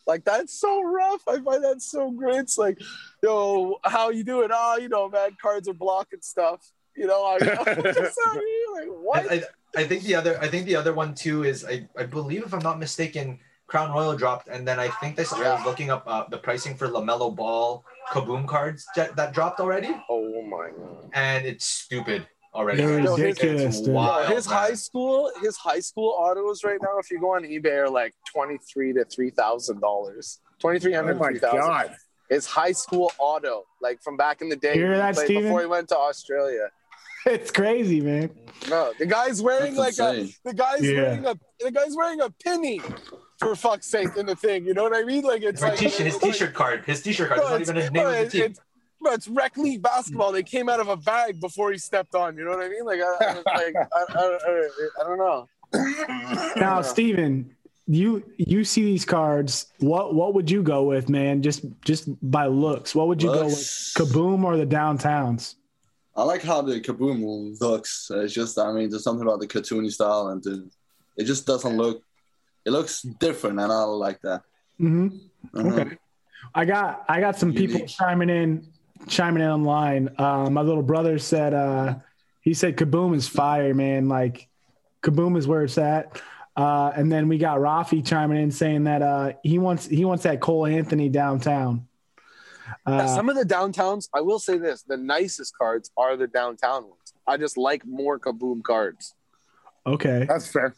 Like 0.07 0.23
that's 0.23 0.59
so 0.59 0.83
rough. 0.83 1.21
I 1.27 1.39
find 1.39 1.63
that 1.63 1.81
so 1.81 2.11
great. 2.11 2.35
It's 2.37 2.57
like, 2.57 2.79
yo, 3.23 3.79
how 3.83 4.09
you 4.09 4.23
doing? 4.23 4.49
Oh, 4.53 4.77
you 4.77 4.89
know, 4.89 5.09
man, 5.09 5.35
cards 5.41 5.67
are 5.67 5.73
blocking 5.73 6.21
stuff. 6.21 6.71
You 6.95 7.07
know, 7.07 7.23
I, 7.23 7.37
like 8.75 8.87
what? 8.87 9.31
I, 9.31 9.35
I, 9.35 9.43
I 9.77 9.83
think 9.83 10.03
the 10.03 10.15
other 10.15 10.39
I 10.39 10.47
think 10.47 10.65
the 10.65 10.75
other 10.75 10.93
one 10.93 11.15
too 11.15 11.43
is 11.43 11.65
I, 11.65 11.87
I 11.97 12.03
believe 12.03 12.43
if 12.43 12.53
I'm 12.53 12.59
not 12.59 12.79
mistaken, 12.79 13.39
Crown 13.67 13.91
Royale 13.91 14.15
dropped, 14.15 14.47
and 14.47 14.67
then 14.67 14.79
I 14.79 14.89
think 15.01 15.15
this 15.15 15.33
I 15.33 15.55
was 15.55 15.65
looking 15.65 15.89
up 15.89 16.03
uh, 16.05 16.25
the 16.29 16.37
pricing 16.37 16.75
for 16.75 16.87
LaMelo 16.87 17.35
Ball 17.35 17.83
Kaboom 18.11 18.47
cards 18.47 18.85
that, 18.95 19.15
that 19.15 19.33
dropped 19.33 19.59
already, 19.59 19.89
oh 20.09 20.41
my 20.43 20.69
god. 20.77 21.09
and 21.13 21.45
it's 21.45 21.65
stupid 21.65 22.27
already. 22.53 22.77
They're 22.83 22.99
Yo, 22.99 23.15
his- 23.15 23.19
ridiculous, 23.19 23.61
it's 23.63 23.81
dude. 23.81 23.93
wild. 23.93 24.31
his 24.31 24.47
man. 24.47 24.57
high 24.57 24.73
school, 24.73 25.31
his 25.41 25.57
high 25.57 25.79
school 25.79 26.15
autos 26.17 26.63
right 26.63 26.79
now, 26.81 26.97
if 26.99 27.09
you 27.11 27.19
go 27.19 27.35
on 27.35 27.43
eBay, 27.43 27.83
are 27.85 27.89
like 27.89 28.13
twenty 28.31 28.57
three 28.71 28.93
to 28.93 29.05
three 29.05 29.29
thousand 29.31 29.79
dollars. 29.81 30.39
Oh 30.47 30.55
twenty 30.59 30.79
three 30.79 30.93
Oh 30.93 30.97
hundred, 31.01 31.19
my 31.19 31.29
three 31.29 31.39
thousand. 31.39 31.59
god. 31.61 31.95
His 32.29 32.45
high 32.47 32.71
school 32.71 33.11
auto, 33.19 33.65
like 33.81 34.01
from 34.01 34.17
back 34.17 34.41
in 34.41 34.49
the 34.49 34.55
day, 34.55 34.73
You 34.75 34.85
hear 34.85 34.97
that, 34.97 35.15
Steven? 35.15 35.43
before 35.43 35.59
he 35.61 35.67
went 35.67 35.89
to 35.89 35.97
Australia. 35.97 36.69
It's 37.27 37.49
crazy, 37.49 38.01
man. 38.01 38.29
No, 38.69 38.93
the 38.99 39.07
guy's 39.07 39.41
wearing 39.41 39.73
That's 39.73 39.97
like 39.97 40.15
a 40.15 40.29
the 40.43 40.53
guy's 40.53 40.83
Yeah. 40.83 41.01
wearing 41.01 41.25
a 41.25 41.35
the 41.59 41.71
guy's 41.71 41.95
wearing 41.95 42.21
a 42.21 42.29
penny 42.29 42.79
for 43.39 43.55
fuck's 43.55 43.87
sake 43.87 44.15
in 44.17 44.25
the 44.25 44.35
thing. 44.35 44.65
You 44.65 44.73
know 44.73 44.83
what 44.83 44.95
I 44.95 45.03
mean? 45.03 45.23
Like 45.23 45.41
it's 45.43 45.61
Or 45.61 45.67
like 45.69 45.79
t-shirt, 45.79 46.05
his 46.05 46.17
t-shirt 46.17 46.53
card, 46.53 46.83
his 46.85 47.01
t-shirt 47.01 47.29
card. 47.29 47.41
Bro, 47.41 47.55
It's 47.55 47.67
not 47.69 47.77
even 47.77 47.93
the 47.93 47.99
name 47.99 48.03
bro, 48.03 48.11
of 48.11 48.15
the 48.17 48.21
it's, 48.23 48.31
team. 48.33 48.43
it's, 48.43 48.59
bro, 49.01 49.11
it's 49.13 49.27
rec 49.27 49.57
league 49.57 49.81
basketball. 49.81 50.31
They 50.31 50.43
came 50.43 50.69
out 50.69 50.79
of 50.79 50.87
a 50.89 50.97
bag 50.97 51.39
before 51.41 51.71
he 51.71 51.77
stepped 51.77 52.15
on. 52.15 52.37
You 52.37 52.45
know 52.45 52.51
what 52.51 52.63
I 52.65 52.69
mean? 52.69 52.85
Like 52.85 52.99
I, 53.01 53.25
I, 53.25 53.33
like, 53.35 53.75
I, 53.93 54.05
I, 54.09 54.37
I, 54.47 54.69
I 55.01 55.03
don't 55.07 55.17
know. 55.17 55.47
Now, 56.55 56.81
Steven, 56.81 57.53
you 57.87 58.23
you 58.37 58.63
see 58.63 58.83
these 58.83 59.03
cards. 59.03 59.67
What 59.79 60.15
what 60.15 60.33
would 60.33 60.49
you 60.49 60.63
go 60.63 60.83
with, 60.83 61.09
man? 61.09 61.41
Just 61.41 61.65
just 61.83 62.07
by 62.31 62.45
looks, 62.47 62.95
what 62.95 63.07
would 63.09 63.21
you 63.21 63.29
Looks. 63.31 63.93
go 63.93 64.03
with? 64.05 64.13
Kaboom 64.13 64.43
or 64.43 64.55
the 64.57 64.65
downtowns? 64.65 65.55
I 66.15 66.23
like 66.23 66.41
how 66.43 66.61
the 66.61 66.79
kaboom 66.79 67.59
looks. 67.59 68.09
It's 68.09 68.33
just, 68.33 68.57
I 68.57 68.71
mean, 68.71 68.89
there's 68.89 69.03
something 69.03 69.27
about 69.27 69.41
the 69.41 69.47
cartoony 69.47 69.91
style, 69.91 70.29
and 70.29 70.41
the, 70.41 70.65
it 71.17 71.25
just 71.25 71.45
doesn't 71.45 71.75
look. 71.75 72.01
It 72.65 72.71
looks 72.71 73.01
different, 73.01 73.59
and 73.59 73.71
I 73.71 73.83
like 73.83 74.19
that. 74.21 74.41
hmm 74.77 75.09
Uh-huh. 75.53 75.67
Okay. 75.81 75.97
I 76.53 76.65
got 76.65 77.05
I 77.07 77.19
got 77.21 77.37
some 77.37 77.53
people 77.53 77.85
chiming 77.87 78.29
in 78.29 78.67
chiming 79.07 79.43
in 79.43 79.49
online. 79.49 80.09
Uh, 80.17 80.49
my 80.49 80.61
little 80.61 80.83
brother 80.83 81.17
said 81.19 81.53
uh, 81.53 81.95
he 82.41 82.53
said 82.53 82.77
Kaboom 82.77 83.15
is 83.15 83.27
fire, 83.27 83.73
man. 83.73 84.07
Like 84.09 84.47
Kaboom 85.01 85.37
is 85.37 85.47
where 85.47 85.63
it's 85.63 85.77
at. 85.77 86.21
Uh, 86.57 86.91
and 86.95 87.11
then 87.11 87.27
we 87.27 87.37
got 87.37 87.57
Rafi 87.59 88.05
chiming 88.05 88.41
in 88.41 88.49
saying 88.51 88.85
that 88.85 89.01
uh, 89.01 89.33
he 89.43 89.59
wants 89.59 89.85
he 89.85 90.05
wants 90.05 90.23
that 90.23 90.39
Cole 90.39 90.65
Anthony 90.65 91.09
downtown. 91.09 91.87
Yeah, 92.87 92.93
Uh, 92.93 93.07
some 93.15 93.29
of 93.29 93.35
the 93.35 93.43
downtowns, 93.43 94.09
I 94.13 94.21
will 94.21 94.39
say 94.39 94.57
this: 94.57 94.83
the 94.83 94.97
nicest 94.97 95.57
cards 95.57 95.91
are 95.97 96.15
the 96.15 96.27
downtown 96.27 96.83
ones. 96.83 97.13
I 97.27 97.37
just 97.37 97.57
like 97.57 97.85
more 97.85 98.19
kaboom 98.19 98.63
cards. 98.63 99.13
okay. 99.85 100.25
That's 100.27 100.47
fair. 100.51 100.73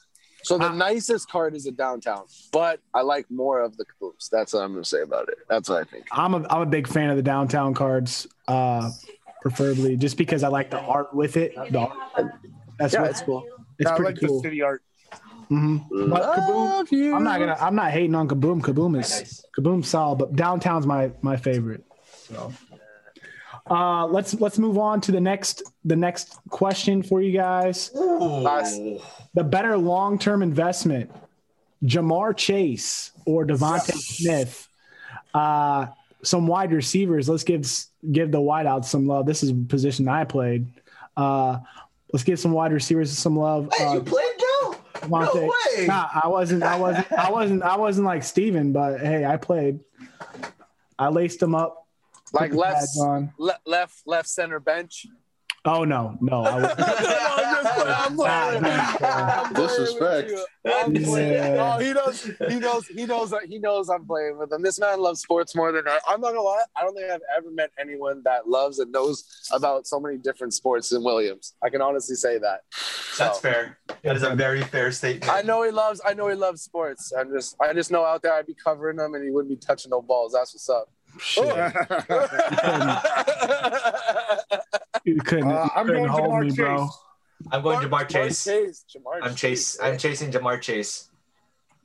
So 0.48 0.58
the 0.58 0.66
Ah. 0.70 0.72
nicest 0.74 1.30
card 1.30 1.56
is 1.56 1.66
a 1.66 1.72
downtown, 1.74 2.24
but 2.54 2.80
I 2.94 3.02
like 3.02 3.30
more 3.30 3.60
of 3.60 3.76
the 3.76 3.84
kabooms. 3.86 4.30
That's 4.30 4.54
what 4.54 4.62
I'm 4.64 4.72
going 4.72 4.84
to 4.84 4.88
say 4.90 5.02
about 5.02 5.28
it. 5.28 5.40
That's 5.50 5.68
what 5.68 5.82
I 5.82 5.84
think. 5.84 6.06
I'm 6.12 6.34
a 6.36 6.48
I'm 6.50 6.62
a 6.62 6.66
big 6.66 6.88
fan 6.88 7.10
of 7.10 7.18
the 7.18 7.22
downtown 7.22 7.74
cards, 7.74 8.28
uh, 8.48 8.90
preferably 9.42 9.98
just 9.98 10.16
because 10.16 10.44
I 10.44 10.48
like 10.48 10.70
the 10.72 10.80
art 10.80 11.14
with 11.14 11.36
it. 11.36 11.54
The 11.72 11.80
art. 11.80 12.32
That's 12.80 12.94
Yeah, 12.94 13.02
what, 13.02 13.10
it's 13.12 13.22
cool. 13.22 13.44
It's 13.78 13.92
I 13.92 13.96
pretty 13.98 14.14
like 14.14 14.20
cool. 14.26 14.42
the 14.42 14.48
city 14.48 14.62
art. 14.62 14.84
hmm 15.50 15.78
But 15.90 16.34
Kaboom, 16.34 16.92
you. 16.92 17.14
I'm 17.14 17.26
not 17.26 17.40
gonna. 17.40 17.58
I'm 17.60 17.76
not 17.76 17.92
hating 17.92 18.16
on 18.16 18.30
Kaboom. 18.30 18.62
Kaboom 18.62 18.98
is 18.98 19.12
Nice. 19.12 19.46
Kaboom's 19.60 19.90
solid, 19.90 20.18
but 20.18 20.34
downtown's 20.38 20.86
my 20.88 21.12
my 21.22 21.36
favorite. 21.36 21.84
So, 22.30 22.54
uh, 23.70 24.06
let's 24.08 24.34
let's 24.36 24.58
move 24.58 24.78
on 24.78 25.02
to 25.02 25.12
the 25.12 25.20
next 25.22 25.64
the 25.86 25.96
next 25.96 26.38
question 26.50 27.04
for 27.04 27.22
you 27.22 27.32
guys. 27.32 27.92
Nice. 27.94 28.78
The 29.34 29.44
better 29.44 29.78
long 29.78 30.18
term 30.20 30.42
investment, 30.42 31.12
Ja'Marr 31.84 32.36
Chase 32.36 33.12
or 33.26 33.46
DeVonta 33.46 33.94
Smith. 33.94 34.68
Uh, 35.34 35.88
some 36.24 36.48
wide 36.48 36.72
receivers. 36.72 37.30
Let's 37.30 37.44
give 37.44 37.68
give 38.12 38.32
the 38.32 38.40
wideouts 38.40 38.86
some 38.86 39.08
love. 39.08 39.26
This 39.26 39.44
is 39.44 39.52
a 39.52 39.56
position 39.56 40.08
I 40.08 40.24
played. 40.24 40.68
Uh, 41.16 41.60
let's 42.14 42.24
give 42.24 42.40
some 42.40 42.52
wide 42.52 42.72
receivers 42.74 43.16
some 43.18 43.38
love. 43.38 43.70
Hey, 43.76 43.86
Uh, 43.86 43.94
you 43.96 44.02
played 44.02 44.26
Joe? 44.40 44.76
DeVonta- 44.96 45.36
No 45.36 45.42
way. 45.78 45.88
Nah, 45.88 46.08
I 46.24 46.28
wasn't. 46.28 46.64
I 46.64 46.78
wasn't. 46.80 47.12
I 47.14 47.30
wasn't. 47.32 47.64
I 47.64 47.78
wasn't 47.78 48.06
like 48.08 48.24
Steven, 48.24 48.72
but 48.72 49.00
hey, 49.00 49.26
I 49.26 49.38
played. 49.38 49.80
I 51.00 51.10
laced 51.10 51.42
him 51.42 51.54
up. 51.54 51.87
Put 52.32 52.42
Like 52.42 52.54
left, 52.54 52.98
on. 53.00 53.34
le- 53.38 53.60
left, 53.66 54.02
left 54.06 54.28
center 54.30 54.60
bench. 54.60 55.06
Oh 55.66 55.84
no, 55.84 56.18
no. 56.22 56.44
I 56.46 56.60
was, 56.62 56.76
I'm 56.80 58.16
playing. 58.16 58.64
I'm 59.04 59.54
Disrespect. 59.54 60.32
I'm. 60.66 60.96
Yeah. 60.96 61.56
No, 61.56 61.78
he 61.80 61.92
knows. 61.92 62.24
He 62.24 62.60
knows. 62.60 62.88
He 62.88 63.06
knows. 63.06 63.34
He 63.46 63.58
knows. 63.60 63.90
I'm 63.90 64.06
playing 64.06 64.38
with 64.38 64.50
him. 64.52 64.62
This 64.62 64.80
man 64.80 65.02
loves 65.02 65.20
sports 65.20 65.56
more 65.56 65.74
than 65.74 65.86
I. 65.86 66.00
I'm 66.08 66.22
not 66.22 66.30
gonna 66.30 66.42
lie. 66.42 66.64
I 66.78 66.84
don't 66.84 66.96
think 66.96 67.12
I've 67.12 67.20
ever 67.38 67.52
met 67.52 67.72
anyone 67.78 68.22
that 68.24 68.48
loves 68.48 68.80
and 68.80 68.94
knows 68.94 69.26
about 69.52 69.88
so 69.88 70.00
many 70.00 70.18
different 70.18 70.54
sports 70.54 70.90
than 70.90 71.04
Williams. 71.04 71.56
I 71.62 71.70
can 71.70 71.82
honestly 71.82 72.16
say 72.16 72.38
that. 72.38 72.62
That's 73.18 73.40
fair. 73.40 73.78
That 74.04 74.16
is 74.16 74.24
a 74.24 74.36
very 74.36 74.62
fair 74.62 74.92
statement. 74.94 75.30
I 75.30 75.42
know 75.42 75.64
he 75.64 75.72
loves. 75.72 76.00
I 76.06 76.14
know 76.14 76.30
he 76.30 76.36
loves 76.36 76.62
sports. 76.62 77.12
I'm 77.18 77.30
just. 77.34 77.58
I 77.60 77.74
just 77.74 77.92
know 77.92 78.06
out 78.06 78.22
there 78.22 78.32
I'd 78.34 78.48
be 78.48 78.54
covering 78.56 78.98
him 79.00 79.16
and 79.16 79.24
he 79.24 79.32
wouldn't 79.32 79.50
be 79.50 79.58
touching 79.58 79.90
no 79.90 80.02
balls. 80.02 80.32
That's 80.32 80.54
what's 80.54 80.70
up. 80.70 80.90
Shit, 81.20 81.46
you 85.06 85.16
couldn't. 85.22 85.52
Uh, 85.52 85.68
I'm 85.76 85.86
couldn't 85.88 86.08
going 86.08 86.10
hold 86.10 86.30
Ja'Marr 86.32 86.50
me, 86.50 86.56
bro. 86.56 86.78
Chase. 86.86 86.98
I'm 87.52 87.62
going 87.64 87.80
Ja'Marr 87.88 88.10
Chase. 88.10 88.48
Ja'Marr 88.48 89.20
I'm 89.22 89.36
chase. 89.36 89.80
I'm 89.82 89.98
chasing 89.98 90.32
Ja'Marr 90.32 90.62
Chase. 90.62 91.10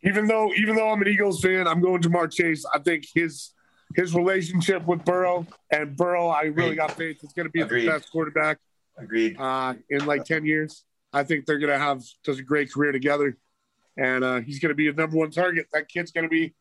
even 0.02 0.26
though 0.26 0.52
even 0.54 0.76
though 0.76 0.90
I'm 0.90 1.00
an 1.02 1.08
Eagles 1.08 1.40
fan, 1.40 1.66
I'm 1.68 1.80
going 1.80 2.02
Ja'Marr 2.02 2.32
Chase. 2.32 2.64
I 2.72 2.78
think 2.78 3.04
his 3.14 3.50
his 3.94 4.14
relationship 4.14 4.86
with 4.86 5.04
Burrow 5.04 5.46
and 5.70 5.94
Burrow, 5.96 6.28
I 6.28 6.42
really 6.44 6.70
Agreed. 6.70 6.76
got 6.76 6.90
faith 6.92 7.18
It's 7.22 7.34
going 7.34 7.46
to 7.46 7.52
be 7.52 7.60
Agreed. 7.60 7.86
the 7.86 7.90
best 7.92 8.10
quarterback 8.10 8.58
Agreed. 8.98 9.36
uh, 9.38 9.74
in 9.90 10.06
like 10.06 10.24
ten 10.24 10.46
years. 10.46 10.84
I 11.12 11.24
think 11.24 11.44
they're 11.44 11.58
going 11.58 11.72
to 11.72 11.78
have 11.78 12.02
just 12.24 12.40
a 12.40 12.42
great 12.42 12.72
career 12.72 12.90
together, 12.90 13.36
and 13.98 14.24
uh, 14.24 14.40
he's 14.40 14.60
going 14.60 14.70
to 14.70 14.74
be 14.74 14.88
a 14.88 14.92
number 14.94 15.18
one 15.18 15.30
target. 15.30 15.66
That 15.74 15.88
kid's 15.90 16.10
going 16.10 16.24
to 16.24 16.30
be 16.30 16.54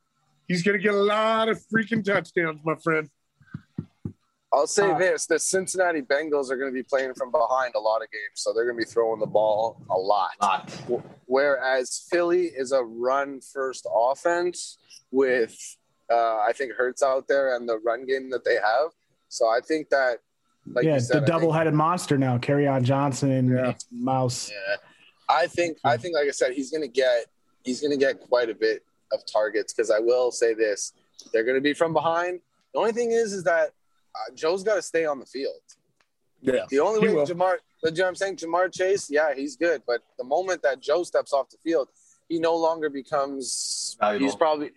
he's 0.48 0.64
going 0.64 0.78
to 0.78 0.84
get 0.84 0.94
a 0.94 0.98
lot 0.98 1.50
of 1.50 1.60
freaking 1.74 2.04
touchdowns, 2.04 2.60
my 2.64 2.76
friend. 2.76 3.10
I'll 4.54 4.68
say 4.68 4.92
Uh, 4.92 4.98
this: 4.98 5.26
the 5.28 5.40
Cincinnati 5.40 6.02
Bengals 6.02 6.52
are 6.52 6.58
going 6.58 6.70
to 6.70 6.74
be 6.74 6.84
playing 6.84 7.14
from 7.14 7.32
behind 7.32 7.74
a 7.76 7.80
lot 7.80 8.02
of 8.02 8.12
games, 8.12 8.36
so 8.36 8.52
they're 8.54 8.66
going 8.66 8.76
to 8.78 8.86
be 8.86 8.90
throwing 8.92 9.20
the 9.20 9.26
ball 9.26 9.82
a 9.90 9.98
lot. 9.98 10.32
Lot. 10.42 10.72
Whereas 11.26 12.06
Philly 12.10 12.48
is 12.48 12.74
a 12.74 12.84
run-first 12.84 13.88
offense 13.96 14.78
with, 15.10 15.56
uh, 16.12 16.40
I 16.40 16.52
think, 16.54 16.74
Hurts 16.74 17.02
out 17.02 17.30
there 17.30 17.56
and 17.56 17.68
the 17.68 17.80
run 17.80 18.06
game 18.06 18.30
that 18.32 18.44
they 18.44 18.56
have. 18.56 18.92
So 19.30 19.48
I 19.48 19.62
think 19.62 19.88
that, 19.90 20.18
like 20.68 20.84
yeah, 20.84 20.96
you 20.96 21.00
said, 21.00 21.22
the 21.22 21.26
double-headed 21.26 21.74
monster 21.74 22.18
now. 22.18 22.38
Kerryon 22.38 22.84
Johnson 22.84 23.32
and 23.32 23.50
Yeah. 23.50 23.74
Mouse. 23.90 24.52
Yeah, 24.52 24.76
I 25.30 25.48
think 25.48 25.78
I 25.86 25.96
think 25.96 26.16
like 26.16 26.28
I 26.28 26.32
said, 26.32 26.52
he's 26.52 26.70
gonna 26.72 26.90
get 26.90 27.28
he's 27.64 27.80
gonna 27.80 27.96
get 27.96 28.20
quite 28.20 28.50
a 28.50 28.54
bit 28.56 28.84
of 29.14 29.22
targets 29.32 29.74
because 29.74 29.92
I 29.92 30.00
will 30.00 30.32
say 30.32 30.54
this: 30.54 30.94
they're 31.34 31.44
gonna 31.44 31.62
be 31.62 31.74
from 31.74 31.94
behind. 31.94 32.40
The 32.74 32.80
only 32.80 32.94
thing 32.94 33.12
is, 33.12 33.34
is 33.34 33.44
that 33.44 33.72
uh, 34.16 34.34
Joe's 34.36 34.64
got 34.64 34.76
to 34.76 34.82
stay 34.82 35.06
on 35.06 35.20
the 35.20 35.26
field. 35.26 35.62
Yeah, 36.42 36.66
The 36.70 36.80
only 36.80 37.08
way 37.08 37.14
will. 37.14 37.26
Ja'Marr, 37.26 37.58
the 37.84 37.92
you 37.92 37.98
know 37.98 38.04
what 38.04 38.10
I'm 38.10 38.16
saying 38.16 38.38
Ja'Marr 38.38 38.74
Chase, 38.74 39.10
yeah, 39.12 39.34
he's 39.36 39.56
good, 39.56 39.84
but 39.86 40.02
the 40.18 40.24
moment 40.24 40.64
that 40.64 40.80
Joe 40.80 41.04
steps 41.04 41.34
off 41.34 41.50
the 41.50 41.58
field, 41.64 41.90
he 42.30 42.40
no 42.40 42.56
longer 42.56 42.90
becomes. 42.90 43.98
Valuable. 44.00 44.26
He's 44.26 44.36
probably 44.36 44.72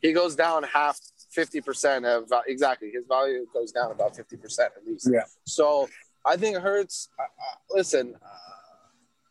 he 0.00 0.12
goes 0.12 0.36
down 0.36 0.62
half. 0.64 0.98
50% 1.36 2.04
of 2.06 2.32
uh, 2.32 2.40
exactly 2.46 2.90
his 2.90 3.04
value 3.06 3.46
goes 3.52 3.70
down 3.70 3.90
about 3.92 4.14
50% 4.16 4.58
at 4.60 4.72
least. 4.86 5.10
Yeah. 5.12 5.20
So 5.44 5.88
I 6.24 6.36
think 6.36 6.56
Hurts, 6.56 7.10
uh, 7.18 7.22
uh, 7.22 7.26
listen, 7.70 8.14
uh, 8.20 8.28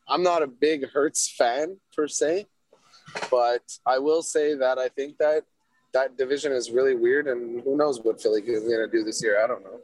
I'm 0.07 0.21
not 0.21 0.43
a 0.43 0.47
big 0.47 0.87
Hurts 0.89 1.27
fan 1.29 1.77
per 1.95 2.07
se, 2.07 2.45
but 3.31 3.63
I 3.85 3.97
will 3.99 4.21
say 4.21 4.55
that 4.55 4.77
I 4.77 4.89
think 4.89 5.17
that 5.19 5.43
that 5.93 6.17
division 6.17 6.51
is 6.51 6.71
really 6.71 6.95
weird, 6.95 7.27
and 7.27 7.61
who 7.63 7.77
knows 7.77 8.01
what 8.01 8.21
Philly 8.21 8.41
is 8.41 8.63
going 8.63 8.89
to 8.89 8.89
do 8.91 9.03
this 9.03 9.21
year? 9.23 9.43
I 9.43 9.47
don't 9.47 9.63
know. 9.63 9.79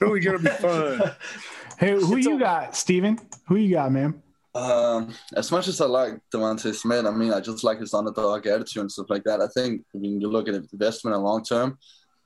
Really 0.00 0.20
gonna 0.20 0.38
be 0.38 0.48
fun. 0.50 1.00
Hey, 1.78 1.92
who 1.92 2.16
It's 2.16 2.26
you 2.26 2.36
a- 2.36 2.38
got, 2.38 2.76
Steven? 2.76 3.18
Who 3.48 3.56
you 3.56 3.74
got, 3.74 3.90
man? 3.92 4.22
Um, 4.54 5.14
as 5.34 5.50
much 5.50 5.66
as 5.68 5.80
I 5.80 5.86
like 5.86 6.20
DeVonta 6.32 6.74
Smith, 6.74 7.06
I 7.06 7.10
mean, 7.10 7.32
I 7.32 7.40
just 7.40 7.64
like 7.64 7.80
his 7.80 7.94
underdog 7.94 8.46
attitude 8.46 8.82
and 8.82 8.92
stuff 8.92 9.06
like 9.08 9.24
that. 9.24 9.40
I 9.40 9.46
think 9.48 9.82
when 9.92 10.20
you 10.20 10.28
look 10.28 10.46
at 10.48 10.54
investment 10.54 11.14
and 11.16 11.24
long 11.24 11.42
term, 11.42 11.78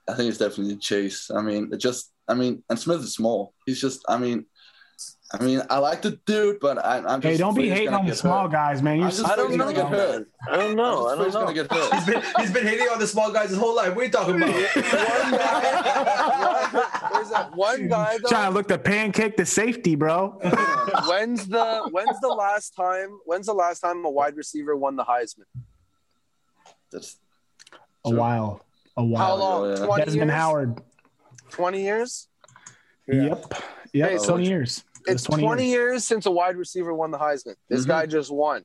I 0.09 0.15
think 0.15 0.29
it's 0.29 0.39
definitely 0.39 0.77
Chase. 0.77 1.31
I 1.31 1.41
mean, 1.41 1.71
it 1.73 1.77
just, 1.79 2.13
I 2.29 2.35
mean, 2.35 2.63
and 2.69 2.79
Smith 2.79 3.01
is 3.01 3.15
small. 3.15 3.55
He's 3.65 3.81
just, 3.81 4.05
I 4.09 4.19
mean, 4.19 4.45
I 5.33 5.43
mean, 5.43 5.61
I 5.69 5.79
like 5.79 6.03
the 6.03 6.13
dude, 6.25 6.61
but 6.61 6.79
I, 6.79 6.99
I'm 6.99 7.21
just 7.21 7.25
Hey, 7.25 7.37
don't 7.37 7.55
be 7.57 7.69
hating 7.69 7.93
on 7.93 8.07
the 8.07 8.15
small 8.15 8.43
hurt. 8.43 8.53
guys, 8.53 8.81
man. 8.81 8.99
You're 8.99 9.07
I'm 9.07 9.11
just 9.11 9.27
I 9.27 9.35
don't 9.35 9.49
he's 9.51 9.59
gonna 9.59 9.73
get 9.75 9.91
know. 9.91 9.97
hurt. 9.99 10.29
I 10.49 10.57
don't 10.57 10.77
know. 10.77 11.09
I 11.09 11.17
don't 11.17 11.21
afraid 11.21 11.25
he's 11.25 11.35
know. 11.35 11.41
gonna 11.41 11.55
get 11.55 11.73
hurt. 11.73 11.95
He's 11.95 12.07
been 12.07 12.23
he's 12.39 12.53
been 12.53 12.67
hating 12.67 12.89
on 12.89 12.99
the 13.01 13.07
small 13.09 13.33
guys 13.33 13.51
his 13.51 13.59
whole 13.59 13.75
life. 13.75 13.89
What 13.97 14.03
are 14.03 14.05
you 14.05 14.11
talking 14.13 14.37
about? 14.37 14.55
one 14.55 15.31
guy, 15.33 17.09
there's 17.13 17.31
that 17.31 17.51
one 17.57 17.89
guy 17.89 18.19
though. 18.23 18.29
trying 18.29 18.51
to 18.51 18.55
look 18.55 18.69
to 18.69 18.79
pancake 18.79 19.37
the 19.37 19.45
safety, 19.45 19.97
bro. 19.97 20.29
when's 21.09 21.47
the 21.49 21.89
when's 21.91 22.21
the 22.21 22.29
last 22.29 22.77
time 22.77 23.19
when's 23.25 23.47
the 23.47 23.55
last 23.55 23.81
time 23.81 24.05
a 24.05 24.11
wide 24.11 24.37
receiver 24.37 24.77
won 24.77 24.95
the 24.95 25.05
Heisman? 25.05 25.45
That's 26.93 27.17
a 28.05 28.11
while, 28.11 28.65
a 28.97 29.05
while. 29.05 29.27
How 29.27 29.35
long? 29.35 29.71
yeah. 29.71 29.87
Twenty 29.87 30.05
Desmond 30.05 30.31
years. 30.31 30.39
Howard. 30.39 30.81
Twenty 31.51 31.83
years. 31.83 32.29
Yep. 33.09 33.53
Yep. 33.93 34.11
Hey, 34.11 34.19
so 34.19 34.33
Twenty 34.35 34.47
years. 34.49 34.85
It 35.07 35.13
was 35.13 35.23
It's 35.27 35.37
20, 35.37 35.67
years. 35.69 36.05
since 36.05 36.27
a 36.27 36.31
wide 36.31 36.57
receiver 36.57 36.93
won 36.95 37.11
the 37.11 37.19
Heisman. 37.19 37.55
This 37.69 37.85
Mhm. 37.85 37.89
guy 37.89 38.07
just 38.07 38.31
won. 38.31 38.65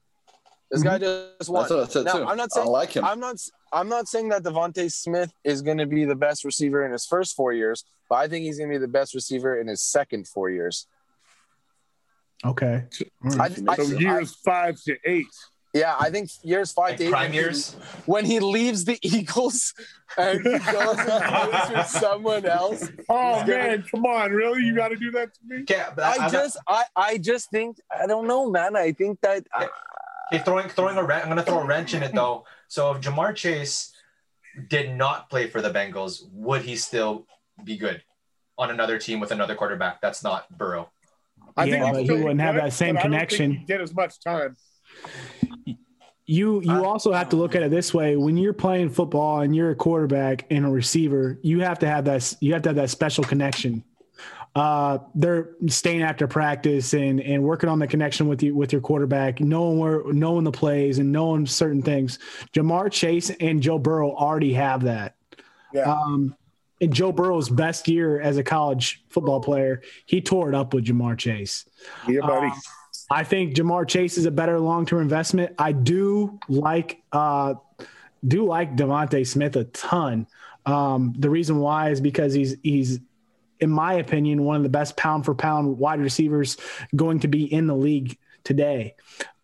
This 0.72 0.84
guy 0.84 0.97
just 0.97 1.49
won. 1.49 1.63
that's 1.63 1.72
what 1.72 1.80
I 1.84 1.88
said 1.88 2.05
Now, 2.05 2.13
too. 2.13 2.26
I'm 2.26 2.38
not 2.38 2.51
saying 2.51 2.63
I 2.63 2.65
saying 2.65 2.72
like 2.72 2.89
him. 2.95 3.05
I'm 3.05 3.19
not. 3.19 3.35
I'm 3.73 3.89
not 3.89 4.07
saying 4.07 4.30
that 4.30 4.43
DeVonta 4.43 4.91
Smith 4.91 5.31
is 5.43 5.61
going 5.61 5.77
to 5.77 5.85
be 5.85 6.03
the 6.05 6.15
best 6.15 6.43
receiver 6.43 6.85
in 6.85 6.91
his 6.91 7.05
first 7.05 7.35
four 7.35 7.53
years, 7.53 7.84
but 8.09 8.15
I 8.15 8.27
think 8.27 8.43
he's 8.45 8.57
going 8.57 8.69
to 8.69 8.73
be 8.76 8.80
the 8.80 8.88
best 8.88 9.13
receiver 9.13 9.59
in 9.59 9.68
his 9.68 9.81
second 9.81 10.27
four 10.27 10.49
years. 10.49 10.88
Okay. 12.45 12.85
I, 13.39 13.45
I, 13.45 13.76
So 13.76 13.84
I- 13.95 13.99
years 13.99 14.35
five 14.43 14.81
to 14.85 14.97
eight. 15.05 15.27
Yeah, 15.73 15.95
I 15.98 16.10
think 16.10 16.30
years 16.43 16.73
five 16.73 16.89
Like 16.91 16.98
to 16.98 17.03
eight. 17.06 17.11
prime 17.11 17.34
years. 17.34 17.76
when 18.06 18.26
he 18.26 18.39
leaves 18.41 18.84
the 18.84 18.99
Eagles 19.07 19.73
and 20.18 20.39
he 20.41 20.60
goes 20.60 20.98
and 20.99 21.23
plays 21.23 21.69
for 21.69 21.84
someone 21.99 22.45
else. 22.45 22.89
Oh 23.07 23.39
gonna- 23.39 23.48
man, 23.48 23.85
come 23.89 24.06
on, 24.06 24.31
really? 24.31 24.64
You 24.64 24.76
got 24.76 24.89
to 24.89 24.98
do 24.98 25.11
that 25.11 25.34
to 25.34 25.39
me? 25.48 25.61
Okay, 25.61 25.84
but 25.95 26.03
I 26.03 26.23
I'm- 26.23 26.31
just, 26.31 26.57
I, 26.68 26.84
I 26.95 27.18
just 27.19 27.49
think, 27.52 27.77
I 27.89 28.06
don't 28.06 28.27
know, 28.27 28.49
man. 28.49 28.76
I 28.76 28.91
think 28.91 29.22
that 29.22 29.45
uh, 29.57 29.68
Okay, 30.34 30.43
throwing 30.43 30.68
throwing 30.69 30.98
a 30.98 31.03
wrench. 31.03 31.23
I'm 31.23 31.30
gonna 31.30 31.43
throw 31.43 31.60
a 31.60 31.65
wrench 31.65 31.93
in 31.93 32.03
it 32.03 32.14
though. 32.14 32.45
So 32.68 32.91
if 32.93 33.02
Ja'Marr 33.02 33.35
Chase 33.35 33.93
did 34.69 34.95
not 34.95 35.30
play 35.30 35.48
for 35.48 35.61
the 35.61 35.69
Bengals, 35.69 36.23
would 36.34 36.61
he 36.64 36.76
still 36.76 37.26
be 37.64 37.77
good 37.77 38.02
on 38.57 38.72
another 38.72 38.98
team 38.98 39.19
with 39.22 39.31
another 39.31 39.56
quarterback? 39.56 40.02
That's 40.02 40.22
not 40.23 40.49
Burrow. 40.57 40.89
I 41.56 41.65
Yeah, 41.65 41.85
he'd 41.85 41.91
but 41.93 41.99
he 41.99 42.06
still 42.06 42.15
be 42.18 42.23
wouldn't 42.23 42.41
have 42.41 42.56
that 42.56 42.73
same 42.73 42.95
but 42.95 42.99
I 42.99 43.03
don't 43.03 43.11
think 43.11 43.30
connection. 43.30 43.52
he'd 43.52 43.68
get 43.68 43.80
as 43.81 43.93
much 43.93 44.22
time. 44.22 44.56
You 46.31 46.61
you 46.61 46.85
also 46.85 47.11
have 47.11 47.27
to 47.29 47.35
look 47.35 47.55
at 47.55 47.61
it 47.61 47.71
this 47.71 47.93
way: 47.93 48.15
when 48.15 48.37
you're 48.37 48.53
playing 48.53 48.89
football 48.91 49.41
and 49.41 49.53
you're 49.53 49.71
a 49.71 49.75
quarterback 49.75 50.45
and 50.49 50.65
a 50.65 50.69
receiver, 50.69 51.37
you 51.41 51.59
have 51.59 51.77
to 51.79 51.87
have 51.87 52.05
that 52.05 52.33
you 52.39 52.53
have 52.53 52.61
to 52.61 52.69
have 52.69 52.77
that 52.77 52.89
special 52.89 53.25
connection. 53.25 53.83
Uh, 54.55 54.99
they're 55.13 55.49
staying 55.67 56.03
after 56.03 56.27
practice 56.27 56.93
and 56.93 57.19
and 57.19 57.43
working 57.43 57.69
on 57.69 57.79
the 57.79 57.87
connection 57.87 58.29
with 58.29 58.41
you 58.43 58.55
with 58.55 58.71
your 58.71 58.79
quarterback, 58.79 59.41
knowing 59.41 59.77
where 59.77 60.03
knowing 60.13 60.45
the 60.45 60.53
plays 60.53 60.99
and 60.99 61.11
knowing 61.11 61.45
certain 61.45 61.81
things. 61.81 62.17
Ja'Marr 62.53 62.89
Chase 62.89 63.29
and 63.41 63.61
Joe 63.61 63.77
Burrow 63.77 64.15
already 64.15 64.53
have 64.53 64.83
that. 64.83 65.15
Yeah. 65.73 65.91
Um, 65.91 66.33
in 66.79 66.93
Joe 66.93 67.11
Burrow's 67.11 67.49
best 67.49 67.89
year 67.89 68.21
as 68.21 68.37
a 68.37 68.43
college 68.43 69.03
football 69.09 69.41
player, 69.41 69.81
he 70.05 70.21
tore 70.21 70.47
it 70.47 70.55
up 70.55 70.73
with 70.73 70.85
Ja'Marr 70.85 71.17
Chase. 71.17 71.65
Yeah, 72.07 72.21
buddy. 72.21 72.47
Um, 72.47 72.53
I 73.11 73.23
think 73.25 73.55
Ja'Marr 73.55 73.88
Chase 73.88 74.17
is 74.17 74.25
a 74.25 74.31
better 74.31 74.59
long 74.59 74.85
term 74.85 75.01
investment. 75.01 75.53
I 75.59 75.73
do 75.73 76.39
like 76.47 77.01
uh, 77.11 77.55
do 78.25 78.45
like 78.45 78.75
DeVonta 78.75 79.27
Smith 79.27 79.55
a 79.57 79.65
ton. 79.65 80.27
Um, 80.65 81.13
the 81.17 81.29
reason 81.29 81.59
why 81.59 81.89
is 81.89 81.99
because 82.01 82.33
he's 82.33 82.55
he's 82.63 82.99
in 83.59 83.69
my 83.69 83.93
opinion 83.95 84.43
one 84.43 84.55
of 84.55 84.63
the 84.63 84.69
best 84.69 84.95
pound 84.95 85.25
for 85.25 85.35
pound 85.35 85.77
wide 85.77 85.99
receivers 85.99 86.57
going 86.95 87.19
to 87.19 87.27
be 87.27 87.51
in 87.51 87.67
the 87.67 87.75
league 87.75 88.17
today. 88.43 88.95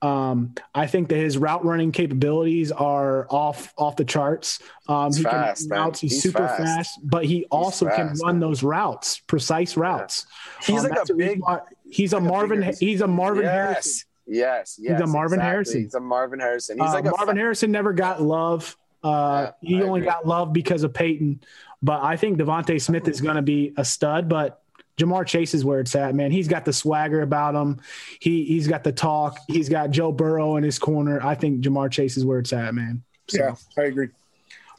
Um, 0.01 0.53
I 0.75 0.85
think 0.87 1.09
that 1.09 1.17
his 1.17 1.37
route 1.39 1.65
running 1.65 1.91
capabilities 1.91 2.71
are 2.71 3.27
off 3.31 3.73
off 3.77 3.95
the 3.95 4.05
charts. 4.05 4.59
Um, 4.87 5.07
He's 5.07 5.17
he 5.17 5.23
fast, 5.23 5.69
routes. 5.71 5.99
He's, 5.99 6.13
He's 6.13 6.23
super 6.23 6.47
fast. 6.47 6.61
fast. 6.61 6.99
but 7.03 7.25
he 7.25 7.45
also 7.51 7.89
can 7.89 8.07
run 8.23 8.35
man. 8.35 8.39
those 8.39 8.61
routes, 8.63 9.19
precise 9.27 9.75
routes. 9.75 10.25
he's 10.63 10.83
Um, 10.85 10.89
like 10.91 11.09
a 11.09 11.13
big. 11.13 11.41
why- 11.41 11.61
He's 11.91 12.13
a 12.13 12.19
Marvin. 12.19 12.73
He's 12.79 13.01
a 13.01 13.07
Marvin 13.07 13.45
Harrison. 13.45 14.03
Yes, 14.25 14.77
yes, 14.77 14.77
yes. 14.79 15.01
a 15.01 15.07
Marvin 15.07 15.39
exactly. 15.39 15.49
Harrison. 15.51 15.81
He's 15.83 15.93
a 15.95 15.99
Marvin 15.99 16.39
Harrison. 16.39 16.77
He's 16.79 16.89
Uh, 16.89 16.93
like 16.93 17.05
Marvin 17.05 17.37
Harrison 17.37 17.71
never 17.71 17.93
got 17.93 18.21
love. 18.21 18.75
Uh, 19.03 19.51
Yeah, 19.61 19.69
he 19.69 19.77
I 19.77 19.81
only 19.83 19.99
agree. 20.01 20.09
got 20.11 20.27
love 20.27 20.51
because 20.51 20.83
of 20.83 20.93
Peyton. 20.93 21.39
But 21.81 22.03
I 22.03 22.17
think 22.17 22.37
DeVonta 22.39 22.81
Smith 22.81 23.07
is 23.07 23.21
going 23.21 23.35
to 23.37 23.41
be 23.41 23.73
a 23.77 23.85
stud. 23.85 24.27
But 24.27 24.61
Ja'Marr 24.97 25.25
Chase 25.27 25.53
is 25.53 25.63
where 25.63 25.79
it's 25.79 25.95
at, 25.95 26.13
man. 26.15 26.31
He's 26.31 26.47
got 26.47 26.65
the 26.65 26.73
swagger 26.73 27.21
about 27.21 27.53
him. 27.55 27.79
He 28.19 28.43
he's 28.45 28.67
got 28.67 28.83
the 28.83 28.91
talk. 28.91 29.37
He's 29.47 29.69
got 29.69 29.91
Joe 29.91 30.11
Burrow 30.11 30.55
in 30.57 30.63
his 30.63 30.79
corner. 30.79 31.23
I 31.23 31.35
think 31.35 31.61
Ja'Marr 31.63 31.91
Chase 31.91 32.17
is 32.17 32.25
where 32.25 32.39
it's 32.39 32.51
at, 32.51 32.73
man. 32.73 33.03
So, 33.27 33.37
Yeah, 33.43 33.55
I 33.77 33.81
agree. 33.85 34.09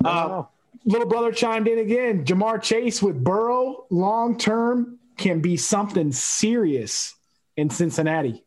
uh, 0.05 0.43
little 0.85 1.07
brother 1.09 1.31
chimed 1.33 1.69
in 1.69 1.79
again. 1.79 2.25
Ja'Marr 2.25 2.61
Chase 2.61 3.01
with 3.01 3.23
Burrow 3.23 3.87
long 3.91 4.37
term 4.37 4.98
can 5.19 5.41
be 5.41 5.57
something 5.57 6.13
serious 6.13 7.15
in 7.57 7.69
Cincinnati. 7.71 8.45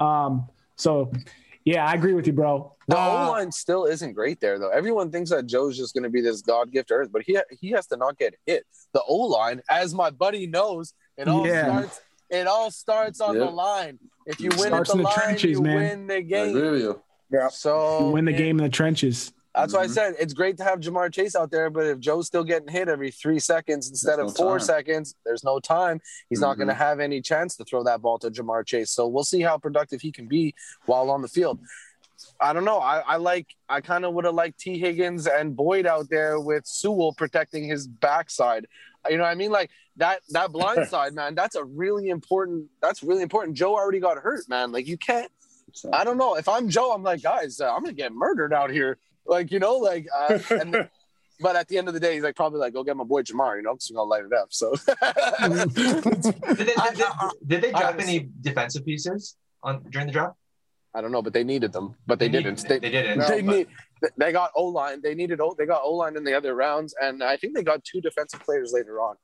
Um, 0.00 0.48
so 0.76 1.12
yeah, 1.64 1.86
I 1.86 1.94
agree 1.94 2.14
with 2.14 2.26
you, 2.26 2.32
bro. 2.32 2.72
The 2.88 2.98
Uh, 2.98 3.26
O 3.28 3.30
line 3.32 3.50
still 3.52 3.84
isn't 3.86 4.12
great 4.12 4.40
there 4.40 4.58
though. 4.58 4.70
Everyone 4.70 5.10
thinks 5.10 5.30
that 5.30 5.46
Joe's 5.46 5.76
just 5.76 5.94
going 5.94 6.02
to 6.04 6.10
be 6.10 6.20
this 6.20 6.42
God 6.42 6.70
gift 6.72 6.90
earth, 6.90 7.10
but 7.12 7.22
he 7.22 7.38
he 7.60 7.70
has 7.70 7.86
to 7.88 7.96
not 7.96 8.18
get 8.18 8.34
hit. 8.46 8.64
The 8.92 9.02
O 9.06 9.14
line, 9.16 9.62
as 9.70 9.94
my 9.94 10.10
buddy 10.10 10.46
knows, 10.46 10.92
it 11.16 11.28
all 11.28 11.46
Yeah. 11.46 11.64
starts. 11.82 12.00
It 12.30 12.46
all 12.46 12.70
starts 12.70 13.20
on 13.20 13.38
the 13.38 13.44
line. 13.44 13.98
If 14.26 14.40
you 14.40 14.48
win 14.50 14.68
Starts 14.68 14.90
at 14.90 14.94
the, 14.94 14.98
in 14.98 15.02
the 15.04 15.08
line, 15.08 15.18
trenches, 15.18 15.50
you 15.52 15.62
man. 15.62 15.76
win 15.76 16.06
the 16.06 16.14
I 16.16 16.20
game. 16.22 16.56
agree 16.56 16.70
with 16.70 16.80
you. 16.82 17.02
Yeah. 17.30 17.48
So 17.48 18.10
win 18.10 18.24
the 18.24 18.32
it- 18.34 18.38
game 18.38 18.58
in 18.58 18.64
the 18.64 18.70
trenches. 18.70 19.32
That's 19.54 19.72
why 19.72 19.82
I 19.82 19.86
Mhm. 19.86 19.90
said 19.90 20.14
it's 20.18 20.32
great 20.34 20.56
to 20.56 20.64
have 20.64 20.80
Ja'Marr 20.80 21.12
Chase 21.12 21.36
out 21.36 21.50
there, 21.50 21.70
but 21.70 21.86
if 21.86 22.00
Joe's 22.00 22.26
still 22.26 22.42
getting 22.42 22.68
hit 22.68 22.88
every 22.88 23.10
three 23.12 23.38
seconds 23.38 23.88
instead 23.88 24.18
There's 24.18 24.32
of 24.32 24.38
no 24.38 24.44
four 24.44 24.58
time. 24.58 24.66
seconds, 24.66 25.14
there's 25.24 25.44
no 25.44 25.60
time. 25.60 26.00
He's 26.28 26.40
not 26.40 26.54
Mhm. 26.54 26.58
going 26.58 26.68
to 26.68 26.74
have 26.74 26.98
any 26.98 27.20
chance 27.20 27.56
to 27.56 27.64
throw 27.64 27.84
that 27.84 28.02
ball 28.02 28.18
to 28.18 28.30
Ja'Marr 28.30 28.66
Chase. 28.66 28.90
So 28.90 29.06
we'll 29.06 29.22
see 29.24 29.42
how 29.42 29.56
productive 29.58 30.00
he 30.00 30.10
can 30.10 30.26
be 30.26 30.54
while 30.86 31.08
on 31.10 31.22
the 31.22 31.28
field. 31.28 31.60
I 32.40 32.52
don't 32.52 32.64
know. 32.64 32.78
I, 32.78 33.00
I 33.00 33.16
like. 33.16 33.54
I 33.68 33.80
kind 33.80 34.04
of 34.04 34.14
would 34.14 34.24
have 34.24 34.34
liked 34.34 34.58
Tee 34.58 34.78
Higgins 34.78 35.26
and 35.26 35.54
Boyd 35.54 35.86
out 35.86 36.08
there 36.08 36.40
with 36.40 36.66
Sewell 36.66 37.12
protecting 37.12 37.64
his 37.64 37.86
backside. 37.86 38.66
You 39.08 39.18
know 39.18 39.24
what 39.24 39.30
I 39.30 39.34
mean? 39.34 39.50
Like 39.52 39.70
that. 39.96 40.20
That 40.30 40.50
blind 40.50 40.88
side, 40.88 41.12
man. 41.14 41.34
That's 41.34 41.54
a 41.54 41.64
really 41.64 42.08
important. 42.08 42.70
That's 42.80 43.02
really 43.02 43.22
important. 43.22 43.56
Joe 43.56 43.74
already 43.74 44.00
got 44.00 44.16
hurt, 44.18 44.48
man. 44.48 44.72
Like 44.72 44.86
you 44.88 44.96
can't. 44.96 45.30
So, 45.72 45.90
I 45.92 46.02
don't 46.04 46.16
know. 46.16 46.36
If 46.36 46.48
I'm 46.48 46.68
Joe, 46.70 46.92
I'm 46.92 47.02
like, 47.02 47.20
guys, 47.22 47.60
uh, 47.60 47.72
I'm 47.72 47.82
gonna 47.82 47.92
get 47.92 48.12
murdered 48.12 48.52
out 48.52 48.70
here. 48.70 48.96
Like, 49.26 49.50
you 49.52 49.58
know, 49.58 49.76
like, 49.76 50.06
uh, 50.16 50.38
and, 50.50 50.88
but 51.40 51.56
at 51.56 51.68
the 51.68 51.78
end 51.78 51.88
of 51.88 51.94
the 51.94 52.00
day, 52.00 52.14
he's 52.14 52.22
like, 52.22 52.36
probably 52.36 52.58
like, 52.60 52.72
go 52.74 52.84
get 52.84 52.96
my 52.96 53.04
boy 53.04 53.22
Ja'Marr, 53.22 53.56
you 53.56 53.62
know, 53.62 53.72
because 53.74 53.90
we're 53.90 53.96
gonna 53.96 54.10
light 54.10 54.24
it 54.24 54.32
up. 54.32 54.48
So, 54.50 54.74
Did 55.44 56.58
they, 56.58 56.64
did, 56.64 56.78
I- 56.78 56.94
did, 56.94 57.48
did 57.48 57.62
they 57.62 57.72
I 57.74 57.80
draft 57.80 58.00
any 58.00 58.28
defensive 58.40 58.84
pieces 58.84 59.36
on 59.62 59.82
during 59.90 60.06
the 60.08 60.12
draft? 60.12 60.36
I 60.96 61.00
don't 61.00 61.10
know, 61.10 61.22
but 61.22 61.32
they 61.32 61.42
needed 61.42 61.72
them, 61.72 61.96
but 62.06 62.18
they, 62.18 62.28
need- 62.28 62.44
didn't. 62.44 62.68
They, 62.68 62.78
didn't. 62.78 63.18
they 63.20 63.42
but- 63.42 63.56
need. 63.56 63.66
They 64.18 64.32
got 64.32 64.50
O 64.54 64.66
line. 64.66 65.00
They 65.02 65.14
needed 65.14 65.40
O. 65.40 65.54
They 65.56 65.64
got 65.64 65.80
O 65.82 65.92
line 65.94 66.16
in 66.16 66.24
the 66.24 66.34
other 66.36 66.54
rounds, 66.54 66.94
and 67.00 67.22
I 67.22 67.36
think 67.38 67.54
they 67.56 67.62
got 67.62 67.82
two 67.84 68.02
defensive 68.02 68.40
players 68.40 68.70
later 68.74 69.00
on. 69.00 69.16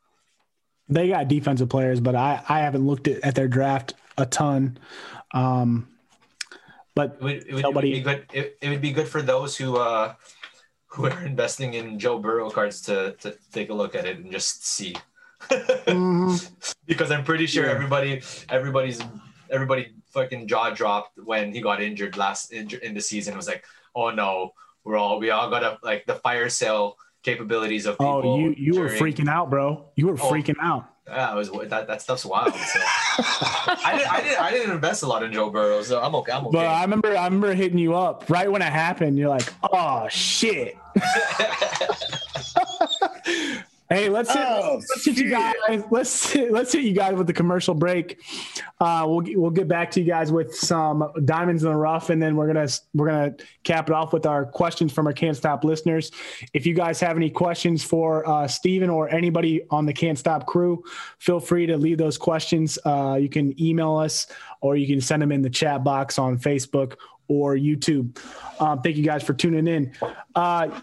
They 0.89 1.09
got 1.09 1.29
defensive 1.29 1.69
players, 1.69 2.01
but 2.01 2.15
I, 2.17 2.43
I 2.49 2.61
haven't 2.61 2.87
looked 2.87 3.07
at, 3.07 3.23
at 3.23 3.35
their 3.35 3.47
draft 3.47 3.95
a 4.17 4.25
ton. 4.27 4.79
Um, 5.33 5.87
but 7.01 7.17
It 7.19 7.23
would, 7.25 7.37
it 7.49 7.55
would, 7.55 7.63
Nobody- 7.63 7.93
it 7.99 8.05
would 8.05 8.05
be 8.05 8.11
good. 8.11 8.27
It, 8.33 8.59
it 8.61 8.69
would 8.71 8.81
be 8.81 8.93
good 8.93 9.09
for 9.09 9.23
those 9.23 9.57
who 9.57 9.77
uh, 9.77 10.15
who 10.93 11.07
are 11.07 11.25
investing 11.25 11.75
in 11.75 11.99
Joe 11.99 12.19
Burrow 12.19 12.51
cards 12.51 12.81
to 12.83 13.13
to 13.23 13.37
take 13.53 13.71
a 13.71 13.75
look 13.75 13.95
at 13.95 14.05
it 14.07 14.19
and 14.19 14.31
just 14.33 14.67
see. 14.67 14.95
mhm, 15.51 16.75
because 16.87 17.11
I'm 17.11 17.25
pretty 17.25 17.47
sure 17.47 17.67
everybody 17.67 18.23
everybody's 18.49 19.01
everybody 19.51 19.95
fucking 20.13 20.47
jaw 20.49 20.71
dropped 20.71 21.19
when 21.25 21.53
he 21.55 21.61
got 21.61 21.81
injured 21.83 22.17
last 22.17 22.53
in, 22.53 22.69
in 22.83 22.95
the 22.95 23.01
season. 23.01 23.35
It 23.35 23.37
was 23.37 23.49
like, 23.49 23.65
oh 23.95 24.11
no, 24.11 24.53
we're 24.85 24.97
all 24.97 25.19
we 25.19 25.31
all 25.31 25.49
got 25.51 25.63
a, 25.63 25.79
like 25.83 26.05
the 26.07 26.17
fire 26.17 26.49
sale 26.49 26.97
capabilities 27.23 27.87
of 27.87 27.95
people. 27.99 28.23
oh, 28.25 28.39
you 28.39 28.55
you 28.57 28.79
were 28.81 28.89
freaking 28.91 29.29
out, 29.29 29.49
bro. 29.51 29.89
You 29.97 30.07
were 30.09 30.19
Oh. 30.21 30.31
freaking 30.31 30.57
out. 30.61 30.85
Yeah, 31.07 31.35
was 31.35 31.51
that, 31.51 31.89
that 31.89 32.03
stuff's 32.03 32.25
wild. 32.25 32.55
So 32.55 32.81
I 32.83 33.95
didn't 33.97 34.13
I 34.13 34.21
didn't 34.21 34.41
I 34.41 34.51
didn't 34.53 34.71
invest 34.73 35.03
a 35.03 35.07
lot 35.07 35.23
in 35.23 35.33
Joe 35.33 35.51
Burrow, 35.51 35.83
so 35.83 36.01
I'm 36.01 36.15
okay. 36.17 36.33
I'm 36.33 36.47
okay. 36.47 36.53
But 36.53 36.67
I 36.67 36.83
remember, 36.83 37.17
I 37.17 37.25
remember 37.25 37.53
hitting 37.53 37.79
you 37.79 37.95
up 37.95 38.29
right 38.29 38.51
when 38.51 38.63
it 38.63 38.73
happened. 38.73 39.19
You're 39.19 39.29
like, 39.29 39.53
"Oh 39.73 40.07
shit." 40.09 40.77
Hey, 43.93 44.09
let's 44.09 44.33
hit, 44.33 44.47
Oh, 44.47 44.77
let's 44.77 45.05
hit 45.05 45.19
you 45.19 45.31
guys. 45.31 45.83
Let's 45.91 46.37
let's 46.37 46.73
hit 46.73 46.85
you 46.85 46.93
guys 46.93 47.15
with 47.17 47.27
the 47.27 47.33
commercial 47.33 47.75
break. 47.75 48.23
Uh, 48.79 49.05
we'll 49.09 49.25
we'll 49.35 49.51
get 49.51 49.67
back 49.67 49.91
to 49.91 50.01
you 50.01 50.07
guys 50.07 50.31
with 50.31 50.55
some 50.55 51.11
diamonds 51.25 51.65
in 51.65 51.71
the 51.71 51.77
rough, 51.77 52.09
and 52.09 52.23
then 52.23 52.37
we're 52.37 52.47
gonna 52.47 52.69
we're 52.95 53.09
gonna 53.09 53.35
cap 53.65 53.91
it 53.91 53.93
off 53.93 54.13
with 54.13 54.27
our 54.27 54.45
questions 54.45 54.93
from 54.93 55.09
our 55.09 55.13
Can't 55.13 55.37
Stop 55.37 55.65
listeners. 55.65 56.13
If 56.55 56.67
you 56.67 56.75
guys 56.75 57.01
have 57.01 57.17
any 57.17 57.31
questions 57.31 57.83
for 57.83 58.29
uh, 58.29 58.47
Steven 58.47 58.91
or 58.91 59.13
anybody 59.13 59.63
on 59.71 59.87
the 59.87 59.93
Can't 59.93 60.17
Stop 60.17 60.47
crew, 60.47 60.85
feel 61.19 61.41
free 61.41 61.67
to 61.67 61.77
leave 61.77 61.99
those 61.99 62.17
questions. 62.17 62.79
Uh, 62.85 63.19
you 63.21 63.29
can 63.29 63.61
email 63.61 63.97
us 63.97 64.29
or 64.61 64.77
you 64.77 64.87
can 64.87 65.01
send 65.01 65.21
them 65.21 65.33
in 65.33 65.43
the 65.43 65.51
chat 65.51 65.83
box 65.83 66.17
on 66.17 66.39
Facebook 66.39 66.95
or 67.27 67.57
YouTube. 67.57 68.17
Um, 68.61 68.83
thank 68.83 68.97
you 68.97 69.05
guys 69.05 69.25
for 69.25 69.35
tuning 69.35 69.67
in. 69.67 69.93
Uh, 70.37 70.81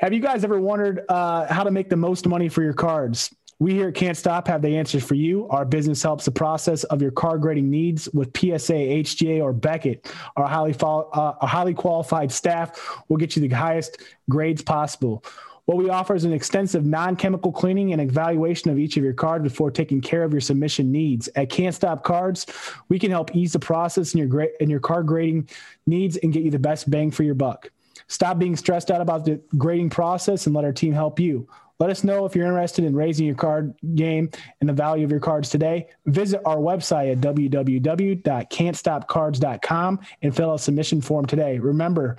have 0.00 0.14
you 0.14 0.20
guys 0.20 0.44
ever 0.44 0.58
wondered 0.58 1.04
uh, 1.10 1.52
how 1.52 1.62
to 1.62 1.70
make 1.70 1.90
the 1.90 1.96
most 1.96 2.26
money 2.26 2.48
for 2.48 2.62
your 2.62 2.72
cards? 2.72 3.34
We 3.58 3.74
here 3.74 3.88
at 3.88 3.94
Can't 3.94 4.16
Stop 4.16 4.48
have 4.48 4.62
the 4.62 4.74
answers 4.74 5.04
for 5.04 5.14
you. 5.14 5.46
Our 5.50 5.66
business 5.66 6.02
helps 6.02 6.24
the 6.24 6.30
process 6.30 6.84
of 6.84 7.02
your 7.02 7.10
car 7.10 7.36
grading 7.36 7.68
needs 7.68 8.08
with 8.14 8.34
PSA, 8.34 8.72
HGA, 8.72 9.42
or 9.42 9.52
Beckett. 9.52 10.10
Our 10.36 10.46
highly, 10.46 10.72
fol- 10.72 11.10
uh, 11.12 11.34
our 11.42 11.48
highly 11.48 11.74
qualified 11.74 12.32
staff 12.32 12.80
will 13.10 13.18
get 13.18 13.36
you 13.36 13.46
the 13.46 13.54
highest 13.54 13.98
grades 14.30 14.62
possible. 14.62 15.22
What 15.66 15.76
we 15.76 15.90
offer 15.90 16.14
is 16.14 16.24
an 16.24 16.32
extensive 16.32 16.86
non-chemical 16.86 17.52
cleaning 17.52 17.92
and 17.92 18.00
evaluation 18.00 18.70
of 18.70 18.78
each 18.78 18.96
of 18.96 19.04
your 19.04 19.12
cards 19.12 19.42
before 19.42 19.70
taking 19.70 20.00
care 20.00 20.24
of 20.24 20.32
your 20.32 20.40
submission 20.40 20.90
needs. 20.90 21.28
At 21.36 21.50
Can't 21.50 21.74
Stop 21.74 22.04
Cards, 22.04 22.46
we 22.88 22.98
can 22.98 23.10
help 23.10 23.36
ease 23.36 23.52
the 23.52 23.58
process 23.58 24.14
in 24.14 24.18
your 24.18 24.28
gra- 24.28 24.56
in 24.60 24.70
your 24.70 24.80
card 24.80 25.06
grading 25.06 25.50
needs 25.86 26.16
and 26.16 26.32
get 26.32 26.42
you 26.42 26.50
the 26.50 26.58
best 26.58 26.88
bang 26.88 27.10
for 27.10 27.22
your 27.22 27.34
buck. 27.34 27.70
Stop 28.10 28.38
being 28.40 28.56
stressed 28.56 28.90
out 28.90 29.00
about 29.00 29.24
the 29.24 29.40
grading 29.56 29.88
process 29.88 30.46
and 30.46 30.54
let 30.54 30.64
our 30.64 30.72
team 30.72 30.92
help 30.92 31.20
you. 31.20 31.48
Let 31.78 31.90
us 31.90 32.02
know 32.02 32.26
if 32.26 32.34
you're 32.34 32.48
interested 32.48 32.84
in 32.84 32.96
raising 32.96 33.24
your 33.24 33.36
card 33.36 33.72
game 33.94 34.30
and 34.60 34.68
the 34.68 34.72
value 34.72 35.04
of 35.04 35.12
your 35.12 35.20
cards 35.20 35.48
today. 35.48 35.86
Visit 36.06 36.40
our 36.44 36.56
website 36.56 37.12
at 37.12 37.20
www.can'tstopcards.com 37.20 40.00
and 40.22 40.36
fill 40.36 40.50
out 40.50 40.54
a 40.54 40.58
submission 40.58 41.00
form 41.00 41.24
today. 41.24 41.60
Remember, 41.60 42.16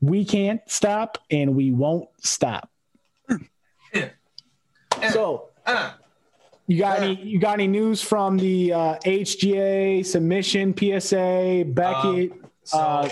we 0.00 0.24
can't 0.24 0.60
stop 0.66 1.18
and 1.30 1.54
we 1.54 1.70
won't 1.70 2.08
stop. 2.20 2.68
So, 5.12 5.48
you 6.66 6.78
got 6.78 7.00
any 7.00 7.14
you 7.22 7.40
got 7.40 7.54
any 7.54 7.66
news 7.66 8.02
from 8.02 8.36
the 8.36 8.74
uh, 8.74 8.98
HGA 8.98 10.04
submission, 10.04 10.76
PSA, 10.76 11.64
Beckett, 11.66 12.32
so 12.64 12.78
uh, 12.78 13.08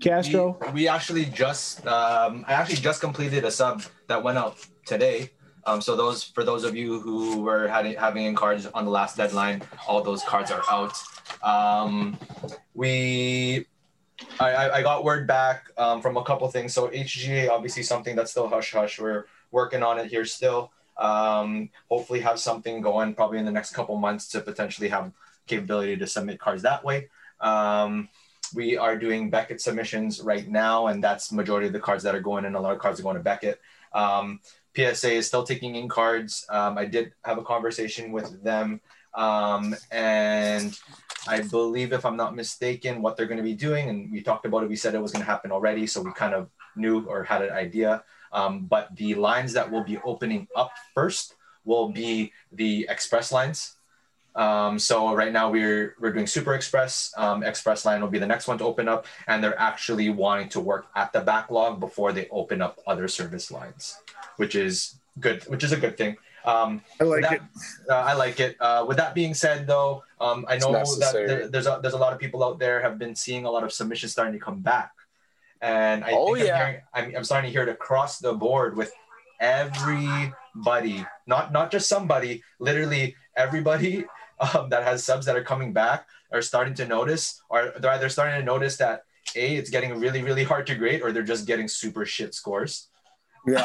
Castro? 0.00 0.58
We, 0.66 0.72
we 0.72 0.88
actually 0.88 1.24
just 1.26 1.86
um, 1.86 2.44
I 2.46 2.52
actually 2.54 2.76
just 2.76 3.00
completed 3.00 3.44
a 3.44 3.50
sub 3.50 3.82
that 4.08 4.22
went 4.22 4.38
out 4.38 4.58
today. 4.84 5.30
Um, 5.64 5.80
so 5.80 5.96
those 5.96 6.22
for 6.22 6.44
those 6.44 6.64
of 6.64 6.76
you 6.76 7.00
who 7.00 7.40
were 7.42 7.66
having 7.68 7.94
having 7.94 8.24
in 8.24 8.34
cards 8.34 8.66
on 8.66 8.84
the 8.84 8.90
last 8.90 9.16
deadline, 9.16 9.62
all 9.88 10.02
those 10.02 10.22
cards 10.22 10.50
are 10.50 10.62
out. 10.70 10.96
Um, 11.42 12.18
we 12.74 13.66
I, 14.40 14.70
I 14.70 14.82
got 14.82 15.04
word 15.04 15.26
back 15.26 15.70
um, 15.76 16.00
from 16.00 16.16
a 16.16 16.24
couple 16.24 16.48
things. 16.48 16.72
So 16.72 16.88
HGA 16.88 17.48
obviously 17.48 17.82
something 17.82 18.16
that's 18.16 18.30
still 18.30 18.48
hush 18.48 18.72
hush. 18.72 19.00
We're 19.00 19.24
working 19.50 19.82
on 19.82 19.98
it 19.98 20.06
here 20.06 20.24
still. 20.24 20.72
Um, 20.96 21.70
hopefully 21.90 22.20
have 22.20 22.38
something 22.38 22.80
going 22.80 23.14
probably 23.14 23.38
in 23.38 23.44
the 23.44 23.52
next 23.52 23.74
couple 23.74 23.96
months 23.96 24.28
to 24.28 24.40
potentially 24.40 24.88
have 24.88 25.12
capability 25.46 25.96
to 25.96 26.06
submit 26.06 26.38
cards 26.38 26.62
that 26.62 26.84
way. 26.84 27.08
Um, 27.40 28.08
we 28.56 28.76
are 28.76 28.96
doing 28.96 29.30
Beckett 29.30 29.60
submissions 29.60 30.20
right 30.22 30.48
now, 30.48 30.86
and 30.88 31.04
that's 31.04 31.30
majority 31.30 31.66
of 31.66 31.74
the 31.74 31.80
cards 31.80 32.02
that 32.04 32.14
are 32.14 32.20
going 32.20 32.46
in. 32.46 32.54
A 32.54 32.60
lot 32.60 32.72
of 32.72 32.80
cards 32.80 32.98
are 32.98 33.02
going 33.02 33.16
to 33.16 33.22
Beckett. 33.22 33.60
Um, 33.92 34.40
PSA 34.74 35.12
is 35.12 35.26
still 35.26 35.44
taking 35.44 35.76
in 35.76 35.88
cards. 35.88 36.46
Um, 36.48 36.76
I 36.78 36.86
did 36.86 37.12
have 37.24 37.38
a 37.38 37.42
conversation 37.42 38.12
with 38.12 38.42
them, 38.42 38.80
um, 39.14 39.76
and 39.92 40.76
I 41.28 41.42
believe, 41.42 41.92
if 41.92 42.04
I'm 42.06 42.16
not 42.16 42.34
mistaken, 42.34 43.02
what 43.02 43.16
they're 43.16 43.26
going 43.26 43.38
to 43.38 43.44
be 43.44 43.54
doing, 43.54 43.88
and 43.90 44.10
we 44.10 44.22
talked 44.22 44.46
about 44.46 44.62
it. 44.62 44.68
We 44.68 44.76
said 44.76 44.94
it 44.94 45.02
was 45.02 45.12
going 45.12 45.24
to 45.24 45.30
happen 45.30 45.52
already, 45.52 45.86
so 45.86 46.00
we 46.00 46.12
kind 46.12 46.34
of 46.34 46.48
knew 46.74 47.04
or 47.06 47.24
had 47.24 47.42
an 47.42 47.50
idea. 47.50 48.02
Um, 48.32 48.66
but 48.66 48.94
the 48.96 49.14
lines 49.14 49.52
that 49.52 49.70
will 49.70 49.84
be 49.84 49.98
opening 50.04 50.48
up 50.56 50.72
first 50.94 51.34
will 51.64 51.90
be 51.90 52.32
the 52.52 52.86
express 52.88 53.32
lines. 53.32 53.75
Um, 54.36 54.78
so 54.78 55.14
right 55.14 55.32
now 55.32 55.50
we're 55.50 55.96
we're 55.98 56.12
doing 56.12 56.26
Super 56.26 56.54
Express. 56.54 57.12
Um, 57.16 57.42
Express 57.42 57.84
line 57.86 58.00
will 58.02 58.10
be 58.12 58.18
the 58.18 58.26
next 58.26 58.46
one 58.46 58.58
to 58.58 58.64
open 58.64 58.86
up, 58.86 59.06
and 59.26 59.42
they're 59.42 59.58
actually 59.58 60.10
wanting 60.10 60.50
to 60.50 60.60
work 60.60 60.86
at 60.94 61.12
the 61.12 61.20
backlog 61.20 61.80
before 61.80 62.12
they 62.12 62.28
open 62.30 62.60
up 62.60 62.78
other 62.86 63.08
service 63.08 63.50
lines, 63.50 63.96
which 64.36 64.54
is 64.54 64.96
good. 65.18 65.42
Which 65.44 65.64
is 65.64 65.72
a 65.72 65.76
good 65.78 65.96
thing. 65.96 66.16
Um, 66.44 66.82
I 67.00 67.04
like 67.04 67.22
that- 67.22 67.32
it. 67.32 67.40
uh, 67.90 67.94
I 67.94 68.12
like 68.12 68.38
it. 68.38 68.56
Uh, 68.60 68.84
with 68.86 68.98
that 68.98 69.14
being 69.14 69.32
said, 69.34 69.66
though, 69.66 70.04
um, 70.20 70.44
I 70.48 70.58
know 70.58 70.70
that 70.70 71.10
there, 71.12 71.48
there's 71.48 71.66
a, 71.66 71.80
there's 71.82 71.94
a 71.94 71.98
lot 71.98 72.12
of 72.12 72.20
people 72.20 72.44
out 72.44 72.60
there 72.60 72.80
have 72.82 72.98
been 73.00 73.16
seeing 73.16 73.46
a 73.46 73.50
lot 73.50 73.64
of 73.64 73.72
submissions 73.72 74.12
starting 74.12 74.34
to 74.34 74.38
come 74.38 74.60
back, 74.60 74.92
and 75.62 76.04
I 76.04 76.12
Oh, 76.12 76.34
think 76.34 76.40
I'm, 76.40 76.46
yeah. 76.46 76.56
hearing, 76.58 76.80
I'm, 76.94 77.16
I'm 77.16 77.24
starting 77.24 77.48
to 77.48 77.52
hear 77.52 77.62
it 77.62 77.68
across 77.70 78.18
the 78.20 78.32
board 78.34 78.76
with 78.76 78.92
everybody, 79.40 81.04
not 81.26 81.52
not 81.52 81.70
just 81.72 81.88
somebody, 81.88 82.42
literally 82.60 83.16
everybody 83.36 84.04
um, 84.40 84.68
that 84.70 84.82
has 84.82 85.04
subs 85.04 85.26
that 85.26 85.36
are 85.36 85.44
coming 85.44 85.72
back 85.72 86.06
are 86.32 86.42
starting 86.42 86.74
to 86.74 86.86
notice, 86.86 87.40
or 87.48 87.72
they're 87.78 87.92
either 87.92 88.08
starting 88.08 88.38
to 88.38 88.44
notice 88.44 88.76
that 88.76 89.04
a 89.34 89.56
it's 89.56 89.70
getting 89.70 89.98
really 89.98 90.22
really 90.22 90.44
hard 90.44 90.66
to 90.66 90.74
grade, 90.74 91.02
or 91.02 91.12
they're 91.12 91.22
just 91.22 91.46
getting 91.46 91.68
super 91.68 92.04
shit 92.04 92.34
scores. 92.34 92.88
Yeah. 93.46 93.64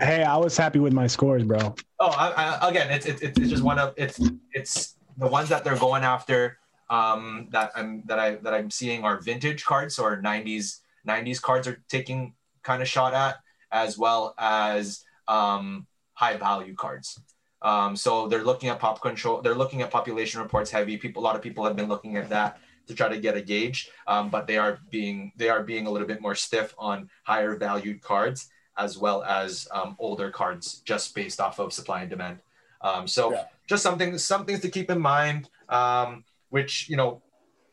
hey, 0.00 0.06
hey, 0.06 0.22
I 0.22 0.36
was 0.36 0.56
happy 0.56 0.78
with 0.78 0.92
my 0.92 1.06
scores, 1.06 1.44
bro. 1.44 1.74
Oh, 1.98 2.10
I, 2.10 2.30
I, 2.30 2.68
again, 2.68 2.90
it's, 2.90 3.06
it's 3.06 3.22
it's 3.22 3.38
just 3.38 3.62
one 3.62 3.78
of 3.78 3.94
it's 3.96 4.20
it's 4.52 4.96
the 5.16 5.28
ones 5.28 5.48
that 5.48 5.64
they're 5.64 5.78
going 5.78 6.04
after. 6.04 6.58
Um, 6.90 7.48
that 7.52 7.72
I'm 7.74 8.02
that 8.06 8.18
I 8.18 8.34
that 8.36 8.52
I'm 8.52 8.70
seeing 8.70 9.02
are 9.02 9.18
vintage 9.18 9.64
cards 9.64 9.98
or 9.98 10.20
90s 10.20 10.80
90s 11.06 11.40
cards 11.40 11.66
are 11.66 11.82
taking 11.88 12.34
kind 12.62 12.82
of 12.82 12.88
shot 12.88 13.14
at, 13.14 13.36
as 13.70 13.98
well 13.98 14.34
as 14.38 15.04
um, 15.28 15.86
high 16.14 16.36
value 16.36 16.74
cards. 16.74 17.20
Um, 17.62 17.96
so 17.96 18.28
they're 18.28 18.44
looking 18.44 18.68
at 18.68 18.78
pop 18.78 19.00
control. 19.00 19.40
They're 19.40 19.54
looking 19.54 19.82
at 19.82 19.90
population 19.90 20.40
reports 20.40 20.70
heavy. 20.70 20.96
People, 20.96 21.22
a 21.22 21.24
lot 21.24 21.36
of 21.36 21.42
people 21.42 21.64
have 21.64 21.76
been 21.76 21.88
looking 21.88 22.16
at 22.16 22.28
that 22.30 22.58
to 22.88 22.94
try 22.94 23.08
to 23.08 23.18
get 23.18 23.36
a 23.36 23.40
gauge, 23.40 23.90
um, 24.06 24.28
but 24.28 24.46
they 24.46 24.58
are 24.58 24.80
being 24.90 25.32
they 25.36 25.48
are 25.48 25.62
being 25.62 25.86
a 25.86 25.90
little 25.90 26.08
bit 26.08 26.20
more 26.20 26.34
stiff 26.34 26.74
on 26.78 27.08
higher 27.22 27.56
valued 27.56 28.02
cards 28.02 28.48
as 28.76 28.98
well 28.98 29.22
as 29.22 29.68
um, 29.72 29.94
older 29.98 30.30
cards, 30.30 30.80
just 30.84 31.14
based 31.14 31.40
off 31.40 31.58
of 31.58 31.72
supply 31.72 32.00
and 32.00 32.10
demand. 32.10 32.38
Um, 32.80 33.06
so 33.06 33.32
Yeah. 33.32 33.44
just 33.68 33.82
something 33.82 34.18
some 34.18 34.44
things 34.44 34.60
to 34.60 34.68
keep 34.68 34.90
in 34.90 35.00
mind, 35.00 35.48
um, 35.68 36.24
which 36.50 36.88
you 36.88 36.96
know, 36.96 37.22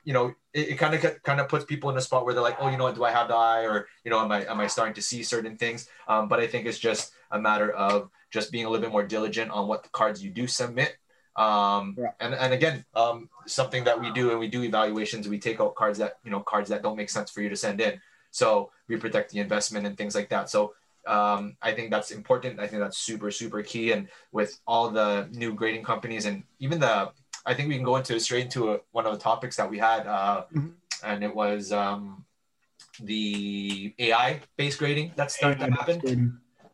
you 0.04 0.14
know, 0.14 0.34
it, 0.54 0.78
kind 0.78 0.94
of 0.94 1.24
kind 1.24 1.40
of 1.40 1.48
puts 1.50 1.66
people 1.66 1.90
in 1.90 1.98
a 1.98 2.02
spot 2.02 2.26
where 2.26 2.34
they're 2.34 2.44
like, 2.44 2.58
oh, 2.60 2.70
you 2.70 2.78
know 2.78 2.84
what, 2.84 2.96
do 2.96 3.04
I 3.04 3.12
have 3.12 3.28
the 3.28 3.36
eye, 3.36 3.64
or 3.66 3.88
you 4.04 4.12
know, 4.12 4.20
am 4.20 4.32
I 4.32 4.46
am 4.46 4.60
I 4.60 4.68
starting 4.68 4.94
to 4.96 5.02
see 5.02 5.24
certain 5.24 5.58
things? 5.58 5.90
Um, 6.08 6.28
but 6.28 6.40
I 6.40 6.48
think 6.48 6.68
it's 6.68 6.80
just 6.80 7.14
a 7.32 7.40
matter 7.40 7.72
of 7.72 8.10
just 8.32 8.52
being 8.52 8.66
a 8.66 8.70
little 8.70 8.84
bit 8.84 8.92
more 8.92 9.04
diligent 9.06 9.52
on 9.52 9.68
what 9.68 9.84
the 9.84 9.90
cards 9.90 10.24
you 10.24 10.30
do 10.30 10.48
submit. 10.48 10.98
Um, 11.36 11.96
Yeah. 11.98 12.12
and, 12.20 12.34
and 12.34 12.54
again, 12.54 12.86
um, 12.96 13.30
something 13.48 13.84
that 13.86 14.00
we 14.00 14.12
do 14.12 14.32
and 14.32 14.40
we 14.40 14.48
do 14.48 14.64
evaluations, 14.64 15.28
we 15.28 15.40
take 15.40 15.60
out 15.62 15.76
cards 15.76 15.98
that, 16.00 16.18
you 16.24 16.32
know, 16.32 16.42
cards 16.42 16.70
that 16.70 16.82
don't 16.84 16.98
make 16.98 17.10
sense 17.10 17.32
for 17.32 17.42
you 17.42 17.50
to 17.50 17.56
send 17.56 17.80
in. 17.82 18.00
So 18.32 18.72
we 18.88 18.98
protect 18.98 19.32
the 19.32 19.40
investment 19.40 19.88
and 19.88 19.98
things 19.98 20.16
like 20.16 20.30
that. 20.30 20.50
So 20.50 20.74
um, 21.08 21.56
I 21.62 21.72
think 21.72 21.90
that's 21.92 22.12
important. 22.12 22.60
I 22.60 22.68
think 22.68 22.82
that's 22.82 22.98
super, 22.98 23.32
super 23.32 23.64
key. 23.64 23.94
And 23.94 24.10
with 24.32 24.60
all 24.68 24.90
the 24.90 25.28
new 25.32 25.54
grading 25.54 25.84
companies 25.84 26.26
and 26.26 26.44
even 26.60 26.80
the, 26.80 27.12
I 27.46 27.54
think 27.54 27.70
we 27.70 27.76
can 27.76 27.86
go 27.86 27.96
into 27.96 28.20
straight 28.20 28.46
into 28.46 28.74
a, 28.74 28.80
one 28.92 29.06
of 29.06 29.14
the 29.14 29.20
topics 29.20 29.56
that 29.56 29.70
we 29.70 29.80
had, 29.80 30.06
uh, 30.06 30.46
Mhm. 30.54 30.74
and 31.04 31.24
it 31.24 31.34
was 31.34 31.72
um, 31.72 32.26
the 33.00 33.94
AI 33.98 34.42
based 34.58 34.78
grading 34.78 35.14
that's 35.16 35.36
starting 35.36 35.66
to 35.66 35.72
happen. 35.72 36.30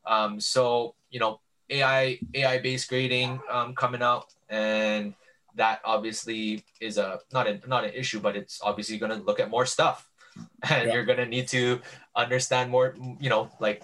Um, 0.05 0.39
so 0.39 0.95
you 1.09 1.19
know, 1.19 1.39
AI 1.69 2.19
AI 2.33 2.57
based 2.59 2.89
grading 2.89 3.39
um, 3.51 3.73
coming 3.75 4.01
out, 4.01 4.33
and 4.49 5.13
that 5.55 5.81
obviously 5.83 6.63
is 6.79 6.97
a 6.97 7.19
not 7.33 7.47
a 7.47 7.59
not 7.67 7.83
an 7.85 7.93
issue, 7.93 8.19
but 8.19 8.35
it's 8.35 8.59
obviously 8.61 8.97
going 8.97 9.11
to 9.11 9.17
look 9.25 9.39
at 9.39 9.49
more 9.49 9.65
stuff, 9.65 10.09
and 10.69 10.87
Yeah. 10.87 10.93
you're 10.93 11.05
going 11.05 11.17
to 11.17 11.25
need 11.25 11.47
to 11.49 11.81
understand 12.15 12.71
more. 12.71 12.95
You 13.19 13.29
know, 13.29 13.49
like 13.59 13.81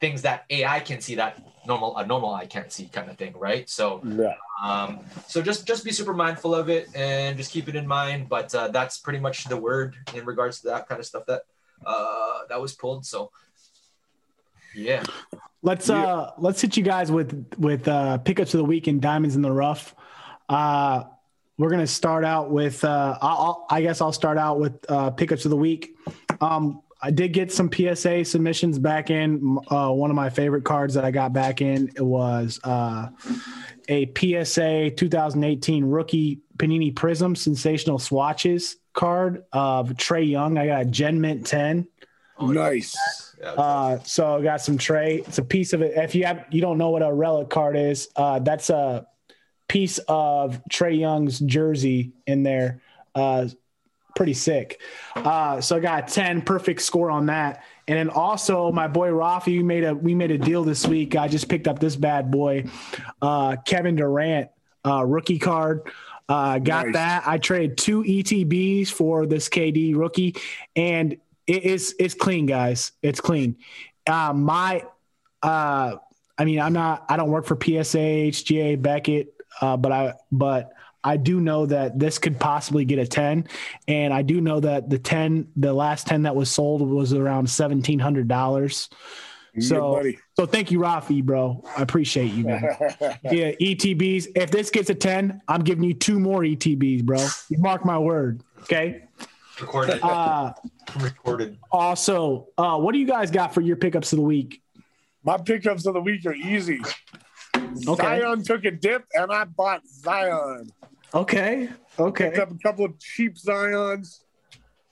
things 0.00 0.22
that 0.22 0.44
AI 0.48 0.80
can 0.80 1.00
see 1.00 1.16
that 1.16 1.38
normal 1.66 1.96
a 1.96 2.06
normal 2.06 2.32
eye 2.34 2.46
can't 2.46 2.72
see, 2.72 2.86
kind 2.86 3.10
of 3.10 3.18
thing, 3.18 3.34
right? 3.36 3.68
So 3.68 4.02
Yeah. 4.04 4.34
um, 4.62 5.00
so 5.26 5.42
just 5.42 5.66
just 5.66 5.84
be 5.84 5.92
super 5.92 6.14
mindful 6.14 6.54
of 6.54 6.68
it 6.70 6.88
and 6.94 7.36
just 7.36 7.52
keep 7.52 7.68
it 7.68 7.76
in 7.76 7.86
mind. 7.86 8.28
But 8.28 8.54
uh, 8.54 8.68
that's 8.68 8.98
pretty 8.98 9.20
much 9.20 9.44
the 9.44 9.56
word 9.56 9.96
in 10.14 10.24
regards 10.24 10.60
to 10.60 10.68
that 10.68 10.88
kind 10.88 10.98
of 10.98 11.06
stuff 11.06 11.26
that 11.26 11.42
uh, 11.84 12.40
that 12.48 12.60
was 12.60 12.74
pulled. 12.74 13.04
So 13.04 13.30
yeah. 14.74 15.04
Let's 15.62 15.90
uh 15.90 16.30
let's 16.38 16.60
hit 16.60 16.76
you 16.76 16.82
guys 16.82 17.12
with 17.12 17.54
with 17.58 17.86
uh 17.86 18.18
pickups 18.18 18.54
of 18.54 18.58
the 18.58 18.64
week 18.64 18.86
and 18.86 19.00
diamonds 19.00 19.36
in 19.36 19.42
the 19.42 19.52
rough. 19.52 19.94
Uh 20.48 21.04
we're 21.58 21.70
gonna 21.70 21.86
start 21.86 22.24
out 22.24 22.50
with 22.50 22.82
uh 22.82 23.18
I'll, 23.20 23.66
I 23.70 23.82
guess 23.82 24.00
I'll 24.00 24.12
start 24.12 24.38
out 24.38 24.58
with 24.58 24.84
uh 24.88 25.10
pickups 25.10 25.44
of 25.44 25.50
the 25.50 25.56
week. 25.56 25.96
Um 26.40 26.82
I 27.02 27.10
did 27.10 27.32
get 27.32 27.50
some 27.50 27.70
PSA 27.72 28.24
submissions 28.26 28.78
back 28.78 29.08
in. 29.10 29.58
Uh, 29.70 29.90
one 29.90 30.10
of 30.10 30.16
my 30.16 30.28
favorite 30.28 30.64
cards 30.64 30.92
that 30.94 31.04
I 31.04 31.10
got 31.10 31.32
back 31.32 31.62
in 31.62 31.88
it 31.96 32.02
was 32.02 32.60
uh, 32.62 33.08
a 33.88 34.12
PSA 34.14 34.90
2018 34.90 35.84
rookie 35.86 36.40
Panini 36.58 36.92
Prizm 36.92 37.34
Sensational 37.34 37.98
Swatches 37.98 38.76
card 38.92 39.44
of 39.52 39.90
Trae 39.90 40.28
Young. 40.28 40.58
I 40.58 40.66
got 40.66 40.82
a 40.82 40.84
Gem 40.84 41.22
Mint 41.22 41.46
10. 41.46 41.88
Nice. 42.38 43.29
Yeah, 43.40 43.52
Uh, 43.52 43.98
so 44.04 44.36
I 44.36 44.42
got 44.42 44.60
some 44.60 44.76
Trae. 44.78 45.26
It's 45.26 45.38
a 45.38 45.44
piece 45.44 45.72
of 45.72 45.82
it. 45.82 45.92
If 45.96 46.14
you 46.14 46.24
have, 46.26 46.44
you 46.50 46.60
don't 46.60 46.78
know 46.78 46.90
what 46.90 47.02
a 47.02 47.12
relic 47.12 47.48
card 47.48 47.76
is, 47.76 48.08
uh, 48.16 48.38
that's 48.40 48.70
a 48.70 49.06
piece 49.68 49.98
of 50.08 50.60
Trae 50.70 50.98
Young's 50.98 51.38
jersey 51.40 52.12
in 52.26 52.42
there. 52.42 52.82
Uh, 53.14 53.48
pretty 54.16 54.34
sick. 54.34 54.80
Uh, 55.16 55.60
so 55.60 55.76
I 55.76 55.80
got 55.80 56.08
10 56.08 56.42
perfect 56.42 56.82
score 56.82 57.10
on 57.10 57.26
that. 57.26 57.64
And 57.88 57.96
then 57.98 58.10
also 58.10 58.70
my 58.72 58.88
boy 58.88 59.08
Rafi, 59.08 59.56
we 59.56 59.62
made 59.62 59.84
a 59.84 59.94
we 59.94 60.14
made 60.14 60.30
a 60.30 60.38
deal 60.38 60.62
this 60.62 60.86
week. 60.86 61.16
I 61.16 61.26
just 61.28 61.48
picked 61.48 61.66
up 61.66 61.78
this 61.78 61.96
bad 61.96 62.30
boy, 62.30 62.64
uh, 63.22 63.56
Kevin 63.64 63.96
Durant, 63.96 64.50
uh, 64.84 65.04
rookie 65.04 65.38
card. 65.38 65.82
Uh, 66.28 66.58
got 66.60 66.86
Nice. 66.86 66.94
that. 66.94 67.22
I 67.26 67.38
traded 67.38 67.78
two 67.78 68.04
ETBs 68.04 68.88
for 68.88 69.26
this 69.26 69.48
KD 69.48 69.96
rookie, 69.96 70.36
and 70.76 71.16
it 71.46 71.64
is 71.64 71.94
it's 71.98 72.14
clean, 72.14 72.46
guys. 72.46 72.92
It's 73.02 73.20
clean. 73.20 73.56
Uh, 74.06 74.32
my, 74.32 74.84
uh, 75.42 75.96
I 76.38 76.44
mean, 76.44 76.60
I'm 76.60 76.72
not. 76.72 77.04
I 77.08 77.16
don't 77.16 77.30
work 77.30 77.46
for 77.46 77.56
PSA, 77.56 77.98
HGA, 77.98 78.80
Beckett, 78.80 79.34
uh, 79.60 79.76
but 79.76 79.92
I 79.92 80.14
but 80.32 80.72
I 81.02 81.16
do 81.16 81.40
know 81.40 81.66
that 81.66 81.98
this 81.98 82.18
could 82.18 82.38
possibly 82.38 82.84
get 82.84 82.98
a 82.98 83.06
10, 83.06 83.48
and 83.88 84.12
I 84.12 84.22
do 84.22 84.40
know 84.40 84.60
that 84.60 84.90
the 84.90 84.98
10, 84.98 85.48
the 85.56 85.72
last 85.72 86.06
10 86.06 86.22
that 86.22 86.36
was 86.36 86.50
sold 86.50 86.82
was 86.82 87.12
around 87.12 87.48
seventeen 87.48 87.98
hundred 87.98 88.28
dollars. 88.28 88.88
So- 89.58 89.94
buddy. 89.94 90.18
So 90.38 90.46
thank 90.46 90.70
you, 90.70 90.78
Rafi, 90.78 91.22
bro. 91.22 91.62
I 91.76 91.82
appreciate 91.82 92.32
you, 92.32 92.44
man. 92.44 92.62
yeah, 93.24 93.52
ETBs. 93.60 94.28
If 94.34 94.50
this 94.50 94.70
gets 94.70 94.88
a 94.88 94.94
10, 94.94 95.42
I'm 95.48 95.62
giving 95.62 95.84
you 95.84 95.92
two 95.92 96.18
more 96.18 96.40
ETBs, 96.40 97.04
bro. 97.04 97.26
You 97.50 97.58
mark 97.58 97.84
my 97.84 97.98
word. 97.98 98.42
Okay. 98.62 99.02
Recorded. 99.60 100.00
Uh, 100.02 100.52
recorded. 101.00 101.58
also, 101.70 102.48
uh, 102.58 102.76
what 102.78 102.92
do 102.92 102.98
you 102.98 103.06
guys 103.06 103.30
got 103.30 103.54
for 103.54 103.60
your 103.60 103.76
pickups 103.76 104.12
of 104.12 104.16
the 104.18 104.24
week? 104.24 104.62
My 105.22 105.36
pickups 105.36 105.86
of 105.86 105.94
the 105.94 106.00
week 106.00 106.24
are 106.26 106.34
easy. 106.34 106.80
Okay. 107.86 108.02
Zion 108.20 108.42
took 108.42 108.64
a 108.64 108.70
dip, 108.70 109.04
and 109.14 109.30
I 109.30 109.44
bought 109.44 109.86
Zion. 109.86 110.70
Okay. 111.14 111.68
Okay. 111.98 112.24
Picked 112.30 112.38
up 112.38 112.50
a 112.50 112.58
couple 112.58 112.84
of 112.84 112.98
cheap 112.98 113.36
Zions, 113.36 114.20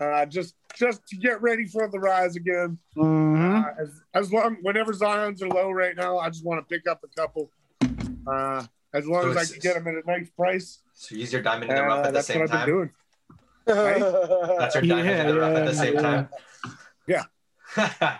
uh, 0.00 0.26
just 0.26 0.54
just 0.76 1.04
to 1.08 1.16
get 1.16 1.40
ready 1.42 1.66
for 1.66 1.88
the 1.88 1.98
rise 1.98 2.36
again. 2.36 2.78
Mhm. 2.96 3.64
Uh, 3.64 3.82
as, 3.82 4.00
as 4.14 4.32
long, 4.32 4.58
whenever 4.62 4.92
Zions 4.92 5.42
are 5.42 5.48
low 5.48 5.70
right 5.70 5.96
now, 5.96 6.18
I 6.18 6.28
just 6.28 6.44
want 6.44 6.60
to 6.66 6.72
pick 6.74 6.86
up 6.86 7.02
a 7.04 7.08
couple. 7.20 7.50
Uh, 8.30 8.64
as 8.92 9.06
long 9.06 9.22
So 9.22 9.30
as 9.30 9.36
I 9.36 9.52
can 9.52 9.60
get 9.60 9.74
them 9.74 9.88
at 9.88 9.94
a 10.04 10.06
nice 10.06 10.30
price, 10.30 10.80
So 10.94 11.14
use 11.14 11.32
your 11.32 11.42
diamond 11.42 11.70
in 11.70 11.76
the 11.76 11.82
rough 11.82 11.98
uh, 11.98 12.00
at 12.00 12.04
the 12.06 12.12
that's 12.12 12.26
same 12.26 12.40
what 12.40 12.52
I've 12.52 12.66
been 12.66 12.76
time. 12.76 12.92
Doing. 13.68 14.58
That's 14.58 14.74
your 14.74 14.82
diamond 14.82 15.20
in 15.20 15.26
the 15.28 15.40
rough 15.40 15.56
at 15.56 15.66
the 15.66 15.74
same 15.74 15.94
Yeah, 15.94 16.00
time. 16.02 16.28
Yeah. 17.06 17.24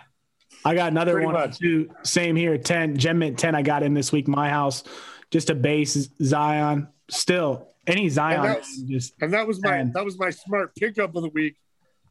I 0.65 0.75
got 0.75 0.91
another 0.91 1.13
Pretty 1.13 1.25
one 1.25 1.35
much. 1.35 1.57
too. 1.59 1.89
Same 2.03 2.35
here. 2.35 2.57
10 2.57 2.97
Gem 2.97 3.19
Mint 3.19 3.37
10 3.39 3.55
I 3.55 3.61
got 3.61 3.81
in 3.83 3.93
this 3.93 4.11
week, 4.11 4.27
my 4.27 4.49
house. 4.49 4.83
Just 5.31 5.49
a 5.49 5.55
base 5.55 6.09
Zion. 6.21 6.87
Still, 7.09 7.69
any 7.87 8.09
Zion 8.09 8.39
And 8.41 8.49
that's- 8.49 8.77
just 8.87 9.13
And 9.21 9.33
that 9.33 9.47
was 9.47 9.61
my 9.63 9.71
Man. 9.71 9.91
that 9.93 10.05
was 10.05 10.17
my 10.19 10.29
smart 10.31 10.75
pickup 10.75 11.15
of 11.15 11.23
the 11.23 11.29
week, 11.29 11.55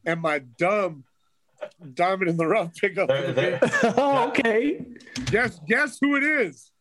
and 0.05 0.19
my 0.21 0.39
dumb 0.39 1.03
diamond 1.93 2.29
in 2.29 2.37
the 2.37 2.47
rough 2.47 2.73
pickup. 2.75 3.07
There- 3.09 3.23
Of 3.25 3.35
the 3.35 3.41
there- 3.41 3.93
oh, 3.97 4.27
okay. 4.29 4.85
Guess 5.25 5.59
guess 5.67 5.97
who 6.01 6.15
it 6.15 6.23
is? 6.23 6.71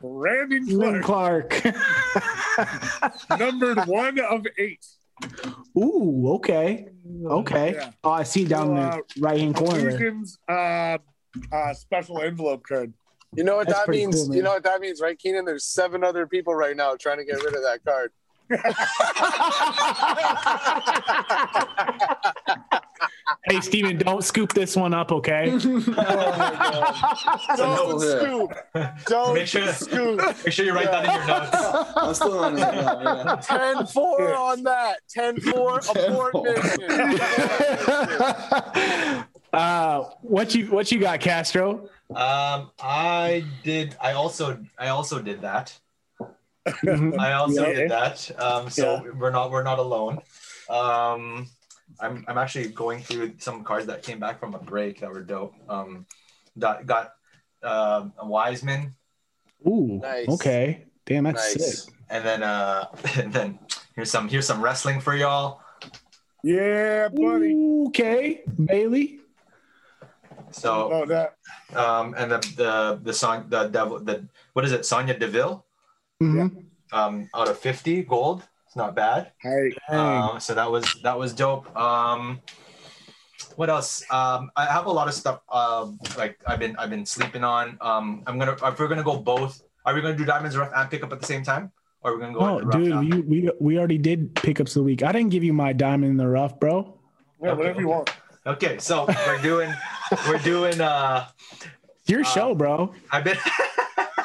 Brandon 0.00 1.00
Clarke, 1.02 1.50
Clarke. 1.50 1.74
numbered 3.38 3.78
one 3.86 4.18
of 4.20 4.46
eight. 4.58 4.84
Ooh, 5.76 6.32
okay. 6.34 6.88
Okay. 7.24 7.72
Yeah. 7.74 7.90
Oh, 8.04 8.10
I 8.10 8.22
see 8.22 8.44
down 8.44 8.70
in 8.72 8.76
Uh, 8.78 8.96
the 9.14 9.20
right 9.20 9.38
hand 9.40 9.54
corner. 9.56 9.78
there. 9.80 9.88
Illusions 9.90 10.38
uh, 10.48 10.98
uh, 11.52 11.74
special 11.74 12.20
envelope 12.20 12.62
card. 12.66 12.92
You 13.36 13.44
know 13.44 13.56
what 13.56 13.68
That's 13.68 13.80
that 13.80 13.88
means? 13.90 14.24
cool, 14.26 14.34
you 14.34 14.42
know 14.42 14.50
what 14.52 14.62
that 14.64 14.80
means, 14.80 15.00
right, 15.00 15.18
Keenan? 15.18 15.44
There's 15.44 15.64
seven 15.64 16.02
other 16.02 16.26
people 16.26 16.54
right 16.54 16.74
now 16.76 16.96
trying 16.96 17.18
to 17.18 17.24
get 17.24 17.36
rid 17.44 17.54
of 17.54 17.62
that 17.62 17.80
card. 17.84 18.10
Hey, 23.44 23.60
Steven, 23.60 23.98
don't 23.98 24.24
scoop 24.24 24.52
this 24.52 24.74
one 24.76 24.94
up, 24.94 25.12
okay? 25.12 25.52
Oh 27.50 27.56
Don't 27.56 28.02
Yeah. 28.02 28.18
scoop. 28.18 28.52
Don't 29.06 29.34
Make 29.34 29.46
sure- 29.46 29.72
scoop. 29.72 30.20
Make 30.44 30.52
sure 30.52 30.64
you 30.64 30.74
write 30.74 30.90
that 30.90 31.04
in 31.04 31.10
your 31.12 31.26
notes. 31.26 31.56
I'm 31.96 32.14
still 32.14 32.38
on 32.38 32.54
it 32.54 32.58
now. 32.60 33.00
Yeah. 33.26 33.36
10 33.76 33.86
4 33.86 34.34
on 34.34 34.62
that. 34.64 34.98
10 35.08 35.40
4 35.40 35.80
abort 35.90 36.34
mission. 36.44 36.82
uh, 39.52 40.04
what 40.22 40.54
you 40.54 40.66
what 40.66 40.92
you 40.92 41.00
got, 41.00 41.20
Castro? 41.20 41.88
Um, 42.14 42.70
I 42.80 43.44
did. 43.62 43.96
I 44.00 44.12
also. 44.12 44.58
I 44.78 44.88
also 44.88 45.20
did 45.20 45.40
that. 45.42 45.78
Mhm. 46.82 47.18
I 47.18 47.32
also 47.32 47.68
Yeah. 47.68 47.72
did 47.74 47.90
that. 47.90 48.30
Um, 48.40 48.70
so 48.70 49.02
we're 49.16 49.30
not. 49.30 49.50
We're 49.50 49.62
not 49.62 49.78
alone. 49.78 50.18
Um, 50.68 51.48
I'm. 52.00 52.24
I'm 52.28 52.38
actually 52.38 52.68
going 52.68 53.02
through 53.02 53.34
some 53.38 53.64
cards 53.64 53.86
that 53.86 54.02
came 54.02 54.18
back 54.18 54.38
from 54.40 54.54
a 54.54 54.58
break 54.58 55.00
that 55.00 55.10
were 55.10 55.22
dope. 55.22 55.54
Um, 55.68 56.06
got 56.58 56.86
got 56.86 57.12
um 57.62 58.12
a 58.18 58.26
Wiseman, 58.26 58.94
Ooh, 59.66 59.98
Nice. 60.02 60.28
okay. 60.28 60.84
Damn, 61.06 61.24
that's 61.24 61.54
Nice. 61.56 61.84
sick. 61.84 61.94
and 62.10 62.24
then 62.24 62.42
uh, 62.42 62.86
and 63.16 63.32
then 63.32 63.58
here's 63.94 64.10
some. 64.10 64.28
Here's 64.28 64.46
some 64.46 64.60
wrestling 64.62 65.00
for 65.00 65.14
y'all. 65.14 65.60
Yeah, 66.44 67.08
buddy. 67.08 67.52
Ooh, 67.52 67.86
okay, 67.88 68.42
Bailey. 68.46 69.20
So 70.50 70.90
Oh, 70.92 71.06
that 71.06 71.34
um, 71.74 72.14
and 72.16 72.30
the 72.32 72.38
the 72.56 73.00
the 73.02 73.12
song 73.12 73.46
the 73.48 73.68
devil 73.68 73.98
the 74.00 74.26
what 74.54 74.64
is 74.64 74.72
it 74.72 74.86
Sonya 74.86 75.18
Deville 75.18 75.64
Mhm. 76.22 76.64
um 76.92 77.28
out 77.34 77.48
of 77.48 77.58
50 77.58 78.02
gold. 78.02 78.42
It's 78.66 78.76
not 78.76 78.94
bad. 78.94 79.32
hey, 79.40 79.72
Um, 79.88 80.40
so 80.40 80.54
that 80.54 80.70
was 80.70 80.84
that 81.02 81.18
was 81.18 81.32
dope. 81.32 81.74
Um, 81.76 82.40
what 83.56 83.70
else? 83.70 84.02
Um, 84.10 84.50
I 84.56 84.66
have 84.66 84.86
a 84.86 84.90
lot 84.90 85.08
of 85.08 85.14
stuff. 85.14 85.40
Um, 85.50 85.98
like 86.18 86.38
I've 86.46 86.58
been 86.58 86.76
I've 86.76 86.90
been 86.90 87.06
sleeping 87.06 87.44
on. 87.44 87.78
Um, 87.80 88.22
I'm 88.26 88.38
gonna 88.38 88.52
if 88.62 88.78
we're 88.78 88.88
gonna 88.88 89.02
go 89.04 89.16
both. 89.16 89.62
Are 89.86 89.94
we 89.94 90.02
gonna 90.02 90.16
do 90.16 90.24
diamonds 90.26 90.56
rough 90.56 90.70
and 90.74 90.90
pick 90.90 91.02
up 91.02 91.12
at 91.12 91.20
the 91.20 91.26
same 91.26 91.42
time, 91.42 91.70
or 92.02 92.10
are 92.10 92.14
we 92.14 92.20
gonna 92.20 92.34
go? 92.34 92.40
Oh, 92.40 92.58
at 92.58 92.64
rough 92.66 92.74
dude, 92.82 93.00
we, 93.00 93.20
we 93.42 93.50
we 93.60 93.78
already 93.78 93.96
did 93.96 94.34
pickups 94.34 94.76
of 94.76 94.80
the 94.80 94.84
week. 94.84 95.02
I 95.02 95.12
didn't 95.12 95.30
give 95.30 95.44
you 95.44 95.54
my 95.54 95.72
diamond 95.72 96.10
in 96.10 96.16
the 96.18 96.28
rough, 96.28 96.58
bro. 96.60 96.98
yeah, 97.40 97.50
Okay, 97.50 97.56
whatever 97.58 97.80
you 97.80 97.88
want. 97.88 98.10
Okay, 98.44 98.76
so 98.78 99.06
we're 99.26 99.40
doing 99.40 99.72
we're 100.28 100.38
doing. 100.38 100.78
Uh, 100.80 101.28
your 102.06 102.20
Uh, 102.20 102.24
show, 102.24 102.54
bro. 102.54 102.92
I've 103.12 103.24
been. 103.24 103.38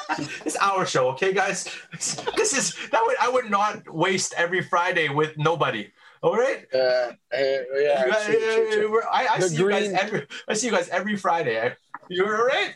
it's 0.45 0.57
our 0.57 0.85
show, 0.85 1.09
okay, 1.09 1.33
guys. 1.33 1.67
This 2.37 2.53
is 2.53 2.75
that 2.91 3.01
would 3.05 3.17
I 3.21 3.29
would 3.29 3.49
not 3.49 3.87
waste 3.93 4.33
every 4.37 4.61
Friday 4.61 5.09
with 5.09 5.37
nobody. 5.37 5.91
All 6.21 6.35
right. 6.35 6.65
Uh, 6.73 6.77
uh, 6.77 7.11
yeah, 7.31 8.07
guys- 8.07 8.25
true, 8.25 8.39
true, 8.39 8.89
true. 8.89 9.01
I, 9.11 9.39
see 9.39 9.57
you 9.57 9.69
guys 9.69 9.91
every. 9.91 10.27
I 10.47 10.53
see 10.53 10.67
you 10.67 10.73
guys 10.73 10.89
every 10.89 11.15
Friday. 11.17 11.73
You're 12.09 12.37
all 12.37 12.45
right 12.47 12.75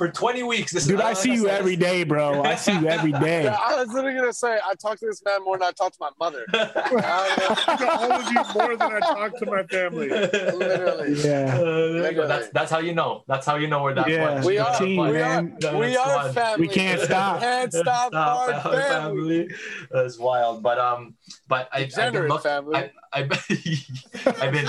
for 0.00 0.08
20 0.10 0.44
weeks. 0.44 0.72
This 0.72 0.86
Dude, 0.86 0.94
is, 0.98 1.04
I 1.04 1.12
see 1.12 1.34
you 1.34 1.46
every 1.46 1.76
day, 1.76 2.04
bro. 2.04 2.42
I 2.42 2.54
see 2.54 2.72
you 2.72 2.88
every 2.88 3.12
day. 3.28 3.44
Yeah, 3.44 3.58
I 3.60 3.76
was 3.76 3.92
literally 3.92 4.16
gonna 4.18 4.32
say 4.32 4.58
I 4.66 4.72
talk 4.76 4.98
to 5.00 5.04
this 5.04 5.22
man 5.22 5.44
more 5.44 5.58
than 5.58 5.68
I 5.68 5.72
talk 5.72 5.92
to 5.92 5.98
my 6.00 6.08
mother. 6.18 6.46
I 6.54 7.54
talk 7.66 7.78
to 7.80 7.90
all 7.90 8.12
of 8.12 8.32
you 8.32 8.42
more 8.58 8.76
than 8.78 8.92
I 8.94 9.00
talk 9.00 9.36
to 9.40 9.44
my 9.44 9.62
family. 9.64 10.08
Literally. 10.08 11.12
Yeah. 11.22 11.54
Uh, 11.54 11.64
there 11.92 12.10
you 12.12 12.16
go. 12.16 12.26
That's 12.26 12.48
that's 12.48 12.70
how 12.70 12.78
you 12.78 12.94
know. 12.94 13.24
That's 13.28 13.44
how 13.44 13.56
you 13.56 13.66
know 13.66 13.82
we're 13.82 13.92
that 13.92 14.08
Yeah. 14.08 14.36
much. 14.36 14.44
We 14.46 14.56
We're 14.56 14.78
team, 14.78 14.96
much. 14.96 15.12
we 15.12 15.20
are, 15.20 15.42
we 15.42 15.86
That's 15.94 15.98
are 15.98 16.32
family. 16.32 16.66
We 16.66 16.72
can't 16.72 17.00
stop. 17.02 17.40
Can't 17.40 17.70
stop, 17.70 18.14
our 18.14 18.58
Stop, 18.58 18.72
family. 18.72 19.50
That's 19.90 20.18
wild. 20.18 20.62
But 20.62 20.78
um, 20.78 21.14
but 21.46 21.68
I, 21.74 21.80
I've 21.80 21.90
been 21.90 21.90
Degenerate 21.90 22.30
look, 22.30 22.42
family. 22.42 22.76
I, 22.76 22.90
I, 23.12 23.20
I've 23.20 24.52
been 24.52 24.66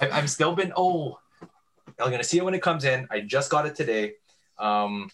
I, 0.00 0.10
I've 0.10 0.28
still 0.28 0.56
been. 0.56 0.72
Oh, 0.76 1.18
I'm 2.00 2.10
gonna 2.10 2.24
see 2.24 2.38
it 2.38 2.44
when 2.44 2.54
it 2.54 2.62
comes 2.62 2.84
in. 2.84 3.06
I 3.10 3.20
just 3.20 3.50
got 3.50 3.66
it 3.66 3.74
today. 3.74 4.14
Um, 4.58 5.10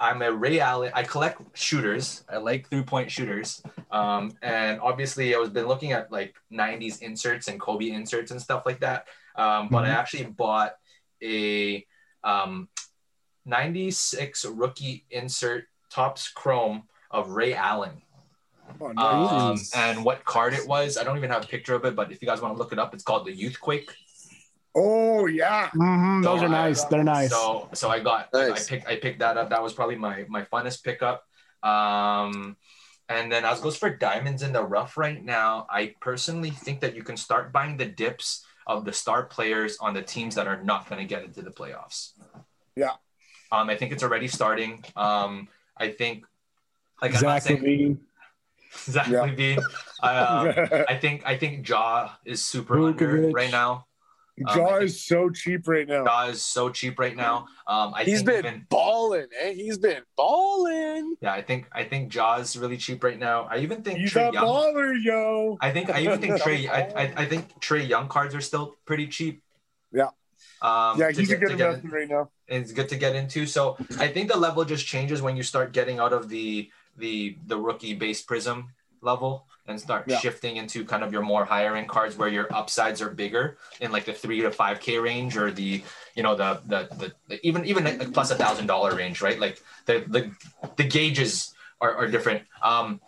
I'm 0.00 0.22
a 0.22 0.32
Ray 0.32 0.60
Allen. 0.60 0.92
I 0.94 1.02
collect 1.02 1.40
shooters. 1.58 2.24
I 2.28 2.36
like 2.36 2.68
three 2.68 2.82
point 2.82 3.10
shooters. 3.10 3.62
Um, 3.90 4.32
and 4.42 4.80
obviously, 4.80 5.34
I 5.34 5.38
was 5.38 5.50
been 5.50 5.66
looking 5.66 5.92
at 5.92 6.10
like 6.12 6.34
'90s 6.52 7.02
inserts 7.02 7.48
and 7.48 7.60
Kobe 7.60 7.90
inserts 7.90 8.30
and 8.30 8.40
stuff 8.40 8.62
like 8.66 8.80
that. 8.80 9.06
Um, 9.36 9.68
but 9.70 9.84
I 9.84 9.88
Mhm. 9.88 9.94
actually 9.94 10.24
bought 10.26 10.74
a 11.22 11.84
um, 12.24 12.68
96 13.46 14.44
rookie 14.46 15.04
insert 15.10 15.66
Topps 15.90 16.28
chrome 16.28 16.84
of 17.10 17.30
Ray 17.30 17.54
Allen. 17.54 18.02
Oh, 18.80 19.26
Um, 19.38 19.58
and 19.74 20.04
what 20.04 20.24
card 20.24 20.52
it 20.52 20.66
was, 20.66 20.98
I 20.98 21.04
don't 21.04 21.16
even 21.16 21.30
have 21.30 21.44
a 21.44 21.46
picture 21.46 21.74
of 21.74 21.84
it, 21.84 21.96
but 21.96 22.12
if 22.12 22.20
you 22.20 22.28
guys 22.28 22.40
want 22.40 22.54
to 22.54 22.58
look 22.58 22.72
it 22.72 22.78
up, 22.78 22.92
it's 22.94 23.04
called 23.04 23.26
the 23.26 23.34
Youthquake. 23.34 23.90
Oh 24.74 25.26
yeah. 25.26 25.68
Mhm, 25.74 26.22
those 26.22 26.40
So 26.40 26.46
are 26.46 26.48
I- 26.48 26.52
nice. 26.68 26.84
They're 26.84 27.04
nice. 27.04 27.30
So 27.30 27.68
so 27.72 27.88
I 27.90 28.00
got 28.00 28.32
Nice. 28.32 28.66
I 28.66 28.70
picked 28.70 28.88
I 28.88 28.96
picked 28.96 29.18
that 29.20 29.36
up. 29.36 29.50
That 29.50 29.62
was 29.62 29.72
probably 29.72 29.96
my 29.96 30.24
my 30.28 30.42
funnest 30.44 30.84
pickup. 30.84 31.24
Um 31.62 32.56
and 33.08 33.32
then 33.32 33.44
as 33.44 33.60
goes 33.60 33.76
for 33.76 33.88
diamonds 33.90 34.42
in 34.42 34.52
the 34.52 34.62
rough 34.62 34.96
right 34.98 35.24
now, 35.24 35.66
I 35.70 35.94
personally 36.00 36.50
think 36.50 36.80
that 36.80 36.94
you 36.94 37.02
can 37.02 37.16
start 37.16 37.52
buying 37.52 37.76
the 37.78 37.86
dips 37.86 38.44
of 38.66 38.84
the 38.84 38.92
star 38.92 39.24
players 39.24 39.78
on 39.80 39.94
the 39.94 40.02
teams 40.02 40.34
that 40.34 40.46
are 40.46 40.62
not 40.62 40.86
going 40.90 41.00
to 41.00 41.08
get 41.08 41.24
into 41.24 41.40
the 41.40 41.50
playoffs. 41.50 42.12
Yeah. 42.76 42.92
Um, 43.50 43.70
I 43.70 43.76
think 43.76 43.92
it's 43.92 44.02
already 44.02 44.28
starting. 44.28 44.84
Um, 44.94 45.48
I 45.74 45.88
think 45.88 46.26
like 47.00 47.16
I'm 47.16 47.22
not 47.22 47.42
saying 47.42 47.62
LaVine. 47.64 47.98
Zach 48.76 49.08
Yeah. 49.08 49.24
LaVine. 49.24 49.62
Uh, 50.02 50.84
I 50.92 50.96
think 51.00 51.22
I 51.24 51.38
think 51.38 51.66
Ja 51.66 52.10
is 52.26 52.44
super 52.44 52.76
under 52.78 53.08
Vukovic. 53.08 53.32
right 53.32 53.50
now. 53.50 53.86
Ja 54.46 54.76
is 54.78 55.02
so 55.04 55.30
cheap 55.30 55.66
right 55.68 55.86
now. 55.88 56.04
Ja 56.04 56.26
is 56.26 56.42
so 56.42 56.68
cheap 56.70 56.98
right 56.98 57.16
now. 57.16 57.46
Um, 57.66 57.92
I 57.94 58.04
He's 58.04 58.22
been 58.22 58.44
even- 58.46 58.66
balling, 58.68 59.26
eh? 59.40 59.52
He's 59.52 59.78
been 59.78 60.02
balling. 60.16 61.16
Yeah, 61.20 61.32
I 61.32 61.42
think 61.42 61.66
I 61.72 61.84
think 61.84 62.08
Ja's 62.10 62.56
really 62.56 62.76
cheap 62.76 63.02
right 63.04 63.18
now. 63.18 63.46
I 63.50 63.58
even 63.58 63.82
think 63.82 63.98
He's 63.98 64.12
Trae 64.12 64.30
a 64.30 64.32
Young. 64.32 64.44
baller, 64.44 64.94
yo. 65.02 65.58
I 65.60 65.70
think 65.70 65.90
I 65.90 66.00
even 66.00 66.20
think 66.20 66.34
Trae. 66.42 66.68
I, 66.68 66.80
I, 66.96 67.12
I 67.22 67.24
think 67.26 67.48
Trae 67.60 67.86
Young 67.86 68.08
cards 68.08 68.34
are 68.34 68.40
still 68.40 68.76
pretty 68.86 69.06
cheap. 69.08 69.42
Yeah. 69.92 70.10
Um, 70.62 70.98
yeah, 70.98 71.10
he's 71.10 71.30
a 71.30 71.36
good 71.36 71.50
in- 71.52 71.60
investment 71.60 71.94
right 71.94 72.08
now. 72.08 72.30
It's 72.48 72.72
good 72.72 72.88
to 72.88 72.96
get 72.96 73.14
into. 73.14 73.46
So 73.46 73.76
I 73.98 74.08
think 74.08 74.30
the 74.30 74.36
level 74.36 74.64
just 74.64 74.86
changes 74.86 75.22
when 75.22 75.36
you 75.36 75.42
start 75.42 75.72
getting 75.72 75.98
out 75.98 76.12
of 76.12 76.28
the 76.28 76.70
the 76.96 77.36
the 77.46 77.56
rookie 77.58 77.94
base 77.94 78.24
Prizm 78.24 78.66
level 79.00 79.46
and 79.68 79.80
start 79.80 80.04
Yeah. 80.08 80.18
shifting 80.18 80.56
into 80.56 80.84
kind 80.84 81.04
of 81.04 81.12
your 81.12 81.22
more 81.22 81.44
higher 81.44 81.76
end 81.76 81.88
cards 81.88 82.16
where 82.16 82.28
your 82.28 82.52
upsides 82.52 83.00
are 83.02 83.10
bigger 83.10 83.58
in 83.80 83.92
like 83.92 84.06
the 84.06 84.12
three 84.12 84.40
to 84.40 84.50
five 84.50 84.80
k 84.80 84.98
range 84.98 85.36
or 85.36 85.50
the 85.52 85.82
you 86.14 86.22
know 86.22 86.34
the 86.34 86.60
the, 86.66 86.88
the, 86.96 87.12
the 87.28 87.46
even 87.46 87.64
even 87.64 87.84
like 87.84 88.12
plus 88.12 88.30
a 88.30 88.34
thousand 88.34 88.66
dollar 88.66 88.94
range 88.94 89.20
right? 89.22 89.38
Like 89.38 89.60
the 89.86 90.04
the 90.08 90.32
the 90.76 90.84
gauges 90.84 91.54
are, 91.80 91.94
are 91.94 92.08
different. 92.08 92.42
Um 92.62 93.00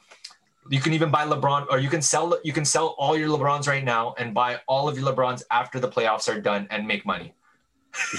you 0.71 0.81
can 0.81 0.93
even 0.93 1.11
buy 1.11 1.25
lebron 1.27 1.67
or 1.71 1.79
you 1.79 1.89
can 1.89 2.03
sell 2.03 2.39
you 2.45 2.53
can 2.53 2.65
sell 2.65 2.89
all 2.99 3.17
your 3.17 3.29
lebrons 3.29 3.67
right 3.67 3.83
now 3.83 4.15
and 4.19 4.35
buy 4.35 4.61
all 4.69 4.89
of 4.89 4.99
your 4.99 5.11
lebrons 5.11 5.43
after 5.51 5.81
the 5.81 5.89
playoffs 5.89 6.33
are 6.33 6.41
done 6.41 6.69
and 6.71 6.87
make 6.87 7.05
money. 7.07 7.33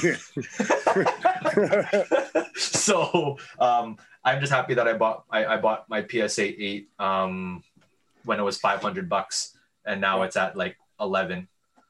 So 2.55 3.37
um, 3.59 3.97
I'm 4.23 4.39
just 4.39 4.51
happy 4.51 4.73
that 4.75 4.87
I 4.87 4.93
bought 4.93 5.25
I, 5.29 5.45
I 5.45 5.57
bought 5.57 5.89
my 5.89 6.05
PSA 6.05 6.43
eight 6.61 6.89
um, 6.99 7.63
when 8.25 8.39
it 8.39 8.43
was 8.43 8.57
500 8.57 9.07
bucks, 9.09 9.57
and 9.85 9.99
now 10.01 10.21
it's 10.23 10.35
at 10.37 10.55
like 10.57 10.77
11. 10.99 11.47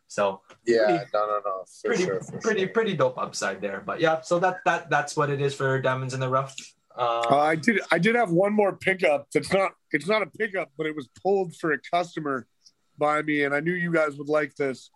So 0.07 0.41
Yeah, 0.65 0.85
Pretty- 0.85 1.05
no, 1.13 1.25
no, 1.27 1.41
no, 1.45 1.63
for 1.81 1.87
pretty 1.87 2.03
sure, 2.03 2.21
for 2.21 2.37
pretty 2.39 2.59
sure. 2.61 2.69
pretty 2.69 2.93
dope 2.95 3.17
upside 3.17 3.61
there. 3.61 3.81
But 3.85 3.99
yeah, 4.01 4.21
so 4.21 4.39
that 4.39 4.57
that 4.65 4.89
that's 4.89 5.15
what 5.15 5.29
it 5.29 5.39
is 5.41 5.53
for 5.53 5.79
diamonds 5.81 6.13
in 6.13 6.19
the 6.19 6.27
rough. 6.29 6.53
Uh, 6.95 7.21
Uh, 7.29 7.37
I 7.37 7.55
did. 7.55 7.79
I 7.91 7.97
did 7.99 8.15
have 8.15 8.31
one 8.31 8.51
more 8.53 8.75
pickup. 8.75 9.27
That's 9.33 9.51
not. 9.53 9.71
It's 9.91 10.07
not 10.07 10.21
a 10.21 10.25
pickup, 10.25 10.69
but 10.77 10.85
it 10.85 10.95
was 10.95 11.07
pulled 11.23 11.55
for 11.55 11.71
a 11.71 11.77
customer 11.79 12.45
by 12.97 13.21
me, 13.21 13.43
and 13.45 13.55
I 13.55 13.61
knew 13.61 13.73
you 13.73 13.91
guys 13.93 14.17
would 14.17 14.27
like 14.27 14.55
this. 14.55 14.89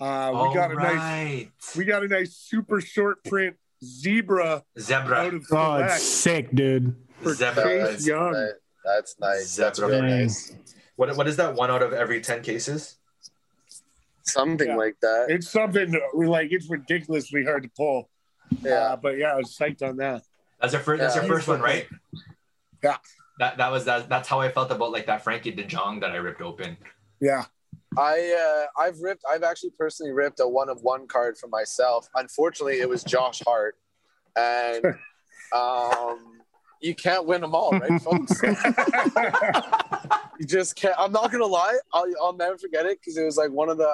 Uh, 0.00 0.30
we 0.32 0.38
all 0.38 0.54
got 0.54 0.72
a 0.72 0.74
nice. 0.74 1.76
We 1.76 1.84
got 1.84 2.02
a 2.02 2.08
nice 2.08 2.34
super 2.34 2.80
short 2.80 3.22
print 3.24 3.56
zebra 3.84 4.62
zebra. 4.78 5.16
out 5.18 5.34
of 5.34 5.44
Oh, 5.52 5.74
it's 5.76 6.02
select 6.02 6.02
sick, 6.02 6.50
dude. 6.54 6.96
for 7.20 7.34
Zebra. 7.34 7.62
Chase 7.62 7.88
That's 7.90 8.06
Young. 8.06 8.50
Nice. 8.86 8.94
That's 8.94 9.20
nice. 9.20 9.56
That's 9.56 9.78
Zebra. 9.78 9.96
really 9.96 10.08
Dang. 10.08 10.20
nice. 10.22 10.54
What 10.96 11.16
what 11.16 11.26
is 11.28 11.36
that? 11.36 11.54
One 11.54 11.70
out 11.70 11.82
of 11.82 11.92
every 11.92 12.20
10 12.20 12.42
cases. 12.42 12.96
Something 14.22 14.68
Yeah. 14.68 14.76
like 14.76 14.96
that. 15.02 15.26
It's 15.28 15.50
something 15.50 15.90
that 15.92 16.02
we 16.14 16.26
like. 16.26 16.48
It's 16.50 16.68
ridiculously 16.68 17.44
hard 17.44 17.62
to 17.64 17.70
pull. 17.76 18.08
Yeah. 18.62 18.72
Uh, 18.74 18.96
but 18.96 19.18
yeah, 19.18 19.32
I 19.32 19.36
was 19.36 19.56
psyched 19.56 19.82
on 19.82 19.96
that. 19.98 20.22
That's 20.60 20.72
your 20.72 20.82
first. 20.82 21.00
That's 21.00 21.14
your 21.14 21.24
first 21.24 21.46
one, 21.48 21.60
right? 21.60 21.86
Yeah. 22.82 22.96
That 23.38 23.58
that 23.58 23.70
was 23.70 23.84
that. 23.84 24.08
That's 24.08 24.28
how 24.28 24.40
I 24.40 24.50
felt 24.50 24.70
about 24.70 24.90
like 24.90 25.06
that 25.06 25.24
Frenkie 25.24 25.54
De 25.54 25.64
Jong 25.64 26.00
that 26.00 26.12
I 26.12 26.16
ripped 26.16 26.40
open. 26.40 26.76
Yeah. 27.20 27.44
I 27.98 28.66
uh, 28.78 28.82
I've 28.82 28.98
ripped. 29.00 29.22
I've 29.30 29.42
actually 29.42 29.70
personally 29.78 30.12
ripped 30.12 30.40
a 30.40 30.48
one 30.48 30.68
of 30.68 30.80
one 30.82 31.06
card 31.06 31.36
for 31.38 31.48
myself. 31.48 32.08
Unfortunately, 32.14 32.80
it 32.80 32.88
was 32.88 33.04
Josh 33.04 33.42
Hart, 33.46 33.76
and 34.36 34.84
um, 35.54 36.40
you 36.80 36.94
can't 36.94 37.26
win 37.26 37.40
them 37.40 37.54
all, 37.54 37.72
right, 37.72 38.00
folks? 38.00 38.42
you 40.38 40.46
just 40.46 40.76
can't. 40.76 40.94
I'm 40.98 41.12
not 41.12 41.32
gonna 41.32 41.46
lie. 41.46 41.76
I'll, 41.92 42.06
I'll 42.20 42.36
never 42.36 42.58
forget 42.58 42.86
it 42.86 43.00
because 43.00 43.16
it 43.16 43.24
was 43.24 43.36
like 43.36 43.50
one 43.50 43.68
of 43.68 43.78
the. 43.78 43.92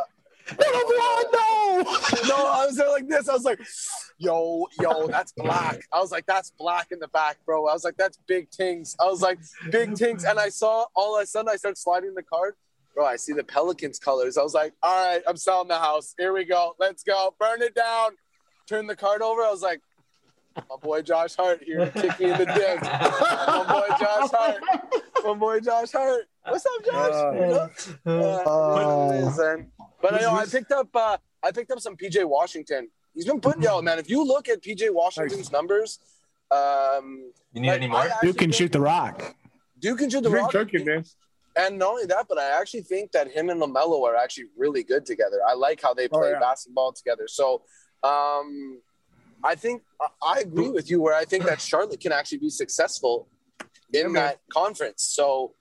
no. 0.59 1.83
No, 2.27 2.37
I 2.37 2.67
was 2.67 2.77
there 2.77 2.89
like 2.89 3.09
this. 3.09 3.29
I 3.29 3.33
was 3.33 3.45
like, 3.45 3.61
"Yo, 4.19 4.67
yo, 4.81 5.07
that's 5.07 5.33
black." 5.33 5.83
I 5.93 6.01
was 6.01 6.11
like, 6.11 6.27
"That's 6.27 6.51
black 6.51 6.89
in 6.91 6.99
the 6.99 7.09
back, 7.09 7.39
bro." 7.47 7.67
I 7.67 7.73
was 7.73 7.85
like, 7.85 7.97
"That's 7.97 8.19
big 8.27 8.51
tings." 8.51 8.97
I 9.01 9.05
was 9.05 9.23
like, 9.23 9.39
"Big 9.71 9.95
tings," 9.95 10.25
and 10.25 10.39
I 10.39 10.49
saw 10.49 10.87
all 10.95 11.17
of 11.17 11.23
a 11.23 11.27
sudden 11.27 11.49
I 11.49 11.57
started 11.57 11.79
sliding 11.79 12.15
the 12.15 12.23
card. 12.23 12.55
Bro, 12.95 13.07
I 13.07 13.17
see 13.17 13.33
the 13.33 13.45
Pelicans 13.45 13.99
colors. 13.99 14.37
I 14.37 14.43
was 14.43 14.53
like, 14.53 14.75
"All 14.83 15.07
right, 15.07 15.23
I'm 15.27 15.37
selling 15.37 15.69
the 15.69 15.79
house. 15.79 16.15
Here 16.19 16.33
we 16.33 16.45
go. 16.45 16.75
Let's 16.79 17.05
go. 17.05 17.35
Burn 17.39 17.63
it 17.63 17.75
down." 17.75 18.13
Turn 18.67 18.87
the 18.87 18.97
card 18.97 19.23
over. 19.23 19.43
I 19.43 19.51
was 19.51 19.63
like, 19.63 19.81
"My 20.57 20.77
boy 20.81 21.03
Josh 21.03 21.35
Hart 21.37 21.63
here 21.63 21.87
to 21.87 21.91
kick 21.91 22.19
me 22.21 22.31
in 22.31 22.39
the 22.39 22.47
dick." 22.47 22.83
My 22.83 23.65
boy 23.69 23.97
Josh 23.99 24.31
Hart. 24.31 24.61
My 25.25 25.35
boy 25.35 25.61
Josh 25.61 25.93
Hart. 25.93 26.25
What's 26.47 26.67
up, 26.67 26.85
Josh? 26.85 27.15
Uh, 28.07 28.11
Uh, 28.11 28.75
what 28.75 29.15
it 29.15 29.19
is, 29.27 29.39
man. 29.39 29.71
But 30.01 30.15
I 30.15 30.19
know 30.21 30.35
I 30.35 30.47
picked 30.47 30.73
up 30.73 30.89
uh, 30.95 31.17
I 31.43 31.53
picked 31.53 31.71
up 31.71 31.81
some 31.81 31.97
PJ 31.97 32.25
Washington. 32.29 32.89
He's 33.15 33.27
been 33.27 33.41
putting 33.41 33.63
yo 33.63 33.81
man. 33.83 33.99
If 33.99 34.09
you 34.11 34.25
look 34.25 34.49
at 34.49 34.63
PJ 34.63 34.93
Washington's 34.93 35.53
numbers, 35.53 35.99
um, 36.51 37.31
You 37.53 37.61
need 37.61 37.69
like, 37.69 37.77
any 37.79 37.89
more? 37.89 38.01
I 38.01 38.07
actually 38.09 38.29
You 38.29 38.35
can 38.35 38.51
shoot 38.53 38.73
the 38.73 38.81
rock. 38.81 39.35
Duke 39.79 39.99
can 39.99 40.11
shoot 40.11 40.23
the 40.23 40.31
You're 40.31 40.41
rock. 40.43 40.53
cooking, 40.53 40.85
man. 40.85 41.05
And 41.55 41.79
not 41.79 41.91
only 41.91 42.07
that, 42.07 42.27
but 42.29 42.39
I 42.39 42.59
actually 42.61 42.81
think 42.83 43.13
that 43.13 43.29
him 43.31 43.51
and 43.51 43.61
LaMelo 43.61 44.03
are 44.05 44.17
actually 44.17 44.47
really 44.57 44.83
good 44.83 45.05
together. 45.05 45.41
I 45.47 45.55
like 45.55 45.83
how 45.83 45.93
they 45.93 46.07
Oh, 46.11 46.19
play 46.19 46.31
yeah. 46.31 46.39
basketball 46.41 46.93
together. 46.93 47.29
So, 47.29 47.63
um, 48.03 48.81
I 49.45 49.55
think 49.55 49.83
I- 50.23 50.41
agree 50.41 50.69
with 50.71 50.91
you 50.91 51.01
where 51.01 51.15
I 51.15 51.25
think 51.25 51.45
that 51.45 51.61
Charlotte 51.61 52.01
can 52.01 52.13
actually 52.13 52.39
be 52.39 52.51
successful 52.51 53.29
in 53.93 54.13
man. 54.13 54.15
that 54.15 54.41
conference. 54.53 55.03
So, 55.03 55.55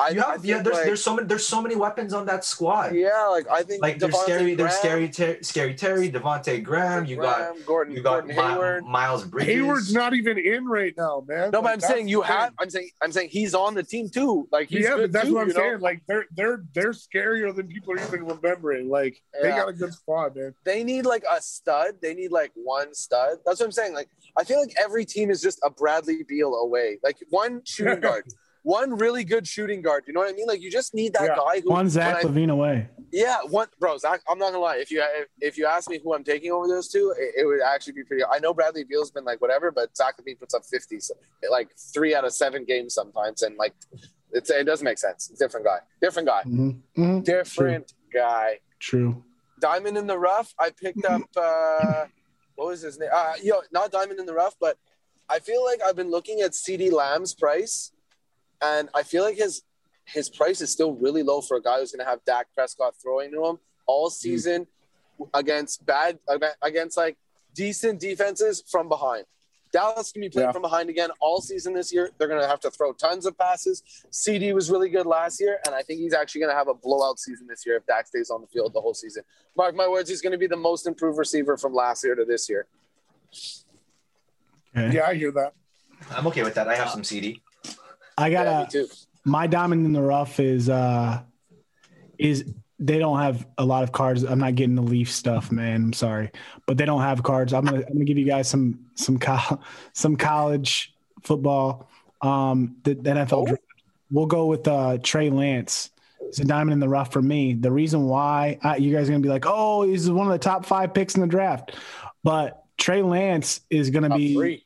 I, 0.00 0.08
You 0.08 0.22
I 0.24 0.32
have, 0.32 0.44
yeah, 0.44 0.60
there's 0.60 0.74
like- 0.76 0.86
there's 0.86 1.02
so 1.04 1.14
many 1.14 1.28
there's 1.28 1.46
so 1.46 1.62
many 1.62 1.76
weapons 1.76 2.12
on 2.12 2.26
that 2.26 2.44
squad. 2.44 2.94
yeah, 2.96 3.26
like 3.30 3.48
I 3.48 3.62
think 3.62 3.80
Like 3.80 4.00
there's 4.00 4.12
Devontae 4.12 4.22
scary, 4.24 4.54
there's 4.56 4.80
Graham, 4.80 5.08
scary, 5.08 5.08
Ter- 5.08 5.42
scary 5.42 5.74
Terry, 5.74 6.10
Devonte 6.10 6.62
Graham. 6.64 7.04
You 7.04 7.16
got 7.16 7.36
Graham, 7.36 7.62
Gordon, 7.64 7.94
you 7.96 8.02
got 8.02 8.10
Gordon 8.26 8.28
Mi- 8.28 8.34
Hayward. 8.34 8.84
Miles 8.86 9.24
Bridges. 9.24 9.54
Hayward's 9.54 9.92
not 9.94 10.12
even 10.14 10.36
in 10.36 10.66
right 10.66 10.92
now, 10.96 11.24
man. 11.28 11.52
No, 11.52 11.62
but 11.62 11.72
I'm 11.72 11.80
saying 11.80 12.08
you 12.08 12.22
have. 12.22 12.52
I'm 12.58 12.70
saying 12.70 12.90
I'm 13.02 13.12
saying 13.12 13.28
he's 13.30 13.54
on 13.54 13.74
the 13.74 13.84
team 13.84 14.08
too. 14.10 14.48
Like 14.50 14.68
he's 14.68 14.80
yeah, 14.82 14.96
good 14.96 15.00
but 15.02 15.12
that's 15.12 15.28
too, 15.28 15.34
what 15.34 15.42
I'm 15.42 15.48
you 15.48 15.54
know? 15.54 15.60
saying. 15.60 15.80
Like 15.80 16.02
they're 16.08 16.26
they're 16.34 16.64
they're 16.74 16.90
scarier 16.92 17.54
than 17.54 17.68
people 17.68 17.92
are 17.92 17.98
even 17.98 18.24
remembering. 18.26 18.88
Like 18.88 19.22
they 19.40 19.48
Yeah. 19.50 19.58
got 19.58 19.68
a 19.68 19.72
good 19.72 19.94
squad, 19.94 20.34
man. 20.34 20.54
They 20.64 20.82
need 20.82 21.06
like 21.06 21.22
a 21.30 21.40
stud. 21.40 21.94
They 22.02 22.14
need 22.14 22.32
like 22.32 22.50
one 22.56 22.94
stud. 22.94 23.38
That's 23.46 23.60
what 23.60 23.66
I'm 23.66 23.72
saying. 23.72 23.94
Like 23.94 24.08
I 24.36 24.42
feel 24.42 24.58
like 24.60 24.74
every 24.76 25.04
team 25.04 25.30
is 25.30 25.40
just 25.40 25.60
a 25.62 25.70
Bradley 25.70 26.24
Beal 26.26 26.52
away. 26.56 26.98
Like 27.04 27.18
one 27.30 27.62
shooting 27.64 28.00
guard, 28.00 28.24
one 28.64 28.96
really 28.96 29.22
good 29.24 29.46
shooting 29.46 29.80
guard. 29.82 30.04
You 30.06 30.12
know 30.14 30.20
what 30.20 30.30
I 30.30 30.32
mean? 30.32 30.46
Like 30.48 30.60
you 30.60 30.70
just 30.70 30.92
need 30.94 31.12
that 31.12 31.22
Yeah. 31.28 31.36
guy 31.36 31.60
who. 31.60 31.70
One 31.70 31.88
Zach 31.88 32.24
when 32.24 32.32
I- 32.32 32.36
LaVine 32.40 32.50
away. 32.50 32.88
Yeah, 33.12 33.38
one 33.48 33.68
bro. 33.78 33.96
Zach, 33.98 34.22
I'm 34.28 34.38
not 34.38 34.46
gonna 34.52 34.58
lie. 34.64 34.78
If 34.78 34.90
you 34.90 35.00
if, 35.02 35.28
if 35.40 35.58
you 35.58 35.66
ask 35.66 35.88
me 35.88 36.00
who 36.02 36.14
I'm 36.14 36.24
taking 36.24 36.50
over 36.50 36.66
those 36.66 36.88
two, 36.88 37.14
it, 37.16 37.34
it 37.42 37.46
would 37.46 37.60
actually 37.62 37.92
be 37.92 38.02
pretty. 38.04 38.24
I 38.24 38.38
know 38.40 38.52
Bradley 38.52 38.82
Beal's 38.84 39.10
been 39.12 39.24
like 39.24 39.40
whatever, 39.40 39.70
but 39.70 39.96
Zach 39.96 40.14
LaVine 40.18 40.38
puts 40.40 40.52
up 40.54 40.64
50, 40.64 40.98
so, 40.98 41.14
like 41.50 41.68
three 41.94 42.14
out 42.14 42.24
of 42.24 42.34
seven 42.34 42.64
games 42.64 42.94
sometimes, 42.94 43.42
and 43.42 43.56
like 43.56 43.74
it's 44.32 44.50
it 44.50 44.64
doesn't 44.64 44.84
make 44.84 44.98
sense. 44.98 45.28
Different 45.28 45.64
guy, 45.64 45.78
different 46.00 46.26
guy, 46.26 46.42
Mhm. 46.44 46.80
Mhm. 46.98 47.22
different 47.24 47.92
guy. 48.12 48.58
True. 48.80 49.22
Diamond 49.60 49.96
in 49.96 50.06
the 50.08 50.18
Rough. 50.18 50.52
I 50.58 50.70
picked 50.70 51.04
up 51.04 51.22
uh 51.36 52.06
what 52.56 52.68
was 52.68 52.80
his 52.80 52.98
name? 52.98 53.10
Uh 53.14 53.34
yo, 53.42 53.60
not 53.70 53.92
Diamond 53.92 54.18
in 54.18 54.26
the 54.26 54.34
Rough, 54.34 54.56
but 54.58 54.76
I 55.28 55.38
feel 55.38 55.62
like 55.64 55.80
I've 55.82 55.96
been 55.96 56.10
looking 56.10 56.40
at 56.40 56.50
CeeDee 56.52 56.90
Lamb's 56.92 57.32
price, 57.34 57.92
and 58.62 58.88
I 58.94 59.02
feel 59.02 59.22
like 59.22 59.36
his 59.36 59.62
his 60.04 60.28
price 60.28 60.60
is 60.60 60.70
still 60.70 60.92
really 60.92 61.22
low 61.22 61.40
for 61.40 61.56
a 61.56 61.62
guy 61.62 61.78
who's 61.80 61.92
gonna 61.92 62.08
have 62.08 62.24
Dak 62.24 62.46
Prescott 62.54 62.94
throwing 63.02 63.30
to 63.32 63.44
him 63.46 63.58
all 63.86 64.08
mm. 64.10 64.12
season 64.12 64.66
against 65.32 65.84
bad 65.86 66.18
against 66.62 66.96
like 66.96 67.16
decent 67.54 68.00
defenses 68.00 68.62
from 68.68 68.88
behind. 68.88 69.24
Dallas 69.74 70.12
can 70.12 70.20
be 70.20 70.28
playing 70.28 70.48
Yeah. 70.48 70.52
from 70.52 70.62
behind 70.62 70.88
again 70.88 71.10
all 71.20 71.40
season 71.40 71.74
this 71.74 71.92
year. 71.92 72.10
They're 72.16 72.28
going 72.28 72.40
to 72.40 72.46
have 72.46 72.60
to 72.60 72.70
throw 72.70 72.92
tons 72.92 73.26
of 73.26 73.36
passes. 73.36 73.82
CeeDee 74.12 74.54
was 74.54 74.70
really 74.70 74.88
good 74.88 75.04
last 75.04 75.40
year, 75.40 75.58
and 75.66 75.74
I 75.74 75.82
think 75.82 75.98
he's 75.98 76.14
actually 76.14 76.42
going 76.42 76.52
to 76.52 76.56
have 76.56 76.68
a 76.68 76.74
blowout 76.74 77.18
season 77.18 77.48
this 77.48 77.66
year 77.66 77.76
if 77.78 77.86
Dak 77.86 78.06
stays 78.06 78.30
on 78.30 78.40
the 78.40 78.46
field 78.46 78.72
the 78.72 78.80
whole 78.80 78.94
season. 78.94 79.24
Mark 79.56 79.74
my 79.74 79.88
words, 79.88 80.08
he's 80.08 80.20
going 80.20 80.30
to 80.30 80.38
be 80.38 80.46
the 80.46 80.56
most 80.56 80.86
improved 80.86 81.18
receiver 81.18 81.56
from 81.56 81.74
last 81.74 82.04
year 82.04 82.14
to 82.14 82.24
this 82.24 82.48
year. 82.48 82.66
Okay. 84.76 84.94
Yeah, 84.94 85.08
I 85.08 85.14
hear 85.14 85.32
that. 85.32 85.54
I'm 86.12 86.26
okay 86.28 86.44
with 86.44 86.54
that. 86.54 86.68
I 86.68 86.76
have 86.76 86.90
some 86.90 87.02
CeeDee. 87.02 87.40
I 88.16 88.30
got 88.30 88.46
Yeah, 88.46 88.62
a 88.62 88.66
too. 88.70 88.88
my 89.24 89.46
diamond 89.46 89.86
in 89.86 89.92
the 89.92 90.02
rough 90.02 90.38
is 90.40 90.68
uh 90.68 91.22
is 92.18 92.44
they 92.78 92.98
don't 92.98 93.18
have 93.20 93.46
a 93.58 93.64
lot 93.64 93.82
of 93.84 93.92
cards. 93.92 94.24
I'm 94.24 94.38
not 94.40 94.54
getting 94.56 94.74
the 94.74 94.82
Leaf 94.82 95.10
stuff, 95.10 95.50
man. 95.52 95.76
I'm 95.84 95.92
sorry, 95.92 96.30
but 96.66 96.76
they 96.76 96.84
don't 96.84 97.00
have 97.02 97.22
cards. 97.22 97.52
I'm 97.52 97.64
gonna 97.64 97.78
I'm 97.86 97.92
gonna 97.94 98.04
give 98.04 98.18
you 98.18 98.26
guys 98.26 98.48
some 98.48 98.78
some 98.94 99.18
co- 99.18 99.60
some 99.92 100.16
college 100.16 100.94
football. 101.22 101.88
Um, 102.20 102.76
the, 102.84 102.94
the 102.94 103.10
NFL. 103.10 103.32
Oh. 103.32 103.46
draft. 103.46 103.62
We'll 104.10 104.26
go 104.26 104.46
with 104.46 104.66
uh 104.68 104.98
Trey 105.02 105.30
Lance. 105.30 105.90
It's 106.28 106.38
a 106.40 106.44
diamond 106.44 106.72
in 106.72 106.80
the 106.80 106.88
rough 106.88 107.12
for 107.12 107.22
me. 107.22 107.52
The 107.54 107.70
reason 107.70 108.06
why 108.06 108.58
I, 108.62 108.76
you 108.76 108.94
guys 108.94 109.08
are 109.08 109.12
gonna 109.12 109.22
be 109.22 109.28
like, 109.28 109.44
oh, 109.46 109.82
he's 109.82 110.10
one 110.10 110.26
of 110.26 110.32
the 110.32 110.38
top 110.38 110.64
five 110.66 110.92
picks 110.94 111.14
in 111.14 111.20
the 111.20 111.26
draft, 111.26 111.72
but 112.22 112.64
Trey 112.78 113.02
Lance 113.02 113.60
is 113.70 113.90
gonna 113.90 114.08
Top 114.08 114.18
be 114.18 114.34
three. 114.34 114.63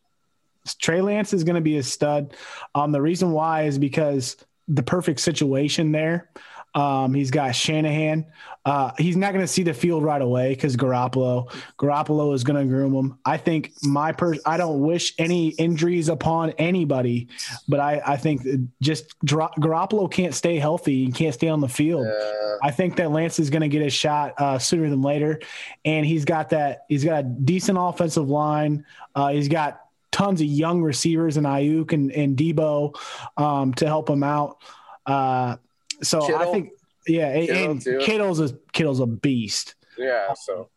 Trey 0.75 1.01
Lance 1.01 1.33
is 1.33 1.45
going 1.45 1.57
to 1.57 1.61
be 1.61 1.79
a 1.79 1.83
stud. 1.83 2.35
Um, 2.75 2.93
the 2.93 3.01
reason 3.01 3.33
why 3.33 3.63
is 3.63 3.79
because 3.79 4.37
the 4.69 4.83
perfect 4.83 5.21
situation 5.21 5.93
there. 5.93 6.31
Um, 6.75 7.15
he's 7.15 7.31
got 7.31 7.55
Shanahan. 7.55 8.27
Uh, 8.65 8.93
he's 8.99 9.17
not 9.17 9.33
going 9.33 9.43
to 9.43 9.51
see 9.51 9.63
the 9.63 9.73
field 9.73 10.05
right 10.05 10.21
away 10.21 10.51
because 10.51 10.77
Garoppolo. 10.77 11.51
Garoppolo 11.79 12.35
is 12.35 12.45
going 12.45 12.61
to 12.61 12.73
groom 12.73 12.93
him. 12.95 13.19
I 13.25 13.39
think 13.39 13.73
my 13.83 14.13
per. 14.13 14.35
I 14.45 14.59
don't 14.59 14.83
wish 14.83 15.15
any 15.19 15.49
injuries 15.49 16.11
upon 16.11 16.51
anybody, 16.53 17.29
but 17.67 17.81
I 17.81 18.03
I 18.05 18.17
think 18.19 18.47
just 18.83 19.19
Gar- 19.25 19.51
Garoppolo 19.59 20.13
can't 20.13 20.35
stay 20.35 20.59
healthy. 20.59 21.07
He 21.07 21.13
can't 21.13 21.33
stay 21.33 21.49
on 21.49 21.63
the 21.63 21.69
field. 21.69 22.07
Yeah. 22.07 22.57
I 22.63 22.71
think 22.71 22.97
that 22.97 23.11
Lance 23.11 23.39
is 23.39 23.49
going 23.49 23.63
to 23.63 23.69
get 23.69 23.83
a 23.83 23.91
shot 23.91 24.35
uh, 24.39 24.59
sooner 24.59 24.91
than 24.91 25.01
later, 25.01 25.41
and 25.87 26.05
he's 26.05 26.27
got 26.27 26.51
that. 26.51 26.85
He's 26.89 27.05
got 27.05 27.21
a 27.21 27.23
decent 27.23 27.79
offensive 27.81 28.29
line. 28.29 28.85
Uh, 29.15 29.29
he's 29.29 29.49
got 29.49 29.81
tons 30.13 30.41
of 30.41 30.47
young 30.47 30.83
receivers 30.83 31.37
in 31.37 31.45
Aiyuk 31.45 31.93
and, 31.93 32.11
and 32.13 32.37
Deebo 32.37 32.97
um, 33.37 33.75
to 33.75 33.87
help 33.87 34.09
him 34.09 34.23
out. 34.23 34.59
Uh, 35.07 35.57
so 36.03 36.21
I 36.39 36.47
think, 36.53 36.71
yeah, 37.07 37.29
and, 37.29 37.47
Kittle, 37.47 37.71
and 37.71 37.83
too. 37.83 37.99
Kittle's 38.01 38.41
a 38.41 38.57
Kittle's 38.73 39.01
a 39.01 39.07
beast. 39.07 39.75
Yeah. 39.97 40.35
So 40.35 40.69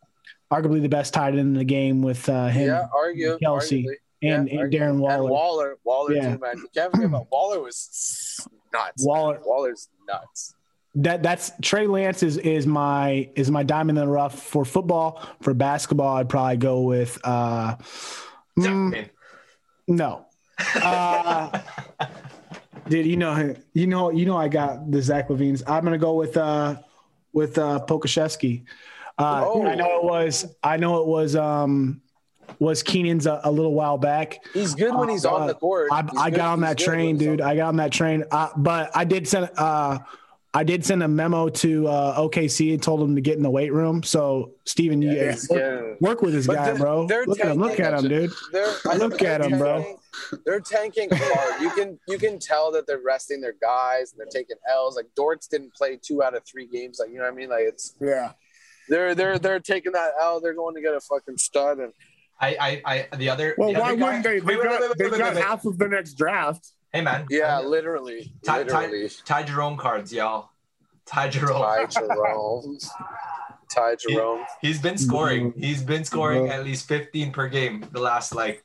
Arguably 0.52 0.82
the 0.82 0.90
best 0.90 1.14
tight 1.14 1.30
end 1.30 1.40
in 1.40 1.54
the 1.54 1.64
game 1.64 2.02
with 2.02 2.28
uh, 2.28 2.48
him 2.48 2.68
yeah, 2.68 2.88
argue. 2.94 3.38
Kelce. 3.42 3.86
arguably. 3.86 3.96
and, 4.22 4.50
Yeah, 4.50 4.62
and. 4.62 4.74
Darren 4.74 4.98
Waller. 4.98 5.14
And 5.16 5.30
Waller. 5.30 5.78
Waller 5.86 6.14
Yeah. 6.14 6.34
too, 6.36 6.40
man. 6.42 6.58
You 6.58 6.68
can't 6.74 6.92
forget 6.92 7.08
about 7.08 7.28
Waller 7.32 7.62
was 7.62 8.46
nuts. 8.74 9.06
Waller- 9.06 9.36
man. 9.36 9.44
Waller's 9.46 9.88
nuts. 10.08 10.56
that 10.96 11.24
that's 11.24 11.54
Trey 11.62 11.88
Lance 11.88 12.22
is 12.22 12.36
is 12.38 12.68
my 12.68 13.30
is 13.36 13.50
my 13.50 13.64
diamond 13.64 13.98
in 13.98 14.06
the 14.06 14.12
rough 14.12 14.38
for 14.44 14.66
football. 14.66 15.26
For 15.42 15.54
basketball, 15.54 16.18
I'd 16.18 16.28
probably 16.28 16.58
go 16.58 16.82
with 16.82 17.18
uh, 17.24 17.78
mm, 18.60 19.10
no. 19.88 20.26
Uh, 20.76 21.60
dude, 22.88 23.06
you 23.06 23.18
know, 23.18 23.56
you 23.74 23.88
know, 23.88 24.10
you 24.12 24.26
know, 24.26 24.38
I 24.38 24.48
got 24.48 24.92
the 24.92 25.02
Zach 25.02 25.30
LaVines. 25.30 25.64
I'm 25.68 25.84
gonna 25.84 25.98
go 25.98 26.14
with 26.14 26.38
uh, 26.38 26.78
with 27.34 27.58
uh, 27.58 27.84
Pokusevski. 27.88 28.64
Uh, 29.18 29.44
Oh. 29.46 29.66
I 29.66 29.76
know 29.76 29.98
it 29.98 30.04
was. 30.04 30.46
I 30.64 30.78
know 30.78 31.02
it 31.02 31.08
was. 31.08 31.36
Um, 31.36 32.02
was 32.60 32.84
Keenan's 32.84 33.28
a, 33.28 33.40
a 33.44 33.52
little 33.52 33.74
while 33.74 33.98
back. 33.98 34.44
He's 34.54 34.76
good 34.76 34.94
when 34.94 35.10
he's 35.10 35.26
on 35.26 35.48
the 35.48 35.54
court. 35.54 35.90
I, 35.92 36.08
I 36.18 36.30
got 36.30 36.52
on 36.52 36.62
that 36.62 36.78
train, 36.78 37.16
when 37.16 37.20
he's 37.20 37.28
on 37.28 37.38
dude. 37.38 37.42
I 37.42 37.56
got 37.56 37.68
on 37.70 37.78
that 37.78 37.92
train. 37.92 38.26
Uh, 38.30 38.50
but 38.58 38.92
I 38.96 39.04
did 39.06 39.28
send. 39.28 39.50
Uh, 39.58 40.00
I 40.54 40.66
did 40.66 40.84
send 40.86 41.02
a 41.02 41.08
memo 41.08 41.48
to 41.48 41.88
uh, 41.88 42.20
OKC 42.20 42.74
and 42.74 42.84
told 42.84 43.00
them 43.00 43.16
to 43.16 43.22
get 43.22 43.38
in 43.38 43.44
the 43.44 43.50
weight 43.50 43.72
room. 43.72 44.04
So, 44.04 44.52
Steven, 44.66 45.02
you 45.02 45.12
Yeah, 45.14 45.32
he's 45.32 45.48
work, 45.50 46.02
work 46.02 46.22
with 46.22 46.34
this 46.34 46.46
But 46.46 46.56
guy, 46.58 46.74
bro. 46.78 47.06
Look 47.06 47.40
at 47.40 47.48
him. 47.48 47.58
Look 47.58 47.80
at 47.80 47.94
him, 47.94 48.10
dude. 48.10 48.32
They're, 48.52 48.68
Look 48.98 49.18
they're 49.20 49.32
at 49.32 49.42
'em, 49.46 49.58
bro. 49.58 49.78
tanking- 49.82 49.98
They're 50.46 50.60
tanking 50.60 51.10
hard. 51.14 51.62
You 51.62 51.70
can 51.72 52.00
you 52.06 52.18
can 52.18 52.38
tell 52.38 52.70
that 52.74 52.86
they're 52.86 53.00
resting 53.04 53.40
their 53.40 53.56
guys 53.62 54.12
and 54.12 54.20
they're 54.20 54.26
taking 54.42 54.58
L's. 54.70 54.98
Like 54.98 55.08
Dortz 55.18 55.48
didn't 55.48 55.74
play 55.74 55.98
two 56.02 56.22
out 56.22 56.36
of 56.36 56.44
three 56.46 56.68
games. 56.68 57.00
Like 57.00 57.12
you 57.12 57.16
know 57.20 57.24
what 57.24 57.34
I 57.34 57.36
mean? 57.36 57.50
Like 57.50 57.64
it's 57.64 57.96
Yeah. 58.02 58.34
they're 58.90 59.16
they're 59.16 59.40
they're 59.40 59.62
taking 59.62 59.94
that 59.94 60.12
L. 60.22 60.42
They're 60.42 60.54
going 60.54 60.76
to 60.76 60.82
get 60.82 60.94
a 60.94 61.00
fucking 61.00 61.38
stud 61.38 61.80
and 61.80 61.94
I, 62.42 62.82
I, 62.86 63.08
I, 63.12 63.16
the 63.16 63.30
other. 63.30 63.56
Well, 63.58 63.72
the 63.72 63.80
why 63.80 63.90
other 63.92 63.98
guy- 63.98 64.04
wouldn't 64.06 64.24
they? 64.26 64.40
They 64.40 64.46
wait, 64.58 64.64
got 64.64 64.82
wait, 64.82 64.90
wait, 64.90 64.98
they 64.98 65.10
got 65.18 65.20
wait, 65.20 65.36
wait. 65.36 65.44
half 65.46 65.64
of 65.66 65.78
the 65.78 65.88
next 65.88 66.16
draft. 66.16 66.72
Hey, 66.94 67.02
man. 67.02 67.26
yeah, 67.30 67.60
literally, 67.60 68.34
Ty, 68.44 68.64
Ty, 68.64 68.82
literally. 68.88 69.10
Ty 69.26 69.44
Jerome 69.44 69.78
cards, 69.78 70.12
y'all. 70.12 70.50
Ty 71.06 71.30
Jerome. 71.30 71.62
Ty 71.62 71.86
Jerome, 71.86 72.78
Ty 73.74 73.96
Jerome. 73.96 74.46
He's 74.62 74.82
been 74.82 74.98
scoring. 74.98 75.52
Mm-hmm. 75.52 75.62
He's 75.62 75.84
been 75.84 76.04
scoring 76.04 76.44
mm-hmm. 76.44 76.52
at 76.52 76.64
least 76.66 76.88
15 76.88 77.32
per 77.32 77.48
game 77.48 77.86
the 77.92 78.02
last 78.02 78.36
like. 78.36 78.64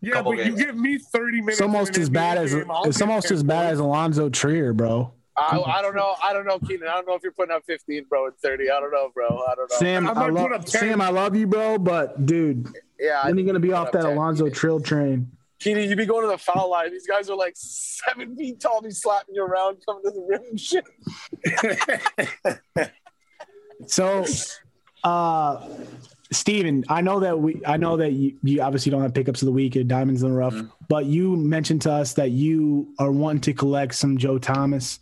Yeah, 0.00 0.14
Couple 0.14 0.32
but 0.32 0.44
games. 0.44 0.58
you 0.60 0.66
give 0.66 0.76
me 0.76 0.98
thirty 0.98 1.40
minutes. 1.40 1.58
It's 1.58 1.60
almost 1.60 1.98
as 1.98 2.08
bad 2.08 2.38
as 2.38 2.54
game, 2.54 2.70
it's 2.84 3.00
almost 3.00 3.30
as 3.30 3.42
bad 3.42 3.72
as 3.72 3.78
Alonzo 3.80 4.28
Trier, 4.28 4.72
bro. 4.72 5.12
I, 5.36 5.58
I 5.58 5.82
don't 5.82 5.96
know. 5.96 6.14
I 6.22 6.32
don't 6.32 6.46
know, 6.46 6.58
Keenan. 6.58 6.88
I 6.88 6.94
don't 6.94 7.06
know 7.06 7.14
if 7.14 7.22
you're 7.22 7.32
putting 7.32 7.54
up 7.54 7.64
15, 7.66 8.04
bro, 8.08 8.26
and 8.26 8.36
30. 8.36 8.70
I 8.70 8.80
don't 8.80 8.92
know, 8.92 9.10
bro. 9.14 9.26
I 9.26 9.54
don't 9.54 9.70
know. 9.70 9.76
Sam, 9.78 10.06
I 10.06 10.12
I 10.12 10.28
love 10.28 10.48
put 10.48 10.52
up 10.52 10.64
10. 10.64 10.80
Sam. 10.80 11.00
I 11.00 11.08
love 11.08 11.34
you, 11.34 11.46
bro, 11.46 11.78
but 11.78 12.24
dude, 12.26 12.68
yeah, 12.98 13.20
I 13.22 13.26
when 13.28 13.36
are 13.36 13.40
you 13.40 13.46
gonna 13.46 13.60
be 13.60 13.72
off 13.72 13.92
that 13.92 14.02
10. 14.02 14.12
Alonzo 14.12 14.48
Trill 14.50 14.80
train? 14.80 15.30
Keenan, 15.62 15.88
you 15.88 15.96
be 15.96 16.06
going 16.06 16.22
to 16.22 16.28
the 16.28 16.38
foul 16.38 16.70
line. 16.70 16.90
These 16.90 17.06
guys 17.06 17.30
are 17.30 17.36
like 17.36 17.54
seven 17.56 18.36
feet 18.36 18.60
tall. 18.60 18.82
Be 18.82 18.90
slapping 18.90 19.34
you 19.34 19.44
around, 19.44 19.78
coming 19.86 20.02
to 20.04 20.10
the 20.10 20.20
rim 20.28 20.42
and 20.50 20.60
shit. 20.60 20.84
So, 23.86 24.24
uh, 25.04 25.68
Steven, 26.30 26.84
I 26.88 27.02
know 27.02 27.20
that 27.20 27.38
we, 27.38 27.60
I 27.66 27.76
know 27.76 27.96
that 27.98 28.12
you, 28.12 28.36
you 28.42 28.62
obviously 28.62 28.90
don't 28.90 29.02
have 29.02 29.12
pickups 29.12 29.42
of 29.42 29.46
the 29.46 29.52
week 29.52 29.76
at 29.76 29.88
Diamonds 29.88 30.22
in 30.22 30.30
the 30.30 30.34
Rough, 30.34 30.54
but 30.88 31.04
you 31.04 31.36
mentioned 31.36 31.82
to 31.82 31.92
us 31.92 32.14
that 32.14 32.30
you 32.30 32.94
are 32.98 33.12
wanting 33.12 33.42
to 33.42 33.52
collect 33.52 33.94
some 33.94 34.16
Joe 34.16 34.38
Thomas. 34.38 34.98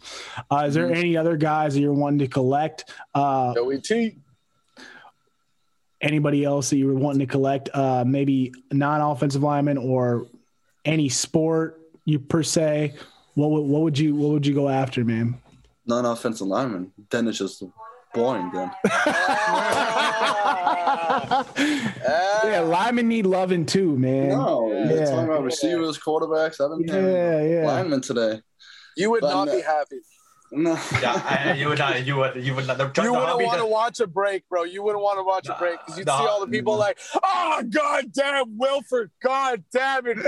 Uh, 0.51 0.65
is 0.67 0.75
there 0.75 0.91
any 0.91 1.17
other 1.17 1.37
guys 1.37 1.75
that 1.75 1.81
you're 1.81 1.93
wanting 1.93 2.21
to 2.21 2.29
collect? 2.29 2.93
Uh, 3.15 3.55
Joey 3.55 3.81
T. 3.81 4.19
anybody 6.01 6.45
else 6.45 6.71
that 6.71 6.79
you 6.79 6.87
were 6.87 6.95
wanting 6.95 7.21
to 7.21 7.27
collect? 7.27 7.69
Uh, 7.73 8.05
maybe 8.05 8.53
non-offensive 8.73 9.43
lineman 9.43 9.79
or 9.79 10.27
any 10.85 11.09
sport 11.09 11.81
you 12.05 12.19
per 12.19 12.43
se. 12.43 12.95
What 13.35 13.51
would, 13.51 13.61
what 13.63 13.83
would 13.83 13.99
you, 13.99 14.15
what 14.17 14.31
would 14.31 14.47
you 14.47 14.55
go 14.55 14.69
after, 14.69 15.05
man? 15.05 15.39
Non-offensive 15.87 16.47
lineman. 16.47 16.93
Then 17.11 17.27
it's 17.29 17.39
just 17.39 17.63
boring. 18.15 18.51
Then 18.53 18.71
Yeah, 22.45 22.61
linemen 22.67 23.09
need 23.09 23.27
loving 23.27 23.67
too, 23.67 23.97
man. 23.97 24.29
no, 24.31 24.71
Yeah. 24.73 24.89
you're 24.95 25.07
talking 25.07 25.25
about 25.25 25.43
receivers, 25.45 25.99
quarterbacks. 25.99 26.55
I 26.65 26.69
don't 26.69 26.89
have 26.89 27.03
Yeah, 27.05 27.43
yeah. 27.43 27.67
linemen 27.67 28.01
today. 28.01 28.41
You 28.97 29.11
would 29.11 29.21
But 29.23 29.31
not 29.33 29.45
no- 29.47 29.55
be 29.57 29.63
happy. 29.63 29.99
No. 30.53 30.73
Yeah, 31.01 31.23
I, 31.25 31.53
you 31.53 31.69
would 31.69 31.79
not. 31.79 32.05
You 32.05 32.17
would. 32.17 32.45
You 32.45 32.55
would 32.57 32.67
not. 32.67 32.77
The, 32.77 33.03
You 33.03 33.13
wouldn't 33.13 33.41
want 33.43 33.61
to 33.61 33.67
watch 33.67 34.01
a 34.01 34.07
break, 34.07 34.49
bro. 34.49 34.65
You 34.65 34.83
wouldn't 34.83 35.03
want 35.03 35.19
to 35.19 35.23
watch 35.23 35.49
a 35.49 35.55
break 35.59 35.79
because 35.79 35.99
you'd 35.99 36.09
see 36.09 36.13
all 36.13 36.41
the 36.41 36.51
people 36.51 36.77
like, 36.77 36.99
oh, 37.23 37.63
god 37.71 38.13
damn, 38.13 38.59
Wilford, 38.59 39.11
god 39.23 39.63
damn 39.73 40.07
it, 40.07 40.19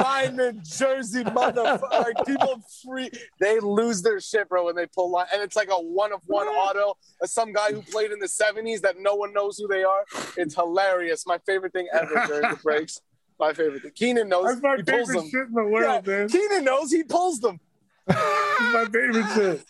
lineman, 0.00 0.62
Jersey, 0.64 1.22
motherfucker. 1.24 1.90
Like, 1.90 2.26
people 2.26 2.60
free, 2.84 3.10
they 3.40 3.60
lose 3.60 4.02
their 4.02 4.20
shit, 4.20 4.48
bro, 4.48 4.64
when 4.66 4.74
they 4.74 4.86
pull 4.86 5.10
line. 5.10 5.26
And 5.32 5.42
it's 5.42 5.56
like 5.56 5.68
a 5.70 5.74
one 5.80 6.12
of 6.12 6.20
one 6.26 6.48
auto 6.48 6.96
some 7.24 7.52
guy 7.52 7.72
who 7.72 7.82
played 7.82 8.10
in 8.10 8.18
the 8.18 8.26
70s 8.26 8.80
that 8.80 8.96
no 8.98 9.14
one 9.14 9.32
knows 9.32 9.58
who 9.58 9.68
they 9.68 9.84
are. 9.84 10.04
It's 10.36 10.54
hilarious. 10.54 11.26
My 11.26 11.38
favorite 11.46 11.72
thing 11.72 11.88
ever 11.92 12.24
during 12.26 12.50
the 12.50 12.58
breaks. 12.62 13.00
My 13.38 13.52
favorite 13.52 13.82
thing. 13.82 13.90
Keenan 13.94 14.28
knows 14.28 14.46
That's 14.46 14.62
my 14.62 14.76
he 14.76 14.82
pulls 14.82 15.08
favorite 15.08 15.22
them. 15.22 15.30
shit 15.30 15.46
in 15.48 15.54
the 15.54 15.62
Yeah, 15.64 15.70
world, 15.70 16.06
man. 16.06 16.28
Keenan 16.28 16.64
knows 16.64 16.90
he 16.92 17.02
pulls 17.02 17.40
them. 17.40 17.58
It's 18.08 18.72
my 18.72 18.86
favorite 18.92 19.26
shit. 19.34 19.64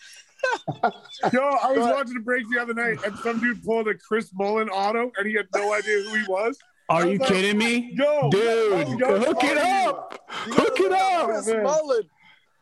Yo, 1.33 1.41
I 1.41 1.71
was 1.71 1.79
watching 1.79 2.17
a 2.17 2.21
break 2.21 2.45
the 2.53 2.61
other 2.61 2.73
night, 2.73 2.97
and 3.05 3.17
some 3.19 3.39
dude 3.39 3.63
pulled 3.63 3.87
a 3.87 3.95
Chris 3.95 4.31
Mullin 4.33 4.69
auto, 4.69 5.11
and 5.17 5.27
he 5.27 5.33
had 5.33 5.47
no 5.55 5.73
idea 5.73 6.01
who 6.03 6.15
he 6.15 6.23
was. 6.27 6.57
Are 6.89 7.07
you 7.07 7.17
like, 7.17 7.29
kidding 7.29 7.57
me? 7.57 7.91
Yo, 7.93 8.29
Dude, 8.29 8.99
yo, 8.99 9.19
hook 9.19 9.43
it 9.43 9.57
up. 9.57 10.19
You 10.47 10.53
Hook 10.53 10.79
it 10.79 10.91
up. 10.91 11.25
Chris 11.29 11.47
man. 11.47 11.63
Mullin. 11.63 12.03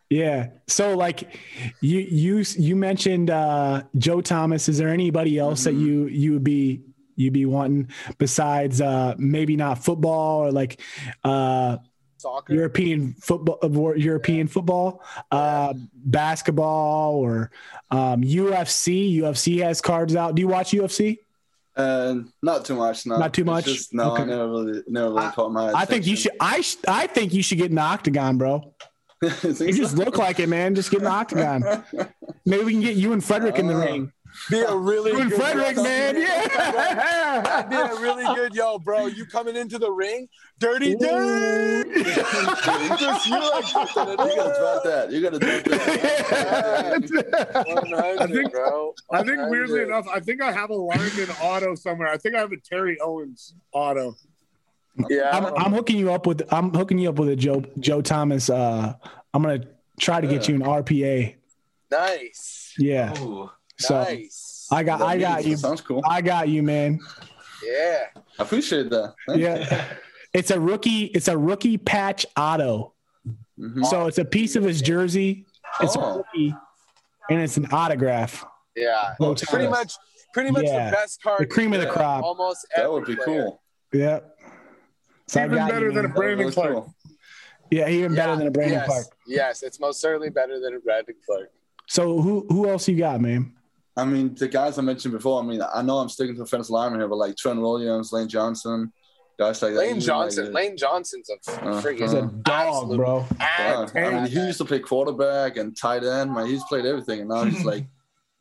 Yeah. 0.10 0.50
So 0.68 0.96
like 0.96 1.38
you 1.82 2.00
you 2.00 2.44
you 2.58 2.76
mentioned 2.76 3.30
uh 3.30 3.84
Joe 3.98 4.22
Thomas. 4.22 4.70
Is 4.70 4.78
there 4.78 4.90
anybody 4.90 5.40
else 5.40 5.64
that 5.64 5.74
you 5.74 6.06
you 6.06 6.34
would 6.34 6.44
be 6.44 6.84
you'd 7.16 7.34
be 7.34 7.46
wanting 7.46 7.90
besides 8.18 8.80
uh 8.80 9.16
maybe 9.18 9.56
not 9.56 9.84
football 9.84 10.46
or 10.46 10.52
like 10.52 10.80
uh 11.24 11.78
Soccer. 12.24 12.54
European 12.54 13.14
football 13.20 13.58
or 13.62 13.96
European 13.98 14.48
football, 14.48 15.04
uh 15.32 15.74
basketball 16.06 17.16
or 17.16 17.52
um 17.92 18.22
UFC. 18.24 19.18
UFC 19.22 19.62
has 19.64 19.82
cards 19.82 20.16
out. 20.16 20.36
Do 20.36 20.42
you 20.42 20.48
watch 20.48 20.72
UFC? 20.72 21.18
And 21.76 22.32
not 22.42 22.66
too 22.66 22.76
much. 22.76 23.06
No, 23.06 23.18
Not 23.18 23.34
too 23.34 23.44
much? 23.46 23.66
Just, 23.66 23.94
no, 23.94 24.12
Okay. 24.14 24.24
I 24.24 24.26
never 24.26 24.48
really, 24.50 24.82
never 24.88 25.08
really 25.10 25.26
I- 25.26 25.32
caught 25.32 25.52
my. 25.52 25.72
I 25.74 25.86
think 25.86 26.06
you 26.08 26.16
should 26.16 26.34
I 26.40 26.62
sh- 26.62 26.78
I 26.88 27.08
think 27.08 27.34
you 27.34 27.44
should 27.44 27.58
get 27.58 27.70
in 27.72 27.76
the 27.76 27.82
octagon, 27.96 28.38
bro. 28.38 28.74
You 29.44 29.74
just 29.74 29.96
look 29.98 30.18
like 30.18 30.40
it, 30.40 30.48
man. 30.50 30.76
Just 30.76 30.92
get 30.92 30.98
in 31.00 31.06
the 31.06 31.10
octagon. 31.22 31.60
Maybe 32.46 32.64
we 32.64 32.72
can 32.74 32.82
get 32.82 32.96
you 32.96 33.14
and 33.14 33.24
Frederick 33.24 33.58
in 33.58 33.68
the 33.68 33.76
Uh, 33.76 33.86
ring. 33.86 34.12
Be 34.50 34.60
a 34.60 34.76
really 34.76 35.12
good 35.12 35.34
Frederick, 35.34 35.76
man. 35.78 36.16
That'd 36.16 37.70
be 37.70 37.76
a 37.76 37.96
really 38.02 38.24
good, 38.36 38.54
yo, 38.56 38.80
bro. 38.80 39.06
You 39.08 39.26
coming 39.26 39.56
into 39.56 39.78
the 39.80 39.92
ring, 39.92 40.28
dirty, 40.60 40.96
dirty. 40.96 42.04
Just 42.04 43.26
you 43.28 43.40
like, 43.40 43.66
You 43.74 43.86
gotta 43.96 44.56
drop 44.60 44.84
that. 44.84 45.08
You 45.12 45.22
gotta 45.22 45.40
drop 45.40 45.64
that. 45.64 47.02
100, 47.68 47.96
I 48.22 48.28
think- 48.28 48.52
bro. 48.52 48.94
I 49.12 49.24
think 49.24 49.38
weirdly 49.50 49.82
enough, 49.84 50.08
I 50.12 50.20
think 50.20 50.42
I 50.42 50.52
have 50.52 50.70
a 50.70 50.76
lineman 50.76 51.30
auto 51.42 51.76
somewhere. 51.76 52.10
I 52.10 52.18
think 52.18 52.36
I 52.36 52.40
have 52.40 52.52
a 52.52 52.58
Terry 52.58 52.98
Owens 53.02 53.54
auto. 53.72 54.16
yeah. 55.10 55.30
I'm, 55.34 55.46
I'm 55.56 55.72
hooking 55.74 55.98
you 55.98 56.12
up 56.14 56.26
with 56.28 56.42
I'm 56.54 56.72
hooking 56.74 57.00
you 57.00 57.10
up 57.10 57.16
with 57.20 57.30
a 57.30 57.36
Joe 57.36 57.64
Joe 57.80 58.02
Thomas. 58.02 58.50
Uh, 58.50 58.94
I'm 59.34 59.42
gonna 59.42 59.64
try 60.00 60.22
to 60.22 60.28
get 60.28 60.48
you 60.48 60.56
an 60.56 60.62
RPA. 60.62 61.36
nice, 61.92 62.74
Yeah. 62.78 63.18
Ooh. 63.22 63.50
So 63.80 64.02
nice. 64.04 64.68
I 64.72 64.84
got 64.84 65.02
I 65.02 65.18
got 65.18 65.46
you. 65.46 65.58
Sounds 65.58 65.82
cool. 65.82 66.02
I 66.08 66.22
got 66.22 66.48
you, 66.50 66.64
man. 66.64 67.00
yeah. 67.66 68.06
I 68.40 68.44
appreciate 68.44 68.90
that. 68.90 69.14
Thank 69.28 69.40
you. 69.40 69.46
Yeah. 69.48 69.86
It's 70.34 70.50
a 70.50 70.60
rookie. 70.60 71.04
It's 71.06 71.28
a 71.28 71.38
rookie 71.38 71.78
patch 71.78 72.26
auto. 72.36 72.94
Mhm. 73.60 73.86
So 73.86 74.08
it's 74.08 74.18
a 74.18 74.26
piece 74.26 74.56
of 74.56 74.64
his 74.64 74.82
jersey. 74.82 75.46
It's 75.80 75.96
a 75.96 76.00
Oh. 76.00 76.18
rookie, 76.18 76.56
and 77.30 77.40
it's 77.40 77.56
an 77.58 77.68
autograph. 77.72 78.44
Yeah. 78.76 79.14
Oh, 79.20 79.36
pretty 79.36 79.68
much, 79.68 79.94
pretty 80.34 80.50
much 80.50 80.64
Yeah. 80.64 80.88
the 80.90 80.96
best 80.96 81.22
card. 81.22 81.40
The 81.40 81.46
cream 81.46 81.72
of 81.74 81.82
the 81.82 81.86
crop. 81.88 82.24
Almost. 82.24 82.66
That 82.76 82.92
would 82.92 83.06
be 83.06 83.16
player. 83.16 83.44
cool. 83.44 83.62
Yep. 83.94 84.40
So 85.28 85.40
I 85.42 85.46
Even 85.46 85.58
got 85.60 85.70
better 85.70 85.86
you, 85.90 85.92
than 85.94 86.06
a 86.06 86.08
man. 86.08 86.14
That 86.16 86.18
would 86.18 86.26
Brandon 86.26 86.52
Clarke. 86.52 86.74
cool. 86.74 86.96
Yeah, 87.70 87.90
even 87.90 88.16
better 88.16 88.36
than 88.36 88.48
a 88.48 88.52
Brandon 88.52 88.80
yes, 88.80 88.88
Clarke. 88.88 89.08
Yes, 89.28 89.62
it's 89.62 89.80
most 89.80 90.02
certainly 90.02 90.32
better 90.32 90.60
than 90.60 90.74
a 90.74 90.80
Brandon 90.80 91.14
Clarke. 91.28 91.52
So 91.88 92.20
who 92.22 92.48
who 92.50 92.68
else 92.68 92.88
you 92.88 92.98
got, 92.98 93.22
man? 93.22 93.54
I 93.96 94.06
mean, 94.06 94.34
the 94.36 94.48
guys 94.48 94.78
I 94.78 94.82
mentioned 94.82 95.14
before. 95.14 95.42
I 95.42 95.46
mean, 95.46 95.62
I 95.74 95.82
know 95.82 95.98
I'm 96.00 96.10
sticking 96.10 96.36
to 96.36 96.42
offensive 96.44 96.72
lineman 96.72 97.00
here, 97.00 97.08
but 97.08 97.18
like 97.18 97.36
Trent 97.38 97.62
Williams, 97.62 98.12
Lane 98.12 98.28
Johnson, 98.28 98.92
guys 99.38 99.62
like 99.62 99.74
that. 99.74 99.80
Lane 99.80 99.90
even 99.92 100.02
Johnson. 100.02 100.46
Like, 100.46 100.54
Lane 100.54 100.78
Johnson's 100.78 101.30
a 101.30 101.34
Uh, 101.52 101.82
friggin' 101.82 102.14
a 102.14 102.20
Uh, 102.20 102.30
dog, 102.44 102.96
bro. 102.98 103.26
yeah, 103.40 103.86
I 103.96 104.10
mean, 104.10 104.26
he 104.26 104.40
used 104.40 104.58
to 104.58 104.66
play 104.66 104.80
quarterback 104.80 105.58
and 105.58 105.78
tight 105.78 106.04
end. 106.04 106.34
Man, 106.34 106.48
he's 106.48 106.64
played 106.64 106.86
everything, 106.86 107.20
and 107.22 107.30
now 107.30 107.44
he's 107.44 107.64
like 107.74 107.86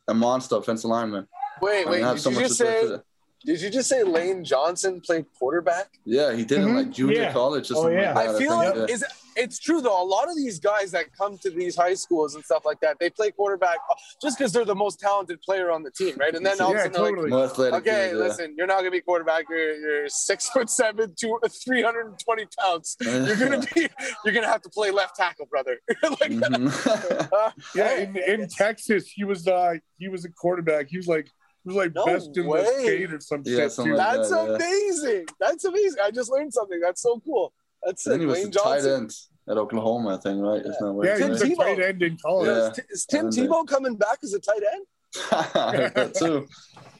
a 0.07 0.13
monster 0.13 0.55
offensive 0.55 0.89
lineman. 0.89 1.27
Wait, 1.61 1.85
I 1.85 1.89
wait. 1.89 1.97
mean, 1.97 2.05
I 2.05 2.13
Did 2.13 2.21
so 2.21 2.29
you 2.31 2.39
just 2.39 2.57
say? 2.57 2.97
Did 3.45 3.61
you 3.61 3.69
just 3.69 3.89
say 3.89 4.03
Lane 4.03 4.43
Johnson 4.43 5.01
played 5.01 5.25
quarterback? 5.37 5.89
Yeah, 6.05 6.33
he 6.33 6.45
did 6.45 6.59
in 6.61 6.69
Mhm. 6.69 6.75
like 6.77 6.89
junior 6.91 7.23
Yeah. 7.23 7.33
college 7.33 7.69
or 7.71 7.75
Oh, 7.77 7.87
yeah. 7.89 8.13
like 8.15 8.27
that. 8.27 8.35
I 8.35 8.39
feel 8.39 8.59
think, 8.61 8.75
like 8.79 8.89
yeah. 8.89 8.95
is 8.95 9.03
it's 9.35 9.59
true 9.59 9.81
though. 9.81 10.01
A 10.01 10.05
lot 10.05 10.29
of 10.29 10.35
these 10.35 10.59
guys 10.59 10.91
that 10.91 11.05
come 11.17 11.37
to 11.39 11.49
these 11.49 11.75
high 11.75 11.93
schools 11.93 12.35
and 12.35 12.43
stuff 12.43 12.63
like 12.65 12.79
that, 12.81 12.97
they 12.99 13.09
play 13.09 13.31
quarterback 13.31 13.77
just 14.21 14.37
because 14.37 14.51
they're 14.51 14.65
the 14.65 14.75
most 14.75 14.99
talented 14.99 15.41
player 15.41 15.71
on 15.71 15.83
the 15.83 15.91
team, 15.91 16.15
right? 16.19 16.33
And 16.33 16.45
then 16.45 16.59
all 16.61 16.71
of 16.71 16.75
a 16.75 16.77
Yeah, 16.79 16.83
sudden 16.85 16.93
they're 17.01 17.09
totally. 17.11 17.29
More 17.29 17.45
athletic 17.45 17.73
like, 17.73 17.81
okay, 17.83 18.09
dude, 18.11 18.17
yeah. 18.19 18.23
listen, 18.23 18.55
you're 18.57 18.67
not 18.67 18.77
gonna 18.79 18.91
be 18.91 19.01
quarterback. 19.01 19.45
You're, 19.49 19.75
you're 19.75 20.09
six 20.09 20.49
foot 20.49 20.69
seven, 20.69 21.13
two, 21.19 21.39
320 21.63 22.47
pounds. 22.59 22.97
You're 23.01 23.35
gonna 23.37 23.59
be, 23.73 23.87
you're 24.25 24.33
gonna 24.33 24.47
have 24.47 24.61
to 24.63 24.69
play 24.69 24.91
left 24.91 25.15
tackle, 25.15 25.45
brother. 25.47 25.79
like, 26.03 26.31
Mhm. 26.31 27.29
uh, 27.33 27.51
Yeah, 27.75 27.97
in, 27.97 28.15
in 28.17 28.47
Texas, 28.49 29.07
he 29.09 29.23
was 29.23 29.47
uh 29.47 29.73
he 29.97 30.07
was 30.09 30.25
a 30.25 30.29
quarterback. 30.29 30.87
He 30.89 30.97
was 30.97 31.07
like 31.07 31.25
he 31.63 31.67
was 31.69 31.75
like 31.75 31.93
No 31.95 32.05
best 32.05 32.35
in 32.37 32.45
way. 32.45 32.63
the 32.63 32.81
state 32.81 33.13
or 33.13 33.19
some 33.19 33.41
Yeah, 33.45 33.55
shit 33.57 33.71
something 33.71 33.93
like 33.95 34.15
that's 34.15 34.29
that, 34.29 34.47
yeah. 34.49 34.55
amazing. 34.55 35.25
That's 35.39 35.63
amazing. 35.65 35.99
I 36.03 36.11
just 36.11 36.29
learned 36.31 36.53
something. 36.53 36.79
That's 36.79 37.01
so 37.01 37.19
cool. 37.23 37.53
That's 37.85 38.03
then 38.03 38.15
it. 38.15 38.19
he 38.21 38.25
was 38.25 38.37
Lane 38.39 38.51
the 38.51 38.59
tight 38.59 38.85
end 38.85 39.11
at 39.49 39.57
Oklahoma, 39.57 40.15
I 40.15 40.17
think, 40.17 40.41
right? 40.41 40.61
Isn't 40.61 40.75
that 40.79 40.93
what 40.93 41.05
yeah, 41.05 41.13
it 41.13 41.17
he 41.17 41.21
Tim 41.23 41.29
was 41.31 41.41
a 41.41 41.45
Tebow. 41.47 41.55
tight 41.57 41.79
end 41.79 42.01
in 42.03 42.17
college. 42.17 42.47
Yeah. 42.47 42.83
Is, 42.89 42.99
is 43.01 43.05
Tim 43.05 43.25
And, 43.25 43.33
Tebow 43.35 43.67
coming 43.67 43.95
back 43.95 44.19
as 44.23 44.33
a 44.33 44.39
tight 44.39 44.61
end? 44.73 44.85
That 45.53 46.15
too. 46.15 46.47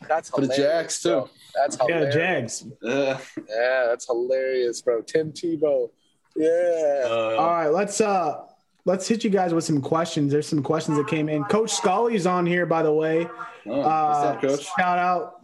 That's 0.08 0.30
For 0.30 0.42
the. 0.42 0.54
Jags, 0.56 1.02
too. 1.02 1.10
bro. 1.10 1.30
That's 1.56 1.78
Yeah. 1.88 2.10
Jags. 2.10 2.66
Yeah. 2.82 3.18
Yeah, 3.50 3.86
that's 3.88 4.06
hilarious, 4.06 4.82
bro. 4.82 5.02
Tim 5.02 5.32
Tebow. 5.32 5.90
Yeah. 6.36 7.04
All 7.08 7.40
Uh, 7.40 7.44
right, 7.48 7.68
let's 7.70 8.02
uh 8.02 8.42
let's 8.86 9.08
hit 9.08 9.24
you 9.24 9.30
guys 9.30 9.54
with 9.54 9.64
some 9.64 9.82
questions. 9.82 10.32
There's 10.32 10.48
some 10.48 10.62
questions 10.64 10.98
that 10.98 11.08
came 11.08 11.30
in. 11.30 11.44
Coach 11.46 11.72
Scully's 11.72 12.26
on 12.28 12.46
here, 12.46 12.66
by 12.66 12.84
the 12.84 12.92
way. 12.92 13.26
Oh, 13.66 13.78
what's 13.78 13.88
Uh, 13.88 13.90
up, 13.90 14.42
coach? 14.42 14.66
Shout 14.78 15.00
out, 15.00 15.42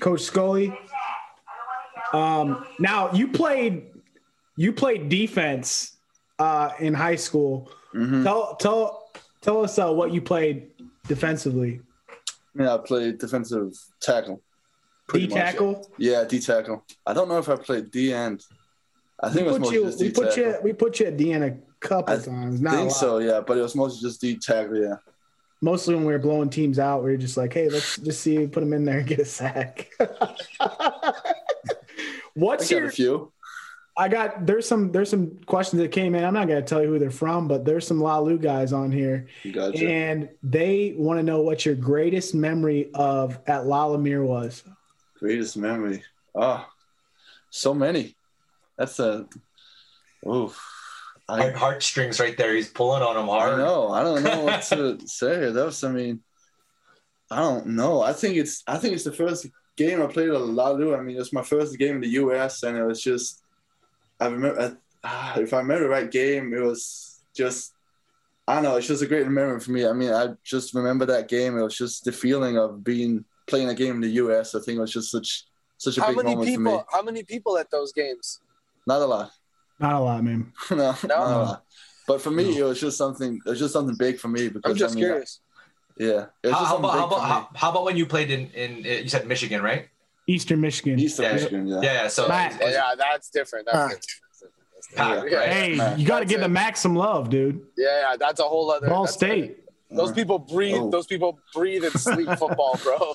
Coach 0.00 0.20
Scully. 0.20 0.76
Um, 2.12 2.66
now 2.78 3.10
you 3.12 3.28
played 3.28 3.86
you 4.56 4.72
played 4.72 5.08
defense 5.08 5.96
uh, 6.38 6.70
in 6.78 6.94
high 6.94 7.16
school. 7.16 7.70
hmm 7.92 8.22
Tell 8.22 8.56
tell 8.56 9.10
tell 9.40 9.64
us 9.64 9.78
uh, 9.78 9.92
what 9.92 10.12
you 10.12 10.20
played 10.20 10.70
defensively. 11.06 11.80
Yeah, 12.58 12.74
I 12.74 12.78
played 12.78 13.18
defensive 13.18 13.72
tackle. 14.00 14.42
D 15.12 15.26
tackle. 15.26 15.88
Yeah, 15.98 16.24
D 16.24 16.40
tackle. 16.40 16.84
I 17.06 17.12
don't 17.12 17.28
know 17.28 17.38
if 17.38 17.48
I 17.48 17.56
played 17.56 17.90
D 17.90 18.12
end. 18.12 18.44
I 19.22 19.30
think 19.30 19.46
it 19.46 19.52
We 19.52 19.56
was 19.58 19.58
put 19.58 19.60
mostly 19.60 19.76
you 19.78 19.84
just 19.86 20.00
we 20.00 20.10
put 20.10 20.34
tackle. 20.34 20.52
you 20.52 20.58
we 20.62 20.72
put 20.72 21.00
you 21.00 21.06
at 21.06 21.16
D 21.16 21.32
end 21.32 21.44
a 21.44 21.56
couple 21.80 22.14
I 22.14 22.18
times. 22.18 22.60
I 22.60 22.62
Not 22.62 22.74
think 22.74 22.90
so, 22.92 23.18
yeah, 23.18 23.40
but 23.40 23.58
it 23.58 23.62
was 23.62 23.74
mostly 23.74 24.08
just 24.08 24.20
D 24.20 24.36
tackle, 24.36 24.82
yeah. 24.82 24.96
Mostly 25.60 25.94
when 25.94 26.04
we 26.04 26.12
were 26.12 26.18
blowing 26.18 26.50
teams 26.50 26.80
out, 26.80 27.04
we 27.04 27.12
were 27.12 27.16
just 27.16 27.36
like, 27.36 27.54
hey, 27.54 27.68
let's 27.68 27.96
just 27.98 28.20
see, 28.20 28.48
put 28.48 28.60
them 28.60 28.72
in 28.72 28.84
there 28.84 28.98
and 28.98 29.06
get 29.06 29.20
a 29.20 29.24
sack. 29.24 29.88
I 30.60 31.14
your 32.68 32.86
a 32.86 32.90
few. 32.90 33.32
I 34.02 34.08
got 34.08 34.46
there's 34.46 34.66
some 34.66 34.90
there's 34.90 35.08
some 35.10 35.38
questions 35.46 35.80
that 35.80 35.92
came 35.92 36.16
in. 36.16 36.24
I'm 36.24 36.34
not 36.34 36.48
gonna 36.48 36.60
tell 36.60 36.82
you 36.82 36.88
who 36.88 36.98
they're 36.98 37.10
from, 37.12 37.46
but 37.46 37.64
there's 37.64 37.86
some 37.86 38.00
Lalu 38.00 38.38
guys 38.38 38.72
on 38.72 38.90
here, 38.90 39.28
Gotcha. 39.52 39.88
and 39.88 40.28
they 40.42 40.94
want 40.96 41.20
to 41.20 41.22
know 41.22 41.40
what 41.40 41.64
your 41.64 41.76
greatest 41.76 42.34
memory 42.34 42.90
of 42.94 43.38
at 43.46 43.66
La 43.66 43.86
Lumiere 43.86 44.24
was. 44.24 44.64
Greatest 45.20 45.56
memory. 45.56 46.02
Oh, 46.34 46.66
so 47.50 47.72
many. 47.74 48.16
That's 48.76 48.98
a. 48.98 49.26
Oof. 50.26 50.60
I, 51.28 51.50
heartstrings 51.50 52.18
right 52.18 52.36
there. 52.36 52.54
He's 52.56 52.68
pulling 52.68 53.02
on 53.04 53.16
him 53.16 53.30
I 53.30 53.38
hard. 53.38 53.58
know. 53.58 53.88
I 53.90 54.02
don't 54.02 54.24
know 54.24 54.40
what 54.40 54.62
to 54.62 54.98
say. 55.06 55.52
That 55.52 55.64
was. 55.64 55.84
I 55.84 55.92
mean, 55.92 56.22
I 57.30 57.36
don't 57.36 57.68
know. 57.68 58.00
I 58.02 58.12
think 58.14 58.34
it's. 58.36 58.64
I 58.66 58.78
think 58.78 58.94
it's 58.94 59.04
the 59.04 59.12
first 59.12 59.46
game 59.76 60.02
I 60.02 60.06
played 60.08 60.28
at 60.30 60.40
lot 60.40 60.80
of. 60.80 60.92
I 60.92 61.00
mean, 61.02 61.20
it's 61.20 61.32
my 61.32 61.42
first 61.42 61.78
game 61.78 61.94
in 61.94 62.00
the 62.00 62.08
U.S. 62.08 62.64
and 62.64 62.76
it 62.76 62.82
was 62.84 63.00
just. 63.00 63.38
I 64.22 64.28
remember. 64.28 64.78
I, 65.04 65.40
if 65.40 65.52
I 65.52 65.58
remember 65.58 65.84
the 65.84 65.88
right 65.90 66.10
game, 66.10 66.52
it 66.54 66.60
was 66.60 67.20
just. 67.34 67.74
I 68.48 68.54
don't 68.54 68.64
know. 68.64 68.76
It's 68.76 68.88
just 68.88 69.02
a 69.02 69.06
great 69.06 69.26
memory 69.28 69.60
for 69.60 69.70
me. 69.70 69.86
I 69.86 69.92
mean, 69.92 70.12
I 70.12 70.30
just 70.42 70.74
remember 70.74 71.06
that 71.06 71.28
game. 71.28 71.56
It 71.56 71.62
was 71.62 71.76
just 71.76 72.04
the 72.04 72.12
feeling 72.12 72.58
of 72.58 72.82
being 72.82 73.24
playing 73.46 73.68
a 73.68 73.74
game 73.74 73.94
in 73.96 74.00
the 74.00 74.08
U.S. 74.24 74.54
I 74.54 74.60
think 74.60 74.78
it 74.78 74.80
was 74.80 74.92
just 74.92 75.10
such 75.10 75.44
such 75.78 75.96
a 75.98 76.00
How 76.00 76.08
big 76.08 76.16
many 76.18 76.30
moment 76.34 76.54
for 76.54 76.60
me. 76.60 76.70
people? 76.70 76.86
How 76.92 77.02
many 77.02 77.22
people 77.22 77.58
at 77.58 77.70
those 77.70 77.92
games? 77.92 78.40
Not 78.86 79.00
a 79.00 79.06
lot. 79.06 79.30
Not 79.78 79.92
a 79.94 79.98
lot, 80.00 80.24
man. 80.24 80.52
no, 80.70 80.76
not 80.76 81.10
a 81.10 81.38
lot. 81.38 81.64
But 82.08 82.20
for 82.20 82.30
me, 82.30 82.50
No. 82.58 82.66
it 82.66 82.68
was 82.70 82.80
just 82.80 82.98
something. 82.98 83.40
It 83.46 83.48
was 83.48 83.58
just 83.60 83.72
something 83.72 83.96
big 83.96 84.18
for 84.18 84.28
me 84.28 84.48
because 84.48 84.72
I'm 84.72 84.76
just 84.76 84.94
I 84.94 84.96
mean, 84.96 85.04
curious. 85.04 85.40
Yeah, 85.98 86.26
How, 86.44 86.50
just 86.50 86.64
how 86.64 86.76
about 86.78 86.92
how 86.94 87.06
about, 87.06 87.20
how, 87.20 87.48
how 87.54 87.70
about 87.70 87.84
when 87.84 87.96
you 87.96 88.06
played 88.06 88.30
in 88.30 88.50
in 88.50 88.84
uh, 88.84 89.02
you 89.02 89.08
said 89.08 89.26
Michigan, 89.28 89.62
right? 89.62 89.88
Eastern 90.26 90.60
Michigan. 90.60 90.98
Eastern 90.98 91.24
Yeah. 91.26 91.32
Michigan, 91.34 91.66
yeah. 91.66 91.80
Yeah, 91.82 91.92
yeah. 92.02 92.08
So 92.08 92.28
Matt. 92.28 92.58
Yeah, 92.60 92.94
that's 92.96 93.30
different. 93.30 93.66
That's 93.66 93.76
Ah. 93.76 93.88
different. 93.88 94.06
Pack, 94.94 95.30
Yeah. 95.30 95.38
right? 95.38 95.48
Hey, 95.48 95.74
Matt. 95.76 95.98
you 95.98 96.06
got 96.06 96.18
to 96.18 96.24
That's 96.24 96.30
give 96.30 96.40
the 96.40 96.46
it. 96.46 96.48
Max 96.50 96.80
some 96.80 96.94
love, 96.96 97.30
dude. 97.30 97.64
Yeah, 97.76 98.10
yeah, 98.10 98.16
that's 98.18 98.40
a 98.40 98.44
whole 98.44 98.70
other. 98.70 98.88
Ball 98.88 99.04
that's- 99.04 99.14
State. 99.16 99.58
Those 99.90 100.12
people 100.12 100.38
breathe. 100.38 100.76
Oh. 100.80 100.90
Those 100.90 101.06
people 101.06 101.38
breathe 101.54 101.84
and 101.84 101.92
sleep 102.00 102.28
football, 102.38 102.78
bro. 102.82 103.14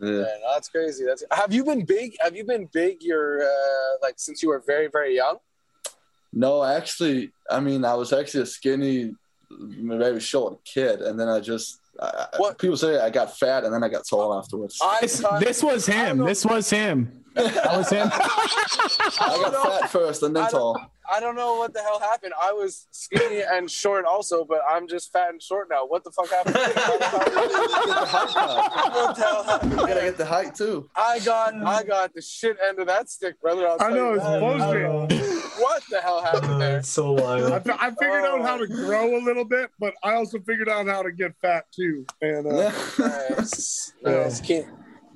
Yeah. 0.00 0.08
Yeah, 0.10 0.10
no, 0.22 0.54
that's 0.54 0.68
crazy. 0.68 1.04
That's. 1.04 1.22
Have 1.30 1.52
you 1.52 1.64
been 1.64 1.84
big? 1.84 2.16
Have 2.20 2.34
you 2.36 2.44
been 2.44 2.66
big? 2.72 3.02
Your 3.02 3.42
uh, 3.42 3.96
like 4.02 4.14
since 4.18 4.42
you 4.42 4.48
were 4.48 4.62
very 4.66 4.88
very 4.88 5.14
young. 5.16 5.36
No, 6.32 6.62
actually, 6.62 7.32
I 7.50 7.60
mean, 7.60 7.84
I 7.84 7.94
was 7.94 8.12
actually 8.12 8.42
a 8.44 8.46
skinny, 8.46 9.14
very 9.50 10.20
short 10.20 10.64
kid, 10.64 11.00
and 11.02 11.18
then 11.18 11.28
I 11.28 11.40
just. 11.40 11.80
I, 12.00 12.26
I- 12.32 12.36
What? 12.38 12.58
people 12.58 12.76
say 12.76 12.98
I 13.00 13.10
got 13.10 13.36
fat, 13.38 13.64
and 13.64 13.72
then 13.72 13.82
I 13.82 13.88
got 13.88 14.06
tall 14.08 14.36
afterwards. 14.38 14.78
I 14.82 14.98
This, 15.00 15.20
thought- 15.20 15.40
this 15.40 15.62
was 15.62 15.86
him. 15.86 16.18
This 16.18 16.44
was 16.44 16.68
him. 16.70 17.16
That 17.34 17.76
was 17.76 17.88
him. 17.90 18.08
I 18.12 19.16
don't 19.18 19.52
know. 19.52 19.62
got 19.62 19.80
fat 19.82 19.90
first, 19.90 20.22
and 20.24 20.34
then 20.34 20.44
I 20.44 20.48
tall. 20.50 20.80
I 21.12 21.18
don't 21.18 21.34
know 21.34 21.56
what 21.56 21.72
the 21.74 21.80
hell 21.80 21.98
happened. 21.98 22.32
I 22.40 22.52
was 22.52 22.86
skinny 22.92 23.42
and 23.42 23.68
short 23.70 24.04
also, 24.04 24.44
but 24.44 24.60
I'm 24.68 24.86
just 24.86 25.10
fat 25.12 25.30
and 25.30 25.42
short 25.42 25.68
now. 25.70 25.84
What 25.86 26.04
the 26.04 26.12
fuck 26.12 26.28
happened? 26.30 26.54
what 26.54 26.74
the 29.16 29.22
hell 29.22 29.42
happened? 29.44 29.72
You 29.72 29.76
gotta 29.78 30.00
get 30.02 30.16
the 30.18 30.24
height 30.26 30.54
too. 30.54 30.88
I 30.94 31.18
got 31.20 31.54
I 31.54 31.82
got 31.82 32.14
the 32.14 32.22
shit 32.22 32.56
end 32.66 32.78
of 32.78 32.86
that 32.88 33.08
stick, 33.10 33.40
brother. 33.40 33.66
I'll 33.66 33.76
I 33.80 33.90
know 33.90 34.12
it's 34.14 34.22
that. 34.24 34.40
bullshit. 34.40 35.49
What 35.60 35.82
the 35.90 36.00
hell 36.00 36.22
happened 36.22 36.60
there? 36.60 36.82
so 36.82 37.16
I, 37.18 37.40
wild. 37.48 37.64
fi- 37.64 37.76
I 37.78 37.90
figured 37.90 38.24
out 38.24 38.42
how 38.42 38.56
to 38.56 38.66
grow 38.66 39.16
a 39.16 39.22
little 39.22 39.44
bit, 39.44 39.70
but 39.78 39.94
I 40.02 40.14
also 40.14 40.38
figured 40.40 40.68
out 40.68 40.86
how 40.86 41.02
to 41.02 41.12
get 41.12 41.34
fat 41.40 41.64
too. 41.72 42.06
And 42.22 42.46
uh, 42.46 42.72
Nice, 42.98 43.92
nice. 44.02 44.40
Keen, 44.40 44.70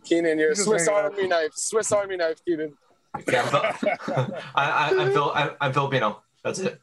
Keenan, 0.04 0.38
you're 0.38 0.52
a 0.52 0.56
Swiss 0.56 0.86
hang 0.86 0.94
out. 0.96 1.04
Army 1.12 1.26
knife. 1.28 1.52
Swiss 1.54 1.90
Army 1.92 2.16
knife, 2.16 2.44
Keenan. 2.44 2.74
Yeah, 3.30 3.42
I'm, 3.42 3.48
Fil- 3.48 3.94
I, 4.54 4.64
I, 4.70 4.94
I'm, 4.98 5.12
Phil, 5.12 5.32
I'm, 5.34 5.50
I'm 5.60 5.72
Filipino. 5.72 6.22
That's 6.42 6.58
it. 6.58 6.80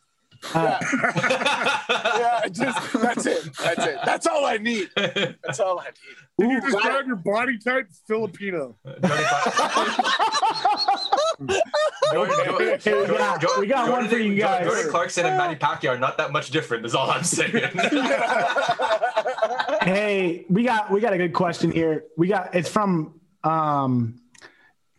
Uh, 0.53 0.79
yeah, 2.17 2.47
just 2.51 2.93
that's 2.93 3.25
it. 3.25 3.49
That's 3.57 3.85
it. 3.85 3.97
That's 4.03 4.27
all 4.27 4.45
I 4.45 4.57
need. 4.57 4.89
That's 4.95 5.59
all 5.59 5.79
I 5.79 5.85
need. 5.85 5.93
Did 6.39 6.49
you 6.51 6.57
Ooh, 6.57 6.61
describe 6.61 7.05
your 7.07 7.15
body 7.17 7.57
type? 7.59 7.87
Filipino. 8.07 8.75
Jordan, 12.11 12.35
Jordan, 12.79 12.79
Hey, 12.79 13.01
we 13.01 13.07
got- 13.17 13.59
we 13.59 13.67
got 13.67 13.89
one 13.91 14.07
for 14.07 14.17
you 14.17 14.35
guys. 14.35 14.65
Jordan 14.65 14.89
Clarkson 14.89 15.25
and 15.25 15.37
Manny 15.37 15.55
Pacquiao 15.55 15.91
are 15.91 15.99
not 15.99 16.17
that 16.17 16.31
much 16.31 16.49
different. 16.51 16.85
Is 16.85 16.95
all 16.95 17.09
I'm 17.11 17.23
saying. 17.23 17.51
hey, 19.81 20.45
we 20.49 20.63
got 20.63 20.91
we 20.91 20.99
got 20.99 21.13
a 21.13 21.17
good 21.17 21.33
question 21.33 21.71
here. 21.71 22.05
We 22.17 22.27
got 22.27 22.55
it's 22.55 22.69
from 22.69 23.19
um 23.43 24.19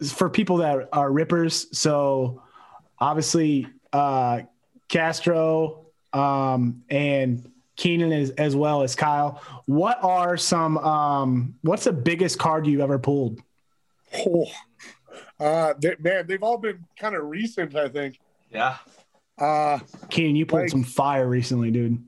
for 0.04 0.28
people 0.30 0.58
that 0.58 0.88
are 0.92 1.10
rippers. 1.10 1.66
So 1.76 2.42
obviously 2.98 3.66
uh 3.92 4.42
Castro 4.92 5.86
um 6.12 6.84
and 6.90 7.50
Keenan 7.76 8.12
as, 8.12 8.30
as 8.32 8.54
well 8.54 8.82
as 8.82 8.94
Kyle. 8.94 9.42
What 9.64 9.98
are 10.04 10.36
some 10.36 10.76
um 10.78 11.54
what's 11.62 11.84
the 11.84 11.92
biggest 11.92 12.38
card 12.38 12.66
you've 12.66 12.82
ever 12.82 12.98
pulled? 12.98 13.40
Oh, 14.14 14.46
uh, 15.40 15.72
they, 15.78 15.96
man, 15.98 16.26
they've 16.26 16.42
all 16.42 16.58
been 16.58 16.84
kind 16.98 17.14
of 17.16 17.24
recent. 17.24 17.74
I 17.74 17.88
think. 17.88 18.20
yeah. 18.50 18.76
Uh, 19.40 19.78
Keenan, 20.10 20.36
you 20.36 20.44
pulled 20.46 20.62
Like- 20.62 20.70
some 20.70 20.84
fire 20.84 21.26
recently, 21.26 21.70
dude. 21.70 21.98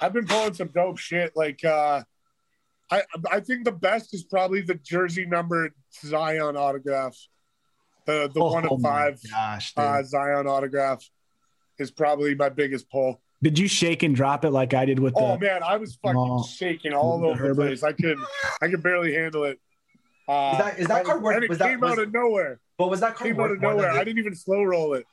I've 0.00 0.14
been 0.14 0.26
pulling 0.26 0.54
some 0.54 0.68
dope 0.68 0.96
shit. 0.96 1.36
Like, 1.36 1.62
uh, 1.62 2.02
I 2.90 3.02
I 3.30 3.40
think 3.40 3.66
the 3.66 3.72
best 3.72 4.14
is 4.14 4.24
probably 4.24 4.62
the 4.62 4.74
jersey 4.76 5.26
numbered 5.26 5.74
Zion 5.92 6.56
autograph. 6.56 7.14
The 8.06 8.30
the 8.32 8.42
one 8.42 8.66
Oh 8.68 8.76
of 8.76 8.80
five 8.82 9.20
Gosh, 9.30 9.74
dude. 9.74 9.84
uh, 9.84 10.02
Zion 10.02 10.46
autograph 10.46 11.04
is 11.80 11.90
probably 11.90 12.34
my 12.34 12.48
biggest 12.48 12.90
pull. 12.90 13.20
Did 13.42 13.58
you 13.58 13.66
shake 13.68 14.02
and 14.02 14.14
drop 14.14 14.44
it 14.44 14.50
like 14.50 14.74
I 14.74 14.84
did 14.84 14.98
with 14.98 15.14
the 15.14 15.20
Oh 15.20 15.38
man, 15.38 15.62
I 15.62 15.76
was 15.78 15.96
fucking 15.96 16.16
Oh. 16.18 16.44
shaking 16.44 16.92
all 16.92 17.18
The 17.20 17.28
over 17.28 17.48
the 17.48 17.54
place. 17.54 17.82
I 17.82 17.92
could 17.92 18.18
I 18.60 18.68
could 18.68 18.82
barely 18.82 19.14
handle 19.14 19.44
it. 19.44 19.58
Uh, 20.28 20.50
Is 20.52 20.58
that- 20.58 20.78
is 20.78 20.86
that 20.88 21.04
card 21.06 21.22
worth- 21.22 21.34
And 21.36 21.44
it 21.44 21.48
was 21.50 21.58
that- 21.58 21.68
came 21.70 21.80
was- 21.80 21.92
out 21.92 21.98
of 21.98 22.12
nowhere. 22.12 22.60
But 22.76 22.88
was 22.90 23.00
that 23.00 23.16
card 23.16 23.30
Came 23.30 23.40
out 23.40 23.50
of 23.50 23.60
nowhere. 23.60 23.90
I 23.90 24.04
didn't 24.04 24.18
even 24.18 24.34
slow 24.34 24.62
roll 24.62 24.94
it. 24.94 25.06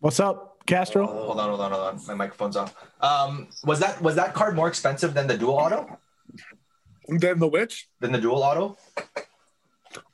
What's 0.00 0.18
up, 0.20 0.64
Castro? 0.66 1.06
Hold 1.06 1.38
on, 1.38 1.48
hold 1.48 1.60
on, 1.60 1.70
hold 1.72 1.84
on. 1.94 2.06
My 2.06 2.14
microphone's 2.14 2.56
off. 2.56 2.74
Um, 3.00 3.48
was 3.64 3.78
that 3.80 4.00
was 4.00 4.14
that 4.16 4.32
card 4.34 4.54
more 4.56 4.68
expensive 4.68 5.14
than 5.14 5.26
the 5.26 5.36
dual 5.36 5.54
auto? 5.54 5.98
And 7.08 7.20
then 7.20 7.38
the 7.40 7.48
witch. 7.48 7.88
Than 8.00 8.12
the 8.12 8.20
dual 8.20 8.42
auto? 8.42 8.76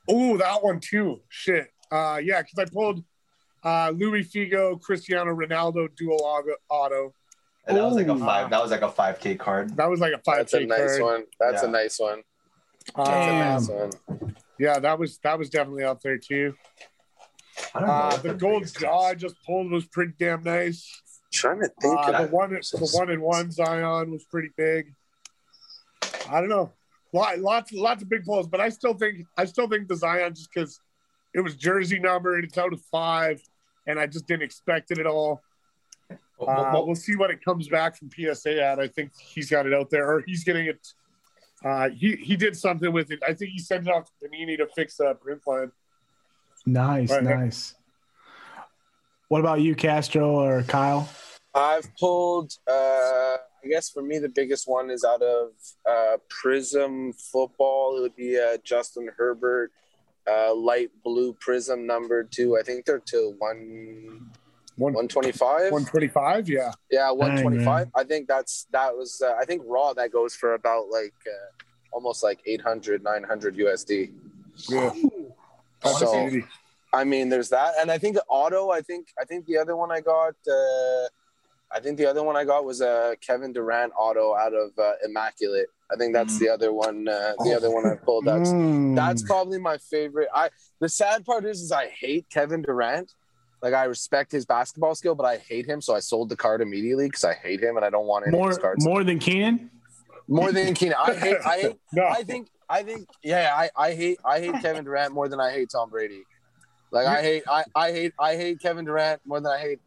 Oh, 0.08 0.36
that 0.38 0.62
one 0.64 0.80
too. 0.80 1.20
Shit. 1.28 1.70
Uh, 1.90 2.20
yeah, 2.22 2.42
because 2.42 2.58
I 2.58 2.64
pulled 2.64 3.04
uh, 3.64 3.90
Louis 3.94 4.24
Figo, 4.24 4.80
Cristiano 4.80 5.34
Ronaldo 5.34 5.88
dual 5.96 6.20
auto- 6.22 6.56
auto. 6.68 7.14
And 7.66 7.76
that 7.76 7.84
was 7.84 7.96
like 7.96 8.06
a 8.08 8.12
Ooh. 8.14 8.18
five. 8.18 8.50
That 8.50 8.62
was 8.62 8.70
like 8.70 8.82
a 8.82 8.90
five 8.90 9.20
K 9.20 9.34
card. 9.34 9.76
That 9.76 9.90
was 9.90 10.00
like 10.00 10.12
a 10.14 10.18
five 10.18 10.36
K. 10.36 10.38
That's 10.38 10.54
a 10.54 10.58
K 10.60 10.64
nice 10.66 10.98
card. 10.98 11.02
one. 11.02 11.24
That's 11.40 11.62
Yeah. 11.62 11.68
a 11.68 11.72
nice 11.72 11.98
one. 12.00 12.22
That's 12.96 13.68
a 13.68 13.68
nice 13.76 13.90
one. 14.08 14.34
yeah, 14.58 14.78
that 14.78 14.98
was 14.98 15.18
that 15.18 15.38
was 15.38 15.50
definitely 15.50 15.84
up 15.84 16.00
there 16.00 16.16
too. 16.18 16.54
I 17.74 17.80
don't 17.80 17.88
know. 17.88 17.94
Uh, 17.94 18.10
what 18.12 18.22
the 18.22 18.34
gold 18.34 18.80
Ja 18.80 18.98
I 19.00 19.14
just 19.14 19.34
pulled 19.44 19.70
was 19.70 19.86
pretty 19.86 20.12
damn 20.18 20.42
nice. 20.42 20.88
trying 21.32 21.60
to 21.60 21.68
think. 21.82 21.98
Uh, 21.98 22.12
of 22.12 22.30
the 22.30 22.34
one 22.36 22.50
the 22.50 22.90
one 22.94 23.10
in 23.10 23.20
one 23.20 23.50
Zion 23.50 24.12
was 24.12 24.24
pretty 24.24 24.50
big. 24.56 24.94
I 26.30 26.40
don't 26.40 26.48
know. 26.48 26.72
Lot, 27.12 27.38
lots 27.40 27.72
lots 27.72 28.02
of 28.02 28.08
big 28.08 28.24
pulls, 28.24 28.46
but 28.48 28.60
I 28.60 28.68
still 28.70 28.94
think 28.94 29.26
I 29.36 29.44
still 29.44 29.68
think 29.68 29.88
the 29.88 29.96
Zion 29.96 30.34
just 30.34 30.48
because 30.52 30.80
it 31.38 31.42
was 31.42 31.54
jersey 31.54 31.98
number 32.00 32.34
and 32.34 32.44
it's 32.44 32.58
out 32.58 32.72
of 32.72 32.82
five, 32.90 33.40
and 33.86 33.98
I 33.98 34.06
just 34.06 34.26
didn't 34.26 34.42
expect 34.42 34.90
it 34.90 34.98
at 34.98 35.06
all. 35.06 35.40
What- 36.36 36.48
Uh, 36.48 36.70
what- 36.72 36.86
we'll 36.86 36.96
see 36.96 37.14
what 37.16 37.30
it 37.30 37.44
comes 37.44 37.68
back 37.68 37.96
from 37.96 38.10
PSA 38.10 38.60
at. 38.62 38.78
I 38.80 38.88
think 38.88 39.12
he's 39.16 39.48
got 39.48 39.66
it 39.66 39.72
out 39.74 39.88
there, 39.90 40.10
or 40.10 40.20
he's 40.26 40.42
getting 40.44 40.66
it. 40.66 40.86
Uh, 41.64 41.88
he 41.90 42.16
he 42.16 42.36
did 42.36 42.56
something 42.56 42.92
with 42.92 43.10
it. 43.10 43.20
I 43.26 43.34
think 43.34 43.50
he 43.52 43.58
sent 43.58 43.86
it 43.88 43.90
off 43.92 44.04
to 44.06 44.28
Panini 44.28 44.56
to 44.58 44.66
fix 44.68 44.96
the 44.96 45.14
print 45.14 45.42
line. 45.46 45.72
Nice, 46.66 47.10
Right. 47.10 47.22
nice. 47.24 47.74
What 49.28 49.40
about 49.40 49.60
you, 49.60 49.74
Castro 49.74 50.30
or 50.40 50.62
Kyle? 50.62 51.08
I've 51.54 51.88
pulled. 51.96 52.52
Uh, 52.66 53.36
I 53.64 53.66
guess 53.68 53.90
for 53.90 54.02
me, 54.02 54.18
the 54.18 54.28
biggest 54.28 54.68
one 54.68 54.90
is 54.90 55.04
out 55.04 55.20
of 55.22 55.50
uh, 55.84 56.18
Prizm 56.30 57.12
football. 57.32 57.98
It 57.98 58.00
would 58.02 58.16
be 58.16 58.38
uh, 58.38 58.58
Justin 58.64 59.10
Herbert, 59.16 59.72
uh, 60.30 60.54
light 60.54 60.90
blue 61.04 61.34
Prizm 61.34 61.84
number 61.86 62.22
two. 62.24 62.56
I 62.58 62.62
think 62.62 62.84
they're 62.84 62.98
to 63.06 63.34
one 63.38 64.30
One 64.76 64.92
one 64.92 65.08
twenty 65.08 65.32
five. 65.32 65.72
one 65.72 65.84
twenty 65.84 66.08
five, 66.08 66.46
125 66.46 66.48
yeah. 66.48 66.70
Yeah, 66.90 67.10
one 67.10 67.40
twenty 67.40 67.64
five. 67.64 67.86
man. 67.86 67.92
I 67.96 68.04
think 68.04 68.28
that's 68.28 68.66
that 68.72 68.94
was. 68.96 69.20
Uh, 69.24 69.34
I 69.40 69.44
think 69.44 69.62
raw 69.66 69.92
that 69.94 70.12
goes 70.12 70.34
for 70.34 70.54
about 70.54 70.88
like 70.90 71.14
uh, 71.26 71.50
almost 71.92 72.22
like 72.22 72.38
800, 72.46 73.02
900 73.02 73.56
USD. 73.56 74.12
Yeah. 74.68 74.92
So- 75.84 76.40
I 76.90 77.04
mean, 77.04 77.28
there's 77.28 77.50
that, 77.50 77.74
and 77.78 77.90
I 77.90 77.98
think 77.98 78.16
auto. 78.28 78.70
I 78.70 78.80
think 78.80 79.08
I 79.20 79.24
think 79.26 79.44
the 79.44 79.58
other 79.58 79.76
one 79.76 79.90
I 79.92 80.00
got. 80.00 80.34
Uh, 80.50 81.08
I 81.70 81.80
think 81.80 81.98
the 81.98 82.06
other 82.06 82.22
one 82.22 82.36
I 82.36 82.44
got 82.44 82.64
was 82.64 82.80
a 82.80 83.16
Kevin 83.20 83.52
Durant 83.52 83.92
auto 83.98 84.34
out 84.34 84.54
of 84.54 84.70
uh, 84.78 84.92
Immaculate. 85.04 85.66
I 85.92 85.96
think 85.96 86.14
that's 86.14 86.36
Mm. 86.36 86.38
the 86.40 86.48
other 86.50 86.72
one. 86.72 87.08
Uh, 87.08 87.32
the 87.44 87.54
other 87.54 87.70
one 87.70 87.84
I 87.86 87.94
pulled. 87.94 88.24
That's 88.24 88.50
Mm. 88.50 88.96
that's 88.96 89.22
probably 89.22 89.58
my 89.58 89.76
favorite. 89.78 90.28
I 90.34 90.50
the 90.80 90.88
sad 90.88 91.24
part 91.24 91.44
is, 91.44 91.60
is 91.60 91.72
I 91.72 91.86
hate 91.88 92.26
Kevin 92.30 92.62
Durant. 92.62 93.12
Like 93.62 93.74
I 93.74 93.84
respect 93.84 94.30
his 94.32 94.46
basketball 94.46 94.94
skill, 94.94 95.14
but 95.14 95.24
I 95.24 95.36
hate 95.38 95.66
him, 95.66 95.80
so 95.82 95.94
I 95.94 95.98
sold 96.00 96.28
the 96.28 96.36
card 96.36 96.60
immediately 96.60 97.06
because 97.06 97.24
I 97.24 97.34
hate 97.34 97.60
him 97.60 97.76
and 97.76 97.84
I 97.84 97.90
don't 97.90 98.06
want 98.06 98.26
any 98.26 98.34
of 98.36 98.40
more 98.40 98.48
his 98.50 98.58
cards. 98.58 98.84
more 98.84 99.02
than 99.04 99.18
Keenan. 99.18 99.70
More 100.28 100.52
than 100.52 100.74
Keenan. 100.74 100.96
I 100.98 101.14
hate. 101.14 101.36
I 101.44 101.58
hate. 101.58 101.76
No, 101.92 102.04
I 102.06 102.22
think 102.22 102.48
I 102.68 102.82
think 102.82 103.08
yeah, 103.22 103.52
I, 103.54 103.70
I 103.76 103.94
hate 103.94 104.18
I 104.24 104.40
hate 104.40 104.54
Kevin 104.62 104.84
Durant 104.84 105.12
more 105.12 105.28
than 105.28 105.40
I 105.40 105.50
hate 105.50 105.70
Tom 105.70 105.90
Brady. 105.90 106.22
Like 106.92 107.06
I 107.06 107.20
hate 107.22 107.42
I, 107.48 107.64
I 107.74 107.92
hate 107.92 108.12
I 108.18 108.36
hate 108.36 108.60
Kevin 108.60 108.84
Durant 108.84 109.20
more 109.26 109.40
than 109.40 109.50
I 109.52 109.58
hate 109.58 109.80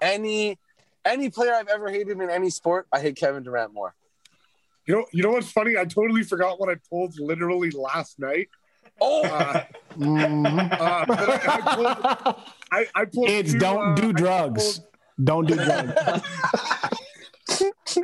any 0.00 0.58
any 1.06 1.30
player 1.30 1.54
I've 1.54 1.68
ever 1.68 1.88
hated 1.90 2.20
in 2.20 2.28
any 2.30 2.50
sport. 2.50 2.86
I 2.92 3.00
hate 3.00 3.16
Kevin 3.16 3.42
Durant 3.42 3.72
more. 3.72 3.94
you 4.86 4.94
know 4.94 5.06
you 5.12 5.22
know 5.22 5.30
what's 5.30 5.50
funny? 5.50 5.76
I 5.78 5.84
totally 5.84 6.22
forgot 6.22 6.58
what 6.60 6.68
I 6.68 6.76
pulled 6.90 7.18
literally 7.18 7.70
last 7.70 8.18
night. 8.18 8.48
Oh, 9.00 9.22
Uh, 9.24 9.64
uh, 10.00 10.04
I, 10.70 11.48
I 11.48 11.74
pulled 11.74 12.36
I, 12.72 12.86
I 12.94 13.04
pulled 13.04 13.26
Kids, 13.28 13.52
two, 13.52 13.58
don't 13.58 13.92
uh, 13.92 13.94
do 13.94 14.12
drugs. 14.12 14.78
pulled- 14.78 14.86
Don't 15.24 15.46
do 15.48 15.54
drugs. 15.54 15.92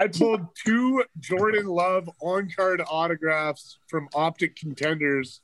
I 0.00 0.06
pulled 0.08 0.46
two 0.64 1.04
Jordan 1.20 1.66
Love 1.66 2.08
on 2.20 2.48
card 2.56 2.82
autographs 2.88 3.78
from 3.88 4.08
Optic 4.14 4.56
Contenders, 4.56 5.40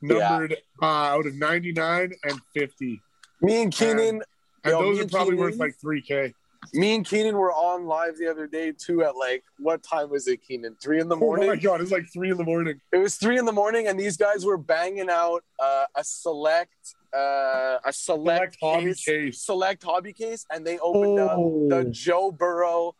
numbered 0.00 0.56
uh, 0.80 0.84
out 0.86 1.26
of 1.26 1.34
99 1.34 2.12
and 2.22 2.40
50. 2.54 3.00
me 3.42 3.62
and 3.62 3.72
Keenan, 3.72 4.22
And 4.62 4.72
Yo, 4.72 4.80
those 4.82 4.98
are 4.98 5.02
and 5.02 5.10
probably 5.10 5.32
Keenan- 5.36 5.44
worth 5.44 5.56
like 5.58 5.76
3K. 5.84 6.34
Me 6.74 6.94
and 6.96 7.06
Keenan 7.06 7.36
were 7.36 7.52
on 7.52 7.86
live 7.86 8.18
the 8.18 8.28
other 8.28 8.46
day 8.46 8.72
too. 8.72 9.02
At 9.04 9.16
like 9.16 9.44
what 9.58 9.82
time 9.82 10.10
was 10.10 10.26
it, 10.28 10.42
Keenan? 10.42 10.76
Three 10.82 11.00
in 11.00 11.08
the 11.08 11.16
morning. 11.16 11.48
Oh 11.48 11.54
my 11.54 11.60
God, 11.60 11.80
it's 11.80 11.90
like 11.92 12.06
3 12.12 12.30
in 12.32 12.36
the 12.36 12.44
morning. 12.44 12.80
It 12.92 12.98
was 12.98 13.16
three 13.16 13.38
in 13.38 13.44
the 13.44 13.52
morning, 13.52 13.86
and 13.86 13.98
these 13.98 14.16
guys 14.16 14.44
were 14.44 14.58
banging 14.58 15.08
out 15.08 15.44
uh, 15.60 15.84
a 15.94 16.02
select, 16.04 16.74
uh, 17.16 17.78
a 17.84 17.92
select, 17.92 18.56
Select 18.56 18.58
hobby 18.60 18.84
case, 18.86 19.04
case. 19.04 19.42
select 19.46 19.82
hobby 19.82 20.12
case, 20.12 20.44
and 20.52 20.66
they 20.66 20.78
opened 20.80 21.18
up 21.20 21.32
Oh. 21.36 21.66
the 21.70 21.84
Joe 21.84 22.30
Burrow 22.32 22.94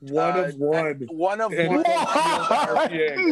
One 0.00 0.38
uh, 0.38 0.42
of 0.44 0.54
one. 0.56 1.06
one 1.10 1.40
of 1.40 1.52
And 1.52 1.68
one. 1.68 1.82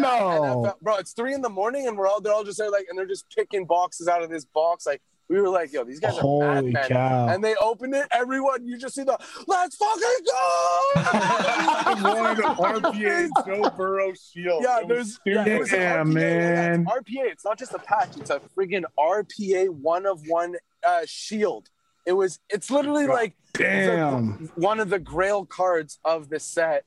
no. 0.00 0.64
NFL 0.64 0.74
bro, 0.82 0.96
it's 0.96 1.12
three 1.12 1.34
in 1.34 1.42
the 1.42 1.48
morning, 1.50 1.86
and 1.86 1.96
we're 1.96 2.08
all 2.08 2.20
they're 2.20 2.32
all 2.32 2.44
just 2.44 2.58
there 2.58 2.70
like, 2.70 2.86
and 2.88 2.98
they're 2.98 3.06
just 3.06 3.26
picking 3.36 3.64
boxes 3.66 4.08
out 4.08 4.22
of 4.22 4.30
this 4.30 4.44
box. 4.44 4.86
Like 4.86 5.02
we 5.32 5.40
were 5.40 5.48
like, 5.48 5.72
yo, 5.72 5.82
these 5.82 5.98
guys 5.98 6.16
are 6.18 6.20
Holy 6.20 6.70
madmen. 6.72 6.88
cow. 6.88 7.28
And 7.28 7.42
they 7.42 7.54
opened 7.56 7.94
it. 7.94 8.06
Everyone, 8.12 8.66
you 8.66 8.76
just 8.76 8.94
see 8.94 9.02
the 9.02 9.18
let's 9.46 9.76
fucking 9.76 10.02
go. 10.26 11.02
one 12.10 12.36
RPA 12.82 13.28
Joe 13.46 13.70
Burrow 13.76 14.12
shield. 14.12 14.62
Yeah, 14.62 14.80
It 14.80 14.88
was 14.88 15.18
there's 15.24 15.46
yeah, 15.46 15.54
it 15.54 15.58
was 15.60 15.72
an 15.72 15.80
Yeah, 15.80 16.02
RPA. 16.02 16.12
man. 16.12 16.80
It's 16.82 16.90
RPA. 16.90 17.24
It's 17.32 17.44
not 17.44 17.58
just 17.58 17.72
a 17.72 17.78
patch. 17.78 18.16
It's 18.18 18.30
a 18.30 18.40
friggin' 18.56 18.84
RPA 18.98 19.70
one 19.70 20.04
of 20.06 20.20
one 20.26 20.56
uh, 20.86 21.00
shield. 21.06 21.68
It 22.04 22.12
was. 22.12 22.38
It's 22.50 22.70
literally 22.70 23.06
like 23.06 23.34
Damn. 23.54 24.50
one 24.56 24.80
of 24.80 24.90
the 24.90 24.98
Grail 24.98 25.44
cards 25.46 25.98
of 26.04 26.28
the 26.28 26.40
set. 26.40 26.84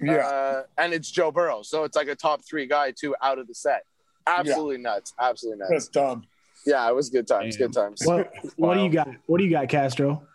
Yeah. 0.00 0.14
Uh, 0.26 0.62
and 0.78 0.92
it's 0.92 1.10
Joe 1.10 1.30
Burrow, 1.30 1.62
so 1.62 1.84
it's 1.84 1.96
like 1.96 2.08
a 2.08 2.14
top 2.14 2.42
three 2.42 2.66
guy 2.66 2.92
too 2.92 3.14
out 3.22 3.38
of 3.38 3.46
the 3.48 3.54
set. 3.54 3.82
Absolutely 4.26 4.78
nuts. 4.78 5.12
Absolutely 5.18 5.58
nuts. 5.60 5.70
That's 5.70 5.88
dumb. 5.88 6.24
Yeah, 6.66 6.88
it 6.88 6.94
was 6.94 7.10
good 7.10 7.26
times. 7.26 7.56
Damn. 7.56 7.68
Good 7.68 7.74
times. 7.74 8.02
What 8.04 8.32
what 8.56 8.74
do 8.74 8.82
you 8.82 8.90
got? 8.90 9.08
What 9.26 9.38
do 9.38 9.44
you 9.44 9.50
got, 9.50 9.68
Castro? 9.68 10.26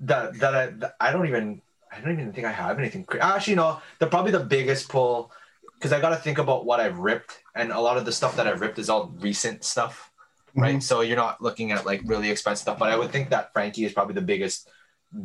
that 0.00 0.38
that 0.40 0.54
I, 0.54 0.66
that 0.66 0.96
I 1.00 1.12
don't 1.12 1.26
even 1.26 1.62
I 1.92 2.00
don't 2.00 2.12
even 2.12 2.32
think 2.32 2.46
I 2.46 2.52
have 2.52 2.78
anything. 2.78 3.04
Cra- 3.04 3.24
Actually, 3.24 3.56
no. 3.56 3.80
The 3.98 4.06
probably 4.06 4.32
the 4.32 4.40
biggest 4.40 4.88
pull 4.88 5.32
because 5.78 5.92
I 5.92 6.00
got 6.00 6.10
to 6.10 6.16
think 6.16 6.38
about 6.38 6.64
what 6.64 6.80
I've 6.80 6.98
ripped, 6.98 7.42
and 7.54 7.70
a 7.70 7.80
lot 7.80 7.96
of 7.96 8.04
the 8.04 8.12
stuff 8.12 8.36
that 8.36 8.46
I've 8.46 8.60
ripped 8.60 8.78
is 8.78 8.88
all 8.88 9.12
recent 9.18 9.64
stuff, 9.64 10.10
mhm. 10.56 10.62
right? 10.62 10.82
So 10.82 11.00
you're 11.02 11.16
not 11.16 11.40
looking 11.42 11.72
at 11.72 11.86
like 11.86 12.02
really 12.04 12.30
expensive 12.30 12.62
stuff. 12.62 12.78
But 12.78 12.90
I 12.90 12.96
would 12.96 13.10
think 13.10 13.30
that 13.30 13.54
Frenkie 13.54 13.86
is 13.86 13.92
probably 13.92 14.14
the 14.14 14.22
biggest 14.22 14.68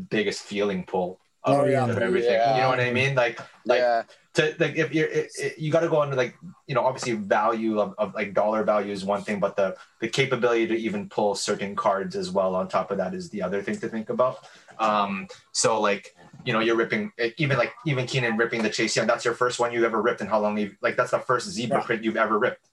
biggest 0.09 0.43
feeling 0.43 0.84
pull 0.84 1.13
of, 1.13 1.19
Oh, 1.49 1.65
yeah. 1.65 1.88
everything. 1.88 2.31
Yeah. 2.31 2.55
You 2.55 2.61
know 2.63 2.69
what 2.69 2.80
I 2.80 2.91
mean? 2.91 3.15
Like 3.15 3.39
like 3.65 3.80
yeah, 3.80 4.03
to 4.35 4.55
like 4.59 4.76
if 4.76 4.93
you're 4.93 5.07
it, 5.07 5.30
it, 5.39 5.59
you 5.59 5.71
got 5.71 5.81
to 5.81 5.89
go 5.89 6.01
into 6.03 6.15
like 6.15 6.35
you 6.67 6.76
know 6.76 6.85
obviously 6.85 7.13
value 7.13 7.80
of, 7.80 7.93
of 7.97 8.13
like 8.13 8.34
dollar 8.34 8.63
value 8.63 8.91
is 8.91 9.03
one 9.05 9.21
thing 9.23 9.39
but 9.39 9.55
the 9.55 9.76
the 10.01 10.07
capability 10.07 10.65
to 10.67 10.76
even 10.76 11.09
pull 11.09 11.35
certain 11.35 11.76
cards 11.76 12.15
as 12.15 12.31
well 12.31 12.55
on 12.55 12.67
top 12.67 12.91
of 12.91 12.97
that 12.97 13.13
is 13.13 13.30
the 13.30 13.41
other 13.41 13.61
thing 13.61 13.77
to 13.77 13.89
think 13.89 14.09
about 14.09 14.45
um 14.80 15.27
so 15.51 15.80
like 15.81 16.15
you 16.45 16.53
know 16.53 16.59
you're 16.59 16.76
ripping 16.77 17.11
even 17.38 17.57
like 17.57 17.73
even 17.85 18.05
keenan 18.05 18.38
ripping 18.38 18.61
the 18.63 18.69
chase 18.69 18.95
young 18.95 19.07
that's 19.07 19.26
your 19.26 19.34
first 19.34 19.59
one 19.59 19.73
you 19.73 19.84
ever 19.85 20.01
ripped 20.01 20.21
and 20.21 20.30
how 20.30 20.39
long 20.39 20.57
you 20.57 20.71
like 20.81 20.95
that's 20.95 21.11
the 21.11 21.19
first 21.19 21.49
zebra 21.49 21.77
Yeah. 21.80 21.84
print 21.85 22.03
you've 22.03 22.17
ever 22.17 22.39
ripped 22.39 22.69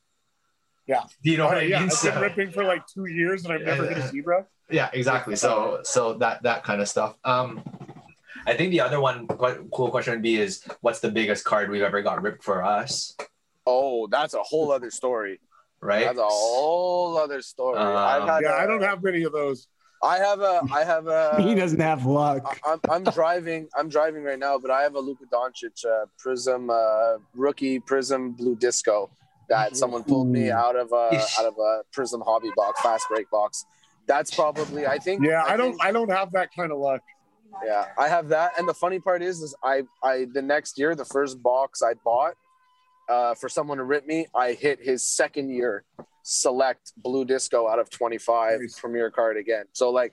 Yeah. 0.86 1.03
do 1.23 1.31
you 1.31 1.36
know 1.39 1.47
what 1.47 1.59
i 1.59 1.62
mean? 1.62 1.70
Yeah, 1.70 1.77
I've 1.78 1.89
been 1.89 1.90
So- 1.97 2.20
ripping 2.20 2.51
for 2.53 2.65
like 2.65 2.86
two 2.86 3.07
years 3.07 3.44
and 3.44 3.53
I've 3.55 3.62
never 3.62 3.86
hit 3.89 3.98
a 3.98 4.09
zebra. 4.09 4.47
yeah 4.70 4.90
exactly 4.93 5.35
so 5.36 5.81
so 5.82 6.15
that 6.23 6.43
that 6.44 6.62
kind 6.65 6.81
of 6.81 6.89
stuff 6.89 7.16
um 7.24 7.62
i 8.47 8.55
think 8.55 8.70
the 8.70 8.81
other 8.81 9.01
one 9.01 9.27
cool 9.27 9.90
question 9.90 10.12
would 10.14 10.23
be 10.23 10.36
is 10.40 10.62
what's 10.81 11.01
the 11.01 11.10
biggest 11.10 11.44
card 11.44 11.70
we've 11.70 11.82
ever 11.82 12.01
got 12.02 12.23
ripped 12.23 12.43
for 12.43 12.62
us 12.64 13.16
oh, 13.66 14.06
that's 14.06 14.35
a 14.35 14.43
whole 14.43 14.70
other 14.70 14.90
story. 14.90 15.40
right 15.81 16.05
That's 16.05 16.18
a 16.18 16.23
whole 16.24 17.18
other 17.18 17.43
story. 17.43 17.78
Um, 17.78 17.97
I've 17.97 18.28
had 18.28 18.43
Yeah, 18.43 18.56
a- 18.59 18.62
I 18.62 18.66
don't 18.66 18.82
have 18.82 19.02
many 19.02 19.24
of 19.24 19.32
those. 19.32 19.66
I 20.02 20.18
have 20.18 20.40
a. 20.40 20.60
I 20.73 20.85
have 20.85 21.06
a. 21.09 21.35
he 21.43 21.55
doesn't 21.56 21.81
have 21.81 22.06
luck. 22.06 22.43
I- 22.47 22.73
I'm, 22.73 22.81
I'm 22.89 23.05
driving. 23.12 23.66
I'm 23.77 23.89
driving 23.89 24.23
right 24.23 24.39
now, 24.39 24.56
but 24.59 24.70
I 24.70 24.82
have 24.82 24.94
a 24.94 25.01
Luka 25.01 25.24
Doncic 25.32 25.85
uh, 25.85 26.06
Prizm 26.24 26.70
uh, 26.70 27.18
rookie 27.35 27.81
Prizm 27.81 28.36
Blue 28.36 28.55
Disco 28.55 29.10
that 29.48 29.77
someone 29.77 30.05
pulled 30.05 30.28
me 30.28 30.51
out 30.51 30.77
of 30.77 30.93
a 30.93 31.20
out 31.39 31.47
of 31.47 31.55
a 31.59 31.82
Prizm 31.93 32.24
hobby 32.24 32.51
box, 32.56 32.81
fast 32.82 33.06
break 33.09 33.28
box. 33.31 33.64
That's 34.06 34.32
probably. 34.32 34.86
I 34.86 34.98
think. 34.98 35.24
Yeah, 35.24 35.43
I 35.44 35.56
don't 35.56 35.73
think- 35.73 35.85
I 35.85 35.90
don't 35.90 36.10
have 36.12 36.31
that 36.32 36.51
kind 36.55 36.70
of 36.70 36.78
luck. 36.78 37.02
Yeah, 37.65 37.87
I 37.99 38.09
have 38.09 38.28
that. 38.28 38.53
And 38.59 38.69
the 38.69 38.74
funny 38.74 38.99
part 38.99 39.23
is, 39.23 39.41
is 39.43 39.55
I 39.62 39.83
I 40.03 40.27
the 40.33 40.43
next 40.43 40.78
year, 40.78 40.95
the 40.95 41.05
first 41.05 41.43
box 41.43 41.83
I 41.83 41.95
bought 41.95 42.35
uh, 43.09 43.35
for 43.35 43.49
someone 43.49 43.78
to 43.78 43.85
rip 43.85 44.07
me, 44.07 44.27
I 44.35 44.53
hit 44.53 44.81
his 44.83 45.03
second 45.05 45.51
year 45.51 45.85
select 46.28 46.93
blue 46.97 47.24
disco 47.24 47.69
out 47.69 47.78
of 47.78 47.89
25 47.89 48.59
Nice. 48.61 48.81
premier 48.81 49.12
card 49.12 49.37
again 49.37 49.65
so 49.73 49.91
like 49.91 50.12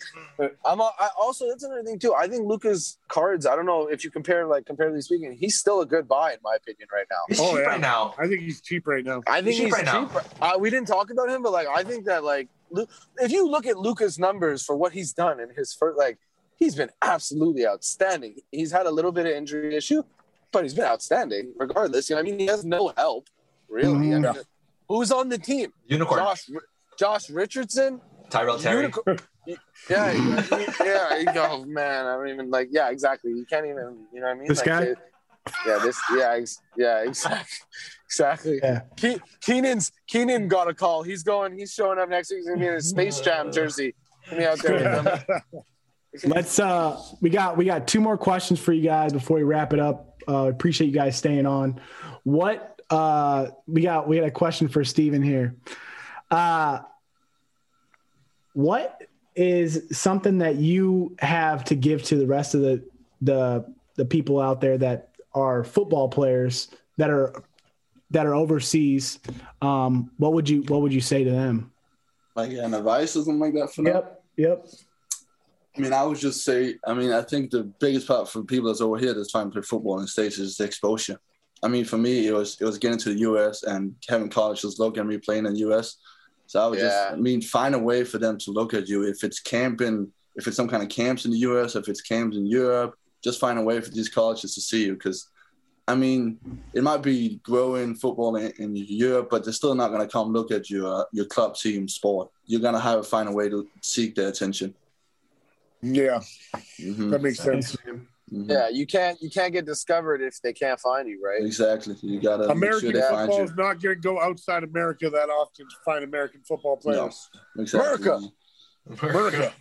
i'm 0.64 0.80
a, 0.80 0.92
I 1.00 1.10
also 1.20 1.48
that's 1.50 1.64
another 1.64 1.82
thing 1.82 1.98
too 1.98 2.14
i 2.14 2.28
think 2.28 2.46
luka's 2.46 3.00
cards 3.08 3.48
i 3.48 3.56
don't 3.56 3.66
know 3.66 3.88
if 3.88 4.04
you 4.04 4.12
compare 4.12 4.46
like 4.46 4.68
comparatively 4.68 5.02
speaking 5.02 5.32
he's 5.36 5.58
still 5.58 5.82
a 5.82 5.88
good 5.88 6.08
buy 6.08 6.34
in 6.34 6.38
my 6.44 6.54
opinion 6.56 6.88
right 6.94 7.08
now 7.10 7.18
He's 7.30 7.40
Oh, 7.40 7.50
cheap 7.56 7.62
yeah. 7.62 7.66
right 7.66 7.82
now. 7.82 8.14
I 8.20 8.28
think 8.28 8.42
he's 8.42 8.62
cheap 8.62 8.86
right 8.86 9.04
now. 9.04 9.24
I 9.26 9.42
think 9.42 9.56
cheap 9.56 9.64
he's 9.66 9.74
right 9.74 9.86
now. 9.86 10.06
cheap. 10.06 10.22
Uh, 10.40 10.52
we 10.60 10.70
didn't 10.70 10.88
talk 10.88 11.10
about 11.10 11.30
him, 11.32 11.42
but 11.42 11.52
like 11.52 11.66
I 11.68 11.84
think 11.84 12.06
that 12.06 12.24
like 12.24 12.48
if 13.18 13.32
you 13.32 13.48
look 13.50 13.66
at 13.66 13.78
Luka's 13.80 14.20
numbers 14.20 14.64
for 14.64 14.76
what 14.76 14.94
he's 14.94 15.14
done 15.14 15.40
in 15.40 15.50
his 15.58 15.74
first, 15.74 15.98
like 15.98 16.20
he's 16.64 16.76
been 16.76 16.90
absolutely 17.02 17.66
outstanding. 17.68 18.36
He's 18.52 18.72
had 18.72 18.86
a 18.86 18.92
little 18.92 19.12
bit 19.12 19.26
of 19.26 19.32
injury 19.34 19.76
issue, 19.76 20.04
but 20.52 20.64
he's 20.64 20.74
been 20.74 20.86
outstanding 20.86 21.54
regardless. 21.58 22.10
You 22.10 22.16
know, 22.16 22.22
what 22.22 22.28
I 22.28 22.32
mean, 22.32 22.40
he 22.40 22.46
has 22.48 22.64
no 22.64 22.94
help 22.98 23.30
really. 23.70 23.92
I 24.14 24.18
Mhm. 24.20 24.36
mean, 24.36 24.44
who's 24.88 25.12
on 25.12 25.30
the 25.30 25.38
team? 25.38 25.74
Unicorn. 25.88 26.20
Josh, 26.22 26.50
Josh 26.98 27.30
Richardson. 27.30 28.02
Tyrell 28.30 28.58
Terry. 28.60 28.84
Unicorn- 28.84 29.20
Yeah, 29.90 30.12
yeah, 30.14 30.74
yeah. 30.82 31.18
you 31.18 31.26
go, 31.34 31.66
man. 31.66 32.06
I 32.06 32.16
don't 32.16 32.30
even 32.30 32.50
like. 32.50 32.70
Yeah, 32.72 32.90
exactly. 32.92 33.32
You 33.32 33.46
can't 33.46 33.66
even. 33.66 34.06
You 34.14 34.22
know 34.22 34.28
what 34.28 34.36
I 34.38 34.40
mean? 34.40 34.48
This 34.48 34.60
Like, 34.60 34.66
guy? 34.68 34.84
it- 34.84 34.98
yeah. 35.68 35.80
This. 35.84 36.00
Yeah. 36.16 36.32
Ex- 36.38 36.62
yeah. 36.78 37.00
Exactly. 37.04 37.48
Exactly. 38.14 38.60
Yeah. 38.64 38.82
Ke- 38.96 39.20
Keenan's 39.42 39.92
Keenan 40.08 40.48
got 40.48 40.68
a 40.70 40.74
call. 40.74 41.02
He's 41.04 41.24
going. 41.24 41.58
He's 41.58 41.74
showing 41.74 41.98
up 42.00 42.08
next 42.10 42.30
week. 42.30 42.38
He's 42.40 42.48
gonna 42.48 42.60
be 42.60 42.68
in 42.68 42.74
his 42.76 42.88
Space 42.90 43.20
Jam 43.20 43.52
jersey. 43.52 43.96
Gonna 44.30 44.42
be 44.42 44.46
out 44.48 44.60
there 44.60 44.74
with 44.76 45.26
them. 45.28 45.64
Let's 46.24 46.60
uh 46.60 47.02
we 47.22 47.30
got 47.30 47.58
we 47.58 47.66
got 47.66 47.88
two 47.88 48.00
more 48.00 48.18
questions 48.18 48.60
for 48.60 48.72
you 48.72 48.84
guys 48.84 49.14
before 49.14 49.38
we 49.38 49.44
wrap 49.44 49.74
it 49.74 49.80
up. 49.80 50.22
Uh 50.28 50.48
appreciate 50.48 50.88
you 50.88 50.94
guys 50.94 51.18
staying 51.18 51.46
on. 51.46 51.82
What 52.24 52.80
uh 52.90 53.48
we 53.68 53.82
got 53.82 54.08
we 54.08 54.18
got 54.20 54.28
a 54.28 54.32
question 54.32 54.68
for 54.68 54.84
Steven 54.84 55.24
here. 55.24 55.56
Uh 56.30 56.80
what 58.54 59.02
is 59.36 59.88
something 59.92 60.38
that 60.40 60.58
you 60.58 61.16
have 61.18 61.64
to 61.66 61.76
give 61.76 62.04
to 62.04 62.16
the 62.16 62.28
rest 62.28 62.54
of 62.54 62.62
the 62.62 62.84
the 63.22 63.74
the 63.96 64.06
people 64.06 64.40
out 64.40 64.62
there 64.62 64.78
that 64.78 65.10
are 65.34 65.64
football 65.64 66.10
players 66.10 66.68
that 66.98 67.10
are 67.10 67.44
that 68.12 68.28
are 68.28 68.36
overseas? 68.36 69.20
Um 69.64 70.12
what 70.18 70.34
would 70.34 70.48
you 70.48 70.62
what 70.64 70.82
would 70.82 70.94
you 70.94 71.02
say 71.02 71.24
to 71.24 71.32
them? 71.32 71.72
Like 72.36 72.52
an 72.52 72.76
advice 72.76 73.16
or 73.16 73.24
something 73.24 73.40
like 73.40 73.54
that 73.54 73.74
for 73.74 73.82
them. 73.82 73.96
Yep, 73.96 74.24
yep. 74.38 74.68
I 75.76 75.82
mean, 75.82 75.94
I 75.94 76.04
would 76.04 76.18
just 76.20 76.44
say, 76.46 76.78
I 76.86 76.94
mean, 76.94 77.12
I 77.12 77.22
think 77.22 77.50
the 77.50 77.64
biggest 77.64 78.08
part 78.08 78.30
for 78.30 78.44
people 78.44 78.68
that's 78.68 78.82
over 78.82 78.98
here 78.98 79.14
that's 79.14 79.32
trying 79.32 79.48
to 79.48 79.52
play 79.52 79.62
football 79.64 79.96
in 79.96 80.04
the 80.04 80.08
States 80.08 80.38
is 80.38 80.58
the 80.58 80.66
exposure. 80.66 81.20
I 81.64 81.68
mean, 81.68 81.86
for 81.86 81.98
me, 81.98 82.28
it 82.28 82.34
was 82.34 82.58
it 82.60 82.66
was 82.66 82.78
getting 82.78 83.00
to 83.00 83.14
the 83.14 83.20
US 83.22 83.64
and 83.64 83.96
having 84.08 84.30
colleges 84.30 84.78
look 84.80 84.98
at 84.98 85.06
me 85.06 85.18
playing 85.18 85.46
in 85.46 85.54
the 85.54 85.60
US. 85.72 85.98
So 86.46 86.62
I 86.62 86.68
would 86.68 86.78
Yeah. 86.78 86.86
just, 86.86 87.14
I 87.14 87.16
mean, 87.16 87.42
find 87.42 87.74
a 87.74 87.80
way 87.80 88.04
for 88.04 88.20
them 88.20 88.38
to 88.40 88.52
look 88.52 88.74
at 88.74 88.88
you. 88.88 89.04
If 89.04 89.24
it's 89.24 89.40
camping, 89.40 90.12
if 90.36 90.46
it's 90.46 90.58
some 90.58 90.68
kind 90.68 90.84
of 90.84 90.90
camps 90.90 91.26
in 91.26 91.32
the 91.32 91.38
US, 91.40 91.76
if 91.76 91.88
it's 91.88 92.02
camps 92.02 92.38
in 92.38 92.46
Europe, 92.46 92.96
just 93.24 93.40
find 93.40 93.58
a 93.58 93.62
way 93.64 93.80
for 93.82 93.90
these 93.90 94.10
colleges 94.10 94.54
to 94.56 94.62
see 94.62 94.86
you. 94.86 94.94
Because, 94.94 95.30
I 95.88 95.96
mean, 95.96 96.38
it 96.74 96.84
might 96.84 97.02
be 97.02 97.40
growing 97.44 97.96
football 97.96 98.36
in, 98.36 98.52
in 98.60 98.76
Europe, 98.76 99.30
but 99.32 99.44
they're 99.44 99.54
still 99.54 99.74
not 99.74 99.88
going 99.90 100.02
to 100.02 100.08
come 100.08 100.34
look 100.34 100.52
at 100.52 100.70
your 100.70 101.02
uh, 101.02 101.04
your 101.14 101.26
club 101.26 101.56
team 101.56 101.88
sport. 101.88 102.30
You're 102.46 102.62
going 102.62 102.76
to 102.76 102.80
have 102.80 103.02
to 103.02 103.10
find 103.10 103.28
a 103.28 103.32
way 103.32 103.50
to 103.50 103.68
seek 103.82 104.14
their 104.14 104.28
attention. 104.28 104.76
Yeah, 105.84 106.22
Mhm. 106.80 107.12
that 107.12 107.22
makes 107.22 107.40
sense. 107.40 107.76
Mhm. 107.76 108.06
Yeah. 108.50 108.70
You 108.70 108.88
can't. 108.88 109.22
You 109.22 109.30
can't 109.30 109.52
get 109.54 109.66
discovered 109.66 110.22
if 110.22 110.42
they 110.42 110.54
can't 110.54 110.80
find 110.80 111.08
you, 111.08 111.22
right? 111.24 111.44
Exactly. 111.46 111.96
You 112.02 112.20
gotta 112.22 112.50
American 112.50 112.88
make 112.94 112.96
sure 112.96 113.02
they 113.02 113.02
find 113.02 113.28
football 113.30 113.38
you. 113.40 113.44
is 113.44 113.52
not 113.56 113.82
going 113.82 113.96
to 113.96 114.02
go 114.02 114.20
outside 114.22 114.64
America 114.64 115.10
that 115.10 115.30
often 115.30 115.66
to 115.68 115.76
find 115.86 116.04
American 116.04 116.42
football 116.48 116.78
players. 116.78 117.30
Exactly. 117.60 118.08
America. 119.02 119.54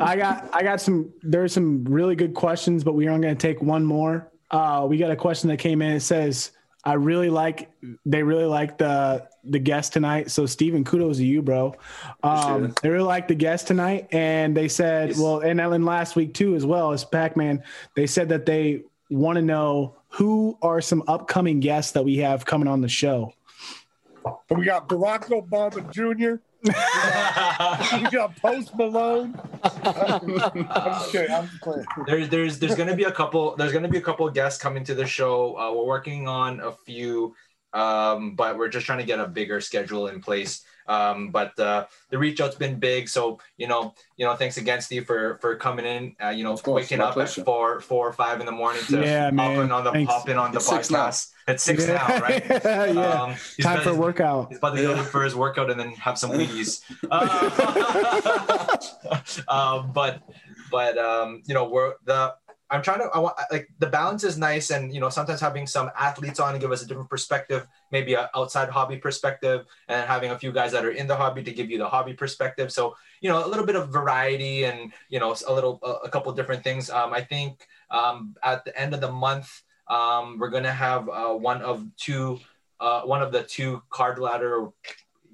I 0.00 0.16
got 0.16 0.48
I 0.52 0.62
got 0.62 0.80
some 0.80 1.12
there's 1.22 1.52
some 1.52 1.84
really 1.84 2.16
good 2.16 2.34
questions, 2.34 2.84
but 2.84 2.94
we 2.94 3.06
are 3.06 3.18
going 3.18 3.34
to 3.36 3.46
take 3.48 3.62
one 3.62 3.84
more. 3.84 4.30
Uh, 4.50 4.86
we 4.88 4.98
got 4.98 5.10
a 5.10 5.16
question 5.16 5.48
that 5.48 5.58
came 5.58 5.80
in. 5.80 5.92
It 5.92 6.00
says, 6.00 6.50
"I 6.84 6.94
really 6.94 7.30
like 7.30 7.70
they 8.04 8.22
really 8.22 8.44
like 8.44 8.78
the 8.78 9.28
the 9.44 9.58
guest 9.58 9.92
tonight." 9.92 10.30
So 10.30 10.46
Steven, 10.46 10.84
kudos 10.84 11.18
to 11.18 11.26
you, 11.26 11.42
bro. 11.42 11.74
Um, 12.22 12.74
they 12.82 12.90
really 12.90 13.04
like 13.04 13.28
the 13.28 13.34
guest 13.34 13.66
tonight, 13.66 14.08
and 14.12 14.56
they 14.56 14.68
said, 14.68 15.10
Yes. 15.10 15.18
well, 15.18 15.40
and 15.40 15.58
then 15.58 15.84
last 15.84 16.16
week 16.16 16.34
too, 16.34 16.54
as 16.54 16.64
well 16.64 16.92
as 16.92 17.04
Pac 17.04 17.36
Man, 17.36 17.62
they 17.94 18.06
said 18.06 18.28
that 18.30 18.46
they 18.46 18.82
want 19.10 19.36
to 19.36 19.42
know 19.42 19.96
who 20.08 20.58
are 20.62 20.80
some 20.80 21.02
upcoming 21.08 21.60
guests 21.60 21.92
that 21.92 22.04
we 22.04 22.18
have 22.18 22.44
coming 22.44 22.68
on 22.68 22.80
the 22.80 22.88
show. 22.88 23.32
We 24.50 24.64
got 24.64 24.88
Barack 24.88 25.28
Obama 25.28 25.90
Jr. 25.92 26.42
we 26.64 26.70
got 28.10 28.36
Post 28.36 28.76
Malone. 28.76 29.34
I'm 29.64 30.28
just 30.28 31.12
kidding. 31.12 31.34
I'm 31.34 31.50
there's 32.06 32.28
there's 32.28 32.58
there's 32.58 32.74
gonna 32.76 32.94
be 32.94 33.04
a 33.04 33.12
couple 33.12 33.56
there's 33.56 33.72
gonna 33.72 33.88
be 33.88 33.98
a 33.98 34.02
couple 34.02 34.26
of 34.26 34.34
guests 34.34 34.62
coming 34.62 34.84
to 34.84 34.94
the 34.94 35.06
show 35.06 35.58
uh, 35.58 35.72
we're 35.72 35.84
working 35.84 36.28
on 36.28 36.60
a 36.60 36.72
few 36.72 37.34
um, 37.72 38.36
but 38.36 38.56
we're 38.56 38.68
just 38.68 38.86
trying 38.86 38.98
to 38.98 39.04
get 39.04 39.18
a 39.18 39.26
bigger 39.26 39.60
schedule 39.60 40.06
in 40.08 40.20
place 40.20 40.64
um, 40.88 41.30
but 41.30 41.58
uh, 41.58 41.86
the 42.10 42.18
reach 42.18 42.40
out's 42.40 42.56
been 42.56 42.78
big 42.78 43.08
so 43.08 43.38
you 43.56 43.66
know 43.66 43.94
you 44.16 44.24
know 44.26 44.34
thanks 44.34 44.56
again 44.56 44.80
steve 44.80 45.06
for 45.06 45.38
for 45.40 45.56
coming 45.56 45.84
in 45.86 46.14
uh, 46.22 46.28
you 46.30 46.44
know 46.44 46.52
Of 46.52 46.62
course, 46.62 46.82
waking 46.82 47.00
up 47.00 47.14
pleasure. 47.14 47.40
at 47.40 47.44
four 47.46 47.80
four 47.80 48.08
or 48.08 48.12
five 48.12 48.40
in 48.40 48.46
the 48.46 48.52
morning 48.52 48.82
to 48.88 49.00
Yeah, 49.02 49.30
hop 49.34 49.58
in 49.64 49.70
on 49.72 49.84
the 49.84 49.92
Thanks. 49.92 50.12
hop 50.12 50.28
in 50.28 50.38
on 50.38 50.52
the 50.52 50.58
It's 50.58 50.68
six 50.68 50.90
now. 50.90 51.06
podcast 51.08 51.28
it's 51.48 51.62
six 51.64 51.86
now 51.88 52.06
right 52.20 52.44
yeah. 52.64 53.22
um, 53.22 53.30
he's 53.56 53.64
Time 53.64 53.74
about- 53.74 53.84
for 53.84 53.90
a 53.90 53.94
workout. 53.94 54.48
He's 54.48 54.58
about 54.58 54.76
to 54.76 54.82
go 54.82 55.02
for 55.02 55.24
his 55.24 55.34
workout 55.34 55.70
and 55.72 55.80
then 55.80 55.90
have 55.94 56.16
some 56.16 56.30
Wheaties. 56.38 56.82
Uh, 57.10 58.78
um, 59.48 59.90
but 59.94 60.22
but 60.70 60.96
um, 60.98 61.42
you 61.46 61.54
know 61.54 61.68
we're 61.68 61.94
the 62.04 62.34
I'm 62.72 62.82
trying 62.82 63.00
to 63.00 63.08
I 63.12 63.18
want 63.18 63.36
like 63.50 63.68
the 63.78 63.86
balance 63.86 64.24
is 64.24 64.38
nice 64.38 64.70
and 64.70 64.92
you 64.94 65.00
know 65.00 65.10
sometimes 65.10 65.40
having 65.40 65.66
some 65.66 65.90
athletes 65.98 66.40
on 66.40 66.54
to 66.54 66.58
give 66.58 66.72
us 66.72 66.82
a 66.82 66.86
different 66.86 67.10
perspective, 67.10 67.66
maybe 67.90 68.14
an 68.14 68.26
outside 68.34 68.70
hobby 68.70 68.96
perspective, 68.96 69.66
and 69.88 70.08
having 70.08 70.30
a 70.30 70.38
few 70.38 70.52
guys 70.52 70.72
that 70.72 70.84
are 70.84 70.90
in 70.90 71.06
the 71.06 71.14
hobby 71.14 71.42
to 71.42 71.52
give 71.52 71.70
you 71.70 71.76
the 71.76 71.86
hobby 71.88 72.14
perspective. 72.14 72.72
So 72.72 72.96
you 73.20 73.28
know 73.28 73.44
a 73.44 73.48
little 73.48 73.66
bit 73.66 73.76
of 73.76 73.90
variety 73.90 74.64
and 74.64 74.92
you 75.10 75.20
know 75.20 75.36
a 75.46 75.52
little 75.52 75.78
a, 75.82 75.90
a 76.06 76.08
couple 76.08 76.32
different 76.32 76.64
things. 76.64 76.88
Um, 76.88 77.12
I 77.12 77.20
think 77.20 77.66
um, 77.90 78.34
at 78.42 78.64
the 78.64 78.72
end 78.80 78.94
of 78.94 79.00
the 79.02 79.12
month 79.12 79.48
um, 79.88 80.38
we're 80.38 80.48
gonna 80.56 80.72
have 80.72 81.08
uh, 81.10 81.34
one 81.34 81.60
of 81.60 81.84
two 81.98 82.40
uh, 82.80 83.02
one 83.02 83.20
of 83.22 83.30
the 83.32 83.42
two 83.42 83.82
card 83.90 84.18
ladder 84.18 84.68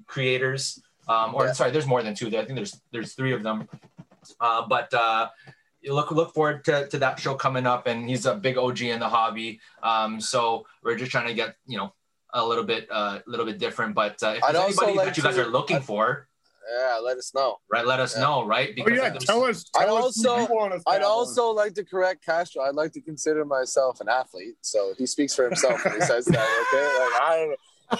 creators. 0.07 0.81
Um, 1.07 1.33
or 1.33 1.45
Yeah. 1.45 1.53
sorry, 1.53 1.71
there's 1.71 1.87
more 1.87 2.03
than 2.03 2.13
two. 2.13 2.27
I 2.27 2.43
think 2.45 2.55
there's 2.55 2.79
there's 2.91 3.13
three 3.13 3.33
of 3.33 3.43
them. 3.43 3.67
Uh, 4.39 4.67
but 4.67 4.93
uh, 4.93 5.29
you 5.81 5.93
look 5.93 6.11
look 6.11 6.33
forward 6.33 6.63
to, 6.65 6.87
to 6.87 6.97
that 6.99 7.19
show 7.19 7.35
coming 7.35 7.65
up, 7.65 7.87
and 7.87 8.09
he's 8.09 8.25
a 8.25 8.35
big 8.35 8.57
OG 8.57 8.81
in 8.81 8.99
the 8.99 9.09
hobby. 9.09 9.59
Um, 9.83 10.19
so 10.19 10.65
we're 10.83 10.95
just 10.95 11.11
trying 11.11 11.27
to 11.27 11.33
get 11.33 11.55
you 11.65 11.77
know 11.77 11.93
a 12.33 12.45
little 12.45 12.63
bit 12.63 12.87
a 12.89 12.93
uh, 12.93 13.19
little 13.27 13.45
bit 13.45 13.57
different. 13.59 13.95
But 13.95 14.21
uh, 14.21 14.33
if 14.37 14.43
I'd 14.43 14.55
there's 14.55 14.77
anybody 14.77 14.97
like 14.97 15.05
that 15.07 15.17
you 15.17 15.23
guys 15.23 15.35
to- 15.35 15.43
are 15.45 15.47
looking 15.47 15.77
I- 15.77 15.81
for, 15.81 16.27
Yeah, 16.77 16.99
let 17.03 17.17
us 17.17 17.33
know. 17.33 17.57
right? 17.71 17.85
Let 17.85 17.99
us 17.99 18.15
Yeah. 18.15 18.21
know, 18.23 18.45
right? 18.45 18.69
Oh 18.77 18.89
yeah, 18.89 19.09
there's- 19.09 19.25
tell 19.25 19.43
us. 19.45 19.65
I'd 19.77 19.85
us 19.89 19.89
also- 19.89 20.37
you 20.39 20.45
want 20.53 20.73
us 20.73 20.83
to 20.83 20.89
I'd 20.91 21.01
also 21.01 21.49
like 21.51 21.73
to 21.75 21.83
correct 21.85 22.23
Castro. 22.25 22.63
I'd 22.63 22.75
like 22.75 22.91
to 22.93 23.01
consider 23.01 23.45
myself 23.45 24.01
an 24.01 24.09
athlete, 24.09 24.55
so 24.61 24.93
he 24.97 25.05
speaks 25.05 25.33
for 25.35 25.45
himself 25.45 25.83
when 25.85 25.95
he 25.95 26.01
says 26.01 26.25
that. 26.25 26.47
Okay, 26.67 26.85
like 26.99 27.21
I 27.21 27.35
don't 27.37 27.49
know. 27.49 27.55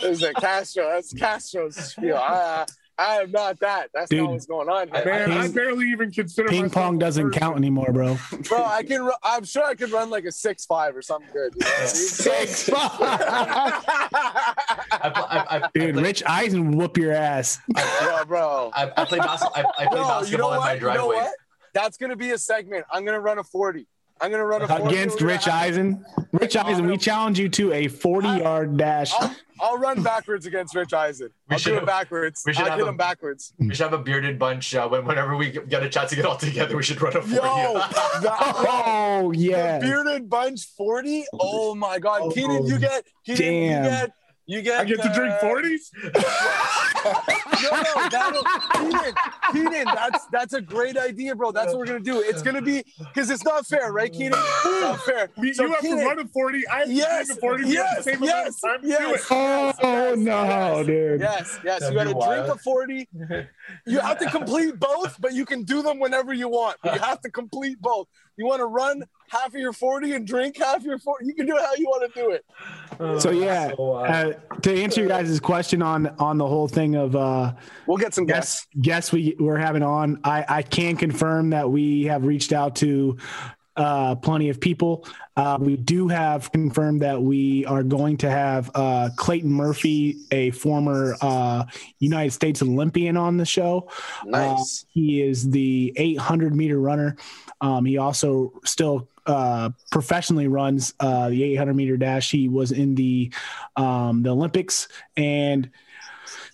This 0.09 0.21
is 0.21 0.33
Castro. 0.39 0.87
That's 0.89 1.11
Castro's 1.13 1.75
spiel. 1.75 2.17
I, 2.17 2.65
I, 2.99 3.19
I 3.19 3.21
am 3.21 3.31
not 3.31 3.59
that. 3.61 3.89
That's 3.93 4.09
Dude. 4.09 4.23
not 4.23 4.31
what's 4.31 4.45
going 4.45 4.67
on 4.69 4.89
here. 4.89 5.05
Man, 5.05 5.31
I 5.31 5.47
barely 5.47 5.89
even 5.89 6.11
consider 6.11 6.49
Ping 6.49 6.69
pong 6.69 6.99
doesn't 6.99 7.27
person. 7.27 7.39
count 7.39 7.57
anymore, 7.57 7.91
bro. 7.93 8.17
Bro, 8.47 8.63
I 8.65 8.83
can. 8.83 9.03
ru- 9.05 9.11
I'm 9.23 9.43
sure 9.45 9.63
I 9.63 9.73
could 9.75 9.91
run 9.91 10.09
like 10.09 10.25
a 10.25 10.31
six 10.31 10.65
five 10.65 10.95
or 10.95 11.01
something 11.01 11.29
good. 11.33 11.53
You 11.55 11.61
know 11.61 11.67
I 11.75 11.79
mean? 11.79 11.87
Six 11.87 12.69
I, 12.73 13.81
pl- 15.13 15.27
I, 15.29 15.45
I, 15.49 15.57
I 15.57 15.69
Dude, 15.73 15.93
play, 15.95 16.03
Rich 16.03 16.23
Eisen 16.25 16.71
whoop 16.77 16.97
your 16.97 17.13
ass. 17.13 17.59
yeah, 17.75 18.23
bro. 18.25 18.71
I, 18.73 18.91
I 18.97 19.05
play, 19.05 19.19
bas- 19.19 19.43
I, 19.43 19.63
I 19.63 19.63
play 19.63 19.85
Bro, 19.91 20.03
basketball 20.03 20.25
you 20.29 20.37
know 20.37 20.51
in 20.53 20.57
what? 20.57 20.65
my 20.65 20.73
You 20.73 20.79
know 20.79 20.85
driveway. 20.93 21.15
what? 21.15 21.31
That's 21.73 21.97
gonna 21.97 22.15
be 22.15 22.31
a 22.31 22.37
segment. 22.37 22.85
I'm 22.91 23.05
gonna 23.05 23.19
run 23.19 23.37
a 23.39 23.43
forty. 23.43 23.87
I'm 24.21 24.31
gonna 24.31 24.45
run 24.45 24.61
a 24.61 24.65
Against 24.85 25.21
We're 25.21 25.27
Rich 25.27 25.45
have- 25.45 25.53
Eisen. 25.53 26.05
Rich 26.33 26.55
Eisen, 26.57 26.87
we 26.87 26.97
challenge 26.97 27.39
you 27.39 27.47
to 27.49 27.71
a 27.73 27.87
40 27.87 28.27
yard 28.27 28.77
dash. 28.77 29.13
I'll, 29.19 29.35
I'll 29.61 29.77
run 29.77 30.03
backwards 30.03 30.45
against 30.45 30.75
Rich 30.75 30.93
Eisen. 30.93 31.29
We 31.49 31.53
I'll 31.53 31.59
should 31.59 31.69
do 31.69 31.73
have- 31.75 31.83
it 31.83 31.87
backwards. 31.87 32.43
we 32.45 32.53
should 32.53 32.63
I'll 32.63 32.69
have 32.71 32.79
hit 32.79 32.85
a- 32.85 32.89
him 32.89 32.97
backwards. 32.97 33.53
We 33.59 33.69
should 33.73 33.83
have 33.89 33.93
a 33.93 34.03
bearded 34.03 34.37
bunch. 34.37 34.75
Uh, 34.75 34.87
when, 34.89 35.05
whenever 35.05 35.35
we 35.37 35.51
get 35.51 35.83
a 35.83 35.89
chance 35.89 36.09
to 36.09 36.15
get 36.17 36.25
all 36.25 36.37
together, 36.37 36.75
we 36.75 36.83
should 36.83 37.01
run 37.01 37.15
a 37.15 37.21
40. 37.21 37.35
Yo, 37.35 37.41
that, 38.21 38.37
Oh, 38.67 39.31
yeah. 39.33 39.79
bearded 39.79 40.29
bunch 40.29 40.65
40. 40.77 41.25
Oh 41.39 41.73
my 41.75 41.97
god. 41.99 42.21
Oh, 42.23 42.31
Keenan, 42.31 42.65
you 42.67 42.77
get 42.77 43.05
Keenan, 43.25 43.39
damn. 43.41 43.83
you 43.85 43.89
get 43.89 44.11
you 44.49 44.63
get 44.63 44.79
I 44.79 44.83
get 44.83 44.99
to 45.03 45.11
drink 45.13 45.35
forties. 45.39 45.91
No, 47.61 47.71
no, 47.71 48.09
that'll, 48.09 48.43
Keenan, 48.73 49.13
Keenan, 49.51 49.85
that's 49.85 50.25
that's 50.27 50.53
a 50.53 50.61
great 50.61 50.97
idea, 50.97 51.35
bro. 51.35 51.51
That's 51.51 51.67
what 51.67 51.79
we're 51.79 51.85
gonna 51.85 51.99
do. 51.99 52.21
It's 52.21 52.41
gonna 52.41 52.61
be 52.61 52.83
because 52.99 53.29
it's 53.29 53.43
not 53.43 53.65
fair, 53.67 53.91
right, 53.91 54.11
Keenan? 54.11 54.37
It's 54.37 54.81
not 54.81 54.99
fair. 55.05 55.29
You 55.37 55.53
So, 55.53 55.63
you 55.63 55.69
have 55.73 55.81
Keenan, 55.81 55.99
to 55.99 56.05
run 56.05 56.19
a 56.19 56.27
forty. 56.27 56.67
I 56.67 56.79
have 56.79 56.87
to 56.87 56.93
Yes, 56.93 57.27
drink 57.27 57.37
a 57.37 57.41
forty. 57.41 57.63
We 57.65 57.75
have 57.75 57.85
yes, 57.85 57.97
the 57.97 58.11
same 58.11 58.23
yes, 58.23 58.63
amount 58.63 58.81
time 58.81 58.81
to 58.81 58.87
do 58.87 59.03
yes. 59.03 59.21
it. 59.21 59.27
Oh, 59.81 60.15
no, 60.17 60.83
dude. 60.83 61.21
Yes, 61.21 61.59
yes. 61.63 61.79
That'd 61.81 61.93
you 61.93 61.95
got 61.95 62.07
be 62.07 62.19
to 62.19 62.27
drink 62.27 62.47
a 62.47 62.57
40. 62.57 63.09
You 63.85 63.99
have 63.99 64.19
to 64.19 64.25
complete 64.29 64.79
both, 64.79 65.19
but 65.19 65.33
you 65.33 65.45
can 65.45 65.63
do 65.63 65.81
them 65.81 65.99
whenever 65.99 66.33
you 66.33 66.49
want. 66.49 66.77
But 66.83 66.95
you 66.95 66.99
have 67.07 67.21
to 67.21 67.29
complete 67.29 67.81
both. 67.81 68.07
You 68.39 68.45
want 68.45 68.61
to 68.61 68.67
run 68.67 69.03
half 69.27 69.47
of 69.47 69.55
your 69.55 69.73
40 69.73 70.13
and 70.13 70.25
drink 70.25 70.57
half 70.57 70.81
your 70.83 70.97
40. 70.97 71.25
You 71.25 71.33
can 71.33 71.45
do 71.45 71.57
it 71.57 71.61
how 71.61 71.73
you 71.75 71.85
want 71.87 72.13
to 72.13 72.19
do 72.21 72.29
it. 72.31 72.45
So, 73.21 73.31
yeah, 73.31 73.71
So, 73.75 73.95
uh, 73.95 73.99
uh, 73.99 74.59
to 74.61 74.81
answer 74.81 75.01
your 75.01 75.09
guys' 75.09 75.41
question 75.41 75.81
on 75.81 76.07
on 76.19 76.37
the 76.37 76.47
whole 76.47 76.69
thing 76.69 76.95
of 76.95 77.17
uh, 77.17 77.53
We'll 77.85 77.97
get 77.97 78.13
some 78.13 78.25
guests. 78.25 78.65
guests 78.75 79.09
guests 79.09 79.11
we 79.11 79.35
we're 79.39 79.57
having 79.57 79.83
on, 79.83 80.21
I, 80.23 80.45
I 80.47 80.61
can 80.61 80.95
confirm 80.95 81.49
that 81.49 81.69
we 81.69 82.05
have 82.05 82.23
reached 82.25 82.53
out 82.53 82.77
to 82.77 83.17
uh, 83.79 84.13
plenty 84.15 84.49
of 84.49 84.59
people. 84.59 85.07
Uh, 85.37 85.57
we 85.59 85.77
do 85.77 86.09
have 86.09 86.51
confirmed 86.51 87.01
that 87.01 87.19
we 87.19 87.65
are 87.65 87.81
going 87.81 88.17
to 88.17 88.29
have 88.29 88.69
uh, 88.75 89.09
Clayton 89.15 89.49
Murphy, 89.49 90.17
a 90.31 90.51
former 90.51 91.15
uh, 91.21 91.63
United 91.99 92.31
States 92.31 92.61
Olympian, 92.61 93.15
on 93.15 93.37
the 93.37 93.45
show. 93.45 93.89
Nice. 94.25 94.83
Uh, 94.83 94.87
he 94.91 95.21
is 95.21 95.49
the 95.49 95.93
800 95.95 96.53
meter 96.53 96.79
runner. 96.79 97.15
Um, 97.61 97.85
he 97.85 97.97
also 97.97 98.53
still 98.65 99.07
uh, 99.25 99.69
professionally 99.91 100.47
runs 100.47 100.93
uh, 100.99 101.29
the 101.29 101.43
800 101.43 101.73
meter 101.73 101.95
dash. 101.95 102.31
He 102.31 102.49
was 102.49 102.73
in 102.73 102.95
the 102.95 103.31
um, 103.77 104.23
the 104.23 104.31
Olympics 104.31 104.89
and 105.15 105.69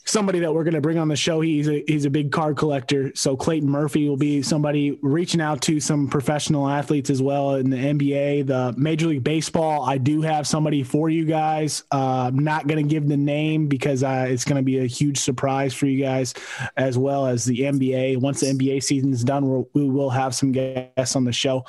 somebody 0.06 0.40
that 0.40 0.54
we're 0.54 0.64
going 0.64 0.76
to 0.76 0.82
bring 0.82 0.98
on 0.98 1.08
the 1.08 1.16
show. 1.16 1.42
He's 1.42 1.68
a 1.68 1.84
he's 1.88 2.06
a 2.06 2.10
big 2.10 2.32
card 2.32 2.56
collector. 2.58 3.12
So 3.16 3.36
Clayton 3.36 3.70
Murphy 3.70 4.08
will 4.08 4.18
be 4.18 4.42
somebody 4.42 4.98
reaching 5.02 5.42
out 5.42 5.62
to 5.64 5.80
some 5.80 6.08
professional 6.08 6.70
athletes 6.70 7.10
as 7.10 7.22
well 7.22 7.56
in 7.56 7.70
the 7.70 7.78
NBA, 7.78 8.48
the 8.48 8.74
Major 8.78 9.08
League 9.08 9.24
Baseball. 9.24 9.84
I 9.84 9.98
do 9.98 10.22
have 10.22 10.48
somebody 10.48 10.84
for 10.84 11.10
you 11.10 11.26
guys. 11.26 11.84
Uh, 11.92 12.28
I'm 12.28 12.40
not 12.40 12.68
going 12.68 12.82
to 12.82 12.90
give 12.90 13.08
the 13.08 13.18
name 13.18 13.68
because 13.68 14.04
uh, 14.04 14.28
it's 14.30 14.46
going 14.46 14.58
to 14.58 14.64
be 14.64 14.80
a 14.80 14.86
huge 14.86 15.18
surprise 15.18 15.74
for 15.74 15.88
you 15.88 16.02
guys, 16.04 16.34
as 16.78 16.98
well 16.98 17.26
as 17.26 17.44
the 17.46 17.60
NBA. 17.60 18.18
Once 18.18 18.40
the 18.42 18.48
NBA 18.48 18.84
season 18.84 19.12
is 19.12 19.24
done, 19.24 19.50
we'll, 19.50 19.68
we 19.74 19.90
will 19.90 20.12
have 20.12 20.36
some 20.36 20.52
guests 20.52 21.16
on 21.16 21.26
the 21.26 21.34
show. 21.34 21.66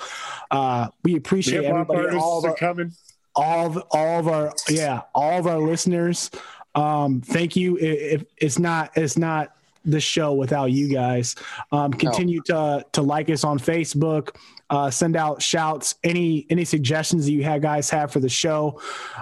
Uh, 0.50 0.88
we 1.02 1.16
appreciate 1.16 1.64
everybody, 1.64 2.16
all 2.16 2.38
of 2.38 2.44
our, 2.44 2.54
coming. 2.56 2.92
all 3.34 3.66
of 3.66 3.82
all 3.90 4.18
of 4.20 4.28
our 4.28 4.52
yeah 4.68 5.02
all 5.14 5.38
of 5.38 5.46
our 5.46 5.58
listeners 5.58 6.30
um 6.76 7.20
thank 7.22 7.56
you. 7.56 7.76
If 7.78 8.24
it's 8.36 8.58
not 8.58 8.92
it's 8.96 9.16
not 9.18 9.52
the 9.84 10.00
show 10.00 10.32
without 10.34 10.66
you 10.72 10.88
guys. 10.92 11.34
Um 11.72 11.92
continue 11.92 12.40
to 12.42 12.84
to 12.92 13.02
like 13.02 13.28
us 13.30 13.42
on 13.44 13.58
facebook. 13.58 14.36
Uh 14.70 14.90
send 14.90 15.16
out 15.16 15.40
shouts. 15.42 15.94
Any 16.04 16.46
any 16.50 16.64
suggestions 16.64 17.24
that 17.24 17.32
you 17.32 17.42
have 17.44 17.62
guys 17.62 17.90
have 17.90 18.12
for 18.12 18.20
the 18.20 18.28
show. 18.28 18.80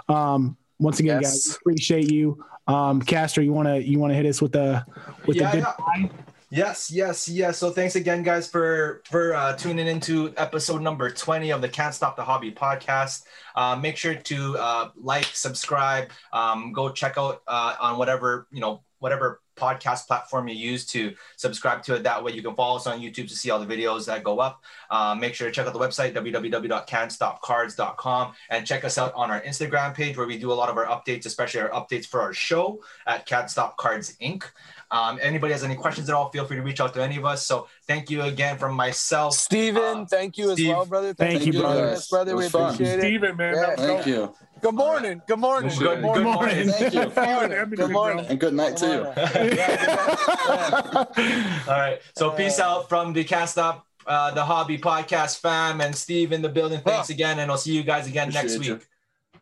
Um 0.09 0.57
once 0.79 1.01
again 1.01 1.21
Yes. 1.23 1.49
guys 1.49 1.57
appreciate 1.57 2.11
you. 2.11 2.45
Um 2.67 3.01
Castro 3.03 3.43
you 3.43 3.53
want 3.53 3.69
to 3.69 3.83
you 3.83 3.99
want 3.99 4.11
to 4.11 4.15
hit 4.17 4.27
us 4.27 4.41
with 4.43 4.53
the 4.53 4.85
with 5.27 5.37
Yeah, 5.37 5.51
the 5.51 5.57
good 5.59 5.67
yeah. 5.99 6.09
Yes, 6.55 6.89
yes, 6.89 7.29
yes. 7.29 7.59
So 7.59 7.73
thanks 7.73 7.97
again, 7.97 8.23
guys, 8.23 8.47
for 8.47 9.03
for 9.11 9.35
uh, 9.35 9.57
tuning 9.57 9.89
into 9.89 10.33
episode 10.37 10.83
number 10.83 11.11
twenty 11.11 11.51
of 11.51 11.61
the 11.61 11.69
Can't 11.69 11.93
Stop 11.93 12.15
the 12.15 12.23
Hobby 12.23 12.53
podcast. 12.53 13.25
Uh, 13.57 13.75
make 13.75 13.97
sure 13.97 14.15
to 14.15 14.57
uh, 14.59 14.91
like, 14.95 15.25
subscribe, 15.25 16.11
um, 16.33 16.73
go 16.73 16.91
check 16.91 17.19
out 17.19 17.43
uh, 17.49 17.75
on 17.81 17.99
whatever 17.99 18.47
you 18.53 18.61
know 18.61 18.85
whatever 19.01 19.41
podcast 19.57 20.07
platform 20.07 20.49
you 20.49 20.55
use 20.55 20.87
to 20.87 21.15
subscribe 21.37 21.83
to 21.83 21.97
it. 21.97 22.05
That 22.05 22.23
way, 22.23 22.33
you 22.33 22.43
can 22.43 22.55
follow 22.55 22.77
us 22.77 22.87
on 22.87 23.01
YouTube 23.01 23.29
to 23.29 23.37
see 23.37 23.51
all 23.51 23.59
the 23.59 23.67
videos 23.67 24.07
that 24.07 24.25
go 24.25 24.39
up. 24.39 24.63
Uh, 24.91 25.15
make 25.15 25.35
sure 25.35 25.49
to 25.49 25.53
check 25.53 25.67
out 25.67 25.73
the 25.73 25.79
website 25.79 26.15
www.canstopcards.com 26.15 28.33
and 28.51 28.67
check 28.67 28.85
us 28.85 28.99
out 28.99 29.13
on 29.15 29.31
our 29.31 29.41
Instagram 29.43 29.95
page 29.95 30.17
where 30.17 30.27
we 30.27 30.39
do 30.39 30.53
a 30.53 30.55
lot 30.55 30.69
of 30.69 30.77
our 30.77 30.87
updates, 30.87 31.27
especially 31.27 31.61
our 31.61 31.71
updates 31.71 32.07
for 32.07 32.21
our 32.21 32.33
show 32.33 32.83
at 33.07 33.27
Can't 33.27 33.51
Stop 33.51 33.77
Cards 33.77 34.17
Inc. 34.21 34.45
Um, 34.91 35.19
anybody 35.21 35.53
has 35.53 35.65
any 35.65 35.75
questions 35.75 36.09
at 36.09 36.15
all, 36.15 36.31
feel 36.31 36.45
free 36.45 36.57
to 36.57 36.63
reach 36.63 36.81
out 36.81 36.95
to 36.95 37.03
any 37.03 37.17
of 37.17 37.25
us. 37.25 37.47
So 37.47 37.67
thank 37.87 38.11
you 38.11 38.23
again 38.23 38.59
from 38.59 38.75
myself. 38.75 39.35
Steven, 39.35 39.83
Uh, 39.83 40.05
thank 40.09 40.39
you 40.39 40.51
as 40.51 40.57
Steve, 40.59 40.69
well, 40.69 40.85
brother. 40.87 41.15
thank 41.15 41.45
you, 41.47 41.53
for 41.53 41.61
brother. 41.61 41.81
joining 41.81 41.95
us, 41.95 42.09
brother. 42.09 42.31
It 42.33 42.37
We 42.37 42.43
was 42.45 42.53
fun. 42.53 42.75
appreciate 42.75 42.99
it. 42.99 43.03
Steven, 43.03 43.37
man. 43.37 43.55
Yeah. 43.55 43.67
Thank 43.77 43.99
dope. 43.99 44.07
you. 44.07 44.35
Good 44.61 44.75
morning. 44.75 45.23
Good 45.27 45.39
morning. 45.39 45.71
Good- 45.71 45.79
Good 45.79 46.01
morning. 46.01 46.25
good 46.25 46.35
morning. 46.35 46.69
Thank 46.71 46.95
you. 46.95 47.01
Good 47.05 47.17
morning. 47.17 47.53
Edmonton, 47.53 47.87
Good 47.87 47.93
morning. 47.93 48.27
And 48.29 48.41
good 48.41 48.55
night 48.55 48.77
to 48.79 48.87
you. 48.87 49.05
All 51.69 51.79
right. 51.81 52.01
So 52.17 52.31
peace 52.31 52.59
out 52.61 52.89
from 52.89 53.13
the 53.13 53.25
Can't 53.25 53.49
Stop 53.51 53.87
uh, 54.07 54.31
the 54.33 54.45
Hobby 54.45 54.79
podcast 54.79 55.41
fam 55.41 55.81
and 55.81 55.95
Steve 55.95 56.33
in 56.33 56.41
the 56.43 56.49
building. 56.49 56.81
Thanks 56.81 57.11
again. 57.11 57.39
And 57.41 57.51
I'll 57.51 57.59
see 57.59 57.73
you 57.75 57.83
guys 57.83 58.07
again 58.07 58.31
next 58.31 58.55
Appreciate 58.55 58.67
you. 58.67 58.75
week. 58.75 58.87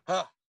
Huh. 0.07 0.23